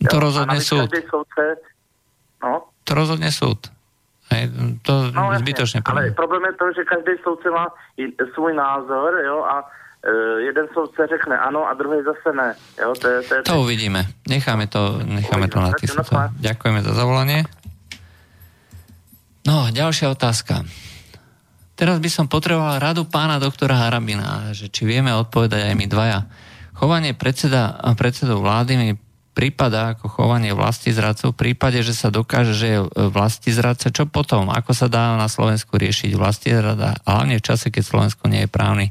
To 0.06 0.18
jo? 0.18 0.22
rozhodne 0.22 0.60
súd. 0.62 0.88
Soudce, 1.10 1.44
no? 2.46 2.70
To 2.86 2.92
rozhodne 2.94 3.34
súd. 3.34 3.74
Hej, 4.28 4.52
to 4.84 5.08
no, 5.16 5.32
zbytočne. 5.40 5.80
Ale 5.88 6.12
problém 6.12 6.44
je 6.52 6.56
to, 6.60 6.66
že 6.76 6.84
každý 6.84 7.16
soudce 7.24 7.48
má 7.48 7.72
svůj 8.36 8.54
názor 8.54 9.24
jo, 9.24 9.44
a 9.44 9.64
jeden 10.40 10.66
soudce 10.74 11.08
řekne 11.08 11.38
ano 11.38 11.68
a 11.68 11.74
druhý 11.74 12.00
zase 12.04 12.32
ne. 12.36 12.56
Jo, 12.80 12.96
to, 12.96 13.08
je, 13.08 13.20
to, 13.24 13.32
je... 13.36 13.42
to 13.44 13.62
uvidíme. 13.62 14.08
Necháme 14.30 14.68
to, 14.68 15.04
necháme 15.04 15.48
to 15.48 15.60
na 15.60 15.72
tých 15.76 15.92
Ďakujeme 16.40 16.80
za 16.84 16.94
zavolanie. 16.96 17.44
No, 19.48 19.72
ďalšia 19.72 20.12
otázka. 20.12 20.68
Teraz 21.78 22.02
by 22.02 22.10
som 22.10 22.26
potreboval 22.26 22.82
radu 22.82 23.06
pána 23.06 23.38
doktora 23.38 23.78
Harabina, 23.78 24.52
že 24.52 24.68
či 24.68 24.84
vieme 24.84 25.14
odpovedať 25.14 25.72
aj 25.72 25.76
my 25.78 25.86
dvaja. 25.86 26.20
Chovanie 26.74 27.14
predseda, 27.14 27.80
predsedov 27.96 28.42
vlády 28.44 28.74
mi 28.76 28.90
prípada 29.38 29.94
ako 29.94 30.10
chovanie 30.10 30.50
vlasti 30.58 30.90
zradcov 30.90 31.38
v 31.38 31.54
prípade, 31.54 31.86
že 31.86 31.94
sa 31.94 32.10
dokáže, 32.10 32.58
že 32.58 32.68
je 32.74 32.80
vlasti 33.14 33.54
zradca. 33.54 33.94
Čo 33.94 34.10
potom? 34.10 34.50
Ako 34.50 34.74
sa 34.74 34.90
dá 34.90 35.14
na 35.14 35.30
Slovensku 35.30 35.78
riešiť 35.78 36.18
vlasti 36.18 36.50
zrada? 36.50 36.98
Hlavne 37.06 37.38
v 37.38 37.46
čase, 37.46 37.70
keď 37.70 37.84
Slovensko 37.86 38.26
nie 38.26 38.46
je 38.46 38.50
právny 38.50 38.90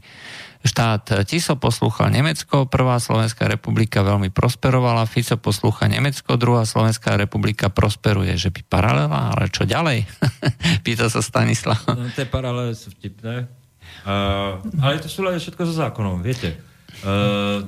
štát 0.66 1.24
Tiso 1.24 1.56
poslúchal 1.56 2.12
Nemecko, 2.12 2.68
prvá 2.68 3.00
Slovenská 3.00 3.48
republika 3.48 4.04
veľmi 4.04 4.28
prosperovala, 4.28 5.08
Fico 5.08 5.38
poslúcha 5.40 5.88
Nemecko, 5.88 6.36
druhá 6.36 6.68
Slovenská 6.68 7.16
republika 7.16 7.72
prosperuje. 7.72 8.36
Že 8.36 8.52
by 8.52 8.60
paralela, 8.68 9.32
ale 9.32 9.48
čo 9.48 9.64
ďalej? 9.64 10.04
Pýta 10.86 11.08
sa 11.08 11.24
Stanislav. 11.24 11.80
No, 11.88 12.10
tie 12.12 12.28
paralely 12.28 12.76
sú 12.76 12.92
vtipné. 12.92 13.48
Uh, 14.06 14.60
ale 14.84 15.02
to 15.02 15.08
sú 15.08 15.24
len 15.24 15.40
všetko 15.40 15.62
so 15.66 15.74
zákonom, 15.74 16.20
viete. 16.20 16.58
Uh, 17.02 17.64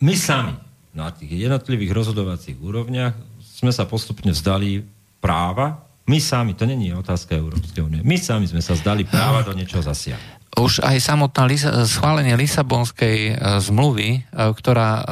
my 0.00 0.14
sami 0.16 0.56
na 0.96 1.12
tých 1.12 1.46
jednotlivých 1.46 1.94
rozhodovacích 1.94 2.58
úrovniach 2.58 3.14
sme 3.38 3.70
sa 3.70 3.84
postupne 3.86 4.32
vzdali 4.32 4.82
práva, 5.20 5.86
my 6.10 6.18
sami, 6.18 6.58
to 6.58 6.66
není 6.66 6.90
otázka 6.90 7.38
Európskej 7.38 7.86
únie, 7.86 8.00
my 8.02 8.18
sami 8.18 8.50
sme 8.50 8.58
sa 8.58 8.74
zdali 8.74 9.06
práva 9.06 9.46
do 9.46 9.54
niečoho 9.54 9.84
zasiahnuť 9.84 10.39
už 10.58 10.82
aj 10.82 10.98
samotná 10.98 11.46
schválenie 11.86 12.34
Lisabonskej 12.34 13.18
e, 13.30 13.32
zmluvy, 13.62 14.08
e, 14.18 14.20
ktorá 14.34 14.90
e, 14.98 15.02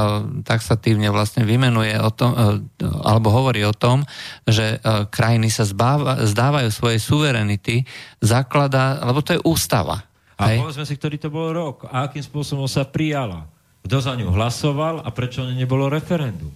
taxatívne 0.42 1.06
vlastne 1.14 1.46
vymenuje 1.46 1.94
o 2.02 2.10
tom, 2.10 2.34
alebo 2.82 3.30
hovorí 3.30 3.62
o 3.62 3.74
tom, 3.74 4.02
že 4.42 4.82
krajiny 5.10 5.50
sa 5.50 5.62
zbáva, 5.62 6.26
zdávajú 6.26 6.68
svojej 6.74 7.00
suverenity, 7.02 7.86
zaklada, 8.18 8.98
lebo 9.06 9.22
to 9.22 9.38
je 9.38 9.40
ústava. 9.46 10.02
A 10.38 10.54
hej? 10.54 10.62
povedzme 10.62 10.86
si, 10.86 10.94
ktorý 10.94 11.16
to 11.18 11.30
bol 11.30 11.50
rok 11.50 11.86
a 11.90 12.06
akým 12.10 12.22
spôsobom 12.22 12.66
sa 12.70 12.86
prijala. 12.86 13.46
Kto 13.82 13.98
za 13.98 14.14
ňu 14.14 14.30
hlasoval 14.30 15.02
a 15.02 15.08
prečo 15.14 15.46
nebolo 15.46 15.90
referendum. 15.90 16.50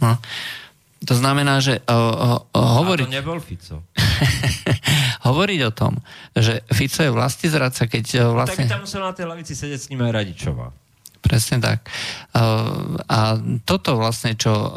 No. 0.00 0.16
To 1.04 1.12
znamená, 1.12 1.60
že 1.60 1.84
uh, 1.84 2.40
uh, 2.40 2.80
hovoriť... 2.80 3.04
A 3.04 3.12
to 3.12 3.18
nebol 3.20 3.36
Fico. 3.36 3.84
hovoriť 5.28 5.60
o 5.68 5.72
tom, 5.76 6.00
že 6.32 6.64
Fico 6.72 7.04
je 7.04 7.12
vlasti 7.12 7.52
zradca, 7.52 7.84
keď 7.84 8.04
uh, 8.16 8.32
vlastne... 8.32 8.64
Tak 8.64 8.72
by 8.72 8.74
tam 8.80 8.82
musel 8.88 9.02
na 9.04 9.12
tej 9.12 9.26
lavici 9.28 9.52
sedieť 9.52 9.80
s 9.84 9.88
ním 9.92 10.00
aj 10.08 10.12
Radičová. 10.16 10.72
Presne 11.26 11.58
tak. 11.58 11.78
Uh, 12.30 13.02
a 13.10 13.34
toto 13.66 13.98
vlastne, 13.98 14.38
čo 14.38 14.54
uh, 14.54 14.70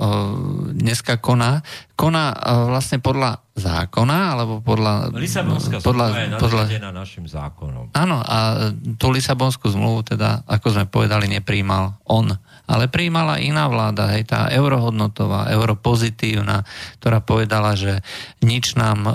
dneska 0.74 1.22
koná, 1.22 1.62
koná 1.94 2.34
uh, 2.34 2.66
vlastne 2.74 2.98
podľa 2.98 3.46
zákona, 3.54 4.18
alebo 4.34 4.66
podľa... 4.66 5.14
Lisabonská 5.14 5.78
podľa, 5.86 6.06
je 6.10 6.42
podľa, 6.42 6.64
našim 6.90 7.30
zákonom. 7.30 7.94
Áno, 7.94 8.18
a 8.26 8.72
tú 8.98 9.14
Lisabonskú 9.14 9.70
zmluvu 9.70 10.18
teda, 10.18 10.42
ako 10.50 10.74
sme 10.74 10.86
povedali, 10.90 11.30
nepríjmal 11.30 12.02
on 12.10 12.34
ale 12.70 12.86
prijímala 12.86 13.42
iná 13.42 13.66
vláda, 13.66 14.14
hej, 14.14 14.30
tá 14.30 14.46
eurohodnotová, 14.54 15.50
europozitívna, 15.50 16.62
ktorá 17.02 17.18
povedala, 17.18 17.74
že 17.74 18.06
nič 18.46 18.78
nám, 18.78 19.10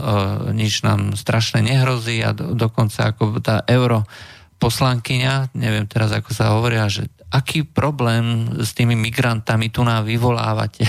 nič 0.51 0.83
nám 0.83 1.15
strašne 1.15 1.63
nehrozí 1.63 2.19
a 2.27 2.35
do, 2.35 2.59
dokonca 2.59 3.15
ako 3.15 3.39
tá 3.39 3.63
euro 3.71 4.03
poslankyňa, 4.59 5.55
neviem 5.55 5.87
teraz 5.87 6.11
ako 6.11 6.35
sa 6.35 6.51
hovoria, 6.51 6.91
že 6.91 7.07
aký 7.35 7.67
problém 7.67 8.47
s 8.63 8.71
tými 8.79 8.95
migrantami 8.95 9.67
tu 9.67 9.83
nám 9.83 10.07
vyvolávate. 10.07 10.87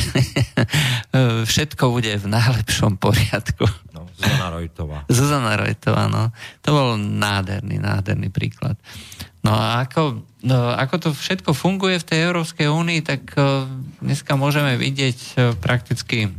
Všetko 1.49 1.89
bude 1.89 2.13
v 2.21 2.27
najlepšom 2.29 3.01
poriadku. 3.01 3.65
No, 3.97 4.05
Zuzana 4.13 4.53
Rojtová. 4.53 4.97
Zuzana 5.09 5.53
Rojtová, 5.57 6.05
no. 6.05 6.29
To 6.61 6.69
bol 6.69 6.89
nádherný, 7.01 7.81
nádherný 7.81 8.29
príklad. 8.29 8.77
No 9.41 9.57
a 9.57 9.89
ako, 9.89 10.21
no, 10.45 10.57
ako 10.77 10.95
to 11.01 11.09
všetko 11.17 11.57
funguje 11.57 11.97
v 11.97 12.07
tej 12.13 12.19
Európskej 12.29 12.69
únii, 12.69 13.01
tak 13.01 13.33
uh, 13.37 13.65
dneska 14.05 14.37
môžeme 14.37 14.77
vidieť 14.77 15.17
uh, 15.17 15.57
prakticky 15.57 16.29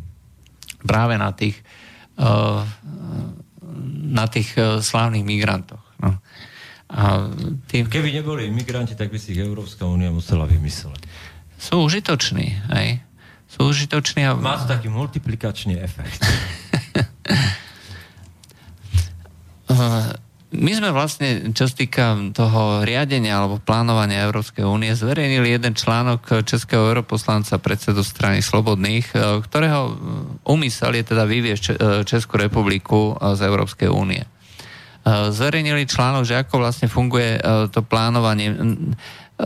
práve 0.87 1.19
na 1.19 1.35
tých, 1.35 1.59
uh, 2.23 2.63
na 4.07 4.31
tých 4.31 4.55
slávnych 4.87 5.27
migrantoch. 5.27 5.83
No. 5.99 6.23
A 6.87 7.27
tým... 7.67 7.91
Keby 7.91 8.15
neboli 8.15 8.47
imigranti, 8.47 8.95
tak 8.95 9.11
by 9.11 9.19
si 9.19 9.35
ich 9.35 9.43
Európska 9.43 9.83
únia 9.83 10.15
musela 10.15 10.47
vymysleť. 10.47 11.03
Sú 11.59 11.83
užitoční, 11.83 12.63
hej? 12.71 13.03
Sú 13.51 13.67
užitoční 13.75 14.23
a... 14.31 14.39
Má 14.39 14.63
to 14.63 14.71
taký 14.71 14.87
multiplikačný 14.87 15.83
efekt. 15.83 16.23
uh, 19.73 20.15
my 20.55 20.73
sme 20.79 20.95
vlastne, 20.95 21.51
čo 21.51 21.67
sa 21.67 21.75
týka 21.75 22.15
toho 22.31 22.87
riadenia 22.87 23.35
alebo 23.35 23.59
plánovania 23.59 24.23
Európskej 24.31 24.63
únie, 24.63 24.95
zverejnili 24.95 25.59
jeden 25.59 25.75
článok 25.75 26.47
českého 26.47 26.87
europoslanca 26.95 27.59
predsedu 27.59 28.07
strany 28.07 28.39
Slobodných, 28.47 29.11
e, 29.11 29.43
ktorého 29.43 29.99
úmysel 30.47 30.95
je 31.03 31.05
teda 31.05 31.27
vyviesť 31.27 31.65
Českú 32.07 32.39
republiku 32.39 33.19
z 33.19 33.41
Európskej 33.43 33.91
únie. 33.91 34.23
Zverejnili 35.07 35.87
článok, 35.87 36.27
že 36.27 36.43
ako 36.43 36.67
vlastne 36.67 36.91
funguje 36.91 37.39
to 37.71 37.87
plánovanie. 37.87 38.51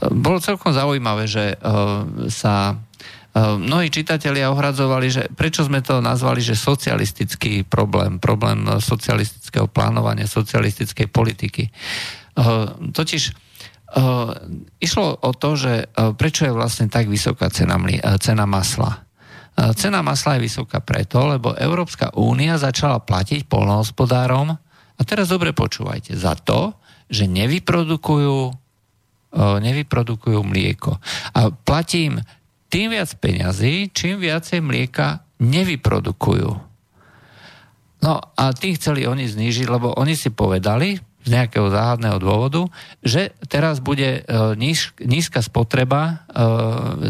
Bolo 0.08 0.40
celkom 0.40 0.72
zaujímavé, 0.72 1.28
že 1.28 1.60
sa 2.32 2.80
mnohí 3.36 3.92
čitatelia 3.92 4.48
ohradzovali, 4.48 5.06
že 5.12 5.28
prečo 5.36 5.60
sme 5.62 5.84
to 5.84 6.00
nazvali, 6.00 6.40
že 6.40 6.56
socialistický 6.56 7.68
problém, 7.68 8.16
problém 8.16 8.64
socialistického 8.80 9.68
plánovania, 9.68 10.24
socialistickej 10.24 11.06
politiky. 11.12 11.68
Totiž 12.90 13.22
išlo 14.80 15.06
o 15.20 15.30
to, 15.36 15.50
že 15.60 15.92
prečo 16.16 16.48
je 16.48 16.56
vlastne 16.56 16.88
tak 16.88 17.10
vysoká 17.10 17.52
cena, 17.52 17.76
cena 18.16 18.48
masla. 18.48 19.04
Cena 19.76 20.00
masla 20.00 20.40
je 20.40 20.46
vysoká 20.48 20.80
preto, 20.80 21.20
lebo 21.28 21.52
Európska 21.52 22.16
únia 22.16 22.56
začala 22.56 23.02
platiť 23.02 23.44
polnohospodárom, 23.44 24.56
a 25.00 25.04
teraz 25.08 25.32
dobre 25.32 25.56
počúvajte, 25.56 26.12
za 26.12 26.36
to, 26.36 26.76
že 27.08 27.24
nevyprodukujú, 27.24 28.52
nevyprodukujú 29.34 30.40
mlieko. 30.44 31.00
A 31.32 31.48
platím 31.48 32.20
tým 32.68 32.92
viac 32.92 33.10
peňazí, 33.16 33.90
čím 33.96 34.20
viacej 34.20 34.60
mlieka 34.60 35.24
nevyprodukujú. 35.40 36.50
No 38.00 38.12
a 38.16 38.44
tým 38.52 38.76
chceli 38.76 39.08
oni 39.08 39.24
znížiť, 39.24 39.66
lebo 39.66 39.96
oni 39.96 40.14
si 40.14 40.28
povedali, 40.30 41.00
z 41.20 41.28
nejakého 41.36 41.68
záhadného 41.68 42.16
dôvodu, 42.16 42.64
že 43.04 43.36
teraz 43.52 43.84
bude 43.84 44.24
níž, 44.56 44.96
nízka 44.96 45.44
spotreba, 45.44 46.24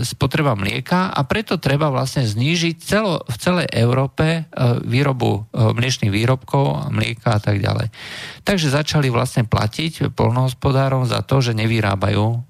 spotreba 0.03 0.59
mlieka 0.59 1.15
a 1.15 1.21
preto 1.23 1.63
treba 1.63 1.95
vlastne 1.95 2.27
znížiť 2.27 2.77
celo, 2.83 3.23
v 3.23 3.37
celej 3.39 3.69
Európe 3.71 4.51
výrobu 4.83 5.47
mliečných 5.55 6.11
výrobkov, 6.11 6.91
mlieka 6.91 7.39
a 7.39 7.41
tak 7.41 7.63
ďalej. 7.63 7.95
Takže 8.43 8.75
začali 8.75 9.15
vlastne 9.15 9.47
platiť 9.47 10.11
polnohospodárom 10.11 11.07
za 11.07 11.23
to, 11.23 11.39
že 11.39 11.55
nevyrábajú 11.55 12.43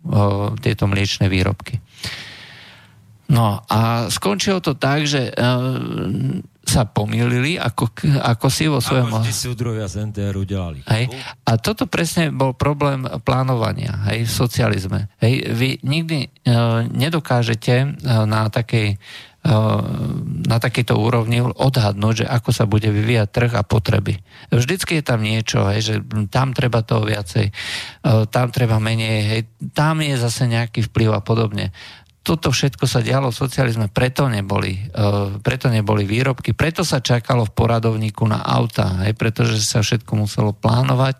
tieto 0.64 0.84
mliečne 0.88 1.28
výrobky. 1.28 1.76
No 3.30 3.62
a 3.70 4.10
skončilo 4.10 4.58
to 4.58 4.74
tak, 4.74 5.06
že 5.06 5.30
uh, 5.30 5.78
sa 6.66 6.82
pomýlili, 6.86 7.58
ako, 7.58 7.94
ako 8.22 8.46
si 8.50 8.66
vo 8.66 8.82
svojom... 8.82 9.10
Ako 9.10 9.22
vždy 9.22 9.34
súdrovia 9.34 9.86
z 9.86 10.06
NTR 10.10 10.34
udelali. 10.34 10.82
Hej. 10.86 11.14
A 11.46 11.58
toto 11.58 11.86
presne 11.86 12.34
bol 12.34 12.54
problém 12.54 13.06
plánovania 13.22 14.02
hej, 14.10 14.26
v 14.26 14.32
socializme. 14.34 15.00
Hej. 15.22 15.46
Vy 15.50 15.68
nikdy 15.86 16.26
uh, 16.26 16.86
nedokážete 16.90 17.74
uh, 17.86 18.26
na 18.26 18.50
takej 18.50 18.98
na 19.40 20.60
takejto 20.60 21.00
úrovni 21.00 21.40
odhadnúť, 21.40 22.24
že 22.24 22.26
ako 22.28 22.50
sa 22.52 22.68
bude 22.68 22.92
vyvíjať 22.92 23.28
trh 23.32 23.52
a 23.56 23.64
potreby. 23.64 24.20
Vždycky 24.52 25.00
je 25.00 25.04
tam 25.04 25.24
niečo, 25.24 25.64
hej, 25.72 25.80
že 25.80 25.94
tam 26.28 26.52
treba 26.52 26.84
toho 26.84 27.08
viacej, 27.08 27.48
tam 28.28 28.46
treba 28.52 28.76
menej, 28.76 29.18
hej, 29.32 29.42
tam 29.72 30.04
je 30.04 30.12
zase 30.20 30.44
nejaký 30.44 30.84
vplyv 30.92 31.16
a 31.16 31.24
podobne 31.24 31.72
toto 32.20 32.52
všetko 32.52 32.84
sa 32.84 33.00
dialo 33.00 33.32
v 33.32 33.40
socializme, 33.40 33.88
preto 33.88 34.28
neboli, 34.28 34.76
uh, 34.76 35.40
preto 35.40 35.72
neboli 35.72 36.04
výrobky, 36.04 36.52
preto 36.52 36.84
sa 36.84 37.00
čakalo 37.00 37.48
v 37.48 37.54
poradovníku 37.56 38.28
na 38.28 38.44
auta, 38.44 39.00
hej, 39.08 39.16
pretože 39.16 39.64
sa 39.64 39.80
všetko 39.80 40.12
muselo 40.20 40.52
plánovať 40.52 41.16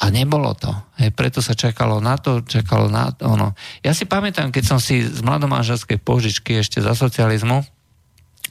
a 0.00 0.04
nebolo 0.10 0.56
to. 0.56 0.72
Hej, 0.98 1.14
preto 1.14 1.38
sa 1.44 1.54
čakalo 1.54 2.02
na 2.02 2.16
to, 2.16 2.42
čakalo 2.42 2.90
na 2.90 3.12
to. 3.14 3.28
Ono. 3.30 3.52
Ja 3.84 3.92
si 3.94 4.08
pamätám, 4.08 4.50
keď 4.50 4.64
som 4.64 4.78
si 4.82 5.04
z 5.04 5.20
mladomáželskej 5.22 6.00
požičky 6.02 6.58
ešte 6.58 6.80
za 6.82 6.96
socializmu 6.96 7.62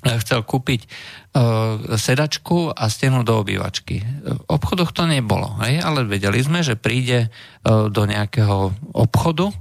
eh, 0.06 0.18
chcel 0.24 0.46
kúpiť 0.46 0.86
uh, 0.86 1.98
sedačku 2.00 2.72
a 2.72 2.88
stenu 2.88 3.28
do 3.28 3.42
obývačky. 3.42 4.00
V 4.24 4.42
obchodoch 4.48 4.96
to 4.96 5.10
nebolo, 5.10 5.60
hej, 5.66 5.84
ale 5.84 6.08
vedeli 6.08 6.40
sme, 6.40 6.64
že 6.64 6.80
príde 6.80 7.28
uh, 7.28 7.92
do 7.92 8.08
nejakého 8.08 8.72
obchodu, 8.96 9.52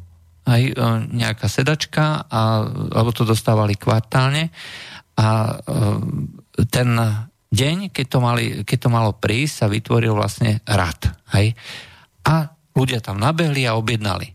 aj 0.48 0.62
e, 0.64 0.72
nejaká 1.12 1.46
sedačka, 1.46 2.24
a, 2.24 2.64
lebo 2.72 3.12
to 3.12 3.28
dostávali 3.28 3.76
kvartálne 3.76 4.48
a 5.20 5.28
e, 5.28 5.54
ten 6.72 6.88
deň, 7.52 7.92
keď 7.92 8.06
to, 8.08 8.18
mali, 8.18 8.44
keď 8.64 8.78
to 8.80 8.90
malo 8.90 9.12
prísť, 9.12 9.54
sa 9.54 9.66
vytvoril 9.68 10.16
vlastne 10.16 10.64
rad. 10.64 11.12
Hej? 11.36 11.52
A 12.24 12.48
ľudia 12.72 13.04
tam 13.04 13.20
nabehli 13.20 13.68
a 13.68 13.76
objednali. 13.76 14.32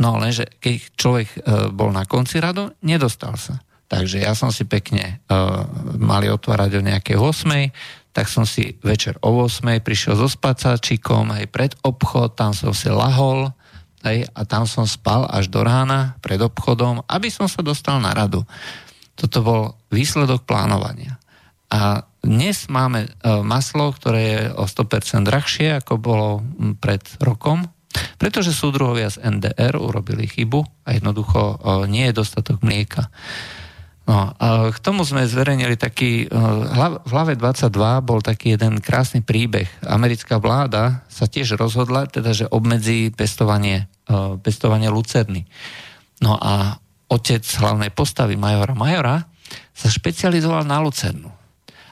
No 0.00 0.18
lenže 0.18 0.48
keď 0.58 0.76
človek 0.96 1.28
e, 1.28 1.38
bol 1.70 1.92
na 1.92 2.08
konci 2.08 2.40
radu, 2.40 2.72
nedostal 2.80 3.36
sa. 3.36 3.60
Takže 3.84 4.24
ja 4.24 4.32
som 4.32 4.48
si 4.48 4.64
pekne 4.64 5.22
mali 6.00 6.26
otvárať 6.26 6.80
o 6.80 6.82
nejakej 6.82 7.16
8, 7.20 8.16
tak 8.16 8.32
som 8.32 8.48
si 8.48 8.80
večer 8.80 9.20
o 9.20 9.44
8 9.44 9.84
prišiel 9.84 10.16
so 10.16 10.26
spacáčikom 10.26 11.30
aj 11.30 11.44
pred 11.52 11.72
obchod, 11.84 12.34
tam 12.34 12.56
som 12.56 12.72
si 12.72 12.88
lahol, 12.88 13.52
Hej, 14.04 14.28
a 14.36 14.44
tam 14.44 14.68
som 14.68 14.84
spal 14.84 15.24
až 15.32 15.48
do 15.48 15.64
rána 15.64 16.20
pred 16.20 16.36
obchodom, 16.36 17.08
aby 17.08 17.32
som 17.32 17.48
sa 17.48 17.64
dostal 17.64 18.04
na 18.04 18.12
radu. 18.12 18.44
Toto 19.16 19.40
bol 19.40 19.62
výsledok 19.88 20.44
plánovania. 20.44 21.16
A 21.72 22.04
dnes 22.20 22.68
máme 22.68 23.08
e, 23.08 23.10
maslo, 23.40 23.88
ktoré 23.96 24.20
je 24.20 24.40
o 24.60 24.68
100% 24.68 25.24
drahšie, 25.24 25.80
ako 25.80 25.92
bolo 25.96 26.28
pred 26.84 27.00
rokom, 27.24 27.64
pretože 28.20 28.52
súdruhovia 28.52 29.08
z 29.08 29.24
NDR 29.24 29.80
urobili 29.80 30.28
chybu 30.28 30.84
a 30.84 30.92
jednoducho 30.92 31.40
e, 31.40 31.56
nie 31.88 32.04
je 32.12 32.18
dostatok 32.20 32.60
mlieka. 32.60 33.08
No, 34.04 34.36
a 34.36 34.68
k 34.68 34.78
tomu 34.84 35.00
sme 35.00 35.24
zverejnili 35.24 35.80
taký, 35.80 36.28
e, 36.28 36.36
v 37.04 37.10
hlave 37.10 37.40
22 37.40 37.72
bol 38.04 38.20
taký 38.20 38.52
jeden 38.52 38.84
krásny 38.84 39.24
príbeh. 39.24 39.64
Americká 39.80 40.36
vláda 40.36 41.08
sa 41.08 41.24
tiež 41.24 41.56
rozhodla, 41.56 42.04
teda, 42.04 42.36
že 42.36 42.44
obmedzí 42.52 43.08
pestovanie, 43.16 43.88
e, 44.04 44.36
pestovanie 44.44 44.92
lucerny. 44.92 45.48
No 46.20 46.36
a 46.36 46.76
otec 47.08 47.40
hlavnej 47.44 47.96
postavy 47.96 48.36
Majora 48.36 48.76
Majora 48.76 49.24
sa 49.72 49.88
špecializoval 49.88 50.68
na 50.68 50.84
lucernu. 50.84 51.32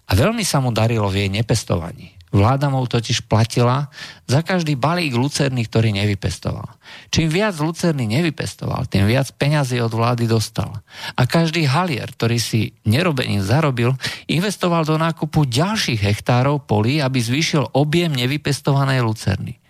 A 0.05 0.13
veľmi 0.13 0.45
sa 0.45 0.61
mu 0.61 0.69
darilo 0.69 1.09
v 1.09 1.25
jej 1.25 1.31
nepestovaní. 1.33 2.13
Vláda 2.33 2.73
mu 2.73 2.81
totiž 2.89 3.29
platila 3.29 3.93
za 4.25 4.41
každý 4.41 4.73
balík 4.73 5.13
lucerny, 5.13 5.69
ktorý 5.69 5.93
nevypestoval. 5.93 6.65
Čím 7.13 7.29
viac 7.29 7.61
lucerny 7.61 8.09
nevypestoval, 8.09 8.89
tým 8.89 9.05
viac 9.05 9.29
peňazí 9.37 9.77
od 9.85 9.93
vlády 9.93 10.25
dostal. 10.25 10.81
A 11.13 11.29
každý 11.29 11.69
halier, 11.69 12.09
ktorý 12.09 12.41
si 12.41 12.73
nerobením 12.89 13.45
zarobil, 13.45 13.93
investoval 14.33 14.89
do 14.89 14.97
nákupu 14.97 15.45
ďalších 15.45 16.01
hektárov 16.01 16.65
polí, 16.65 17.05
aby 17.05 17.21
zvýšil 17.21 17.77
objem 17.77 18.17
nevypestovanej 18.17 19.05
lucerny. 19.05 19.61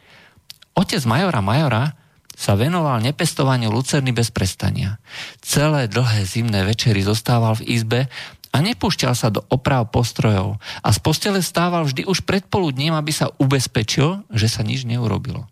Otec 0.78 1.02
majora 1.02 1.42
Majora 1.42 1.84
sa 2.32 2.56
venoval 2.56 3.02
nepestovaniu 3.04 3.68
lucerny 3.68 4.14
bez 4.14 4.32
prestania. 4.32 4.96
Celé 5.44 5.90
dlhé 5.90 6.24
zimné 6.24 6.64
večery 6.64 7.04
zostával 7.04 7.60
v 7.60 7.66
izbe 7.76 8.00
a 8.52 8.60
nepúšťal 8.60 9.14
sa 9.16 9.32
do 9.32 9.40
oprav 9.48 9.88
postrojov 9.88 10.60
a 10.84 10.88
z 10.92 10.98
postele 11.00 11.40
stával 11.40 11.88
vždy 11.88 12.04
už 12.04 12.28
predpoludním, 12.28 12.92
aby 12.92 13.10
sa 13.10 13.32
ubezpečil, 13.40 14.28
že 14.28 14.46
sa 14.46 14.60
nič 14.60 14.84
neurobilo. 14.84 15.48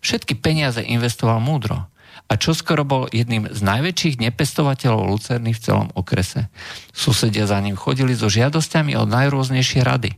Všetky 0.00 0.40
peniaze 0.40 0.80
investoval 0.80 1.44
múdro 1.44 1.86
a 2.28 2.36
čoskoro 2.36 2.84
bol 2.84 3.08
jedným 3.08 3.48
z 3.48 3.60
najväčších 3.64 4.20
nepestovateľov 4.20 5.10
lucerny 5.10 5.56
v 5.56 5.62
celom 5.64 5.88
okrese. 5.96 6.52
Susedia 6.92 7.48
za 7.48 7.56
ním 7.60 7.76
chodili 7.76 8.12
so 8.12 8.28
žiadosťami 8.28 8.96
od 8.96 9.08
najrôznejšie 9.08 9.80
rady, 9.80 10.12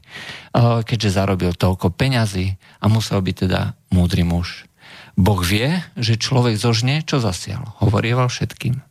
keďže 0.87 1.15
zarobil 1.15 1.55
toľko 1.55 1.95
peňazí 1.95 2.59
a 2.83 2.87
musel 2.91 3.23
byť 3.23 3.37
teda 3.47 3.79
múdry 3.95 4.27
muž. 4.27 4.67
Boh 5.15 5.39
vie, 5.39 5.83
že 5.95 6.19
človek 6.19 6.59
zožne, 6.59 7.03
čo 7.07 7.23
zasial. 7.23 7.79
Hovorieval 7.79 8.27
všetkým. 8.27 8.90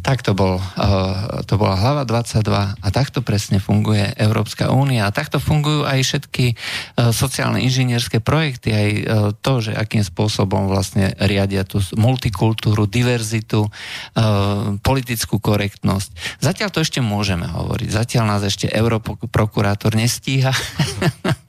Tak 0.00 0.24
to, 0.24 0.32
bol, 0.32 0.56
uh, 0.56 1.44
to 1.44 1.60
bola 1.60 1.76
hlava 1.76 2.08
22 2.08 2.42
a 2.80 2.88
takto 2.88 3.20
presne 3.20 3.60
funguje 3.60 4.16
Európska 4.16 4.72
únia 4.72 5.04
a 5.06 5.14
takto 5.14 5.36
fungujú 5.36 5.84
aj 5.84 6.00
všetky 6.00 6.46
uh, 6.54 7.12
sociálne 7.12 7.60
inžinierské 7.60 8.24
projekty, 8.24 8.68
aj 8.72 8.88
uh, 8.90 9.02
to, 9.36 9.60
že 9.60 9.72
akým 9.76 10.00
spôsobom 10.00 10.72
vlastne 10.72 11.12
riadia 11.20 11.68
tú 11.68 11.82
multikultúru, 11.96 12.88
diverzitu, 12.88 13.68
politickú 14.80 15.38
korektnosť. 15.40 16.40
Zatiaľ 16.40 16.68
to 16.72 16.80
ešte 16.82 17.00
môžeme 17.00 17.46
hovoriť. 17.48 17.88
Zatiaľ 17.90 18.24
nás 18.36 18.42
ešte 18.44 18.68
europrokurátor 18.68 19.94
nestíha. 19.96 20.52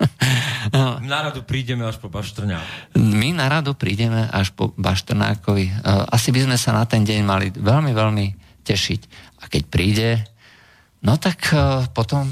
Na 1.03 1.19
radu 1.27 1.43
prídeme 1.43 1.83
až 1.83 1.99
po 1.99 2.07
Baštrnáku. 2.07 2.95
My 2.95 3.35
na 3.35 3.51
radu 3.51 3.75
prídeme 3.75 4.23
až 4.31 4.55
po 4.55 4.71
Baštrnákovi. 4.79 5.83
Asi 6.07 6.31
by 6.31 6.47
sme 6.47 6.55
sa 6.55 6.71
na 6.71 6.87
ten 6.87 7.03
deň 7.03 7.19
mali 7.27 7.51
veľmi, 7.51 7.91
veľmi 7.91 8.25
tešiť. 8.63 9.01
A 9.43 9.51
keď 9.51 9.63
príde, 9.67 10.09
no 11.03 11.17
tak 11.19 11.51
uh, 11.51 11.89
potom 11.91 12.29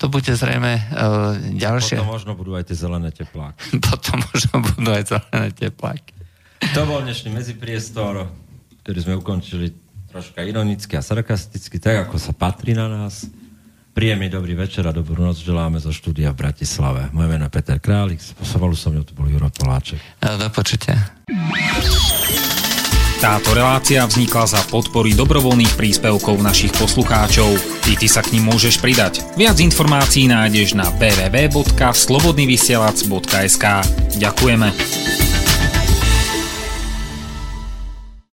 to 0.00 0.10
bude 0.10 0.26
zrejme 0.26 0.72
uh, 0.74 1.38
ďalšie. 1.54 2.02
Potom 2.02 2.10
možno 2.10 2.32
budú 2.34 2.52
aj 2.58 2.64
tie 2.66 2.76
zelené 2.76 3.14
tepláky. 3.14 3.78
potom 3.90 4.18
možno 4.34 4.54
budú 4.60 4.90
aj 4.90 5.04
zelené 5.14 5.48
tepláky. 5.54 6.12
To 6.74 6.80
bol 6.88 7.04
dnešný 7.04 7.30
medzipriestor, 7.30 8.26
ktorý 8.82 8.98
sme 8.98 9.14
ukončili 9.20 9.70
troška 10.10 10.42
ironicky 10.42 10.96
a 10.96 11.02
sarkasticky, 11.04 11.76
tak 11.78 12.08
ako 12.08 12.16
sa 12.18 12.32
patrí 12.32 12.72
na 12.72 12.88
nás. 12.88 13.28
Príjemný 13.94 14.26
dobrý 14.26 14.58
večer 14.58 14.82
a 14.90 14.90
dobrú 14.90 15.22
noc 15.22 15.38
želáme 15.38 15.78
zo 15.78 15.94
štúdia 15.94 16.34
v 16.34 16.42
Bratislave. 16.42 17.14
Moje 17.14 17.30
meno 17.30 17.46
je 17.46 17.54
Peter 17.54 17.78
Králik, 17.78 18.18
spôsobolu 18.18 18.74
som 18.74 18.90
mňou, 18.90 19.06
to 19.06 19.14
bol 19.14 19.30
Juro 19.30 19.46
Poláček. 19.54 20.02
Do 20.18 20.50
počutia. 20.50 20.98
Táto 23.22 23.54
relácia 23.54 24.02
vznikla 24.02 24.50
za 24.50 24.58
podpory 24.66 25.14
dobrovoľných 25.14 25.78
príspevkov 25.78 26.42
našich 26.42 26.74
poslucháčov. 26.74 27.54
I 27.86 27.94
ty 27.94 28.10
sa 28.10 28.18
k 28.20 28.34
ním 28.34 28.50
môžeš 28.50 28.82
pridať. 28.82 29.22
Viac 29.38 29.62
informácií 29.62 30.26
nájdeš 30.26 30.74
na 30.74 30.90
www.slobodnyvysielac.sk 30.98 33.64
Ďakujeme. 34.18 35.33